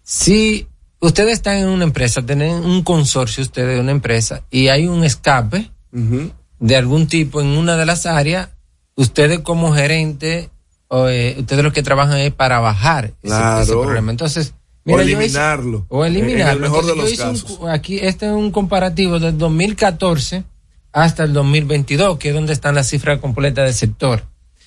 si 0.03 0.67
ustedes 1.01 1.33
están 1.35 1.57
en 1.59 1.69
una 1.69 1.85
empresa, 1.85 2.23
tienen 2.25 2.53
un 2.65 2.83
consorcio 2.83 3.43
ustedes 3.43 3.75
de 3.77 3.81
una 3.81 3.93
empresa 3.93 4.43
y 4.51 4.69
hay 4.69 4.87
un 4.87 5.05
escape 5.05 5.71
de 6.59 6.77
algún 6.77 7.07
tipo 7.07 7.41
en 7.41 7.49
una 7.49 7.77
de 7.77 7.87
las 7.87 8.07
áreas, 8.07 8.51
ustedes 8.97 9.41
como 9.41 9.73
gerente, 9.75 10.51
o, 10.89 11.09
eh, 11.09 11.37
ustedes 11.39 11.63
los 11.65 11.73
que 11.73 11.83
trabajan 11.83 12.19
es 12.19 12.33
para 12.33 12.61
bajar 12.61 13.07
ese- 13.07 13.15
Claro. 13.23 13.63
ese, 13.63 13.73
problema. 13.73 14.11
Entonces, 14.11 14.55
O 14.89 15.01
eliminarlo. 15.01 15.85
o 15.89 16.05
En 16.05 16.13
el 16.15 16.23
eliminarlo. 16.23 16.61
mejor 16.61 16.85
de 16.87 16.93
Entonces, 16.93 17.19
los 17.19 17.43
un 17.43 17.57
casos. 17.57 17.69
aquí 17.71 17.99
este 17.99 18.27
es 18.27 18.33
un 18.33 18.51
comparativo 18.53 19.19
del 19.19 19.37
2014 19.37 20.45
hasta 20.93 21.25
el 21.25 21.33
2022, 21.33 22.19
que 22.19 22.29
es 22.29 22.35
donde 22.35 22.53
están 22.53 22.75
las 22.75 22.89
cifras 22.89 23.19
completas 23.21 23.65
del 23.65 23.75
sector. 23.75 24.23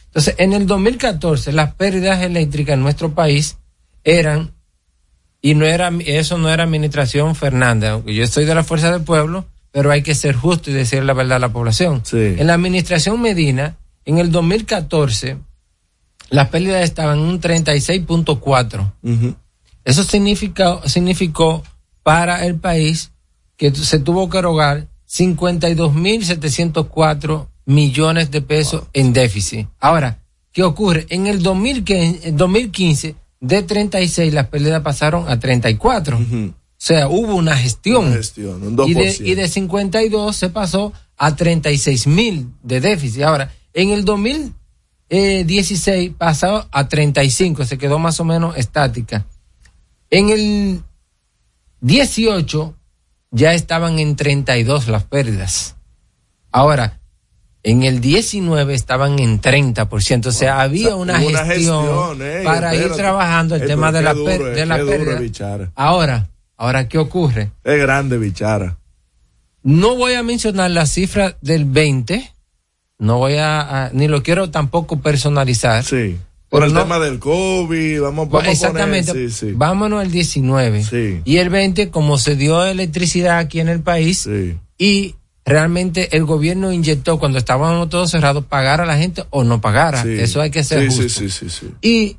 Entonces, 0.07 0.35
en 0.39 0.53
el 0.53 0.65
2014 0.67 1.51
las 1.53 1.73
pérdidas 1.75 2.21
eléctricas 2.21 2.73
en 2.73 2.81
nuestro 2.81 3.13
país 3.13 3.57
eran 4.03 4.51
y 5.41 5.55
no 5.55 5.65
era 5.65 5.91
eso 6.05 6.37
no 6.37 6.49
era 6.49 6.63
administración 6.63 7.35
Fernández, 7.35 7.91
aunque 7.91 8.13
yo 8.13 8.23
estoy 8.23 8.45
de 8.45 8.55
la 8.55 8.63
fuerza 8.63 8.91
del 8.91 9.03
pueblo, 9.03 9.45
pero 9.71 9.91
hay 9.91 10.01
que 10.01 10.15
ser 10.15 10.35
justo 10.35 10.71
y 10.71 10.73
decir 10.73 11.03
la 11.03 11.13
verdad 11.13 11.37
a 11.37 11.39
la 11.39 11.53
población. 11.53 12.01
En 12.11 12.47
la 12.47 12.55
administración 12.55 13.21
Medina, 13.21 13.77
en 14.05 14.17
el 14.17 14.31
2014 14.31 15.37
las 16.29 16.49
pérdidas 16.49 16.83
estaban 16.83 17.19
en 17.19 17.25
un 17.25 17.39
36.4. 17.41 19.35
Eso 19.83 20.03
significó, 20.03 20.87
significó 20.87 21.63
para 22.03 22.45
el 22.45 22.55
país 22.55 23.11
que 23.57 23.73
se 23.73 23.97
tuvo 23.99 24.29
que 24.29 24.37
erogar 24.37 24.87
52.704 25.09 27.47
millones 27.65 28.31
de 28.31 28.41
pesos 28.41 28.83
en 28.93 29.11
déficit. 29.13 29.67
Ahora, 29.79 30.19
¿qué 30.51 30.63
ocurre? 30.63 31.05
En 31.09 31.27
el 31.27 31.41
2015, 31.41 32.27
en 32.29 32.37
2015 32.37 33.15
de 33.39 33.63
36 33.63 34.33
las 34.33 34.47
pérdidas 34.47 34.81
pasaron 34.81 35.29
a 35.29 35.39
34. 35.39 36.17
O 36.17 36.53
sea, 36.77 37.07
hubo 37.09 37.35
una 37.35 37.57
gestión. 37.57 38.07
Una 38.07 38.17
gestión, 38.17 38.65
un 38.65 38.73
y, 38.89 38.93
de, 38.93 39.09
2%. 39.09 39.25
y 39.25 39.35
de 39.35 39.47
52 39.47 40.35
se 40.35 40.49
pasó 40.49 40.91
a 41.17 41.35
36 41.35 42.07
mil 42.07 42.49
de 42.63 42.79
déficit. 42.79 43.21
Ahora, 43.23 43.51
en 43.73 43.89
el 43.89 44.05
2016 44.05 46.13
pasó 46.17 46.67
a 46.71 46.87
35, 46.87 47.65
se 47.65 47.77
quedó 47.77 47.99
más 47.99 48.19
o 48.19 48.25
menos 48.25 48.57
estática. 48.57 49.27
En 50.09 50.29
el 50.29 50.81
18 51.81 52.73
ya 53.31 53.53
estaban 53.53 53.99
en 53.99 54.15
32 54.15 54.87
las 54.87 55.03
pérdidas. 55.03 55.75
Ahora, 56.51 56.98
en 57.63 57.83
el 57.83 57.99
19 58.01 58.73
estaban 58.73 59.19
en 59.19 59.41
30%, 59.41 60.27
o 60.27 60.31
sea, 60.31 60.61
había 60.61 60.95
una, 60.95 61.19
gestión, 61.19 61.45
gestión, 61.47 62.21
ey, 62.21 62.45
para 62.45 62.73
ir 62.75 62.89
trabajando 62.93 63.55
el 63.55 63.65
tema 63.67 63.91
de 63.91 64.01
la, 64.01 64.13
duro, 64.13 64.31
eh, 64.47 64.55
de 64.55 64.65
la 64.65 64.77
pérdida. 64.77 65.19
bichara. 65.19 65.71
Ahora, 65.75 66.29
ahora, 66.57 66.87
¿qué 66.87 66.97
ocurre? 66.97 67.51
Es 67.63 67.79
grande, 67.81 68.17
bichara. 68.17 68.77
No 69.61 69.95
voy 69.95 70.13
a 70.13 70.23
mencionar 70.23 70.71
la 70.71 70.85
cifra 70.85 71.35
del 71.41 71.65
20, 71.65 72.31
no 72.99 73.17
voy 73.17 73.35
a, 73.35 73.85
a- 73.85 73.89
ni 73.91 74.07
lo 74.07 74.23
quiero 74.23 74.49
tampoco 74.49 75.01
personalizar. 75.01 75.83
Sí. 75.83 76.17
Por 76.47 76.63
el 76.63 76.73
no- 76.73 76.81
tema 76.81 76.97
del 76.97 77.19
COVID, 77.19 78.01
vamos, 78.01 78.29
vamos 78.29 78.47
Exactamente. 78.47 79.11
a 79.11 79.13
poner. 79.13 79.29
Sí, 79.31 79.47
sí. 79.47 79.53
Vámonos 79.53 80.01
al 80.01 80.09
19. 80.11 80.83
Sí. 80.83 81.21
Y 81.25 81.37
el 81.37 81.49
20, 81.49 81.91
como 81.91 82.17
se 82.17 82.35
dio 82.35 82.65
electricidad 82.65 83.37
aquí 83.37 83.59
en 83.59 83.67
el 83.69 83.81
país, 83.81 84.27
y 84.77 85.15
realmente 85.49 86.15
el 86.15 86.25
gobierno 86.25 86.71
inyectó 86.71 87.19
cuando 87.19 87.37
estábamos 87.37 87.89
todos 87.89 88.11
cerrados, 88.11 88.45
pagar 88.45 88.81
a 88.81 88.85
la 88.85 88.97
gente 88.97 89.25
o 89.29 89.43
no 89.43 89.59
pagara. 89.61 90.03
Sí. 90.03 90.13
Eso 90.19 90.41
hay 90.41 90.51
que 90.51 90.63
ser 90.63 90.89
Sí, 90.91 91.03
justo. 91.03 91.29
sí. 91.49 91.67
Y 91.81 92.17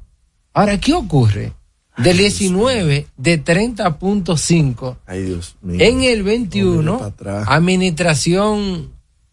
ahora, 0.52 0.78
¿qué 0.78 0.92
ocurre? 0.92 1.52
Del 1.96 2.16
19, 2.16 3.06
de 3.16 3.44
30.5, 3.44 4.96
Ay, 5.06 5.22
Dios 5.24 5.56
mío. 5.60 5.76
en 5.80 6.02
el 6.02 6.20
No, 6.20 6.24
21, 6.24 6.82
mira 6.82 6.98
pa' 6.98 7.06
atrás. 7.06 7.44
administración 7.48 8.90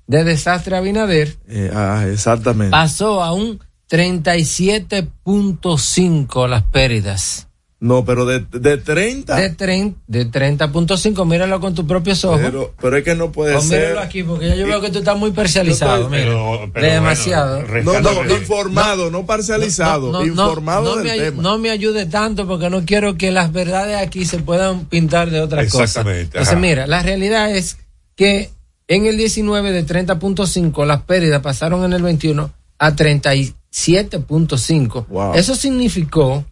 de 0.08 0.24
desastre 0.26 0.76
Abinader, 0.76 1.38
Eh, 1.48 1.72
ah, 1.74 2.06
exactamente. 2.12 2.72
pasó 2.72 3.24
a 3.24 3.32
un 3.34 3.60
37.5 3.90 6.48
las 6.48 6.64
pérdidas. 6.64 7.47
No, 7.80 8.04
pero 8.06 8.26
de, 8.26 8.40
de 8.40 8.78
30. 8.78 9.36
De, 9.36 9.56
tren- 9.56 9.94
de 10.08 10.26
30.5, 10.32 11.28
míralo 11.28 11.60
con 11.60 11.76
tus 11.76 11.86
propios 11.86 12.26
ojos. 12.26 12.40
Pero, 12.42 12.74
pero 12.82 12.98
es 12.98 13.04
que 13.04 13.14
no 13.14 13.32
puede 13.32 13.54
O 13.56 13.62
ser. 13.62 13.82
míralo 13.90 14.00
aquí, 14.00 14.24
porque 14.24 14.48
ya 14.48 14.56
yo 14.56 14.66
veo 14.66 14.82
que 14.82 14.90
tú 14.90 14.98
estás 14.98 15.16
muy 15.16 15.30
parcializado. 15.30 16.10
mira. 16.10 16.34
Demasiado. 16.74 17.62
No, 17.84 18.02
no, 18.02 18.24
no 18.24 18.36
informado, 18.36 19.12
no, 19.12 19.28
parcializado, 19.28 20.12
No, 20.12 20.22
no, 20.22 20.26
informado 20.26 20.96
no 20.96 21.04
del 21.04 21.06
me, 21.06 21.20
tema. 21.26 21.44
no 21.44 21.60
me 21.60 21.70
ayude 21.70 22.08
tanto 22.08 22.48
porque 22.48 22.72
no 22.72 22.84
quiero 22.84 23.16
que 23.16 23.30
las 23.32 23.52
verdades 23.54 23.98
aquí 23.98 24.26
se 24.26 24.40
puedan 24.40 24.86
pintar 24.86 25.30
de 25.30 25.42
otra 25.42 25.64
cosa. 25.66 25.84
Exactamente, 25.84 26.40
Entonces, 26.40 26.58
mira, 26.60 26.88
la 26.88 27.04
realidad 27.04 27.56
es 27.56 27.78
que 28.16 28.50
en 28.88 29.06
el 29.06 29.18
19 29.18 29.72
de 29.72 29.86
30.5 29.86 30.84
las 30.86 31.04
pérdidas 31.04 31.42
pasaron 31.44 31.84
en 31.84 31.94
el 31.94 32.02
21 32.02 32.52
a 32.80 32.92
37.5. 32.96 35.06
Wow. 35.08 35.36
Eso 35.36 35.56
significó 35.56 36.44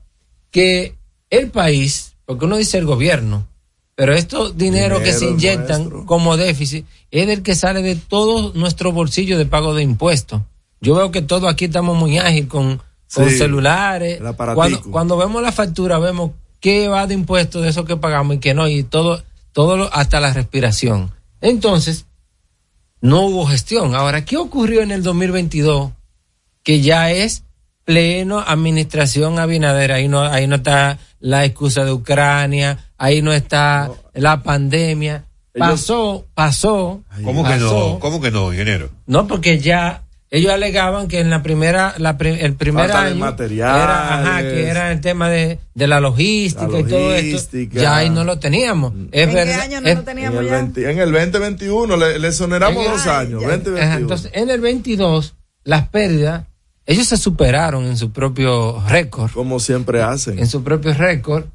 que 0.52 0.94
el 1.30 1.50
país, 1.52 2.14
porque 2.26 2.46
uno 2.46 2.58
dice 2.58 2.78
el 2.78 2.86
gobierno, 2.86 3.48
pero 3.96 4.14
estos 4.14 4.58
dinero 4.58 5.02
que 5.02 5.14
se 5.14 5.26
inyectan 5.32 5.90
como 6.06 6.36
déficit 6.38 6.86
es 7.12 7.28
del 7.28 7.42
que 7.44 7.56
sale 7.56 7.82
de 7.82 7.96
todo 7.96 8.52
nuestro 8.54 8.92
bolsillo 8.92 9.38
de 9.38 9.46
pago 9.46 9.74
de 9.74 9.84
impuestos. 9.84 10.42
Yo 10.82 10.96
veo 10.96 11.12
que 11.12 11.22
todos 11.22 11.50
aquí 11.52 11.66
estamos 11.66 11.98
muy 11.98 12.18
ágil 12.18 12.48
con, 12.48 12.78
con 12.78 12.84
celulares. 13.38 14.20
Cuando, 14.56 14.78
cuando 14.92 15.18
vemos 15.18 15.42
la 15.42 15.52
factura, 15.54 15.98
vemos 16.00 16.32
qué 16.60 16.88
va 16.90 17.08
de 17.08 17.14
impuestos 17.14 17.64
de 17.64 17.70
eso 17.70 17.86
que 17.86 17.96
pagamos 17.96 18.36
y 18.36 18.40
qué 18.40 18.54
no, 18.54 18.68
y 18.68 18.84
todo, 18.84 19.24
todo 19.54 19.78
lo- 19.78 19.94
hasta 19.94 20.20
la 20.20 20.34
respiración. 20.34 21.12
Entonces, 21.42 22.06
no 23.02 23.22
hubo 23.28 23.46
gestión. 23.46 23.96
Ahora, 23.96 24.26
¿qué 24.26 24.36
ocurrió 24.38 24.82
en 24.82 24.92
el 24.92 25.04
2022? 25.04 25.92
Que 26.64 26.82
ya 26.82 27.12
es 27.12 27.44
pleno 27.84 28.40
administración 28.40 29.40
Abinader. 29.40 29.92
Ahí 29.92 30.08
no, 30.08 30.22
ahí 30.22 30.48
no 30.48 30.56
está 30.58 30.98
la 31.26 31.44
excusa 31.44 31.84
de 31.84 31.92
Ucrania, 31.92 32.78
ahí 33.00 33.22
no 33.24 33.34
está 33.34 33.90
la 34.14 34.44
pandemia. 34.44 35.26
Ellos- 35.56 35.70
Pasó, 35.70 36.26
pasó. 36.36 37.02
¿Cómo 37.24 37.44
que 37.44 37.50
pasó. 37.52 37.90
no? 37.94 38.00
¿Cómo 38.00 38.22
que 38.22 38.30
no, 38.30 38.52
ingeniero? 38.54 38.90
No, 39.08 39.26
porque 39.26 39.58
ya 39.60 40.04
ellos 40.30 40.52
alegaban 40.52 41.08
que 41.08 41.20
en 41.22 41.30
la 41.32 41.42
primera, 41.42 41.96
la 41.98 42.18
pri- 42.18 42.38
el 42.42 42.54
primer 42.56 42.90
Falta 42.92 43.06
de 43.06 43.12
año 43.12 43.36
era, 43.64 44.20
ajá, 44.22 44.42
que 44.42 44.68
era 44.68 44.92
el 44.92 45.02
tema 45.02 45.30
de, 45.30 45.60
de 45.74 45.88
la 45.88 46.00
logística 46.00 46.68
La 46.68 46.80
y 46.80 46.84
todo 46.84 47.16
esto. 47.16 47.28
logística. 47.32 47.82
Ya 47.82 47.96
ahí 47.98 48.10
no 48.12 48.24
lo 48.24 48.38
teníamos. 48.38 48.94
Es 49.12 49.24
¿En 49.24 49.30
qué 49.30 49.36
verdad. 49.36 49.60
año 49.62 49.82
no 49.82 49.88
es- 49.90 49.96
lo 49.96 50.04
teníamos 50.04 50.38
en, 50.40 50.44
el 50.46 50.50
ya? 50.52 50.56
20 50.58 50.92
en 50.92 51.00
el 51.00 51.12
2021 51.12 51.98
le, 51.98 52.20
le 52.20 52.28
exoneramos 52.28 52.86
dos 52.86 53.08
años. 53.08 53.42
Ajá, 53.44 53.52
2021. 53.58 53.98
entonces, 53.98 54.32
en 54.36 54.50
el 54.50 54.62
22, 54.62 55.36
las 55.64 55.88
pérdidas, 55.88 56.44
ellos 56.86 57.08
se 57.08 57.18
superaron 57.18 57.86
en 57.86 57.98
su 57.98 58.12
propio 58.12 58.82
récord. 58.88 59.32
Como 59.32 59.60
siempre 59.60 60.02
hacen. 60.04 60.38
En 60.40 60.48
su 60.48 60.64
propio 60.64 60.94
récord. 60.94 61.46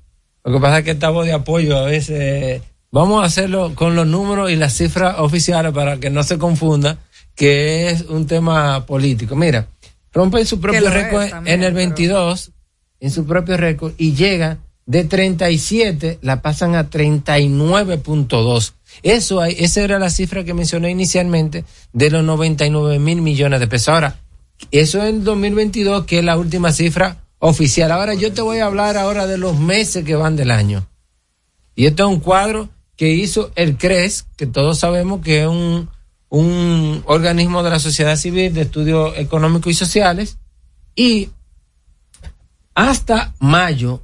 Lo 0.44 0.52
que 0.55 0.61
pasa 0.61 0.78
es 0.78 0.85
que 0.85 0.90
esta 0.93 1.11
voz 1.11 1.27
de 1.27 1.32
apoyo 1.32 1.77
a 1.78 1.82
veces. 1.85 2.62
Vamos 2.93 3.23
a 3.23 3.27
hacerlo 3.27 3.73
con 3.77 3.94
los 3.94 4.07
números 4.07 4.51
y 4.51 4.57
las 4.57 4.73
cifras 4.74 5.16
oficiales 5.19 5.73
para 5.73 5.98
que 5.98 6.11
no 6.11 6.23
se 6.24 6.39
confunda 6.39 6.98
que 7.36 7.89
es 7.90 8.02
un 8.02 8.27
tema 8.27 8.85
político. 8.86 9.36
Mira, 9.36 9.69
rompen 10.12 10.44
su 10.44 10.59
propio 10.61 10.90
récord 10.90 11.28
también, 11.31 11.55
en 11.61 11.62
el 11.62 11.73
pero- 11.73 11.77
22, 11.86 12.51
en 12.98 13.11
su 13.12 13.24
propio 13.27 13.57
récord, 13.57 13.93
y 13.97 14.15
llega 14.15 14.59
de 14.86 15.05
37, 15.05 16.19
la 16.23 16.43
pasan 16.43 16.74
a 16.74 16.90
39.2. 16.90 18.74
Eso, 19.02 19.40
hay- 19.40 19.57
esa 19.59 19.82
era 19.82 19.98
la 19.98 20.11
cifra 20.11 20.44
que 20.44 20.55
mencioné 20.55 20.90
inicialmente 20.90 21.65
de 21.93 22.11
los 22.11 22.24
99 22.24 22.98
mil 22.98 23.23
millones 23.23 23.61
de 23.61 23.69
pesos. 23.69 23.89
Ahora, 23.89 24.16
eso 24.70 25.01
en 25.01 25.16
el 25.16 25.24
2022, 25.24 26.05
que 26.05 26.19
es 26.19 26.24
la 26.24 26.39
última 26.39 26.73
cifra 26.73 27.19
oficial. 27.39 27.91
Ahora 27.93 28.15
yo 28.15 28.32
te 28.32 28.43
voy 28.43 28.59
a 28.59 28.66
hablar 28.66 28.97
ahora 28.97 29.27
de 29.27 29.39
los 29.39 29.59
meses 29.59 30.05
que 30.05 30.15
van 30.15 30.37
del 30.37 30.51
año. 30.51 30.87
Y 31.74 31.87
esto 31.87 32.05
es 32.05 32.15
un 32.15 32.20
cuadro 32.20 32.69
que 32.97 33.11
hizo 33.11 33.51
el 33.55 33.77
CRES, 33.77 34.27
que 34.37 34.47
todos 34.47 34.78
sabemos 34.78 35.23
que 35.23 35.43
es 35.43 35.49
un, 35.49 35.89
un 36.28 37.03
organismo 37.07 37.62
de 37.62 37.70
la 37.70 37.78
sociedad 37.78 38.16
civil 38.16 38.53
de 38.53 38.62
estudios 38.62 39.16
económicos 39.16 39.73
y 39.73 39.74
sociales. 39.74 40.39
Y 40.95 41.31
hasta 42.74 43.35
mayo 43.39 44.03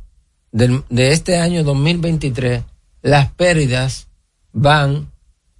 de 0.52 1.12
este 1.12 1.38
año 1.38 1.64
2023, 1.64 2.62
las 3.02 3.30
pérdidas 3.32 4.08
van 4.52 5.10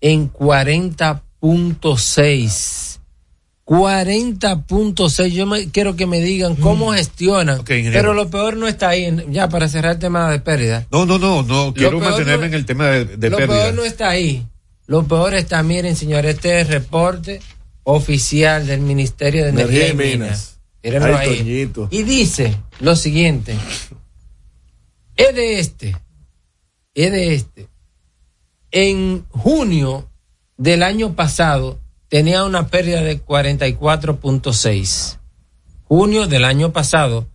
en 0.01 0.33
40.6. 0.33 2.96
40.6. 3.67 5.27
Yo 5.33 5.45
me, 5.47 5.69
quiero 5.71 5.97
que 5.97 6.07
me 6.07 6.21
digan 6.21 6.55
cómo 6.57 6.93
gestionan. 6.93 7.59
ingeniero. 7.61 7.93
pero 7.93 8.15
lo 8.15 8.31
peor 8.31 8.57
no 8.57 8.69
está 8.69 8.89
ahí. 8.91 9.15
ya 9.31 9.49
para 9.49 9.69
cerrar 9.69 9.93
el 9.95 9.99
tema 9.99 10.31
de 10.31 10.39
pérdida. 10.41 10.87
No, 10.93 11.05
no, 11.05 11.19
no, 11.19 11.43
no. 11.43 11.75
Quiero 11.75 11.99
mantenerme 12.01 12.47
no- 12.49 12.55
en 12.55 12.55
el 12.55 12.65
tema 12.65 12.87
de, 12.87 13.05
de 13.17 13.31
lo 13.31 13.37
pérdida. 13.37 13.57
peor 13.63 13.75
no 13.75 13.83
está 13.85 14.09
ahí. 14.09 14.47
Lo 14.87 15.07
peor 15.09 15.35
está, 15.35 15.63
miren, 15.65 15.97
señores, 15.97 16.37
este 16.37 16.61
es 16.61 16.67
el 16.69 16.73
reporte 16.75 17.41
oficial 17.83 18.67
del 18.69 18.81
Ministerio 18.81 19.43
de 19.43 19.51
Energía, 19.51 19.89
Energía 19.89 20.13
y 20.13 20.17
Minas. 20.17 20.21
Minas. 20.21 20.53
Mírenlo 20.85 21.17
Ay, 21.19 21.29
ahí. 21.29 21.73
Y 21.91 22.03
dice 22.05 22.57
lo 22.79 22.95
siguiente. 22.95 23.57
Es 25.17 25.35
de 25.35 25.59
este. 25.59 25.97
Es 26.95 27.11
de 27.11 27.35
este. 27.35 27.69
En 28.71 29.25
junio 29.31 30.09
del 30.57 30.85
año 30.85 31.17
pasado 31.17 31.81
tenía 32.09 32.45
una 32.45 32.69
pérdida 32.69 33.03
de 33.03 33.25
44.6. 33.25 35.19
Junio 35.85 36.27
del 36.27 36.45
año 36.45 36.73
pasado, 36.73 37.29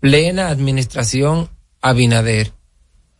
plena 0.00 0.48
administración 0.48 1.48
Abinader. 1.80 2.52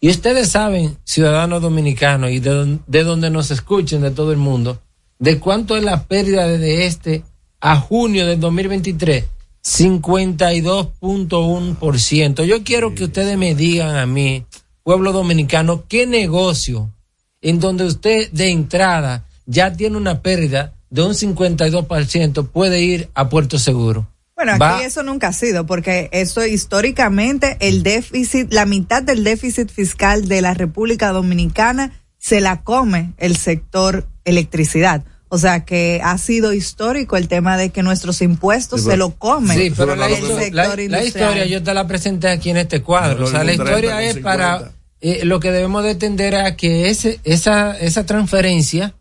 Y 0.01 0.11
ustedes 0.11 0.51
saben, 0.51 0.99
ciudadanos 1.05 1.63
dominicanos 1.63 2.31
y 2.31 2.41
de, 2.41 2.79
de 2.87 3.05
donde 3.05 3.31
nos 3.31 3.51
escuchen 3.51 4.03
de 4.03 4.11
todo 4.11 4.33
el 4.33 4.39
mundo, 4.39 4.83
de 5.19 5.39
cuánto 5.39 5.77
es 5.77 5.83
la 5.83 6.05
pérdida 6.05 6.47
desde 6.47 6.87
este 6.87 7.25
a 7.61 7.77
junio 7.77 8.27
del 8.27 8.41
2023. 8.41 9.25
52.1%. 9.65 12.45
Yo 12.45 12.63
quiero 12.63 12.95
que 12.95 13.05
ustedes 13.05 13.39
me 13.39 13.55
digan 13.55 13.97
a 13.97 14.05
mí, 14.05 14.45
pueblo 14.83 15.13
dominicano, 15.13 15.85
qué 15.89 16.07
negocio 16.07 16.93
en 17.41 17.61
donde 17.61 17.85
usted 17.85 18.31
de 18.31 18.51
entrada 18.51 19.25
ya 19.47 19.73
tiene 19.73 19.97
una 19.97 20.21
pérdida 20.21 20.75
de 20.91 21.03
un 21.03 21.15
52% 21.15 22.49
puede 22.49 22.81
ir 22.83 23.09
a 23.15 23.29
Puerto 23.29 23.59
Seguro. 23.59 24.09
Bueno, 24.37 24.53
aquí 24.53 24.61
Va- 24.61 24.83
eso 24.85 25.03
nunca 25.03 25.29
ha 25.29 25.33
sido, 25.33 25.65
porque 25.67 26.09
eso 26.13 26.45
históricamente, 26.45 27.57
el 27.61 27.83
déficit, 27.83 28.53
la 28.53 28.67
mitad 28.67 29.03
del 29.03 29.23
déficit 29.25 29.71
fiscal 29.71 30.27
de 30.29 30.41
la 30.43 30.55
República 30.55 31.11
Dominicana 31.13 31.93
se 32.19 32.41
la 32.41 32.63
come 32.63 33.13
el 33.19 33.37
sector 33.37 34.07
electricidad. 34.25 35.05
O 35.29 35.39
sea 35.39 35.65
que 35.65 36.01
ha 36.05 36.17
sido 36.19 36.53
histórico 36.53 37.17
el 37.17 37.27
tema 37.29 37.57
de 37.57 37.71
que 37.71 37.83
nuestros 37.83 38.23
impuestos 38.23 38.83
Sí, 38.83 38.91
se 38.91 38.97
lo 38.97 39.11
comen 39.17 39.59
Sí, 39.59 39.73
pero 39.77 39.97
la, 39.97 40.07
el 40.07 40.17
sector 40.17 40.53
la- 40.53 40.63
la 40.77 40.83
industrial. 40.83 41.07
historia 41.07 41.47
yo 41.47 41.63
te 41.63 41.75
la 41.75 41.87
presenté 41.87 42.29
aquí 42.29 42.51
en 42.51 42.57
este 42.59 42.83
cuadro. 42.83 43.21
No, 43.21 43.25
o 43.25 43.29
sea, 43.29 43.43
la 43.45 43.53
un 43.53 43.59
30 43.59 43.65
historia 43.65 44.03
es 44.03 44.15
50. 44.15 44.23
para 44.23 44.73
eh, 45.01 45.25
lo 45.25 45.41
que 45.41 45.51
debemos 45.51 45.83
de 45.85 45.91
entender 45.91 46.35
a 46.37 46.57
que 46.57 46.89
ese, 46.89 47.19
esa, 47.25 47.77
esa 47.79 48.07
transferencia 48.07 48.95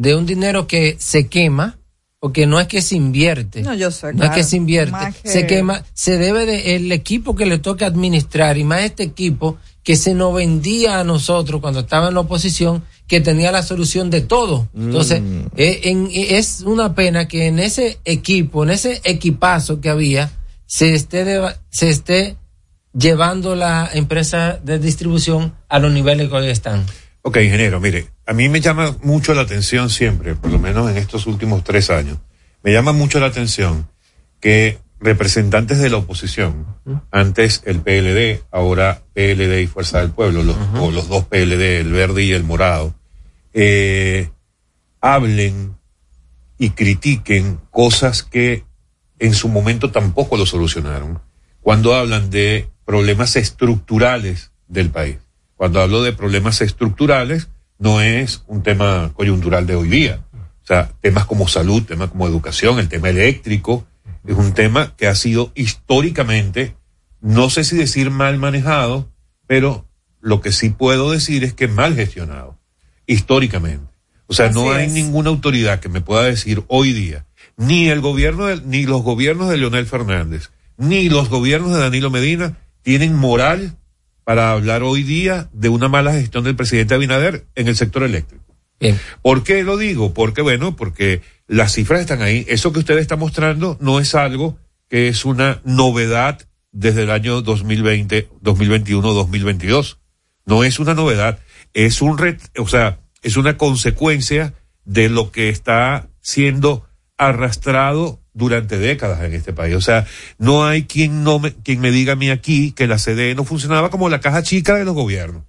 de 0.00 0.14
un 0.14 0.24
dinero 0.24 0.66
que 0.66 0.96
se 0.98 1.26
quema, 1.28 1.76
porque 2.18 2.46
no 2.46 2.58
es 2.60 2.66
que 2.68 2.80
se 2.82 2.96
invierte. 2.96 3.62
No, 3.62 3.74
yo 3.74 3.90
sé, 3.90 4.12
No 4.12 4.20
claro. 4.20 4.32
es 4.32 4.36
que 4.38 4.44
se 4.44 4.56
invierte, 4.56 4.96
que- 5.22 5.28
se 5.28 5.46
quema, 5.46 5.84
se 5.94 6.16
debe 6.18 6.46
de 6.46 6.74
el 6.76 6.90
equipo 6.92 7.34
que 7.36 7.46
le 7.46 7.58
toca 7.58 7.86
administrar 7.86 8.56
y 8.58 8.64
más 8.64 8.82
este 8.82 9.02
equipo 9.02 9.58
que 9.82 9.96
se 9.96 10.14
nos 10.14 10.34
vendía 10.34 11.00
a 11.00 11.04
nosotros 11.04 11.60
cuando 11.60 11.80
estaba 11.80 12.08
en 12.08 12.14
la 12.14 12.20
oposición 12.20 12.82
que 13.06 13.20
tenía 13.20 13.50
la 13.52 13.62
solución 13.62 14.08
de 14.10 14.20
todo. 14.20 14.68
Entonces, 14.74 15.20
Mm. 15.20 15.40
eh, 15.56 15.80
en- 15.84 16.06
eh, 16.12 16.38
es 16.38 16.60
una 16.60 16.94
pena 16.94 17.26
que 17.28 17.46
en 17.46 17.58
ese 17.58 17.98
equipo, 18.04 18.62
en 18.64 18.70
ese 18.70 19.00
equipazo 19.04 19.80
que 19.80 19.88
había, 19.90 20.30
se 20.66 20.94
esté, 20.94 21.24
deba- 21.24 21.56
se 21.70 21.88
esté 21.90 22.36
llevando 22.92 23.54
la 23.54 23.88
empresa 23.92 24.58
de 24.62 24.78
distribución 24.78 25.54
a 25.68 25.78
los 25.78 25.92
niveles 25.92 26.28
que 26.28 26.34
hoy 26.34 26.48
están. 26.48 26.84
Ok, 27.22 27.36
ingeniero, 27.36 27.80
mire, 27.80 28.08
a 28.26 28.32
mí 28.32 28.48
me 28.48 28.60
llama 28.60 28.96
mucho 29.02 29.34
la 29.34 29.42
atención 29.42 29.90
siempre, 29.90 30.34
por 30.34 30.50
lo 30.50 30.58
menos 30.58 30.90
en 30.90 30.96
estos 30.96 31.26
últimos 31.26 31.64
tres 31.64 31.90
años, 31.90 32.18
me 32.62 32.72
llama 32.72 32.92
mucho 32.92 33.20
la 33.20 33.26
atención 33.26 33.88
que 34.40 34.78
representantes 35.00 35.78
de 35.78 35.90
la 35.90 35.98
oposición, 35.98 36.66
antes 37.10 37.62
el 37.64 37.80
PLD, 37.80 38.42
ahora 38.50 39.02
PLD 39.14 39.62
y 39.62 39.66
Fuerza 39.66 40.00
del 40.00 40.10
Pueblo, 40.10 40.42
los, 40.42 40.56
o 40.78 40.90
los 40.90 41.08
dos 41.08 41.24
PLD, 41.26 41.80
el 41.80 41.92
verde 41.92 42.24
y 42.24 42.32
el 42.32 42.44
morado, 42.44 42.94
eh, 43.52 44.30
hablen 45.00 45.76
y 46.58 46.70
critiquen 46.70 47.58
cosas 47.70 48.22
que 48.22 48.64
en 49.18 49.34
su 49.34 49.48
momento 49.48 49.90
tampoco 49.90 50.36
lo 50.36 50.46
solucionaron. 50.46 51.20
Cuando 51.62 51.94
hablan 51.94 52.30
de 52.30 52.68
problemas 52.84 53.36
estructurales 53.36 54.52
del 54.68 54.90
país. 54.90 55.18
Cuando 55.60 55.82
hablo 55.82 56.02
de 56.02 56.14
problemas 56.14 56.62
estructurales, 56.62 57.50
no 57.78 58.00
es 58.00 58.44
un 58.46 58.62
tema 58.62 59.10
coyuntural 59.12 59.66
de 59.66 59.74
hoy 59.74 59.88
día. 59.90 60.24
O 60.32 60.66
sea, 60.66 60.90
temas 61.02 61.26
como 61.26 61.48
salud, 61.48 61.82
temas 61.82 62.08
como 62.08 62.26
educación, 62.26 62.78
el 62.78 62.88
tema 62.88 63.10
eléctrico, 63.10 63.86
es 64.26 64.34
un 64.38 64.54
tema 64.54 64.94
que 64.96 65.06
ha 65.06 65.14
sido 65.14 65.52
históricamente, 65.54 66.76
no 67.20 67.50
sé 67.50 67.64
si 67.64 67.76
decir 67.76 68.10
mal 68.10 68.38
manejado, 68.38 69.12
pero 69.46 69.86
lo 70.22 70.40
que 70.40 70.50
sí 70.50 70.70
puedo 70.70 71.10
decir 71.10 71.44
es 71.44 71.52
que 71.52 71.68
mal 71.68 71.94
gestionado, 71.94 72.58
históricamente. 73.06 73.92
O 74.28 74.32
sea, 74.32 74.48
no 74.50 74.72
hay 74.72 74.86
es. 74.86 74.92
ninguna 74.94 75.28
autoridad 75.28 75.78
que 75.80 75.90
me 75.90 76.00
pueda 76.00 76.22
decir 76.22 76.64
hoy 76.68 76.94
día, 76.94 77.26
ni 77.58 77.90
el 77.90 78.00
gobierno, 78.00 78.46
de- 78.46 78.62
ni 78.62 78.84
los 78.86 79.02
gobiernos 79.02 79.50
de 79.50 79.58
Leonel 79.58 79.84
Fernández, 79.84 80.52
ni 80.78 81.10
los 81.10 81.28
gobiernos 81.28 81.74
de 81.74 81.80
Danilo 81.80 82.08
Medina 82.10 82.56
tienen 82.80 83.14
moral 83.14 83.76
para 84.24 84.52
hablar 84.52 84.82
hoy 84.82 85.02
día 85.02 85.48
de 85.52 85.68
una 85.68 85.88
mala 85.88 86.12
gestión 86.12 86.44
del 86.44 86.56
presidente 86.56 86.94
Abinader 86.94 87.46
en 87.54 87.68
el 87.68 87.76
sector 87.76 88.02
eléctrico. 88.02 88.44
¿Por 89.22 89.42
qué 89.44 89.62
lo 89.62 89.76
digo? 89.76 90.14
Porque, 90.14 90.40
bueno, 90.42 90.74
porque 90.76 91.20
las 91.46 91.72
cifras 91.74 92.00
están 92.00 92.22
ahí. 92.22 92.46
Eso 92.48 92.72
que 92.72 92.78
usted 92.78 92.96
está 92.98 93.16
mostrando 93.16 93.76
no 93.80 94.00
es 94.00 94.14
algo 94.14 94.58
que 94.88 95.08
es 95.08 95.24
una 95.24 95.60
novedad 95.64 96.40
desde 96.72 97.02
el 97.02 97.10
año 97.10 97.42
2020, 97.42 98.28
2021, 98.40 99.12
2022. 99.12 99.98
No 100.46 100.64
es 100.64 100.78
una 100.78 100.94
novedad. 100.94 101.38
Es 101.74 102.00
un, 102.00 102.16
ret- 102.16 102.50
o 102.58 102.66
sea, 102.68 103.00
es 103.22 103.36
una 103.36 103.56
consecuencia 103.56 104.54
de 104.84 105.08
lo 105.10 105.30
que 105.30 105.50
está 105.50 106.08
siendo 106.20 106.86
arrastrado 107.18 108.19
durante 108.32 108.78
décadas 108.78 109.22
en 109.24 109.34
este 109.34 109.52
país. 109.52 109.74
O 109.74 109.80
sea, 109.80 110.06
no 110.38 110.64
hay 110.64 110.84
quien 110.84 111.24
no 111.24 111.38
me, 111.38 111.52
quien 111.52 111.80
me 111.80 111.90
diga 111.90 112.12
a 112.12 112.16
mí 112.16 112.30
aquí 112.30 112.72
que 112.72 112.86
la 112.86 112.96
CDE 112.98 113.34
no 113.34 113.44
funcionaba 113.44 113.90
como 113.90 114.08
la 114.08 114.20
caja 114.20 114.42
chica 114.42 114.74
de 114.76 114.84
los 114.84 114.94
gobiernos. 114.94 115.42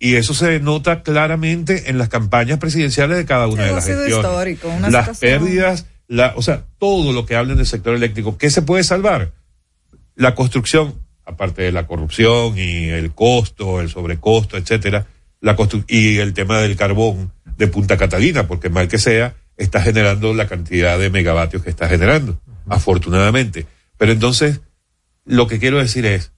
Y 0.00 0.14
eso 0.14 0.32
se 0.32 0.60
nota 0.60 1.02
claramente 1.02 1.90
en 1.90 1.98
las 1.98 2.08
campañas 2.08 2.58
presidenciales 2.58 3.16
de 3.16 3.24
cada 3.24 3.48
una 3.48 3.64
de 3.64 3.72
las 3.72 3.84
sido 3.84 3.98
gestiones. 4.02 4.24
histórico, 4.30 4.68
una 4.68 4.90
las 4.90 5.06
situación- 5.06 5.42
pérdidas, 5.42 5.86
la, 6.06 6.32
o 6.36 6.42
sea, 6.42 6.64
todo 6.78 7.12
lo 7.12 7.26
que 7.26 7.34
hablen 7.36 7.56
del 7.56 7.66
sector 7.66 7.94
eléctrico. 7.94 8.38
¿Qué 8.38 8.48
se 8.50 8.62
puede 8.62 8.84
salvar? 8.84 9.32
La 10.14 10.34
construcción, 10.34 10.94
aparte 11.24 11.62
de 11.62 11.72
la 11.72 11.86
corrupción 11.86 12.56
y 12.56 12.88
el 12.88 13.12
costo, 13.12 13.80
el 13.80 13.88
sobrecosto, 13.88 14.56
etcétera, 14.56 15.06
la 15.40 15.56
y 15.88 16.18
el 16.18 16.32
tema 16.32 16.58
del 16.60 16.76
carbón 16.76 17.32
de 17.56 17.66
Punta 17.66 17.96
Catalina, 17.96 18.46
porque 18.46 18.68
mal 18.70 18.88
que 18.88 18.98
sea, 18.98 19.34
está 19.58 19.82
generando 19.82 20.32
la 20.34 20.46
cantidad 20.48 20.98
de 20.98 21.10
megavatios 21.10 21.62
que 21.62 21.70
está 21.70 21.88
generando, 21.88 22.40
afortunadamente. 22.68 23.66
Pero 23.98 24.12
entonces, 24.12 24.60
lo 25.26 25.46
que 25.46 25.58
quiero 25.58 25.78
decir 25.78 26.06
es, 26.06 26.32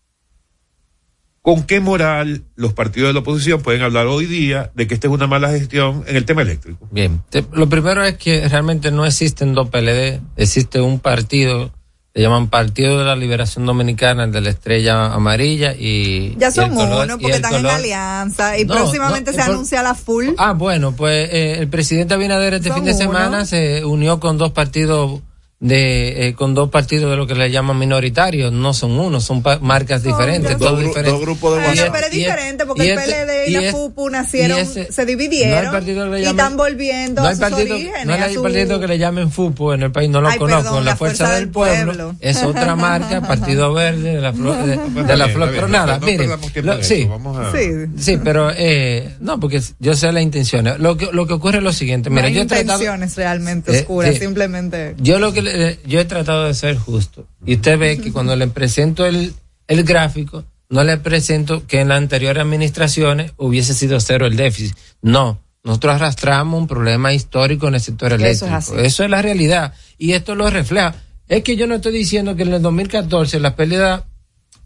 ¿con 1.43 1.65
qué 1.65 1.81
moral 1.81 2.43
los 2.57 2.73
partidos 2.73 3.09
de 3.11 3.13
la 3.15 3.21
oposición 3.21 3.63
pueden 3.63 3.83
hablar 3.83 4.07
hoy 4.07 4.27
día 4.27 4.71
de 4.75 4.87
que 4.87 4.95
esta 4.95 5.07
es 5.07 5.13
una 5.13 5.27
mala 5.27 5.51
gestión 5.51 6.05
en 6.07 6.17
el 6.17 6.25
tema 6.25 6.43
eléctrico? 6.43 6.87
Bien, 6.91 7.23
te- 7.31 7.45
lo 7.53 7.69
primero 7.69 8.03
es 8.05 8.17
que 8.17 8.47
realmente 8.49 8.91
no 8.91 9.07
existen 9.07 9.55
dos 9.55 9.69
PLD, 9.71 10.21
existe 10.37 10.81
un 10.81 10.99
partido, 11.01 11.73
le 12.13 12.23
llaman 12.23 12.49
Partido 12.49 12.99
de 12.99 13.05
la 13.05 13.15
Liberación 13.15 13.67
Dominicana, 13.67 14.25
el 14.25 14.33
de 14.33 14.41
la 14.41 14.51
Estrella 14.51 15.13
Amarilla 15.13 15.75
y... 15.79 16.35
Ya 16.39 16.51
son 16.51 16.73
uno 16.77 17.07
porque 17.19 17.37
están 17.37 17.55
en 17.55 17.67
alianza 17.67 18.59
y 18.59 18.65
No, 18.65 18.75
próximamente 18.75 19.31
no, 19.31 19.37
se 19.39 19.45
por- 19.45 19.51
anuncia 19.55 19.83
la 19.83 19.95
full. 19.95 20.31
Ah, 20.37 20.53
bueno, 20.53 20.93
pues 20.97 21.29
eh, 21.33 21.59
el 21.61 21.69
presidente 21.69 22.15
Abinader 22.15 22.55
este 22.55 22.69
Son 22.69 22.77
fin 22.79 22.85
de 22.85 22.91
uno. 22.93 22.99
semana 22.99 23.47
se 23.47 23.85
unió 23.85 24.19
con 24.19 24.39
dos 24.39 24.51
partidos 24.51 25.21
de 25.61 26.29
eh, 26.29 26.35
con 26.35 26.55
dos 26.55 26.71
partidos 26.71 27.11
de 27.11 27.19
lo 27.19 27.27
que 27.27 27.35
le 27.35 27.51
llaman 27.51 27.79
minoritarios, 27.79 28.51
no 28.51 28.73
son 28.73 28.93
uno, 28.99 29.21
son 29.21 29.43
pa- 29.43 29.59
marcas 29.61 30.03
diferentes, 30.03 30.53
Dos 30.53 30.59
todos 30.59 30.81
gru- 30.81 30.87
diferentes. 30.87 31.13
dos 31.13 31.21
grupos 31.21 31.57
de 31.59 31.63
Bueno, 31.67 31.83
pero 31.93 32.07
es 32.07 32.13
diferente 32.13 32.65
porque 32.65 32.87
y 32.87 32.89
el 32.89 32.99
este- 32.99 33.13
PLD 33.13 33.47
y, 33.47 33.51
y 33.51 33.65
la 33.67 33.71
FUPU 33.71 34.09
nacieron, 34.09 34.59
ese- 34.59 34.91
se 34.91 35.03
no 35.03 35.07
dividieron 35.07 35.85
le 35.85 36.21
y 36.23 36.25
están 36.25 36.57
volviendo 36.57 37.21
no 37.21 37.27
a 37.27 37.31
hay 37.31 37.37
sus 37.37 37.41
partido, 37.43 37.75
orígenes. 37.75 38.07
no 38.07 38.13
a 38.15 38.17
hay 38.17 38.35
su- 38.35 38.43
partido 38.43 38.81
que 38.81 38.87
le 38.89 38.99
llamen 38.99 39.31
FUPU 39.31 39.73
en 39.73 39.83
el 39.83 39.93
país, 39.93 40.09
no 40.09 40.23
lo 40.23 40.29
Ay, 40.29 40.39
conozco. 40.39 40.63
perdón, 40.63 40.85
la, 40.87 40.91
la 40.93 40.97
Fuerza, 40.97 41.17
Fuerza 41.27 41.35
del, 41.35 41.45
del 41.45 41.53
pueblo, 41.53 41.93
Pueblo. 41.93 42.15
es 42.21 42.43
otra 42.43 42.75
marca, 42.77 43.21
Partido 43.29 43.75
Verde 43.75 44.15
de 44.15 44.21
la 44.23 44.33
flor, 44.33 44.57
de, 44.65 45.03
de 45.03 45.17
la 45.17 45.29
flor. 45.29 45.51
Pero 45.51 45.69
no 45.69 45.73
nada, 45.77 45.99
no 45.99 46.07
miren, 46.07 46.31
lo- 46.63 46.83
sí, 46.83 47.01
eso, 47.03 47.09
vamos 47.11 47.37
a- 47.39 47.53
Sí. 47.53 47.69
sí, 47.99 48.19
pero 48.25 48.51
eh, 48.57 49.15
no, 49.21 49.39
porque 49.39 49.61
yo 49.79 49.95
sé 49.95 50.11
la 50.11 50.23
intención. 50.23 50.67
Lo 50.79 50.97
que, 50.97 51.11
lo 51.13 51.27
que 51.27 51.35
ocurre 51.35 51.59
es 51.59 51.65
lo 51.65 51.73
siguiente. 51.75 52.09
No 52.09 52.15
Mira, 52.17 52.29
hay 52.29 52.33
yo 52.35 52.41
he 52.41 52.47
tratado, 52.47 52.79
intenciones 52.81 53.15
realmente 53.17 53.77
Eh, 53.77 53.81
oscuras, 53.81 54.15
sí. 54.15 54.21
simplemente. 54.21 54.95
yo 54.99 55.19
lo 55.19 55.35
que 55.35 55.50
le- 55.57 55.79
yo 55.87 56.01
he 56.01 56.05
tratado 56.05 56.45
de 56.45 56.55
ser 56.55 56.77
justo. 56.77 57.27
Y 57.45 57.55
usted 57.57 57.79
ve 57.79 57.99
que 57.99 58.13
cuando 58.13 58.35
le 58.37 58.47
presento 58.49 59.07
el, 59.07 59.35
el 59.69 59.85
gráfico, 59.85 60.45
no 60.69 60.85
le 60.85 60.97
presento 60.99 61.67
que 61.67 61.81
en 61.81 61.89
las 61.89 61.99
anteriores 61.99 62.41
administraciones 62.43 63.33
hubiese 63.37 63.75
sido 63.75 63.99
cero 64.01 64.27
el 64.27 64.37
déficit. 64.37 64.77
No, 65.03 65.41
nosotros 65.65 65.95
arrastramos 65.97 66.59
un 66.61 66.67
problema 66.69 67.13
histórico 67.13 67.69
en 67.69 67.75
el 67.75 67.81
sector 67.81 68.13
Eso 68.13 68.25
es 68.25 68.43
eléctrico. 68.43 68.79
Eso 68.81 69.05
es 69.05 69.11
la 69.11 69.21
realidad. 69.23 69.75
Y 69.99 70.13
esto 70.13 70.35
lo 70.35 70.49
refleja. 70.51 70.95
Es 71.29 71.43
que 71.45 71.57
yo 71.57 71.67
no 71.67 71.77
estoy 71.77 71.93
diciendo 71.93 72.35
que 72.37 72.43
en 72.45 72.55
el 72.55 72.63
2014 72.63 73.39
la 73.41 73.55
pérdida, 73.57 74.05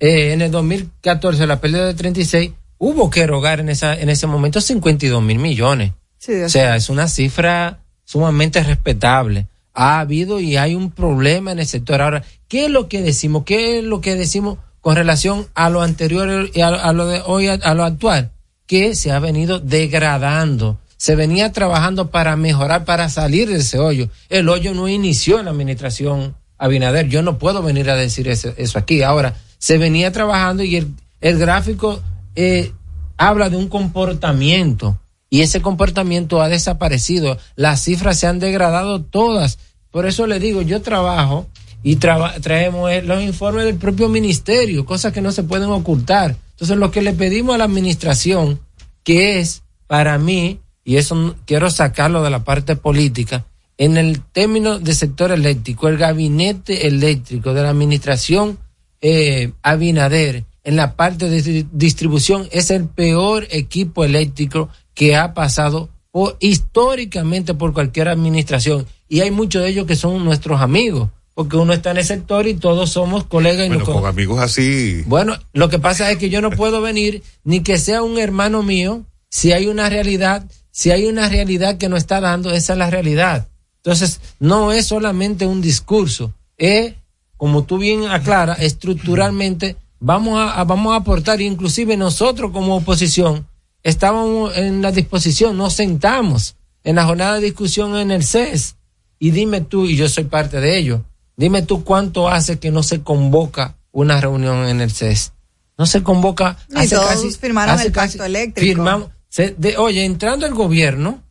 eh, 0.00 0.32
en 0.32 0.42
el 0.42 0.50
2014 0.50 1.46
la 1.46 1.60
pérdida 1.60 1.86
de 1.86 1.94
36, 1.94 2.52
hubo 2.78 3.10
que 3.10 3.20
erogar 3.22 3.60
en 3.60 3.68
esa, 3.68 3.98
en 3.98 4.08
ese 4.10 4.26
momento 4.26 4.60
52 4.60 5.22
mil 5.22 5.38
millones. 5.38 5.92
Sí, 6.18 6.32
O 6.42 6.48
sea, 6.48 6.76
es 6.76 6.88
una 6.88 7.08
cifra 7.08 7.80
sumamente 8.04 8.62
respetable. 8.62 9.46
Ha 9.74 10.00
habido 10.00 10.40
y 10.40 10.56
hay 10.56 10.74
un 10.74 10.90
problema 10.90 11.52
en 11.52 11.58
el 11.58 11.66
sector. 11.66 12.00
Ahora, 12.00 12.22
¿qué 12.48 12.66
es 12.66 12.70
lo 12.70 12.88
que 12.88 13.02
decimos? 13.02 13.42
¿Qué 13.44 13.78
es 13.78 13.84
lo 13.84 14.00
que 14.00 14.14
decimos 14.14 14.58
con 14.80 14.96
relación 14.96 15.48
a 15.54 15.68
lo 15.68 15.82
anterior 15.82 16.50
y 16.54 16.60
a, 16.60 16.92
lo 16.92 17.06
de 17.06 17.22
hoy, 17.26 17.48
a, 17.48 17.74
lo 17.74 17.84
actual? 17.84 18.30
Que 18.66 18.94
se 18.94 19.10
ha 19.10 19.18
venido 19.18 19.58
degradando. 19.58 20.78
Se 20.96 21.16
venía 21.16 21.52
trabajando 21.52 22.10
para 22.10 22.36
mejorar, 22.36 22.84
para 22.84 23.08
salir 23.08 23.48
de 23.48 23.56
ese 23.56 23.78
hoyo. 23.78 24.08
El 24.28 24.48
hoyo 24.48 24.72
no 24.74 24.88
inició 24.88 25.38
en 25.40 25.46
la 25.46 25.50
administración 25.50 26.36
Abinader. 26.56 27.08
Yo 27.08 27.22
no 27.22 27.36
puedo 27.38 27.62
venir 27.62 27.90
a 27.90 27.96
decir 27.96 28.28
eso, 28.28 28.54
eso 28.56 28.78
aquí. 28.78 29.02
Ahora, 29.02 29.34
se 29.58 29.76
venía 29.76 30.12
trabajando 30.12 30.62
y 30.62 30.76
el, 30.76 30.94
el 31.20 31.38
gráfico 31.38 32.00
eh, 32.36 32.72
habla 33.16 33.50
de 33.50 33.56
un 33.56 33.68
comportamiento 33.68 34.98
y 35.34 35.40
ese 35.40 35.60
comportamiento 35.60 36.40
ha 36.42 36.48
desaparecido. 36.48 37.38
Las 37.56 37.82
cifras 37.82 38.20
se 38.20 38.28
han 38.28 38.38
degradado 38.38 39.02
todas. 39.02 39.58
Por 39.90 40.06
eso 40.06 40.28
le 40.28 40.38
digo, 40.38 40.62
yo 40.62 40.80
trabajo 40.80 41.48
y 41.82 41.96
traemos 41.96 42.88
los 43.02 43.20
informes 43.20 43.64
del 43.64 43.74
propio 43.74 44.08
ministerio, 44.08 44.84
cosas 44.84 45.12
que 45.12 45.20
no 45.20 45.32
se 45.32 45.42
pueden 45.42 45.70
ocultar. 45.70 46.36
Entonces, 46.52 46.76
lo 46.76 46.92
que 46.92 47.02
le 47.02 47.14
pedimos 47.14 47.56
a 47.56 47.58
la 47.58 47.64
administración, 47.64 48.60
que 49.02 49.40
es 49.40 49.64
para 49.88 50.18
mí, 50.18 50.60
y 50.84 50.98
eso 50.98 51.34
quiero 51.46 51.68
sacarlo 51.68 52.22
de 52.22 52.30
la 52.30 52.44
parte 52.44 52.76
política, 52.76 53.44
en 53.76 53.96
el 53.96 54.20
término 54.20 54.78
de 54.78 54.94
sector 54.94 55.32
eléctrico, 55.32 55.88
el 55.88 55.96
gabinete 55.98 56.86
eléctrico 56.86 57.54
de 57.54 57.62
la 57.64 57.70
administración 57.70 58.60
eh, 59.00 59.50
Abinader 59.64 60.44
en 60.62 60.76
la 60.76 60.94
parte 60.94 61.28
de 61.28 61.42
di- 61.42 61.66
distribución 61.72 62.48
es 62.52 62.70
el 62.70 62.86
peor 62.86 63.48
equipo 63.50 64.04
eléctrico 64.04 64.68
que 64.94 65.16
ha 65.16 65.34
pasado 65.34 65.90
por- 66.10 66.36
históricamente 66.40 67.54
por 67.54 67.72
cualquier 67.72 68.08
administración 68.08 68.86
y 69.08 69.20
hay 69.20 69.30
muchos 69.30 69.62
de 69.62 69.68
ellos 69.70 69.86
que 69.86 69.96
son 69.96 70.24
nuestros 70.24 70.60
amigos 70.60 71.10
porque 71.34 71.56
uno 71.56 71.72
está 71.72 71.90
en 71.90 71.96
el 71.98 72.04
sector 72.04 72.46
y 72.46 72.54
todos 72.54 72.90
somos 72.90 73.24
colegas 73.24 73.66
y 73.66 73.68
Bueno, 73.70 73.84
con 73.84 73.94
con- 73.96 74.06
amigos 74.06 74.38
así. 74.40 75.02
bueno, 75.06 75.36
lo 75.52 75.68
que 75.68 75.80
pasa 75.80 76.10
es 76.12 76.18
que 76.18 76.30
yo 76.30 76.40
no 76.40 76.50
puedo 76.50 76.80
venir 76.80 77.22
ni 77.42 77.60
que 77.60 77.76
sea 77.78 78.02
un 78.02 78.18
hermano 78.18 78.62
mío 78.62 79.04
si 79.30 79.50
hay 79.52 79.66
una 79.66 79.88
realidad, 79.88 80.44
si 80.70 80.92
hay 80.92 81.06
una 81.06 81.28
realidad 81.28 81.76
que 81.76 81.88
no 81.88 81.96
está 81.96 82.20
dando, 82.20 82.52
esa 82.52 82.74
es 82.74 82.78
la 82.78 82.88
realidad. 82.88 83.48
Entonces, 83.78 84.20
no 84.38 84.70
es 84.72 84.86
solamente 84.86 85.44
un 85.46 85.60
discurso, 85.60 86.32
es, 86.56 86.94
como 87.36 87.64
tú 87.64 87.78
bien 87.78 88.06
aclaras, 88.06 88.60
estructuralmente 88.60 89.76
vamos 89.98 90.38
a, 90.38 90.52
a- 90.60 90.64
vamos 90.64 90.92
a 90.92 90.96
aportar, 90.96 91.40
inclusive 91.40 91.96
nosotros 91.96 92.52
como 92.52 92.76
oposición 92.76 93.46
estábamos 93.84 94.56
en 94.56 94.82
la 94.82 94.90
disposición, 94.90 95.56
nos 95.56 95.74
sentamos 95.74 96.56
en 96.82 96.96
la 96.96 97.04
jornada 97.06 97.36
de 97.36 97.42
discusión 97.42 97.96
en 97.96 98.10
el 98.10 98.24
CES 98.24 98.74
y 99.20 99.30
dime 99.30 99.60
tú, 99.60 99.86
y 99.86 99.96
yo 99.96 100.08
soy 100.08 100.24
parte 100.24 100.60
de 100.60 100.76
ello, 100.76 101.04
dime 101.36 101.62
tú 101.62 101.84
cuánto 101.84 102.28
hace 102.28 102.58
que 102.58 102.70
no 102.72 102.82
se 102.82 103.02
convoca 103.02 103.76
una 103.92 104.20
reunión 104.20 104.66
en 104.66 104.80
el 104.80 104.90
CES. 104.90 105.32
No 105.78 105.86
se 105.86 106.02
convoca. 106.02 106.56
Y 106.70 106.88
todos 106.96 107.38
firmaron 107.38 107.74
el 107.80 107.92
pacto 107.92 108.24
eléctrico. 108.24 108.66
Firmamos. 108.74 109.08
se- 109.28 109.54
de- 109.58 109.76
oye, 109.76 110.04
entrando 110.04 110.46
el 110.46 110.54
gobierno, 110.54 111.22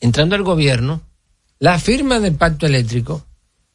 entrando 0.00 0.36
el 0.36 0.42
gobierno, 0.42 1.00
la 1.58 1.78
firma 1.78 2.20
del 2.20 2.34
pacto 2.34 2.66
eléctrico, 2.66 3.24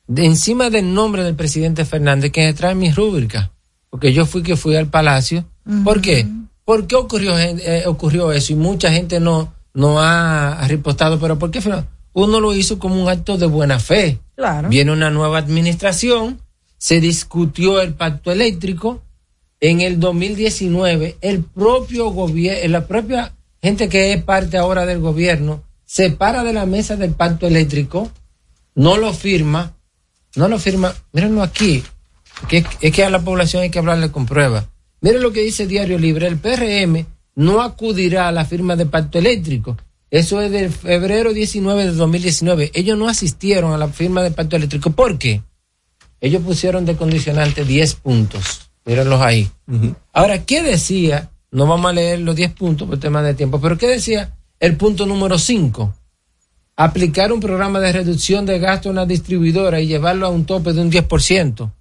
de 0.08 0.26
encima 0.26 0.70
del 0.70 0.94
nombre 0.94 1.24
del 1.24 1.36
presidente 1.36 1.84
Fernández, 1.86 2.32
que 2.32 2.54
trae 2.54 2.76
mi 2.76 2.92
rúbrica, 2.92 3.52
porque 3.90 4.14
yo 4.14 4.26
fui 4.28 4.44
que 4.44 4.56
fui 4.56 4.76
al 4.76 4.88
palacio. 4.88 5.46
¿Por 5.84 6.02
qué? 6.02 6.28
¿Por 6.72 6.88
qué 6.88 6.95
ocurrió, 6.95 7.38
eh, 7.38 7.84
ocurrió 7.85 8.31
eso? 8.31 8.53
Y 8.53 8.56
mucha 8.56 8.93
gente 8.93 9.19
no, 9.19 9.53
no 9.73 9.99
ha 9.99 10.65
ripostado, 10.69 11.19
pero 11.19 11.38
¿por 11.38 11.52
qué? 11.52 11.60
Uno 12.14 12.39
lo 12.39 12.56
hizo 12.56 12.80
como 12.80 13.03
un 13.03 13.10
acto 13.10 13.38
de 13.38 13.45
buena 13.45 13.77
fe. 13.77 14.19
Claro. 14.38 14.69
Viene 14.69 14.93
una 14.93 15.10
nueva 15.10 15.39
administración, 15.39 16.39
se 16.77 17.02
discutió 17.02 17.81
el 17.81 17.93
pacto 17.93 18.31
eléctrico. 18.31 19.02
En 19.60 19.81
el 19.81 19.99
2019, 19.99 21.18
el 21.19 21.43
propio 21.43 22.10
gobierno, 22.11 22.69
la 22.69 22.88
propia 22.88 23.34
gente 23.61 23.89
que 23.89 24.14
es 24.14 24.23
parte 24.23 24.57
ahora 24.57 24.85
del 24.85 24.99
gobierno, 24.99 25.64
se 25.84 26.11
para 26.11 26.41
de 26.45 26.53
la 26.53 26.65
mesa 26.65 26.95
del 26.95 27.11
pacto 27.11 27.48
eléctrico, 27.48 28.10
no 28.76 28.95
lo 28.95 29.11
firma, 29.11 29.73
no 30.38 30.48
lo 30.48 30.57
firma, 30.57 30.95
mírenlo 31.11 31.43
aquí, 31.43 31.84
que 32.48 32.64
es 32.80 32.93
que 32.93 33.03
a 33.03 33.10
la 33.10 33.19
población 33.19 33.61
hay 33.61 33.72
que 33.72 33.80
hablarle 33.80 34.10
con 34.10 34.26
pruebas. 34.26 34.70
Miren 35.02 35.23
lo 35.23 35.32
que 35.32 35.41
dice 35.41 35.65
Diario 35.65 35.98
Libre. 35.98 36.28
El 36.28 36.38
PRM 36.38 37.06
no 37.36 37.61
acudirá 37.61 38.28
a 38.28 38.32
la 38.32 38.45
firma 38.45 38.76
de 38.76 38.86
pacto 38.86 39.18
eléctrico. 39.18 39.76
Eso 40.11 40.41
es 40.41 40.52
de 40.52 40.69
febrero 40.69 41.34
19 41.34 41.86
de 41.86 41.94
2019. 41.94 42.72
Ellos 42.76 42.98
no 42.98 43.10
asistieron 43.10 43.73
a 43.73 43.78
la 43.78 43.88
firma 43.88 44.22
de 44.22 44.32
pacto 44.32 44.57
eléctrico. 44.57 44.91
¿Por 44.91 45.18
qué? 45.18 45.41
Ellos 46.19 46.44
pusieron 46.44 46.86
de 46.86 46.95
condicionante 46.95 47.65
10 47.65 47.95
puntos. 47.95 48.69
Mírenlos 48.86 49.22
ahí. 49.22 49.49
Ahora, 50.14 50.45
¿qué 50.45 50.61
decía? 50.61 51.32
No 51.49 51.65
vamos 51.65 51.90
a 51.90 51.94
leer 51.94 52.19
los 52.19 52.36
10 52.36 52.52
puntos 52.53 52.88
por 52.88 52.99
tema 52.99 53.23
de 53.23 53.34
tiempo, 53.34 53.60
pero 53.60 53.78
¿qué 53.78 53.88
decía 53.88 54.38
el 54.60 54.78
punto 54.78 55.07
número 55.07 55.40
5? 55.40 55.95
Aplicar 56.76 57.34
un 57.34 57.40
programa 57.40 57.80
de 57.80 57.91
reducción 57.91 58.45
de 58.45 58.60
gasto 58.60 58.90
en 58.90 58.95
la 58.95 59.06
distribuidora 59.06 59.82
y 59.82 59.88
llevarlo 59.88 60.28
a 60.28 60.30
un 60.30 60.45
tope 60.45 60.73
de 60.73 60.82
un 60.82 60.91
10%. 60.91 61.72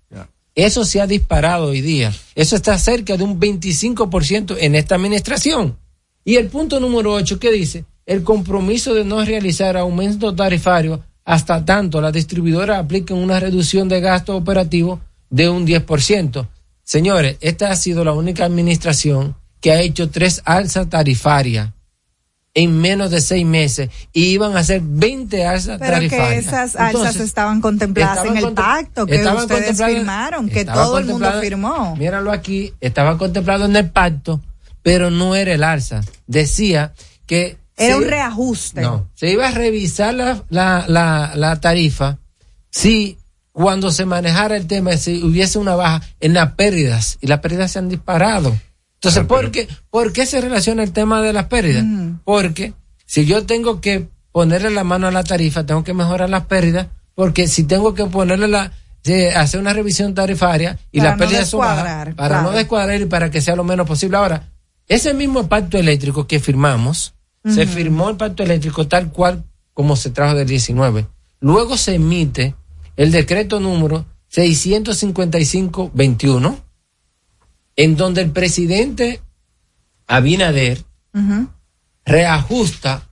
Eso 0.55 0.85
se 0.85 1.01
ha 1.01 1.07
disparado 1.07 1.67
hoy 1.67 1.81
día. 1.81 2.13
Eso 2.35 2.57
está 2.57 2.77
cerca 2.79 3.17
de 3.17 3.25
un 3.25 3.39
25% 3.39 4.57
en 4.61 4.75
esta 4.75 4.97
administración. 4.97 5.79
Y 6.25 6.37
el 6.37 6.49
punto 6.49 6.81
número 6.81 7.13
8, 7.15 7.39
¿qué 7.39 7.53
dice? 7.53 7.85
El 8.07 8.25
compromiso 8.25 8.95
de 8.95 9.05
no 9.05 9.25
realizar 9.25 9.77
aumento 9.77 10.35
tarifario 10.35 11.03
hasta 11.25 11.65
tanto 11.65 12.01
la 12.01 12.11
distribuidora 12.11 12.79
aplique 12.79 13.15
una 13.15 13.39
reducción 13.39 13.89
de 13.89 14.01
gasto 14.01 14.37
operativo 14.37 15.01
de 15.29 15.49
un 15.49 15.67
10%. 15.67 16.49
Señores, 16.83 17.37
esta 17.41 17.71
ha 17.71 17.77
sido 17.77 18.05
la 18.05 18.13
única 18.13 18.45
administración 18.45 19.37
que 19.61 19.73
ha 19.73 19.81
hecho 19.81 20.11
tres 20.11 20.43
alzas 20.45 20.89
tarifarias 20.89 21.71
en 22.63 22.79
menos 22.81 23.11
de 23.11 23.21
seis 23.21 23.45
meses 23.47 23.91
y 24.13 24.25
iban 24.27 24.57
a 24.57 24.61
hacer 24.61 24.81
20 24.83 25.47
alzas 25.47 25.79
Pero 25.79 25.93
tarifarias. 25.93 26.29
que 26.31 26.39
esas 26.39 26.77
alzas 26.77 26.95
Entonces, 26.95 27.23
estaban 27.23 27.61
contempladas 27.61 28.19
estaban 28.19 28.37
en 28.39 28.45
el 28.49 28.55
pacto 28.55 29.07
que 29.07 29.25
ustedes 29.25 29.83
firmaron, 29.83 30.49
que 30.49 30.65
todo 30.65 30.99
el 30.99 31.07
mundo 31.07 31.33
firmó. 31.41 31.97
Míralo 31.97 32.33
aquí, 32.33 32.73
estaba 32.81 33.17
contemplado 33.19 33.65
en 33.67 33.77
el 33.77 33.91
pacto, 33.91 34.41
pero 34.83 35.11
no 35.11 35.35
era 35.35 35.53
el 35.53 35.65
alza. 35.65 36.01
Decía 36.27 36.93
que... 37.27 37.59
Era 37.77 37.95
se- 37.95 37.99
un 37.99 38.05
reajuste. 38.09 38.81
No, 38.83 39.09
se 39.15 39.31
iba 39.31 39.49
a 39.49 39.53
revisar 39.53 40.15
la, 40.15 40.43
la, 40.51 40.85
la, 40.89 41.33
la 41.35 41.61
tarifa 41.61 42.19
si 42.71 43.17
cuando 43.53 43.91
se 43.91 44.05
manejara 44.07 44.57
el 44.57 44.67
tema, 44.67 44.97
si 44.97 45.23
hubiese 45.23 45.59
una 45.59 45.75
baja 45.75 46.03
en 46.21 46.35
las 46.35 46.53
pérdidas, 46.53 47.19
y 47.21 47.27
las 47.27 47.41
pérdidas 47.41 47.73
se 47.73 47.79
han 47.81 47.89
disparado. 47.89 48.57
Entonces, 49.03 49.25
¿por, 49.25 49.51
qué, 49.51 49.67
¿por 49.89 50.13
qué 50.13 50.27
se 50.27 50.43
relaciona 50.43 50.83
el 50.83 50.93
tema 50.93 51.23
de 51.23 51.33
las 51.33 51.47
pérdidas? 51.47 51.85
Porque 52.23 52.75
si 53.07 53.25
yo 53.25 53.47
tengo 53.47 53.81
que 53.81 54.09
ponerle 54.31 54.69
la 54.71 54.85
mano 54.85 55.07
a 55.07 55.11
la 55.11 55.25
tarifa, 55.25 55.65
tengo 55.65 55.83
que 55.83 55.95
mejorar 55.95 56.29
las 56.29 56.45
pérdidas, 56.45 56.89
porque 57.15 57.49
si 57.49 57.65
tengo 57.65 57.95
que 57.95 58.05
ponerle 58.05 58.47
la, 58.47 58.73
eh, 59.05 59.31
hacer 59.31 59.59
una 59.59 59.73
revisión 59.73 60.15
tarifaria 60.15 60.79
y 60.93 60.99
Para 60.99 61.11
las 61.11 61.19
no 61.19 61.25
pérdidas 61.25 61.49
son 61.49 61.61
bajas, 61.61 62.15
para 62.15 62.43
no 62.43 62.51
descuadrar 62.51 63.01
y 63.01 63.07
para 63.07 63.31
que 63.31 63.41
sea 63.41 63.57
lo 63.57 63.65
menos 63.65 63.87
posible. 63.87 64.19
Ahora, 64.19 64.51
ese 64.87 65.15
mismo 65.15 65.49
pacto 65.49 65.79
eléctrico 65.79 66.27
que 66.27 66.39
firmamos, 66.39 67.15
se 67.47 67.67
firmó 67.67 68.11
el 68.11 68.19
pacto 68.19 68.43
eléctrico 68.43 68.87
tal 68.87 69.11
cual 69.11 69.45
como 69.73 69.97
se 69.97 70.11
trajo 70.11 70.35
del 70.35 70.47
19. 70.47 71.07
Luego 71.41 71.79
se 71.79 71.95
emite 71.95 72.55
el 72.97 73.13
decreto 73.13 73.61
número 73.61 74.05
655-21, 74.31 76.57
en 77.77 77.97
donde 77.97 78.23
el 78.23 78.31
presidente 78.31 79.21
Abinader 80.07 80.85
reajusta 82.05 83.09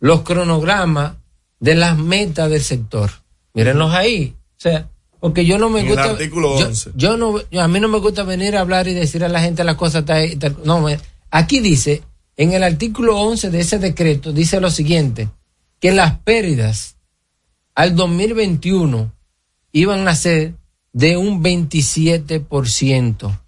los 0.00 0.22
cronogramas 0.22 1.14
de 1.58 1.74
las 1.74 1.96
metas 1.98 2.50
del 2.50 2.62
sector. 2.62 3.10
Mírenlos 3.54 3.92
ahí. 3.94 4.34
O 4.56 4.60
sea, 4.60 4.88
porque 5.20 5.44
yo 5.44 5.58
no 5.58 5.68
me 5.70 5.80
En 5.80 5.86
el 5.86 5.92
gusta. 5.94 6.10
artículo 6.10 6.58
yo, 6.58 6.66
11. 6.68 6.90
yo 6.94 7.16
no, 7.16 7.40
yo- 7.50 7.62
a 7.62 7.68
mí 7.68 7.80
no 7.80 7.88
me 7.88 7.98
gusta 7.98 8.22
venir 8.22 8.56
a 8.56 8.60
hablar 8.60 8.88
y 8.88 8.94
decir 8.94 9.24
a 9.24 9.28
la 9.28 9.40
gente 9.40 9.64
las 9.64 9.76
cosas. 9.76 10.04
tal- 10.04 10.38
tal- 10.38 10.56
no, 10.64 10.80
me- 10.80 10.98
aquí 11.30 11.60
dice, 11.60 12.02
en 12.36 12.52
el 12.52 12.62
artículo 12.62 13.18
11 13.18 13.50
de 13.50 13.60
ese 13.60 13.78
decreto, 13.78 14.32
dice 14.32 14.60
lo 14.60 14.70
siguiente: 14.70 15.28
que 15.80 15.92
las 15.92 16.18
pérdidas 16.20 16.96
al 17.74 17.94
2021 17.96 19.12
iban 19.72 20.06
a 20.08 20.14
ser 20.14 20.54
de 20.92 21.16
un 21.16 21.42
27%. 21.42 23.39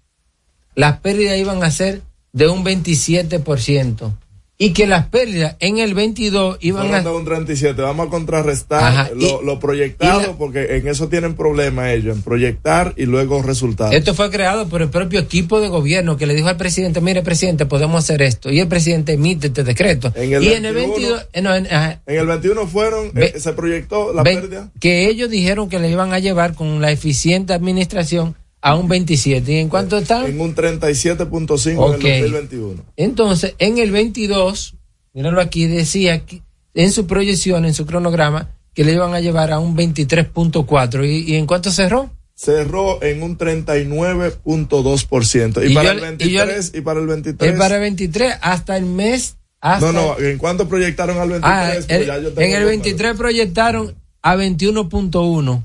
Las 0.75 0.99
pérdidas 0.99 1.37
iban 1.37 1.63
a 1.63 1.71
ser 1.71 2.01
de 2.31 2.47
un 2.49 2.63
27%. 2.65 4.11
Y 4.55 4.71
que 4.71 4.85
las 4.87 5.07
pérdidas 5.07 5.57
en 5.59 5.79
el 5.79 5.93
22 5.95 6.57
iban 6.61 6.83
a... 6.83 6.85
Hablando 6.85 7.11
de 7.13 7.17
un 7.17 7.25
37, 7.25 7.81
vamos 7.81 8.07
a 8.07 8.09
contrarrestar 8.11 8.83
Ajá, 8.83 9.09
lo, 9.13 9.41
y- 9.41 9.45
lo 9.45 9.59
proyectado, 9.59 10.21
la- 10.21 10.33
porque 10.37 10.77
en 10.77 10.87
eso 10.87 11.09
tienen 11.09 11.33
problema 11.35 11.91
ellos, 11.91 12.15
en 12.15 12.21
proyectar 12.21 12.93
y 12.95 13.05
luego 13.05 13.41
resultados. 13.41 13.93
Esto 13.95 14.13
fue 14.13 14.29
creado 14.29 14.67
por 14.69 14.83
el 14.83 14.89
propio 14.89 15.19
equipo 15.19 15.59
de 15.59 15.67
gobierno 15.69 16.17
que 16.17 16.27
le 16.27 16.35
dijo 16.35 16.47
al 16.49 16.55
presidente, 16.57 17.01
mire 17.01 17.23
presidente, 17.23 17.65
podemos 17.65 18.03
hacer 18.03 18.21
esto. 18.21 18.51
Y 18.51 18.59
el 18.59 18.67
presidente 18.67 19.13
emite 19.13 19.47
este 19.47 19.63
decreto. 19.63 20.13
En 20.15 20.31
el 20.33 20.43
y 20.43 20.53
en 20.53 20.65
el 20.65 20.75
21, 20.75 21.07
22... 21.15 21.27
eh, 21.33 21.41
no, 21.41 21.55
en- 21.55 21.67
el 22.05 22.27
21 22.27 22.67
fueron, 22.67 23.11
Ve- 23.11 23.33
eh, 23.35 23.39
se 23.39 23.53
proyectó 23.53 24.13
la 24.13 24.23
pérdida. 24.23 24.69
que 24.79 25.09
ellos 25.09 25.29
dijeron 25.31 25.67
que 25.67 25.79
le 25.79 25.89
iban 25.89 26.13
a 26.13 26.19
llevar 26.19 26.53
con 26.53 26.79
la 26.79 26.91
eficiente 26.91 27.53
administración 27.53 28.35
a 28.65 28.75
un 28.75 28.87
27. 28.87 29.51
¿Y 29.51 29.57
en 29.57 29.67
cuánto 29.69 29.97
están? 29.97 30.25
En 30.25 30.39
un 30.41 30.55
37.5 30.55 31.77
Ok. 31.77 32.03
en 32.05 32.07
el 32.07 32.21
2021. 32.31 32.83
Entonces, 32.95 33.55
en 33.59 33.77
el 33.77 33.91
22, 33.91 34.75
míralo 35.13 35.41
aquí, 35.41 35.67
decía 35.67 36.25
que 36.25 36.41
en 36.73 36.91
su 36.91 37.05
proyección, 37.05 37.65
en 37.65 37.73
su 37.73 37.85
cronograma, 37.85 38.49
que 38.73 38.83
le 38.85 38.93
iban 38.93 39.13
a 39.13 39.19
llevar 39.19 39.51
a 39.51 39.59
un 39.59 39.75
23.4. 39.77 41.05
¿Y, 41.05 41.31
¿Y 41.31 41.35
en 41.35 41.45
cuánto 41.45 41.71
cerró? 41.71 42.09
Cerró 42.35 43.01
en 43.03 43.21
un 43.21 43.37
39.2%. 43.37 45.63
Y, 45.67 45.71
Y 45.71 45.75
para 45.75 45.85
yo- 45.85 45.91
el 45.91 45.97
y 45.97 46.01
23, 46.01 46.71
y, 46.73 46.81
para 46.81 46.99
el 46.99 47.07
23. 47.07 47.51
Es 47.53 47.59
para 47.59 47.75
el 47.75 47.81
23 47.81 48.33
hasta 48.41 48.77
el 48.77 48.85
mes. 48.85 49.37
Hasta 49.61 49.91
no, 49.91 50.17
no, 50.17 50.19
¿en 50.19 50.37
cuánto 50.37 50.67
proyectaron 50.67 51.17
al 51.19 51.29
23? 51.29 51.53
Ah, 51.53 51.71
Pues 51.73 51.85
el- 51.89 52.05
ya 52.07 52.19
yo 52.19 52.29
en 52.35 52.51
el 52.51 52.59
los 52.61 52.69
23 52.69 53.15
proyectaron 53.15 53.95
a 54.21 54.35
21.1 54.35 55.63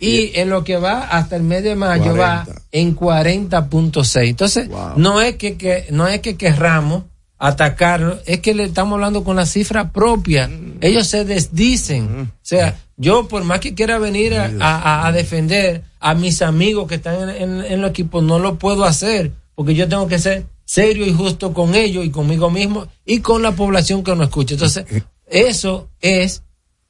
y 0.00 0.32
en 0.38 0.48
lo 0.50 0.64
que 0.64 0.76
va 0.76 1.02
hasta 1.08 1.36
el 1.36 1.42
mes 1.42 1.62
de 1.64 1.74
mayo 1.76 2.12
va 2.16 2.46
en 2.72 2.94
40.6. 2.96 4.28
Entonces, 4.28 4.68
no 4.96 5.20
es 5.20 5.36
que, 5.36 5.56
que- 5.56 5.86
no 5.90 6.06
es 6.08 6.20
que 6.20 6.36
querramos 6.36 7.04
atacarlo, 7.38 8.18
es 8.26 8.40
que 8.40 8.52
le 8.54 8.64
estamos 8.64 8.94
hablando 8.94 9.22
con 9.24 9.36
la 9.36 9.46
cifra 9.46 9.92
propia. 9.92 10.48
Mm. 10.48 10.78
Ellos 10.80 11.06
se 11.06 11.24
desdicen. 11.24 12.30
O 12.32 12.38
sea, 12.42 12.76
yo 12.96 13.28
por 13.28 13.44
más 13.44 13.60
que 13.60 13.74
quiera 13.74 13.98
venir 13.98 14.34
a, 14.34 14.50
a- 14.60 15.06
a 15.06 15.12
defender 15.12 15.82
a 16.00 16.14
mis 16.14 16.42
amigos 16.42 16.88
que 16.88 16.96
están 16.96 17.28
en, 17.28 17.30
en, 17.60 17.64
en 17.64 17.80
los 17.80 17.90
equipos, 17.90 18.22
no 18.24 18.38
lo 18.38 18.56
puedo 18.58 18.84
hacer 18.84 19.32
porque 19.54 19.74
yo 19.74 19.88
tengo 19.88 20.06
que 20.08 20.18
ser 20.18 20.46
serio 20.64 21.06
y 21.06 21.12
justo 21.12 21.52
con 21.54 21.74
ellos 21.74 22.04
y 22.04 22.10
conmigo 22.10 22.50
mismo 22.50 22.86
y 23.04 23.20
con 23.20 23.42
la 23.42 23.52
población 23.52 24.02
que 24.04 24.14
nos 24.14 24.26
escucha. 24.28 24.54
Entonces, 24.54 24.84
eso 25.26 25.88
es 26.00 26.42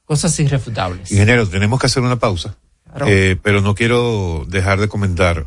cosas 0.05 0.39
irrefutables. 0.41 1.11
Ingeniero, 1.13 1.47
tenemos 1.47 1.79
que 1.79 1.87
hacer 1.87 2.03
una 2.03 2.17
pausa, 2.19 2.57
Eh, 3.07 3.37
pero 3.43 3.61
no 3.61 3.75
quiero 3.75 4.45
dejar 4.49 4.81
de 4.81 4.89
comentar. 4.89 5.47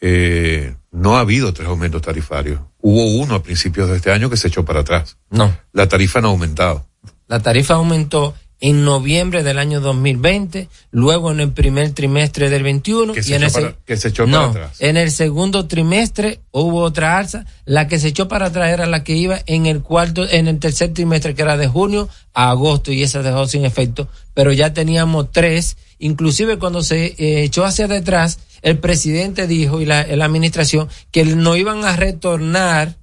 eh, 0.00 0.74
no 0.90 1.16
ha 1.16 1.20
habido 1.20 1.52
tres 1.54 1.68
aumentos 1.68 2.02
tarifarios. 2.02 2.60
Hubo 2.80 3.06
uno 3.22 3.36
a 3.36 3.42
principios 3.42 3.88
de 3.88 3.96
este 3.96 4.10
año 4.12 4.28
que 4.28 4.36
se 4.36 4.48
echó 4.48 4.64
para 4.64 4.80
atrás. 4.80 5.16
No. 5.30 5.56
La 5.72 5.88
tarifa 5.88 6.20
no 6.20 6.28
ha 6.28 6.30
aumentado. 6.32 6.86
La 7.28 7.40
tarifa 7.40 7.74
aumentó 7.74 8.34
en 8.64 8.84
noviembre 8.84 9.42
del 9.42 9.58
año 9.58 9.80
2020, 9.80 10.68
luego 10.92 11.32
en 11.32 11.40
el 11.40 11.50
primer 11.52 11.90
trimestre 11.90 12.48
del 12.48 12.62
21 12.62 13.12
Que 13.12 13.20
y 13.20 13.22
se 13.24 13.34
en 13.34 13.42
echó 13.42 13.58
el, 13.58 13.64
para- 13.64 13.76
que 13.84 13.96
se 13.96 14.08
echó 14.08 14.26
no, 14.26 14.38
para 14.38 14.66
atrás. 14.66 14.76
en 14.80 14.96
el 14.96 15.10
segundo 15.10 15.66
trimestre 15.66 16.38
hubo 16.52 16.80
otra 16.82 17.18
alza, 17.18 17.44
la 17.64 17.88
que 17.88 17.98
se 17.98 18.08
echó 18.08 18.28
para 18.28 18.46
atrás 18.46 18.70
era 18.70 18.86
la 18.86 19.02
que 19.02 19.14
iba 19.16 19.40
en 19.46 19.66
el 19.66 19.82
cuarto, 19.82 20.26
en 20.30 20.46
el 20.46 20.60
tercer 20.60 20.94
trimestre 20.94 21.34
que 21.34 21.42
era 21.42 21.56
de 21.56 21.66
junio 21.66 22.08
a 22.34 22.50
agosto 22.50 22.92
y 22.92 23.02
esa 23.02 23.20
dejó 23.22 23.46
sin 23.48 23.64
efecto, 23.64 24.06
pero 24.32 24.52
ya 24.52 24.72
teníamos 24.72 25.32
tres, 25.32 25.76
inclusive 25.98 26.58
cuando 26.58 26.82
se 26.82 27.06
eh, 27.18 27.42
echó 27.42 27.64
hacia 27.64 27.88
detrás, 27.88 28.38
el 28.62 28.78
presidente 28.78 29.48
dijo 29.48 29.80
y 29.80 29.86
la, 29.86 30.06
la 30.06 30.24
administración 30.24 30.88
que 31.10 31.24
no 31.24 31.56
iban 31.56 31.84
a 31.84 31.96
retornar 31.96 32.94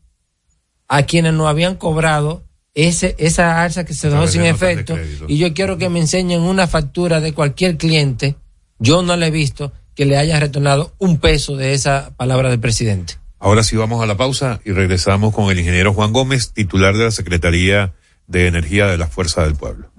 a 0.87 1.03
quienes 1.03 1.33
no 1.33 1.49
habían 1.49 1.75
cobrado 1.75 2.43
ese, 2.73 3.15
esa 3.17 3.63
alza 3.63 3.85
que 3.85 3.93
se 3.93 4.09
dejó 4.09 4.27
sin 4.27 4.43
efecto. 4.43 4.97
Y 5.27 5.37
yo 5.37 5.53
quiero 5.53 5.77
que 5.77 5.89
me 5.89 5.99
enseñen 5.99 6.41
una 6.41 6.67
factura 6.67 7.19
de 7.19 7.33
cualquier 7.33 7.77
cliente. 7.77 8.35
Yo 8.79 9.01
no 9.01 9.15
le 9.17 9.27
he 9.27 9.31
visto 9.31 9.73
que 9.95 10.05
le 10.05 10.17
haya 10.17 10.39
retornado 10.39 10.93
un 10.97 11.19
peso 11.19 11.57
de 11.57 11.73
esa 11.73 12.11
palabra 12.15 12.49
del 12.49 12.59
presidente. 12.59 13.15
Ahora 13.39 13.63
sí 13.63 13.75
vamos 13.75 14.01
a 14.01 14.05
la 14.05 14.17
pausa 14.17 14.59
y 14.65 14.71
regresamos 14.71 15.33
con 15.33 15.49
el 15.49 15.59
ingeniero 15.59 15.93
Juan 15.93 16.13
Gómez, 16.13 16.51
titular 16.53 16.95
de 16.95 17.05
la 17.05 17.11
Secretaría 17.11 17.93
de 18.27 18.47
Energía 18.47 18.87
de 18.87 18.97
la 18.97 19.07
Fuerza 19.07 19.43
del 19.43 19.55
Pueblo. 19.55 19.91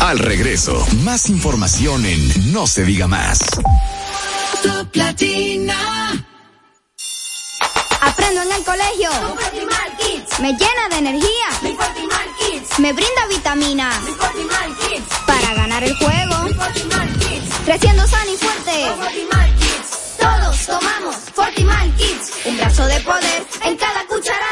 Al 0.00 0.18
regreso, 0.18 0.84
más 1.04 1.30
información 1.30 2.04
en 2.04 2.52
No 2.52 2.66
se 2.66 2.84
diga 2.84 3.06
más. 3.06 3.38
Top 4.62 4.94
Latina 4.94 6.31
aprendo 8.22 8.42
en 8.42 8.52
el 8.52 8.64
colegio. 8.64 9.10
Kids. 9.98 10.40
Me 10.40 10.52
llena 10.52 10.88
de 10.90 10.98
energía. 10.98 11.48
Mi 11.62 11.76
Kids. 12.38 12.78
Me 12.78 12.92
brinda 12.92 13.26
vitaminas. 13.28 14.00
Mi 14.02 14.12
Kids. 14.14 15.06
Para 15.26 15.54
ganar 15.54 15.82
el 15.82 15.94
juego. 15.96 16.42
Mi 16.44 16.52
Kids. 17.18 17.54
Creciendo 17.64 18.06
sano 18.06 18.32
y 18.32 18.36
fuerte. 18.36 18.86
Kids. 19.58 20.16
Todos 20.18 20.66
tomamos 20.66 21.16
Fortimal 21.34 21.94
Kids. 21.96 22.32
Un 22.44 22.56
brazo 22.56 22.86
de 22.86 23.00
poder 23.00 23.46
en 23.64 23.76
cada 23.76 24.06
cucharada. 24.06 24.51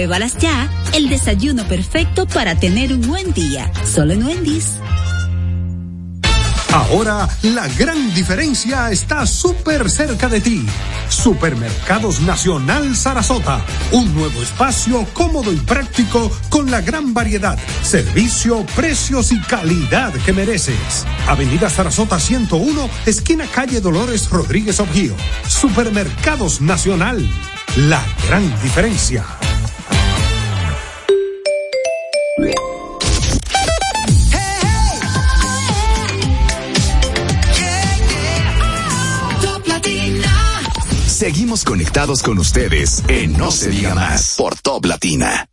Pruébalas 0.01 0.35
ya. 0.39 0.67
El 0.95 1.09
desayuno 1.09 1.63
perfecto 1.65 2.25
para 2.25 2.55
tener 2.55 2.91
un 2.91 3.01
buen 3.01 3.33
día. 3.33 3.71
Solo 3.85 4.13
en 4.13 4.23
Wendy's. 4.23 4.79
Ahora 6.73 7.29
la 7.43 7.67
gran 7.67 8.11
diferencia 8.15 8.89
está 8.89 9.27
súper 9.27 9.91
cerca 9.91 10.27
de 10.27 10.41
ti. 10.41 10.65
Supermercados 11.07 12.19
Nacional 12.21 12.95
Sarasota. 12.95 13.63
Un 13.91 14.11
nuevo 14.15 14.41
espacio 14.41 15.05
cómodo 15.13 15.53
y 15.53 15.57
práctico 15.57 16.31
con 16.49 16.71
la 16.71 16.81
gran 16.81 17.13
variedad, 17.13 17.59
servicio, 17.83 18.65
precios 18.75 19.31
y 19.31 19.39
calidad 19.41 20.11
que 20.25 20.33
mereces. 20.33 21.05
Avenida 21.27 21.69
Sarasota 21.69 22.19
101, 22.19 22.89
esquina 23.05 23.45
calle 23.45 23.81
Dolores 23.81 24.31
Rodríguez 24.31 24.79
Objío. 24.79 25.13
Supermercados 25.47 26.59
Nacional. 26.59 27.23
La 27.75 28.03
gran 28.27 28.49
diferencia. 28.63 29.23
Seguimos 41.05 41.63
conectados 41.63 42.23
con 42.23 42.39
ustedes 42.39 43.03
en 43.07 43.37
No 43.37 43.51
se 43.51 43.69
diga 43.69 43.93
más 43.93 44.35
por 44.37 44.55
Top 44.55 44.85
Latina. 44.85 45.47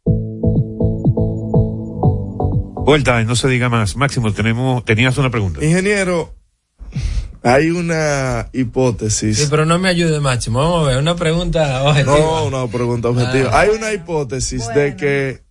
Vuelta, 2.86 3.22
no 3.24 3.36
se 3.36 3.48
diga 3.48 3.68
más. 3.68 3.96
Máximo, 3.96 4.32
tenemos, 4.32 4.84
tenías 4.84 5.18
una 5.18 5.30
pregunta. 5.30 5.62
Ingeniero, 5.62 6.34
hay 7.42 7.70
una 7.70 8.48
hipótesis. 8.52 9.38
Sí, 9.38 9.46
pero 9.50 9.66
no 9.66 9.78
me 9.78 9.88
ayude, 9.88 10.20
Máximo. 10.20 10.60
Vamos 10.60 10.86
a 10.86 10.88
ver, 10.88 10.98
una 10.98 11.16
pregunta 11.16 11.82
objetiva. 11.82 12.18
No, 12.18 12.44
una 12.46 12.66
pregunta 12.66 13.08
objetiva. 13.08 13.50
Ah. 13.52 13.60
Hay 13.60 13.68
una 13.70 13.92
hipótesis 13.92 14.66
de 14.74 14.96
que 14.96 15.47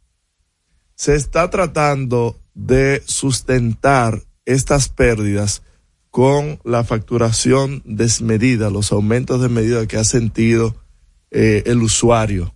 se 0.98 1.16
está 1.16 1.50
tratando 1.52 2.36
de 2.56 3.04
sustentar 3.06 4.24
estas 4.46 4.90
pérdidas 4.90 5.62
con 6.10 6.60
la 6.64 6.84
facturación 6.84 7.84
desmedida, 7.86 8.72
los 8.72 8.92
aumentos 8.92 9.40
de 9.40 9.50
medida 9.50 9.86
que 9.86 9.98
ha 9.98 10.04
sentido 10.04 10.76
eh, 11.30 11.64
el 11.68 11.84
usuario. 11.84 12.56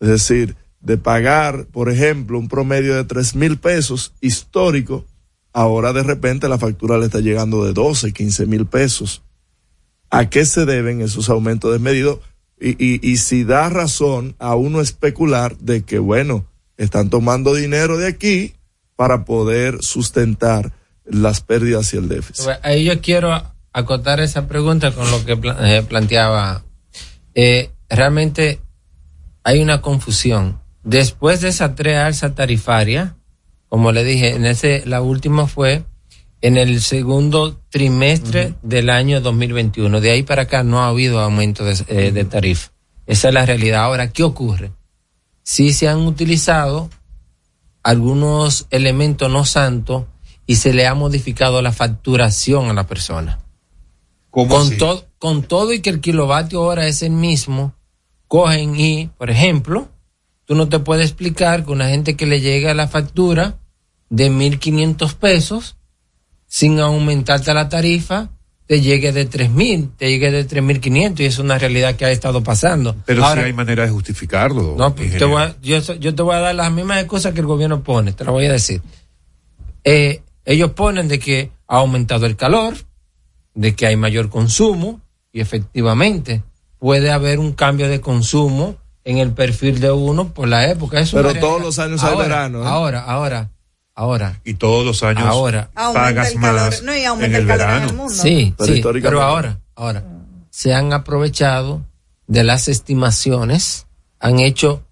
Es 0.00 0.08
decir, 0.08 0.56
de 0.80 0.98
pagar, 0.98 1.66
por 1.66 1.88
ejemplo, 1.88 2.38
un 2.38 2.48
promedio 2.48 2.96
de 2.96 3.04
tres 3.04 3.36
mil 3.36 3.58
pesos 3.58 4.12
histórico, 4.20 5.04
ahora 5.52 5.92
de 5.92 6.02
repente 6.02 6.48
la 6.48 6.58
factura 6.58 6.98
le 6.98 7.06
está 7.06 7.20
llegando 7.20 7.64
de 7.64 7.72
12, 7.72 8.12
15 8.12 8.46
mil 8.46 8.66
pesos. 8.66 9.22
¿A 10.10 10.28
qué 10.28 10.44
se 10.44 10.66
deben 10.66 11.00
esos 11.00 11.30
aumentos 11.30 11.70
desmedidos? 11.70 12.18
Y, 12.60 12.70
y, 12.70 12.98
y 13.08 13.18
si 13.18 13.44
da 13.44 13.68
razón 13.68 14.34
a 14.40 14.56
uno 14.56 14.80
especular 14.80 15.56
de 15.58 15.82
que, 15.82 16.00
bueno, 16.00 16.44
están 16.78 17.10
tomando 17.10 17.54
dinero 17.54 17.98
de 17.98 18.06
aquí 18.06 18.54
para 18.96 19.24
poder 19.24 19.82
sustentar 19.82 20.72
las 21.04 21.40
pérdidas 21.40 21.92
y 21.92 21.98
el 21.98 22.08
déficit. 22.08 22.46
Ahí 22.62 22.84
yo 22.84 23.00
quiero 23.00 23.42
acotar 23.72 24.20
esa 24.20 24.48
pregunta 24.48 24.92
con 24.92 25.10
lo 25.10 25.24
que 25.24 25.38
eh, 25.60 25.82
planteaba. 25.86 26.64
Eh, 27.34 27.70
realmente 27.88 28.60
hay 29.44 29.60
una 29.60 29.82
confusión. 29.82 30.60
Después 30.82 31.40
de 31.40 31.48
esa 31.48 31.74
tres 31.74 31.96
alza 31.96 32.34
tarifaria, 32.34 33.16
como 33.68 33.92
le 33.92 34.04
dije, 34.04 34.30
en 34.34 34.46
ese, 34.46 34.82
la 34.86 35.02
última 35.02 35.46
fue 35.46 35.84
en 36.40 36.56
el 36.56 36.80
segundo 36.80 37.60
trimestre 37.68 38.54
del 38.62 38.90
año 38.90 39.20
2021. 39.20 40.00
De 40.00 40.10
ahí 40.10 40.22
para 40.22 40.42
acá 40.42 40.62
no 40.62 40.82
ha 40.82 40.88
habido 40.88 41.20
aumento 41.20 41.64
de, 41.64 41.76
eh, 41.88 42.12
de 42.12 42.24
tarifa. 42.24 42.70
Esa 43.06 43.28
es 43.28 43.34
la 43.34 43.46
realidad. 43.46 43.82
Ahora, 43.82 44.10
¿qué 44.10 44.22
ocurre? 44.22 44.72
Sí 45.50 45.72
se 45.72 45.88
han 45.88 46.06
utilizado 46.06 46.90
algunos 47.82 48.66
elementos 48.68 49.32
no 49.32 49.46
santos 49.46 50.04
y 50.46 50.56
se 50.56 50.74
le 50.74 50.86
ha 50.86 50.92
modificado 50.94 51.62
la 51.62 51.72
facturación 51.72 52.68
a 52.68 52.74
la 52.74 52.86
persona. 52.86 53.38
¿Cómo 54.28 54.54
con, 54.54 54.66
así? 54.66 55.04
con 55.18 55.42
todo 55.44 55.72
y 55.72 55.80
que 55.80 55.88
el 55.88 56.02
kilovatio 56.02 56.60
hora 56.60 56.86
es 56.86 57.00
el 57.02 57.12
mismo, 57.12 57.72
cogen 58.26 58.78
y, 58.78 59.06
por 59.16 59.30
ejemplo, 59.30 59.88
tú 60.44 60.54
no 60.54 60.68
te 60.68 60.80
puedes 60.80 61.06
explicar 61.06 61.64
que 61.64 61.72
una 61.72 61.88
gente 61.88 62.14
que 62.14 62.26
le 62.26 62.42
llega 62.42 62.74
la 62.74 62.86
factura 62.86 63.58
de 64.10 64.30
1.500 64.30 65.14
pesos, 65.14 65.76
sin 66.46 66.78
aumentarte 66.78 67.54
la 67.54 67.70
tarifa, 67.70 68.28
te 68.68 68.80
llegue 68.82 69.12
de 69.12 69.28
3.000, 69.28 69.92
te 69.96 70.10
llegue 70.10 70.30
de 70.30 70.46
3.500 70.46 71.20
y 71.20 71.24
es 71.24 71.38
una 71.38 71.58
realidad 71.58 71.96
que 71.96 72.04
ha 72.04 72.10
estado 72.10 72.42
pasando. 72.44 72.94
Pero 73.06 73.24
Ahora, 73.24 73.40
sí 73.42 73.46
hay 73.46 73.52
manera 73.54 73.84
de 73.84 73.90
justificarlo. 73.90 74.74
no, 74.76 74.94
pues, 74.94 75.08
te 75.10 75.16
ingeniero. 75.16 75.28
voy 75.30 75.42
a- 75.42 75.96
yo, 75.98 76.14
te 76.14 76.22
voy 76.22 76.36
a 76.36 76.40
dar 76.40 76.54
las 76.54 76.70
mismas 76.70 76.98
excusas 77.00 77.32
que 77.32 77.40
el 77.40 77.46
gobierno 77.46 77.82
pone, 77.82 78.12
te 78.12 78.24
lo 78.24 78.32
voy 78.32 78.44
a 78.46 78.52
decir. 78.52 78.82
Eh, 79.84 80.20
ellos 80.44 80.72
ponen 80.72 81.08
de 81.08 81.18
que 81.18 81.50
ha 81.66 81.78
aumentado 81.78 82.26
el 82.26 82.36
calor, 82.36 82.74
de 83.54 83.74
que 83.74 83.86
hay 83.86 83.96
mayor 83.96 84.28
consumo, 84.28 85.00
y 85.32 85.40
efectivamente 85.40 86.42
puede 86.78 87.10
haber 87.10 87.38
un 87.38 87.52
cambio 87.52 87.88
de 87.88 88.00
consumo 88.00 88.76
en 89.04 89.16
el 89.18 89.32
perfil 89.32 89.80
de 89.80 89.90
uno 89.90 90.32
por 90.34 90.46
la 90.46 90.70
época. 90.70 91.02
Pero 91.10 91.34
todos 91.36 91.62
los 91.62 91.78
años 91.78 92.02
hay 92.04 92.16
verano, 92.18 92.62
¿eh? 92.62 92.66
Ahora, 92.66 93.00
ahora, 93.04 93.50
ahora. 93.98 94.40
Y 94.44 94.54
todos 94.54 94.86
los 94.86 95.02
años 95.02 95.24
Ahora. 95.26 95.70
pagas 95.74 96.36
más 96.36 96.82
No, 96.84 96.94
y 96.94 97.00
en 97.00 97.06
aumenta 97.08 97.36
el 97.36 97.42
el 97.42 97.48
calor 97.48 97.60
en 97.62 97.68
verano. 97.68 97.90
el 97.90 97.96
mundo. 97.96 98.14
Sí, 98.14 98.54
Pero 98.56 98.74
sí, 98.74 98.82
pero 99.02 99.22
ahora, 99.22 99.58
ahora, 99.74 100.04
se 100.50 100.72
han 100.72 100.92
aprovechado 100.92 101.84
de 102.28 102.44
las 102.44 102.68
estimaciones, 102.68 103.86
han 104.20 104.38
hecho 104.38 104.84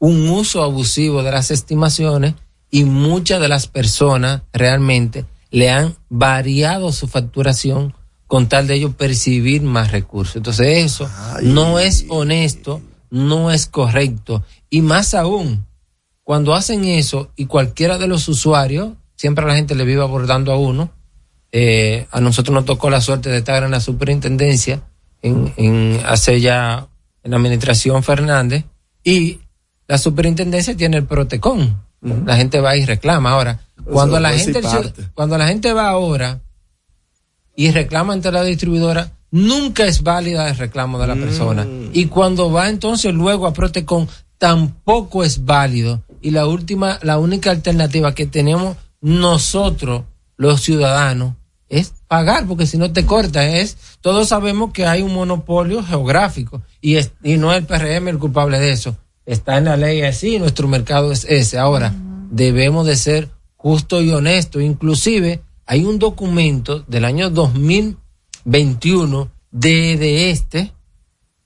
un 0.00 0.28
uso 0.28 0.62
abusivo 0.64 1.22
de 1.22 1.30
las 1.30 1.52
estimaciones 1.52 2.34
y 2.68 2.82
muchas 2.84 3.40
de 3.40 3.48
las 3.48 3.68
personas 3.68 4.42
realmente 4.52 5.24
le 5.50 5.70
han 5.70 5.94
variado 6.08 6.90
su 6.90 7.06
facturación 7.06 7.94
con 8.26 8.48
tal 8.48 8.66
de 8.66 8.74
ellos 8.74 8.94
percibir 8.96 9.62
más 9.62 9.92
recursos. 9.92 10.34
Entonces 10.36 10.84
eso 10.84 11.08
no 11.42 11.78
es 11.78 12.06
honesto, 12.08 12.82
no 13.10 13.52
es 13.52 13.66
correcto 13.66 14.42
y 14.68 14.82
más 14.82 15.14
aún 15.14 15.64
cuando 16.28 16.54
hacen 16.54 16.84
eso 16.84 17.30
y 17.36 17.46
cualquiera 17.46 17.96
de 17.96 18.06
los 18.06 18.28
usuarios, 18.28 18.90
siempre 19.16 19.46
la 19.46 19.54
gente 19.54 19.74
le 19.74 19.86
vive 19.86 20.02
abordando 20.02 20.52
a 20.52 20.58
uno, 20.58 20.90
eh, 21.52 22.06
a 22.10 22.20
nosotros 22.20 22.54
nos 22.54 22.66
tocó 22.66 22.90
la 22.90 23.00
suerte 23.00 23.30
de 23.30 23.38
estar 23.38 23.62
en 23.62 23.70
la 23.70 23.80
superintendencia 23.80 24.82
en, 25.22 25.54
en 25.56 26.02
hace 26.04 26.38
ya 26.42 26.86
en 27.22 27.30
la 27.30 27.38
administración 27.38 28.02
Fernández 28.02 28.66
y 29.02 29.38
la 29.86 29.96
superintendencia 29.96 30.76
tiene 30.76 30.98
el 30.98 31.06
protecón. 31.06 31.82
La 32.02 32.36
gente 32.36 32.60
va 32.60 32.76
y 32.76 32.84
reclama. 32.84 33.30
Ahora, 33.30 33.60
cuando 33.90 34.20
la 34.20 34.32
gente 34.32 34.60
cuando 35.14 35.38
la 35.38 35.48
gente 35.48 35.72
va 35.72 35.88
ahora 35.88 36.42
y 37.56 37.70
reclama 37.70 38.12
ante 38.12 38.30
la 38.30 38.44
distribuidora, 38.44 39.12
nunca 39.30 39.86
es 39.86 40.02
válida 40.02 40.46
el 40.50 40.58
reclamo 40.58 40.98
de 40.98 41.06
la 41.06 41.14
persona. 41.14 41.66
Y 41.94 42.04
cuando 42.04 42.52
va 42.52 42.68
entonces 42.68 43.14
luego 43.14 43.46
a 43.46 43.54
Protecon, 43.54 44.06
tampoco 44.36 45.24
es 45.24 45.46
válido. 45.46 46.02
Y 46.20 46.30
la 46.30 46.46
última, 46.46 46.98
la 47.02 47.18
única 47.18 47.50
alternativa 47.50 48.14
que 48.14 48.26
tenemos 48.26 48.76
nosotros, 49.00 50.04
los 50.36 50.60
ciudadanos, 50.60 51.34
es 51.68 51.92
pagar, 52.06 52.46
porque 52.46 52.66
si 52.66 52.78
no 52.78 52.92
te 52.92 53.04
corta, 53.04 53.46
es, 53.46 53.76
todos 54.00 54.28
sabemos 54.28 54.72
que 54.72 54.86
hay 54.86 55.02
un 55.02 55.12
monopolio 55.12 55.82
geográfico 55.82 56.62
y, 56.80 56.96
es, 56.96 57.12
y 57.22 57.36
no 57.36 57.52
es 57.52 57.58
el 57.58 57.66
PRM 57.66 58.08
el 58.08 58.18
culpable 58.18 58.58
de 58.58 58.70
eso. 58.70 58.96
Está 59.26 59.58
en 59.58 59.66
la 59.66 59.76
ley 59.76 60.00
así, 60.02 60.38
nuestro 60.38 60.68
mercado 60.68 61.12
es 61.12 61.26
ese. 61.28 61.58
Ahora, 61.58 61.94
debemos 62.30 62.86
de 62.86 62.96
ser 62.96 63.28
justos 63.56 64.02
y 64.02 64.10
honestos. 64.10 64.62
Inclusive, 64.62 65.42
hay 65.66 65.84
un 65.84 65.98
documento 65.98 66.80
del 66.88 67.04
año 67.04 67.28
2021 67.28 69.30
de, 69.50 69.98
de 69.98 70.30
este, 70.30 70.72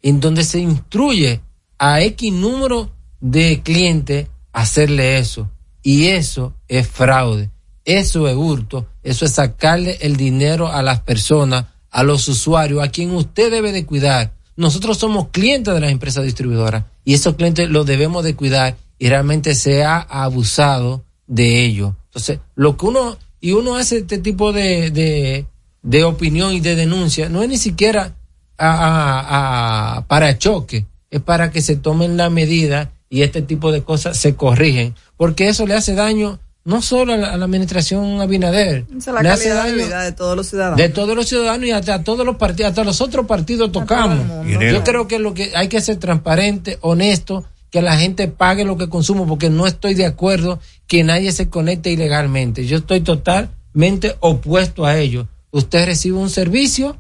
en 0.03 0.21
donde 0.21 0.45
se 0.45 0.61
instruye 0.61 1.41
a 1.79 2.01
X 2.03 2.33
número 2.33 2.93
de 3.21 3.63
clientes 3.63 4.29
hacerle 4.53 5.19
eso. 5.19 5.51
Y 5.83 6.07
eso 6.09 6.55
es 6.69 6.87
fraude, 6.87 7.51
eso 7.85 8.29
es 8.29 8.37
hurto, 8.37 8.87
eso 9.03 9.25
es 9.25 9.33
sacarle 9.33 9.99
el 10.01 10.17
dinero 10.17 10.69
a 10.71 10.83
las 10.83 11.01
personas, 11.01 11.65
a 11.91 12.03
los 12.05 12.29
usuarios, 12.29 12.83
a 12.83 12.89
quien 12.91 13.11
usted 13.11 13.51
debe 13.51 13.73
de 13.73 13.85
cuidar. 13.85 14.33
Nosotros 14.57 14.99
somos 14.99 15.29
clientes 15.29 15.75
de 15.75 15.81
las 15.81 15.91
empresas 15.91 16.25
distribuidoras 16.25 16.85
y 17.05 17.15
esos 17.15 17.35
clientes 17.35 17.69
los 17.69 17.85
debemos 17.87 18.23
de 18.23 18.37
cuidar 18.37 18.77
y 18.99 19.09
realmente 19.09 19.55
se 19.57 19.83
ha 19.83 19.99
abusado 19.99 21.03
de 21.27 21.65
ello. 21.65 21.97
Entonces, 22.07 22.39
lo 22.55 22.77
que 22.77 22.87
uno, 22.87 23.17
y 23.41 23.53
uno 23.53 23.75
hace 23.75 23.99
este 23.99 24.19
tipo 24.19 24.53
de, 24.53 24.91
de, 24.91 25.47
de 25.83 26.05
opinión 26.05 26.53
y 26.53 26.61
de 26.61 26.77
denuncia, 26.77 27.29
no 27.29 27.43
es 27.43 27.49
ni 27.49 27.57
siquiera 27.57 28.15
a, 28.59 29.97
a- 29.97 30.07
para 30.07 30.39
choque, 30.39 30.87
es 31.11 31.21
para 31.21 31.51
que 31.51 31.61
se 31.63 31.75
tomen 31.77 32.17
la 32.17 32.31
medida 32.31 32.92
y 33.13 33.21
este 33.25 33.43
tipo 33.43 33.73
de 33.73 33.83
cosas 33.83 34.17
se 34.17 34.37
corrigen, 34.37 34.95
porque 35.19 35.49
eso 35.49 35.67
le 35.67 35.75
hace 35.75 35.95
daño 35.95 36.41
no 36.65 36.81
solo 36.81 37.13
a 37.13 37.19
la, 37.19 37.35
a 37.35 37.37
la 37.37 37.45
administración 37.45 38.23
Abinader, 38.23 38.87
la 39.07 39.23
le 39.23 39.29
hace 39.29 39.51
de 39.51 39.55
daño 39.55 39.75
vida 39.75 40.03
de 40.05 40.13
todos 40.13 40.35
los 40.35 40.47
ciudadanos. 40.47 40.79
de 40.79 40.89
todos 40.89 41.15
los 41.15 41.29
ciudadanos 41.29 41.67
y 41.67 41.73
hasta 41.73 41.97
a 41.97 42.05
todos 42.05 42.25
los 42.25 42.37
partidos, 42.37 42.71
hasta 42.71 42.85
los 42.85 43.03
otros 43.03 43.27
partidos 43.27 43.71
tocamos. 43.71 44.25
mundo. 44.25 44.63
Yo 44.63 44.83
creo 44.83 45.09
que 45.09 45.19
lo 45.19 45.35
que 45.35 45.53
hay 45.55 45.69
que 45.69 45.83
ser 45.83 45.99
transparente, 45.99 46.79
honesto, 46.81 47.45
que 47.71 47.83
la 47.83 47.99
gente 47.99 48.29
pague 48.29 48.65
lo 48.65 48.79
que 48.79 48.89
consume, 48.89 49.27
porque 49.27 49.51
no 49.51 49.67
estoy 49.67 49.93
de 49.93 50.07
acuerdo 50.07 50.59
que 50.87 51.05
nadie 51.05 51.33
se 51.33 51.51
conecte 51.51 51.91
ilegalmente. 51.91 52.65
Yo 52.65 52.79
estoy 52.79 53.03
totalmente 53.03 54.17
opuesto 54.21 54.87
a 54.87 54.97
ello. 54.97 55.29
Usted 55.51 55.85
recibe 55.85 56.17
un 56.17 56.31
servicio 56.31 56.97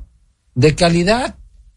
de 0.55 0.75
calidad, 0.75 1.37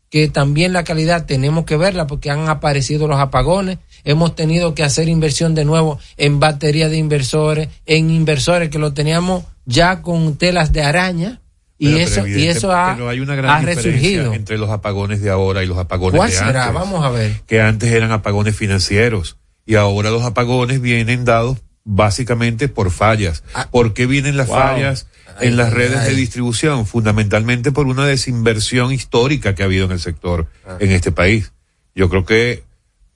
que 0.09 0.27
también 0.27 0.73
la 0.73 0.83
calidad 0.83 1.25
tenemos 1.25 1.63
que 1.63 1.77
verla 1.77 2.05
porque 2.05 2.31
han 2.31 2.49
aparecido 2.49 3.07
los 3.07 3.19
apagones, 3.19 3.77
hemos 4.05 4.35
tenido 4.35 4.73
que 4.75 4.83
hacer 4.83 5.09
inversión 5.09 5.53
de 5.55 5.65
nuevo 5.65 5.99
en 6.17 6.39
batería 6.39 6.87
de 6.87 6.97
inversores, 6.97 7.67
en 7.85 8.09
inversores 8.11 8.69
que 8.69 8.79
lo 8.79 8.93
teníamos 8.93 9.43
ya 9.65 10.01
con 10.01 10.37
telas 10.37 10.71
de 10.71 10.83
araña 10.83 11.41
y 11.77 11.87
Pero- 11.87 11.97
pero 11.97 12.25
eso 12.25 12.27
y 12.27 12.47
eso 12.47 12.71
ha, 12.71 12.93
pero 12.95 13.09
hay 13.09 13.19
una 13.19 13.35
gran 13.35 13.51
ha 13.51 13.59
diferencia 13.59 13.91
resurgido. 13.91 14.33
entre 14.33 14.57
los 14.57 14.69
apagones 14.69 15.21
de 15.21 15.29
ahora 15.29 15.61
y 15.63 15.67
los 15.67 15.77
apagones 15.77 16.17
¿Cuál 16.17 16.29
de 16.29 16.35
será? 16.37 16.67
antes. 16.67 16.73
Vamos 16.81 17.03
a 17.03 17.09
ver. 17.09 17.41
Que 17.47 17.59
antes 17.59 17.91
eran 17.91 18.11
apagones 18.13 18.55
financieros 18.55 19.35
y 19.65 19.75
ahora 19.75 20.09
los 20.11 20.23
apagones 20.23 20.79
vienen 20.79 21.25
dados 21.25 21.57
básicamente 21.83 22.67
por 22.67 22.91
fallas. 22.91 23.43
¿Por 23.71 23.93
qué 23.93 24.05
vienen 24.05 24.37
las 24.37 24.47
Wow. 24.47 24.57
fallas 24.57 25.07
Ay, 25.37 25.49
en 25.49 25.57
las 25.57 25.69
ay, 25.69 25.73
redes 25.73 26.03
de 26.05 26.15
distribución? 26.15 26.85
Fundamentalmente 26.85 27.71
por 27.71 27.87
una 27.87 28.05
desinversión 28.05 28.91
histórica 28.91 29.55
que 29.55 29.63
ha 29.63 29.65
habido 29.65 29.85
en 29.85 29.91
el 29.91 29.99
sector 29.99 30.47
Ah. 30.67 30.77
en 30.79 30.91
este 30.91 31.11
país. 31.11 31.51
Yo 31.95 32.09
creo 32.09 32.25
que 32.25 32.63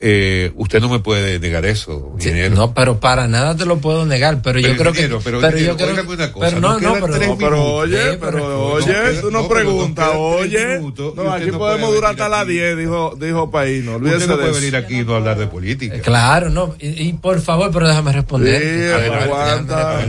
eh, 0.01 0.53
usted 0.55 0.79
no 0.79 0.87
me 0.87 0.99
puede 0.99 1.39
negar 1.39 1.65
eso, 1.65 2.15
Sí, 2.19 2.31
no, 2.51 2.73
pero 2.73 3.01
para 3.01 3.27
nada 3.27 3.55
te 3.57 3.65
lo 3.65 3.79
puedo 3.79 4.05
negar, 4.05 4.41
pero, 4.41 4.57
yo 4.57 4.69
Pero, 4.69 4.77
creo 4.79 4.93
que 4.93 4.99
ingeniero, 5.01 5.21
pero, 5.23 5.41
yo 5.57 5.75
creo 5.75 5.89
óigame 5.89 6.13
una 6.13 6.31
cosa, 6.31 6.47
pero 6.47 6.61
no, 6.61 6.79
no, 6.79 6.93
pero, 6.93 7.07
no, 7.07 7.37
Pero 7.37 7.63
oye, 7.75 7.97
Eh, 8.13 8.17
pero 8.17 8.31
pero- 8.31 8.63
oye, 8.75 8.93
tú 9.19 9.29
no, 9.29 9.29
pero 9.29 9.31
nos 9.31 9.47
preguntas, 9.47 10.09
oye. 10.15 10.79
No, 11.15 11.31
aquí 11.33 11.51
podemos 11.51 11.93
durar 11.93 12.11
hasta 12.11 12.29
las 12.29 12.43
aquí. 12.43 12.53
10, 12.53 12.77
dijo, 12.77 13.17
dijo 13.19 13.51
País, 13.51 13.83
no 13.83 13.97
Usted 13.97 14.27
no 14.27 14.37
de 14.37 14.43
puede 14.43 14.53
venir 14.61 14.75
aquí 14.77 14.99
y 14.99 15.03
no 15.03 15.15
hablar 15.15 15.37
de 15.37 15.47
política. 15.47 15.99
Claro, 15.99 16.49
no, 16.49 16.75
y, 16.79 17.09
y 17.09 17.13
por 17.13 17.41
favor, 17.41 17.69
pero 17.73 17.87
déjame 17.87 18.13
responder. 18.13 18.61
Sí, 18.61 19.23
aguanta. 19.23 20.05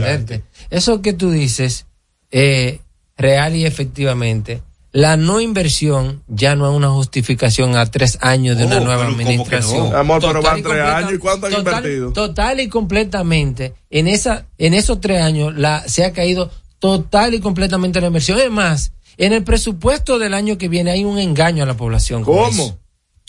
Eso 0.69 1.01
que 1.01 1.11
tú 1.11 1.31
dices, 1.31 1.85
eh, 2.31 2.79
real 3.17 3.57
y 3.57 3.65
efectivamente, 3.65 4.61
la 4.93 5.15
no 5.17 5.39
inversión 5.39 6.21
ya 6.27 6.55
no 6.55 6.69
es 6.69 6.75
una 6.75 6.89
justificación 6.89 7.77
a 7.77 7.85
tres 7.85 8.17
años 8.21 8.57
de 8.57 8.65
una 8.65 8.77
Oh, 8.77 8.83
nueva 8.85 9.05
pero 9.05 9.11
¿cómo 9.11 9.17
que 9.17 9.23
no? 9.23 9.29
administración. 9.29 9.95
Amor, 9.95 10.19
pero 10.21 10.33
Total 10.41 10.53
van 10.53 10.63
tres 10.63 10.81
años, 10.83 11.13
¿y 11.13 11.17
cuánto 11.17 11.45
han 11.47 11.53
total- 11.53 11.73
invertido? 11.75 12.13
Total 12.13 12.59
y 12.59 12.67
completamente, 12.69 13.73
en 13.89 14.07
esa, 14.07 14.47
en 14.57 14.73
esos 14.73 14.99
tres 14.99 15.21
años, 15.21 15.55
la, 15.55 15.87
se 15.87 16.03
ha 16.05 16.11
caído 16.13 16.49
total 16.79 17.33
y 17.33 17.39
completamente 17.39 18.01
la 18.01 18.07
inversión. 18.07 18.39
Es 18.39 18.49
más, 18.51 18.91
en 19.17 19.33
el 19.33 19.43
presupuesto 19.43 20.19
del 20.19 20.33
año 20.33 20.57
que 20.57 20.67
viene 20.67 20.91
hay 20.91 21.03
un 21.05 21.19
engaño 21.19 21.63
a 21.63 21.67
la 21.67 21.77
población. 21.77 22.23
¿Cómo? 22.23 22.77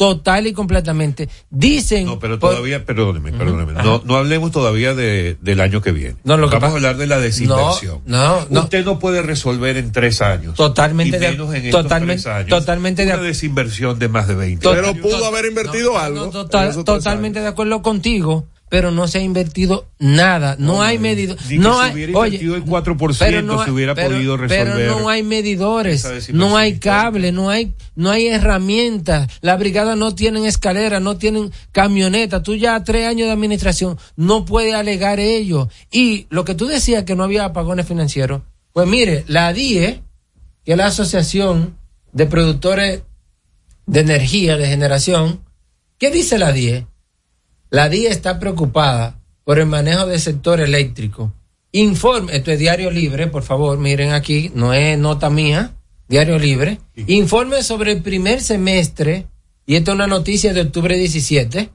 Total 0.02 0.46
y 0.48 0.52
completamente. 0.52 1.28
Dicen. 1.48 2.06
No, 2.06 2.18
pero 2.18 2.38
por- 2.40 2.50
todavía, 2.50 2.84
perdóneme, 2.84 3.30
perdóneme. 3.32 3.72
No, 3.74 4.02
no 4.04 4.16
hablemos 4.16 4.50
todavía 4.50 4.94
de, 4.94 5.36
del 5.40 5.60
año 5.60 5.80
que 5.80 5.92
viene. 5.92 6.16
No, 6.24 6.36
lo 6.36 6.48
que 6.48 6.56
Vamos 6.56 6.60
pasa- 6.70 6.72
a 6.72 6.76
hablar 6.76 6.96
de 6.96 7.06
la 7.06 7.20
desinversión. 7.20 8.00
No, 8.06 8.44
no, 8.50 8.60
Usted 8.62 8.84
no 8.84 8.98
puede 8.98 9.22
resolver 9.22 9.76
en 9.76 9.92
tres 9.92 10.20
años. 10.20 10.54
Totalmente 10.56 11.16
y 11.16 11.20
de- 11.20 11.26
en 11.28 11.40
estos 11.66 11.82
totalmente- 11.82 12.22
tres 12.22 12.34
años, 12.34 12.48
totalmente 12.48 13.06
de- 13.06 13.12
una 13.14 13.22
desinversión 13.22 13.98
de 14.00 14.08
más 14.08 14.26
de 14.26 14.34
20 14.34 14.62
Total- 14.64 14.84
años. 14.84 14.96
Pero 15.00 15.08
pudo 15.16 15.24
haber 15.26 15.44
invertido 15.46 15.96
algo. 15.98 16.30
Total- 16.30 16.72
tres 16.72 16.84
totalmente 16.84 17.40
de 17.40 17.46
acuerdo 17.46 17.80
contigo, 17.82 18.46
pero 18.72 18.90
no 18.90 19.06
se 19.06 19.18
ha 19.18 19.20
invertido 19.20 19.86
nada. 19.98 20.56
No, 20.58 20.80
hay 20.80 20.98
medido. 20.98 21.36
Ni 21.50 21.58
No 21.58 21.78
que 21.78 21.84
hay, 21.84 22.14
oye, 22.14 22.36
invertido 22.38 22.56
el 22.56 22.64
4% 22.64 23.16
pero 23.18 23.42
no 23.42 23.62
se 23.62 23.70
hubiera 23.70 23.94
pero- 23.94 24.14
podido 24.14 24.38
resolver. 24.38 24.72
Pero 24.74 24.98
no 24.98 25.10
hay 25.10 25.22
medidores, 25.22 26.08
no 26.32 26.56
hay 26.56 26.78
cable, 26.78 27.32
no 27.32 27.50
hay, 27.50 27.74
no 27.96 28.10
hay 28.10 28.28
herramientas. 28.28 29.28
La 29.42 29.58
brigada 29.58 29.94
no 29.94 30.14
tienen 30.14 30.46
escalera, 30.46 31.00
no 31.00 31.18
tienen 31.18 31.52
camioneta. 31.70 32.42
Tú 32.42 32.54
ya 32.54 32.82
tres 32.82 33.06
años 33.06 33.26
de 33.26 33.32
administración 33.32 33.98
no 34.16 34.46
puedes 34.46 34.72
alegar 34.72 35.20
ello. 35.20 35.68
Y 35.90 36.26
lo 36.30 36.46
que 36.46 36.54
tú 36.54 36.64
decías 36.66 37.04
que 37.04 37.14
no 37.14 37.24
había 37.24 37.44
apagones 37.44 37.86
financieros, 37.86 38.40
pues 38.72 38.88
mire, 38.88 39.24
la 39.26 39.52
DIE, 39.52 40.00
que 40.64 40.72
es 40.72 40.78
la 40.78 40.86
Asociación 40.86 41.76
de 42.14 42.24
Productores 42.24 43.02
de 43.84 44.00
Energía 44.00 44.56
de 44.56 44.66
Generación, 44.66 45.40
¿qué 45.98 46.10
dice 46.10 46.38
la 46.38 46.52
DIE? 46.52 46.86
La 47.72 47.88
DIE 47.88 48.08
está 48.08 48.38
preocupada 48.38 49.18
por 49.44 49.58
el 49.58 49.64
manejo 49.64 50.04
del 50.04 50.20
sector 50.20 50.60
eléctrico. 50.60 51.32
Informe, 51.72 52.36
esto 52.36 52.50
es 52.50 52.58
Diario 52.58 52.90
Libre, 52.90 53.28
por 53.28 53.42
favor, 53.44 53.78
miren 53.78 54.12
aquí, 54.12 54.52
no 54.54 54.74
es 54.74 54.98
nota 54.98 55.30
mía, 55.30 55.72
Diario 56.06 56.38
Libre. 56.38 56.80
Informe 57.06 57.62
sobre 57.62 57.92
el 57.92 58.02
primer 58.02 58.42
semestre, 58.42 59.26
y 59.64 59.76
esta 59.76 59.92
es 59.92 59.94
una 59.94 60.06
noticia 60.06 60.52
de 60.52 60.60
octubre 60.60 60.98
17, 60.98 61.70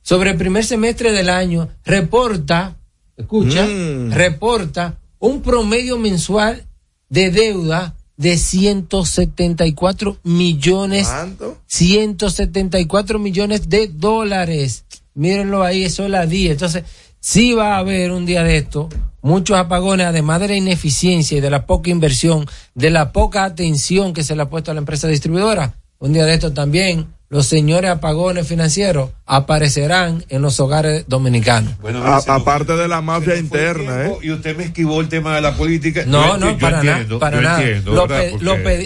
sobre 0.00 0.30
el 0.30 0.38
primer 0.38 0.64
semestre 0.64 1.12
del 1.12 1.28
año, 1.28 1.68
reporta, 1.84 2.78
escucha, 3.14 3.66
Mm. 3.66 4.12
reporta 4.12 4.98
un 5.18 5.42
promedio 5.42 5.98
mensual 5.98 6.64
de 7.10 7.30
deuda 7.30 7.94
de 8.16 8.38
174 8.38 10.16
millones 10.22 11.06
¿Cuánto? 11.06 11.58
174 11.66 13.18
millones 13.18 13.68
de 13.68 13.88
dólares. 13.88 14.86
Mírenlo 15.14 15.62
ahí, 15.62 15.84
eso 15.84 16.04
es 16.04 16.10
la 16.10 16.26
DIE. 16.26 16.50
Entonces, 16.52 16.84
sí 17.20 17.52
va 17.54 17.74
a 17.76 17.78
haber 17.78 18.10
un 18.12 18.26
día 18.26 18.42
de 18.42 18.56
esto 18.56 18.88
muchos 19.22 19.56
apagones, 19.56 20.06
además 20.06 20.40
de 20.40 20.48
la 20.48 20.54
ineficiencia 20.56 21.38
y 21.38 21.40
de 21.40 21.48
la 21.50 21.64
poca 21.66 21.88
inversión, 21.90 22.46
de 22.74 22.90
la 22.90 23.10
poca 23.12 23.44
atención 23.44 24.12
que 24.12 24.22
se 24.22 24.36
le 24.36 24.42
ha 24.42 24.50
puesto 24.50 24.70
a 24.70 24.74
la 24.74 24.80
empresa 24.80 25.08
distribuidora. 25.08 25.74
Un 25.98 26.12
día 26.12 26.26
de 26.26 26.34
esto 26.34 26.52
también 26.52 27.06
los 27.30 27.46
señores 27.46 27.90
apagones 27.90 28.46
financieros 28.46 29.10
aparecerán 29.24 30.24
en 30.28 30.42
los 30.42 30.60
hogares 30.60 31.04
dominicanos. 31.08 31.72
A- 32.04 32.20
aparte 32.34 32.76
de 32.76 32.86
la 32.88 33.00
mafia 33.00 33.36
interna, 33.36 34.06
¿eh? 34.06 34.12
Y 34.22 34.30
usted 34.30 34.56
me 34.56 34.64
esquivó 34.64 35.00
el 35.00 35.08
tema 35.08 35.34
de 35.34 35.40
la 35.40 35.54
política. 35.56 36.04
No, 36.06 36.36
no, 36.36 36.58
para 36.58 36.82
nada, 36.82 37.18
para 37.18 37.40
nada. 37.40 37.62
entiendo, 37.62 37.92
lo, 37.94 38.06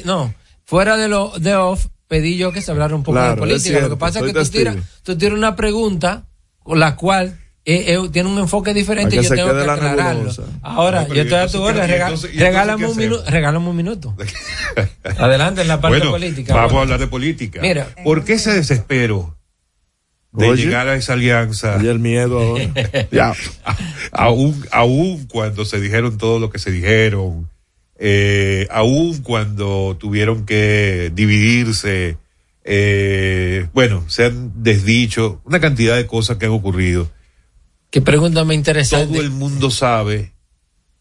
no, 0.05 0.35
fuera 0.65 0.97
de 0.97 1.09
lo 1.09 1.33
de 1.39 1.55
off, 1.57 1.87
pedí 2.09 2.37
yo 2.37 2.53
que 2.53 2.61
se 2.63 2.71
hablara 2.71 2.95
un 2.95 3.03
poco 3.03 3.17
Claro, 3.19 3.35
de 3.35 3.39
política. 3.53 3.81
lo 3.81 3.91
que 3.91 3.97
pasa 3.97 4.19
es 4.21 4.25
que 4.27 4.33
tú 4.33 4.45
tiras, 4.47 4.77
tú 5.03 5.17
tiras 5.17 5.35
una 5.39 5.55
pregunta 5.57 6.25
con 6.63 6.81
la 6.81 6.97
cual 6.97 7.39
eh, 7.65 7.95
eh, 7.95 8.09
tiene 8.11 8.31
un 8.31 8.39
enfoque 8.39 8.73
diferente 8.73 9.17
y 9.17 9.23
yo 9.23 9.29
tengo 9.29 9.49
que 9.59 9.67
la 9.67 9.75
aclararlo. 9.75 10.33
Ahora, 10.63 11.03
No, 11.03 11.09
pero 11.09 11.15
yo 11.17 11.23
¿y 11.23 11.27
estoy 11.27 11.39
a 11.39 11.43
entonces 11.45 11.61
tu 11.61 11.69
entonces 11.93 12.37
regálame, 12.37 12.87
un 12.87 12.97
minu- 12.97 13.05
hacemos? 13.17 13.31
regálame 13.31 13.69
un 13.69 13.77
minuto. 13.77 14.17
Adelante 15.19 15.61
en 15.63 15.69
la 15.69 15.81
parte 15.81 15.99
bueno, 15.99 16.13
política. 16.13 16.55
Vamos 16.55 16.73
Bueno. 16.73 16.79
a 16.81 16.83
hablar 16.85 17.01
de 17.01 17.07
política. 17.09 17.61
Mira. 17.61 17.89
¿Por 18.05 18.25
qué 18.25 18.35
ese 18.35 18.53
desespero 18.55 19.37
de 20.33 20.49
Oye. 20.49 20.65
llegar 20.65 20.89
a 20.89 20.95
esa 20.97 21.13
alianza? 21.15 21.79
Y 21.83 21.89
el 21.89 21.99
miedo 21.99 22.39
ahora. 22.41 22.65
ya. 23.13 23.35
aún, 24.13 24.65
aún 24.73 25.27
cuando 25.27 25.65
se 25.67 25.79
dijeron 25.81 26.17
todo 26.17 26.39
lo 26.39 26.49
que 26.51 26.59
se 26.59 26.71
dijeron, 26.71 27.51
eh, 27.99 28.69
aún 28.71 29.23
cuando 29.23 29.97
tuvieron 29.99 30.47
que 30.47 31.11
dividirse, 31.15 32.17
eh, 32.65 33.69
bueno, 33.73 34.05
se 34.09 34.27
han 34.27 34.63
desdicho 34.63 35.41
una 35.45 35.61
cantidad 35.61 35.97
de 35.97 36.07
cosas 36.07 36.37
que 36.37 36.47
han 36.47 36.53
ocurrido. 36.53 37.11
Qué 37.91 38.01
pregunta 38.01 38.45
me 38.45 38.55
interesante. 38.55 39.15
Todo 39.15 39.23
el 39.23 39.31
mundo 39.31 39.71
sabe 39.71 40.33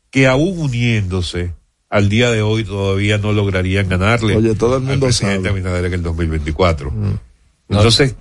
que 0.10 0.26
aún 0.26 0.57
uniéndose, 0.60 1.53
al 1.90 2.10
día 2.10 2.32
de 2.32 2.41
hoy 2.41 2.64
todavía 2.64 3.18
no 3.18 3.32
lograrían 3.32 3.88
ganarle 3.88 4.36
Oye, 4.36 4.56
todo 4.56 4.78
el 4.78 4.84
al 4.84 4.88
mundo 4.88 5.06
presidente 5.06 5.49
sabe. 5.49 5.49
Abinader 5.49 5.86
en 5.86 5.94
el 5.94 6.03
2024. 6.03 6.91
Mm. 6.91 7.19
Entonces, 7.69 8.15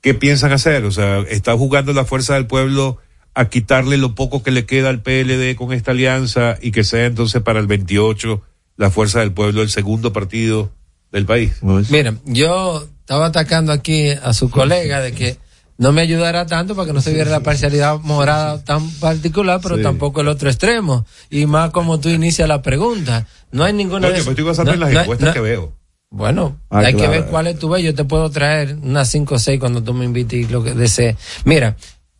¿qué 0.00 0.14
piensan 0.14 0.52
hacer? 0.52 0.84
O 0.84 0.90
sea, 0.90 1.20
¿está 1.20 1.56
jugando 1.56 1.92
la 1.92 2.04
fuerza 2.04 2.34
del 2.34 2.46
pueblo 2.46 2.98
a 3.38 3.50
quitarle 3.50 3.98
lo 3.98 4.14
poco 4.14 4.42
que 4.42 4.50
le 4.50 4.64
queda 4.64 4.88
al 4.88 5.02
PLD 5.02 5.54
con 5.56 5.72
esta 5.74 5.90
alianza 5.90 6.56
y 6.60 6.72
que 6.72 6.84
sea 6.84 7.04
entonces 7.04 7.42
para 7.42 7.60
el 7.60 7.66
28 7.66 8.42
la 8.78 8.90
fuerza 8.90 9.20
del 9.20 9.32
pueblo 9.32 9.60
el 9.62 9.68
segundo 9.68 10.12
partido 10.12 10.70
del 11.12 11.26
país? 11.26 11.52
Mira, 11.90 12.14
yo 12.24 12.86
estaba 13.00 13.26
atacando 13.26 13.72
aquí 13.72 14.08
a 14.10 14.32
su 14.32 14.48
colega 14.50 15.00
de 15.02 15.12
que 15.12 15.36
no 15.76 15.92
me 15.92 16.00
ayudara 16.00 16.46
tanto 16.46 16.74
para 16.74 16.86
que 16.86 16.94
no 16.94 17.02
se 17.02 17.12
viera 17.12 17.30
la 17.30 17.40
parcialidad 17.40 18.00
morada 18.00 18.64
tan 18.64 18.90
particular, 18.92 19.60
pero 19.62 19.76
Sí. 19.76 19.82
tampoco 19.82 20.22
el 20.22 20.28
otro 20.28 20.48
extremo. 20.48 21.04
Y 21.28 21.44
más 21.44 21.70
como 21.72 22.00
tú 22.00 22.08
inicias 22.08 22.48
la 22.48 22.62
pregunta. 22.62 23.26
No 23.52 23.64
hay 23.64 23.74
ninguna... 23.74 24.06
Oye, 24.08 24.16
de- 24.16 24.22
pues 24.24 24.28
estoy 24.30 24.44
basando 24.44 24.72
en 24.72 24.80
las 24.80 24.92
no- 24.92 25.00
encuestas 25.02 25.28
no- 25.28 25.32
que 25.34 25.40
veo. 25.40 25.72
Bueno, 26.08 26.56
Ah, 26.70 26.78
hay 26.78 26.94
que 26.94 27.06
ver 27.08 27.26
cuáles 27.26 27.58
tú 27.58 27.68
ves. 27.68 27.82
Yo 27.82 27.94
te 27.94 28.04
puedo 28.04 28.30
traer 28.30 28.78
unas 28.80 29.10
5 29.10 29.34
o 29.34 29.38
6 29.38 29.60
cuando 29.60 29.82
tú 29.82 29.92
me 29.92 30.06
invites 30.06 30.48
y 30.48 30.50
lo 30.50 30.64
que 30.64 30.72
desees. 30.72 31.16
Mira, 31.44 31.76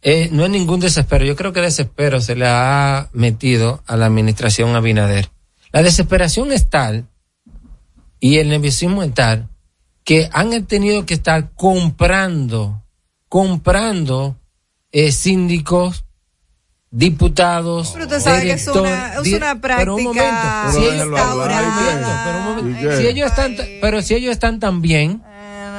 eh, 0.08 0.28
no 0.30 0.44
es 0.44 0.50
ningún 0.50 0.78
desespero. 0.78 1.24
Yo 1.24 1.34
creo 1.34 1.52
que 1.52 1.60
desespero 1.60 2.20
se 2.20 2.36
le 2.36 2.46
ha 2.46 3.08
metido 3.12 3.82
a 3.88 3.96
la 3.96 4.06
administración 4.06 4.76
Abinader. 4.76 5.30
La 5.72 5.82
desesperación 5.82 6.52
es 6.52 6.70
tal 6.70 7.08
y 8.20 8.36
el 8.38 8.48
nerviosismo 8.50 9.02
es 9.02 9.12
tal 9.14 9.48
que 10.04 10.28
han 10.32 10.64
tenido 10.66 11.04
que 11.06 11.14
estar 11.14 11.50
comprando, 11.54 12.84
comprando 13.28 14.36
eh, 14.92 15.10
síndicos, 15.10 16.04
diputados, 16.90 17.90
Pero 17.92 18.04
usted 18.04 18.20
sabe 18.20 18.42
que 18.42 18.52
es 18.52 18.68
una, 18.68 19.14
es 19.14 19.32
una 19.32 19.60
pero 19.60 19.96
un 19.96 20.04
momento, 20.04 20.22
práctica 20.24 20.72
si 20.72 20.78
ellos- 20.78 20.94
instaurada. 20.94 22.24
pero 22.24 22.38
un 22.38 22.44
momento, 22.64 22.96
si 22.96 23.06
ellos 23.08 23.26
están, 23.30 23.56
pero 23.80 24.02
si 24.02 24.14
ellos 24.14 24.30
están 24.32 24.60
tan 24.60 24.80
bien, 24.80 25.22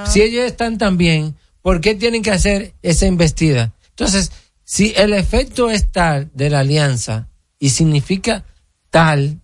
si 0.06 0.22
ellos 0.22 0.44
están 0.46 0.78
tan 0.78 0.98
bien, 0.98 1.36
¿por 1.62 1.80
qué 1.82 1.96
tienen 1.96 2.22
que 2.22 2.32
hacer 2.32 2.74
esa 2.82 3.06
investida? 3.08 3.74
Entonces, 3.98 4.32
si 4.64 4.94
el 4.96 5.14
efecto 5.14 5.72
es 5.72 5.92
tal 5.92 6.30
de 6.36 6.52
la 6.52 6.60
alianza 6.60 7.30
y 7.58 7.70
significa 7.72 8.46
tal 8.92 9.40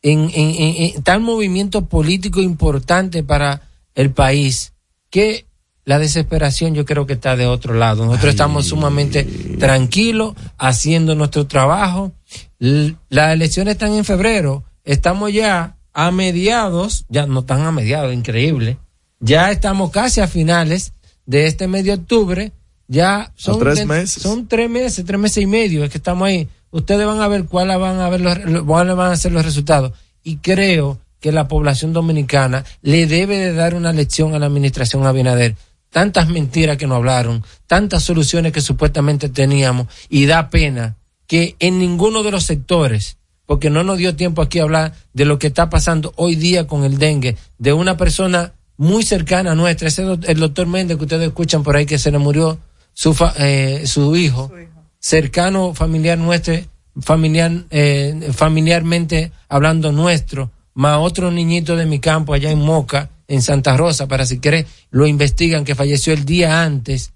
en, 0.00 0.20
en- 0.34 0.54
en- 0.62 0.94
en 0.96 1.02
tal 1.02 1.20
movimiento 1.20 1.86
político 1.86 2.40
importante 2.40 3.22
para 3.22 3.68
el 3.94 4.10
país 4.12 4.72
que 5.10 5.44
la 5.84 5.98
desesperación 5.98 6.74
yo 6.74 6.84
creo 6.86 7.06
que 7.06 7.12
está 7.14 7.36
de 7.36 7.46
otro 7.46 7.74
lado. 7.74 8.06
Nosotros 8.06 8.30
estamos 8.30 8.66
sumamente 8.66 9.24
tranquilos 9.58 10.34
haciendo 10.56 11.14
nuestro 11.14 11.46
trabajo. 11.46 12.12
Las 12.58 13.32
elecciones 13.34 13.72
están 13.72 13.92
en 13.92 14.04
febrero. 14.04 14.64
Estamos 14.84 15.32
ya 15.32 15.76
a 15.92 16.10
mediados, 16.12 17.04
ya 17.08 17.26
no 17.26 17.40
están 17.40 17.60
a 17.62 17.72
mediados, 17.72 18.14
increíble. 18.14 18.78
Ya 19.20 19.50
estamos 19.50 19.90
casi 19.90 20.20
a 20.20 20.28
finales 20.28 20.94
de 21.26 21.46
este 21.46 21.68
mes 21.68 21.84
de 21.84 21.92
octubre. 21.92 22.52
Ya 22.88 23.32
son 23.36 23.58
tres 23.58 23.86
meses. 23.86 24.22
Son 24.22 24.48
tres 24.48 24.68
meses, 24.68 25.04
tres 25.04 25.20
meses 25.20 25.42
y 25.42 25.46
medio. 25.46 25.84
Es 25.84 25.90
que 25.90 25.98
estamos 25.98 26.26
ahí. 26.28 26.48
Ustedes 26.70 27.06
van 27.06 27.20
a 27.20 27.28
ver 27.28 27.44
cuáles 27.44 27.78
van 27.78 28.00
a 28.00 28.08
ver 28.08 28.20
los, 28.20 28.62
cuáles 28.64 28.96
van 28.96 29.12
a 29.12 29.16
ser 29.16 29.32
los 29.32 29.44
resultados. 29.44 29.92
Y 30.22 30.36
creo 30.36 30.98
que 31.20 31.32
la 31.32 31.48
población 31.48 31.92
dominicana 31.92 32.64
le 32.82 33.06
debe 33.06 33.38
de 33.38 33.52
dar 33.52 33.74
una 33.74 33.92
lección 33.92 34.34
a 34.34 34.38
la 34.38 34.46
administración 34.46 35.06
Abinader. 35.06 35.56
Tantas 35.90 36.28
mentiras 36.28 36.78
que 36.78 36.86
nos 36.86 36.96
hablaron, 36.96 37.44
tantas 37.66 38.02
soluciones 38.02 38.52
que 38.52 38.60
supuestamente 38.60 39.28
teníamos, 39.28 39.88
y 40.08 40.26
da 40.26 40.48
pena 40.48 40.96
que 41.26 41.54
en 41.60 41.78
ninguno 41.78 42.22
de 42.22 42.30
los 42.30 42.44
sectores, 42.44 43.18
porque 43.46 43.70
no 43.70 43.84
nos 43.84 43.98
dio 43.98 44.16
tiempo 44.16 44.42
aquí 44.42 44.58
a 44.58 44.62
hablar 44.62 44.94
de 45.12 45.26
lo 45.26 45.38
que 45.38 45.48
está 45.48 45.68
pasando 45.70 46.12
hoy 46.16 46.34
día 46.34 46.66
con 46.66 46.84
el 46.84 46.98
dengue, 46.98 47.36
de 47.58 47.72
una 47.72 47.96
persona 47.96 48.54
muy 48.76 49.02
cercana 49.02 49.52
a 49.52 49.54
nuestra, 49.54 49.88
ese 49.88 50.02
el 50.02 50.40
doctor 50.40 50.66
Méndez 50.66 50.96
que 50.96 51.04
ustedes 51.04 51.28
escuchan 51.28 51.62
por 51.62 51.76
ahí 51.76 51.86
que 51.86 51.98
se 51.98 52.10
le 52.10 52.18
murió 52.18 52.58
su, 52.92 53.14
fa- 53.14 53.34
eh, 53.38 53.86
su 53.86 54.16
hijo, 54.16 54.50
cercano 54.98 55.74
familiar 55.74 56.18
nuestro, 56.18 56.54
familiar, 57.00 57.50
eh, 57.70 58.30
familiarmente 58.32 59.32
hablando 59.48 59.92
nuestro, 59.92 60.50
más 60.74 60.98
otro 61.00 61.30
niñito 61.30 61.76
de 61.76 61.86
mi 61.86 61.98
campo 61.98 62.34
allá 62.34 62.50
en 62.50 62.60
Moca, 62.60 63.10
en 63.28 63.42
Santa 63.42 63.76
Rosa, 63.76 64.08
para 64.08 64.26
si 64.26 64.38
quiere 64.40 64.66
lo 64.90 65.06
investigan, 65.06 65.64
que 65.64 65.74
falleció 65.74 66.12
el 66.12 66.24
día 66.24 66.62
antes, 66.62 67.12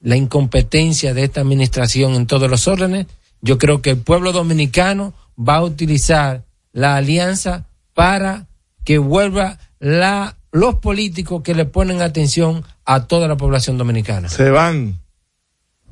la 0.00 0.16
incompetencia 0.16 1.14
de 1.14 1.24
esta 1.24 1.40
administración 1.40 2.14
en 2.14 2.26
todos 2.26 2.50
los 2.50 2.68
órdenes, 2.68 3.06
yo 3.40 3.58
creo 3.58 3.80
que 3.82 3.90
el 3.90 3.98
pueblo 3.98 4.32
dominicano 4.32 5.14
va 5.38 5.56
a 5.56 5.62
utilizar 5.62 6.44
la 6.72 6.96
alianza 6.96 7.66
para 7.94 8.46
que 8.84 8.98
vuelva 8.98 9.58
la, 9.78 10.36
los 10.52 10.76
políticos 10.76 11.42
que 11.42 11.54
le 11.54 11.64
ponen 11.64 12.02
atención 12.02 12.64
a 12.84 13.06
toda 13.06 13.26
la 13.28 13.36
población 13.36 13.78
dominicana. 13.78 14.28
Se 14.28 14.50
van. 14.50 15.00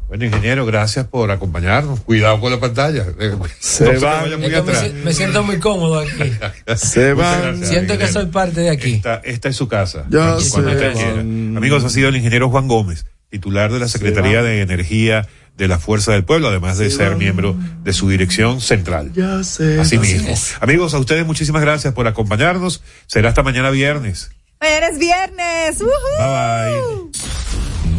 Bueno, 0.09 0.27
ingeniero, 0.27 0.65
gracias 0.67 1.07
por 1.07 1.31
acompañarnos. 1.31 2.01
Cuidado 2.01 2.39
con 2.41 2.53
la 2.53 2.61
pantalla. 2.61 3.07
Eh, 3.19 3.33
Se 3.59 3.95
no 3.95 4.01
van. 4.01 4.41
muy 4.41 4.51
me, 5.05 5.13
siento 5.13 5.43
muy 5.43 5.59
cómodo 5.59 5.99
aquí. 6.01 6.33
Se 6.77 7.15
van. 7.15 7.43
gracias, 7.43 7.69
Siento 7.69 7.99
que 7.99 8.09
soy 8.09 8.27
parte 8.27 8.61
de 8.61 8.71
aquí. 8.71 8.95
Esta, 8.95 9.17
esta 9.25 9.49
es 9.49 9.57
su 9.57 9.67
casa. 9.67 10.05
Ya 10.11 10.39
se 10.41 10.61
van. 10.61 11.57
Amigos, 11.57 11.85
ha 11.85 11.89
sido 11.89 12.09
el 12.11 12.17
ingeniero 12.17 12.51
Juan 12.51 12.69
Gómez, 12.69 13.07
titular 13.31 13.73
de 13.73 13.81
la 13.81 13.89
Secretaría 13.89 14.43
de 14.43 14.61
Energía 14.61 15.27
de 15.57 15.69
la 15.69 15.79
Fuerza 15.79 16.13
del 16.13 16.25
Pueblo, 16.25 16.49
además 16.49 16.79
de 16.79 16.91
Se 16.91 16.97
ser 16.97 17.11
van. 17.11 17.19
miembro 17.19 17.57
de 17.83 17.93
su 17.93 18.09
dirección 18.09 18.61
central. 18.61 19.13
Ya 19.15 19.43
sé. 19.45 19.81
Así 19.81 19.99
mismo. 19.99 20.35
Amigos, 20.61 20.95
a 20.95 20.99
ustedes 20.99 21.25
muchísimas 21.25 21.63
gracias 21.63 21.95
por 21.95 22.07
acompañarnos. 22.07 22.83
Será 23.07 23.31
hasta 23.31 23.43
mañana 23.43 23.71
viernes. 23.71 24.31
Mañana 24.61 24.89
es 24.89 24.99
viernes. 24.99 25.79
Bye 25.79 25.89
bye. 26.19 27.44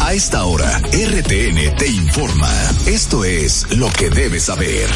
A 0.00 0.14
esta 0.14 0.46
hora, 0.46 0.78
RTN 0.78 1.76
te 1.76 1.86
informa. 1.86 2.50
Esto 2.86 3.24
es 3.24 3.66
lo 3.76 3.90
que 3.90 4.08
debes 4.08 4.44
saber. 4.44 4.88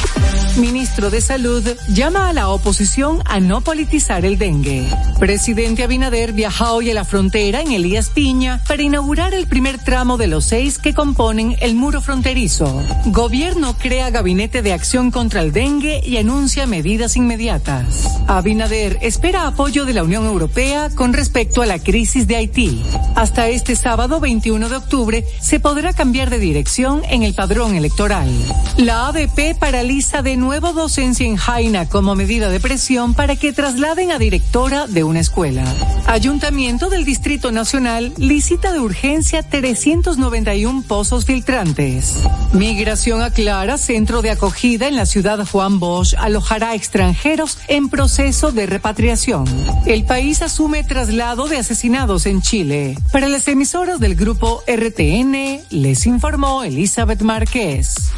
Ministro 0.57 1.11
de 1.11 1.21
Salud 1.21 1.63
llama 1.89 2.29
a 2.29 2.33
la 2.33 2.49
oposición 2.49 3.23
a 3.27 3.41
no 3.41 3.61
politizar 3.61 4.25
el 4.25 4.39
dengue. 4.39 4.89
Presidente 5.19 5.85
Abinader 5.85 6.33
viaja 6.33 6.73
hoy 6.73 6.91
a 6.91 6.95
la 6.95 7.05
frontera 7.05 7.61
en 7.61 7.73
Elías 7.73 8.09
Piña 8.09 8.63
para 8.67 8.83
inaugurar 8.83 9.35
el 9.35 9.47
primer 9.47 9.79
tramo 9.79 10.17
de 10.17 10.29
los 10.29 10.47
seis 10.47 10.79
que 10.79 10.95
componen 10.95 11.57
el 11.61 11.75
muro 11.75 12.01
fronterizo. 12.01 12.83
Gobierno 13.07 13.77
crea 13.77 14.11
gabinete 14.11 14.63
de 14.63 14.73
acción 14.73 15.11
contra 15.11 15.43
el 15.43 15.53
dengue 15.53 16.01
y 16.05 16.17
anuncia 16.17 16.67
medidas 16.67 17.17
inmediatas. 17.17 18.07
Abinader 18.27 18.99
espera 19.03 19.47
apoyo 19.47 19.85
de 19.85 19.93
la 19.93 20.05
Unión 20.05 20.25
Europea 20.25 20.89
con 20.95 21.13
respecto 21.13 21.63
a 21.63 21.67
la 21.67 21.79
crisis 21.79 22.27
de 22.27 22.37
Haití. 22.37 22.83
Hasta 23.15 23.49
este 23.49 23.77
sábado 23.77 23.90
21 23.97 24.69
de 24.69 24.77
octubre 24.77 25.25
se 25.41 25.59
podrá 25.59 25.93
cambiar 25.93 26.31
de 26.31 26.39
dirección 26.39 27.03
en 27.09 27.23
el 27.23 27.35
padrón 27.35 27.75
electoral. 27.75 28.29
La 28.77 29.09
ADP 29.09 29.59
paraliza 29.59 30.23
de 30.23 30.37
nuevo 30.37 30.73
docencia 30.73 31.27
en 31.27 31.37
Jaina 31.37 31.89
como 31.89 32.15
medida 32.15 32.51
de 32.51 32.61
presión 32.61 33.15
para 33.15 33.35
que 33.37 33.53
trasladen 33.53 34.13
a 34.13 34.19
directora 34.19 34.87
de 34.87 35.03
una 35.03 35.21
escuela. 35.21 35.65
Ayuntamiento 36.07 36.89
del 36.89 37.05
Distrito 37.05 37.51
Nacional 37.51 38.13
licita 38.17 38.73
de 38.73 38.79
urgencia 38.79 39.43
391 39.43 40.83
pozos 40.87 41.25
filtrantes. 41.25 42.15
Migración 42.53 43.23
aclara 43.23 43.77
centro 43.77 44.23
de 44.23 44.31
acogida 44.31 44.87
en 44.87 44.97
la 44.97 45.07
ciudad 45.07 45.45
Juan 45.47 45.81
Bosch 45.81 46.15
alojará 46.19 46.75
extranjeros 46.75 47.59
en 47.69 47.89
proceso 47.89 48.53
de 48.53 48.67
repatriación. 48.67 49.45
El 49.87 50.05
país 50.05 50.43
asume 50.43 50.85
traslado 50.85 51.49
de 51.49 51.59
asesinados 51.59 52.27
en 52.27 52.41
Chile. 52.41 52.97
Para 53.13 53.29
las 53.29 53.49
emisoras 53.49 53.80
del 53.81 54.15
grupo 54.15 54.63
RTN, 54.67 55.59
les 55.71 56.07
informó 56.07 56.65
Elizabeth 56.65 57.23
Márquez. 57.23 58.11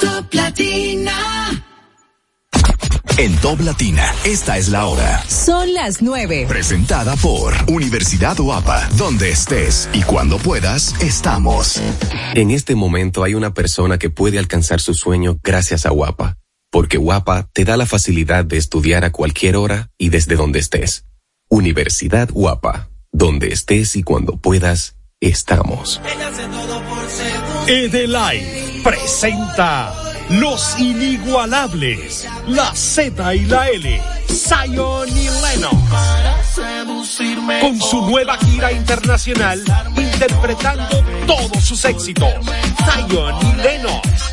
Top 0.00 0.34
Latina. 0.34 1.64
En 3.18 3.36
Top 3.36 3.60
Latina, 3.60 4.12
esta 4.24 4.58
es 4.58 4.68
la 4.68 4.86
hora. 4.86 5.22
Son 5.28 5.72
las 5.74 6.02
nueve. 6.02 6.46
Presentada 6.48 7.14
por 7.16 7.54
Universidad 7.68 8.38
UAPA, 8.40 8.88
donde 8.96 9.30
estés 9.30 9.88
y 9.92 10.02
cuando 10.02 10.38
puedas, 10.38 11.00
estamos. 11.00 11.80
En 12.34 12.50
este 12.50 12.74
momento 12.74 13.22
hay 13.22 13.34
una 13.34 13.54
persona 13.54 13.96
que 13.96 14.10
puede 14.10 14.40
alcanzar 14.40 14.80
su 14.80 14.94
sueño 14.94 15.38
gracias 15.44 15.86
a 15.86 15.90
Guapa, 15.90 16.36
porque 16.72 16.98
Guapa 16.98 17.48
te 17.52 17.64
da 17.64 17.76
la 17.76 17.86
facilidad 17.86 18.44
de 18.44 18.56
estudiar 18.56 19.04
a 19.04 19.12
cualquier 19.12 19.56
hora 19.56 19.90
y 19.98 20.08
desde 20.08 20.34
donde 20.34 20.58
estés. 20.58 21.04
Universidad 21.48 22.28
Guapa, 22.30 22.88
donde 23.12 23.48
estés 23.48 23.96
y 23.96 24.02
cuando 24.02 24.36
puedas, 24.36 24.96
estamos. 25.20 26.00
Edelai 27.66 28.80
presenta 28.82 29.94
Los 30.30 30.78
Inigualables, 30.78 32.28
la 32.46 32.74
Z 32.74 33.34
y 33.34 33.44
la 33.46 33.68
L, 33.68 34.02
Zion 34.28 35.08
y 35.08 35.28
Lennox. 35.28 35.76
Con 37.60 37.80
su 37.80 38.02
nueva 38.06 38.36
gira 38.38 38.72
internacional, 38.72 39.62
interpretando 39.96 41.04
todos 41.26 41.64
sus 41.64 41.84
éxitos, 41.84 42.32
Zion 42.84 43.34
y 43.42 43.62
Lennox. 43.62 44.32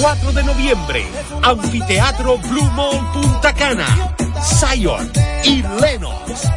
4 0.00 0.32
de 0.32 0.42
noviembre, 0.44 1.04
Anfiteatro 1.42 2.38
Blue 2.38 2.70
Mall 2.72 3.12
Punta 3.12 3.52
Cana, 3.52 4.14
Zion 4.40 5.10
y 5.44 5.62
Lennox. 5.80 6.48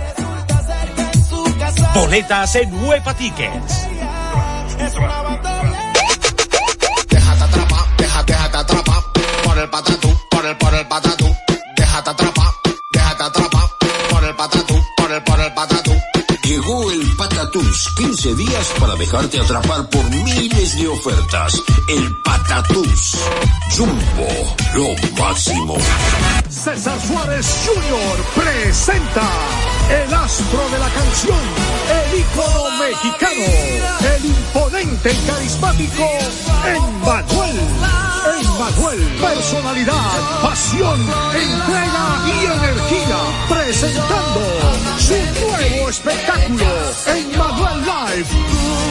Boletas 1.94 2.56
en 2.56 2.74
Huepa 2.84 3.14
Tickets. 3.14 3.88
Llegó 16.52 16.92
el 16.92 17.16
patatú 17.16 17.62
Patatús, 17.62 17.94
15 17.96 18.36
días 18.36 18.74
para 18.78 18.94
dejarte 18.96 19.40
atrapar 19.40 19.90
por 19.90 20.04
miles 20.10 20.78
de 20.78 20.86
ofertas. 20.90 21.64
El 21.88 22.18
Patatús. 22.18 23.16
Jumbo, 23.74 24.28
lo 24.76 25.18
máximo. 25.18 25.78
César 26.50 27.00
Suárez 27.08 27.48
Jr. 27.66 28.44
presenta 28.44 29.30
el 30.04 30.14
astro 30.14 30.70
de 30.72 30.80
la 30.80 30.90
canción, 30.90 31.40
ícono 32.16 32.72
mexicano, 32.80 33.46
el 34.16 34.26
imponente 34.26 35.12
y 35.12 35.28
carismático 35.28 36.10
Emmanuel. 36.66 37.60
Emmanuel, 38.40 39.00
personalidad, 39.20 40.42
pasión, 40.42 41.00
entrega 41.34 42.22
y 42.28 42.46
energía, 42.46 43.18
presentando 43.50 44.42
su 45.00 45.14
nuevo 45.14 45.90
espectáculo, 45.90 46.66
Emmanuel 47.08 47.82
Live, 47.82 48.28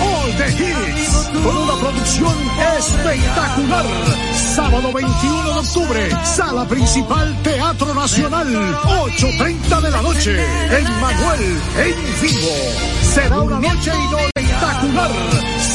All 0.02 0.36
the 0.36 0.48
Hits, 0.50 1.30
con 1.44 1.56
una 1.56 1.76
producción 1.76 2.34
espectacular. 2.76 3.86
Sábado 4.34 4.92
21 4.92 5.42
de 5.44 5.58
octubre, 5.60 6.10
sala 6.24 6.64
principal 6.66 7.40
Teatro 7.42 7.94
Nacional, 7.94 8.48
8.30 8.82 9.80
de 9.80 9.90
la 9.90 10.02
noche, 10.02 10.44
Emmanuel 10.76 11.62
en 11.78 12.20
vivo. 12.20 13.09
Será 13.10 13.40
una 13.40 13.58
noche 13.58 13.90
espectacular. 14.36 15.10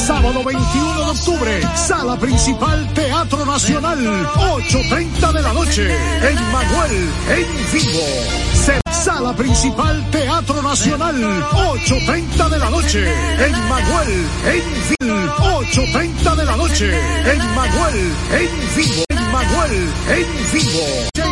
Sábado 0.06 0.42
21 0.42 0.94
de 0.94 1.10
octubre, 1.10 1.60
sala 1.74 2.16
principal 2.16 2.88
Teatro 2.94 3.44
Nacional, 3.44 3.98
8.30 3.98 5.32
de 5.32 5.42
la 5.42 5.52
noche, 5.52 5.96
Emmanuel 6.30 7.10
en 7.28 7.72
vivo. 7.72 8.86
Sala 8.90 9.34
principal 9.34 10.10
Teatro 10.10 10.62
Nacional, 10.62 11.14
8.30 11.20 12.48
de 12.48 12.58
la 12.58 12.70
noche, 12.70 13.04
Emmanuel 13.44 14.26
en 14.46 15.06
vivo. 15.06 15.16
8.30 15.60 16.36
de 16.36 16.44
la 16.44 16.56
noche, 16.56 16.90
Emmanuel 17.30 18.12
en 18.32 18.76
vivo. 18.76 19.04
Emmanuel 19.10 19.92
en 20.08 20.52
vivo. 20.52 21.25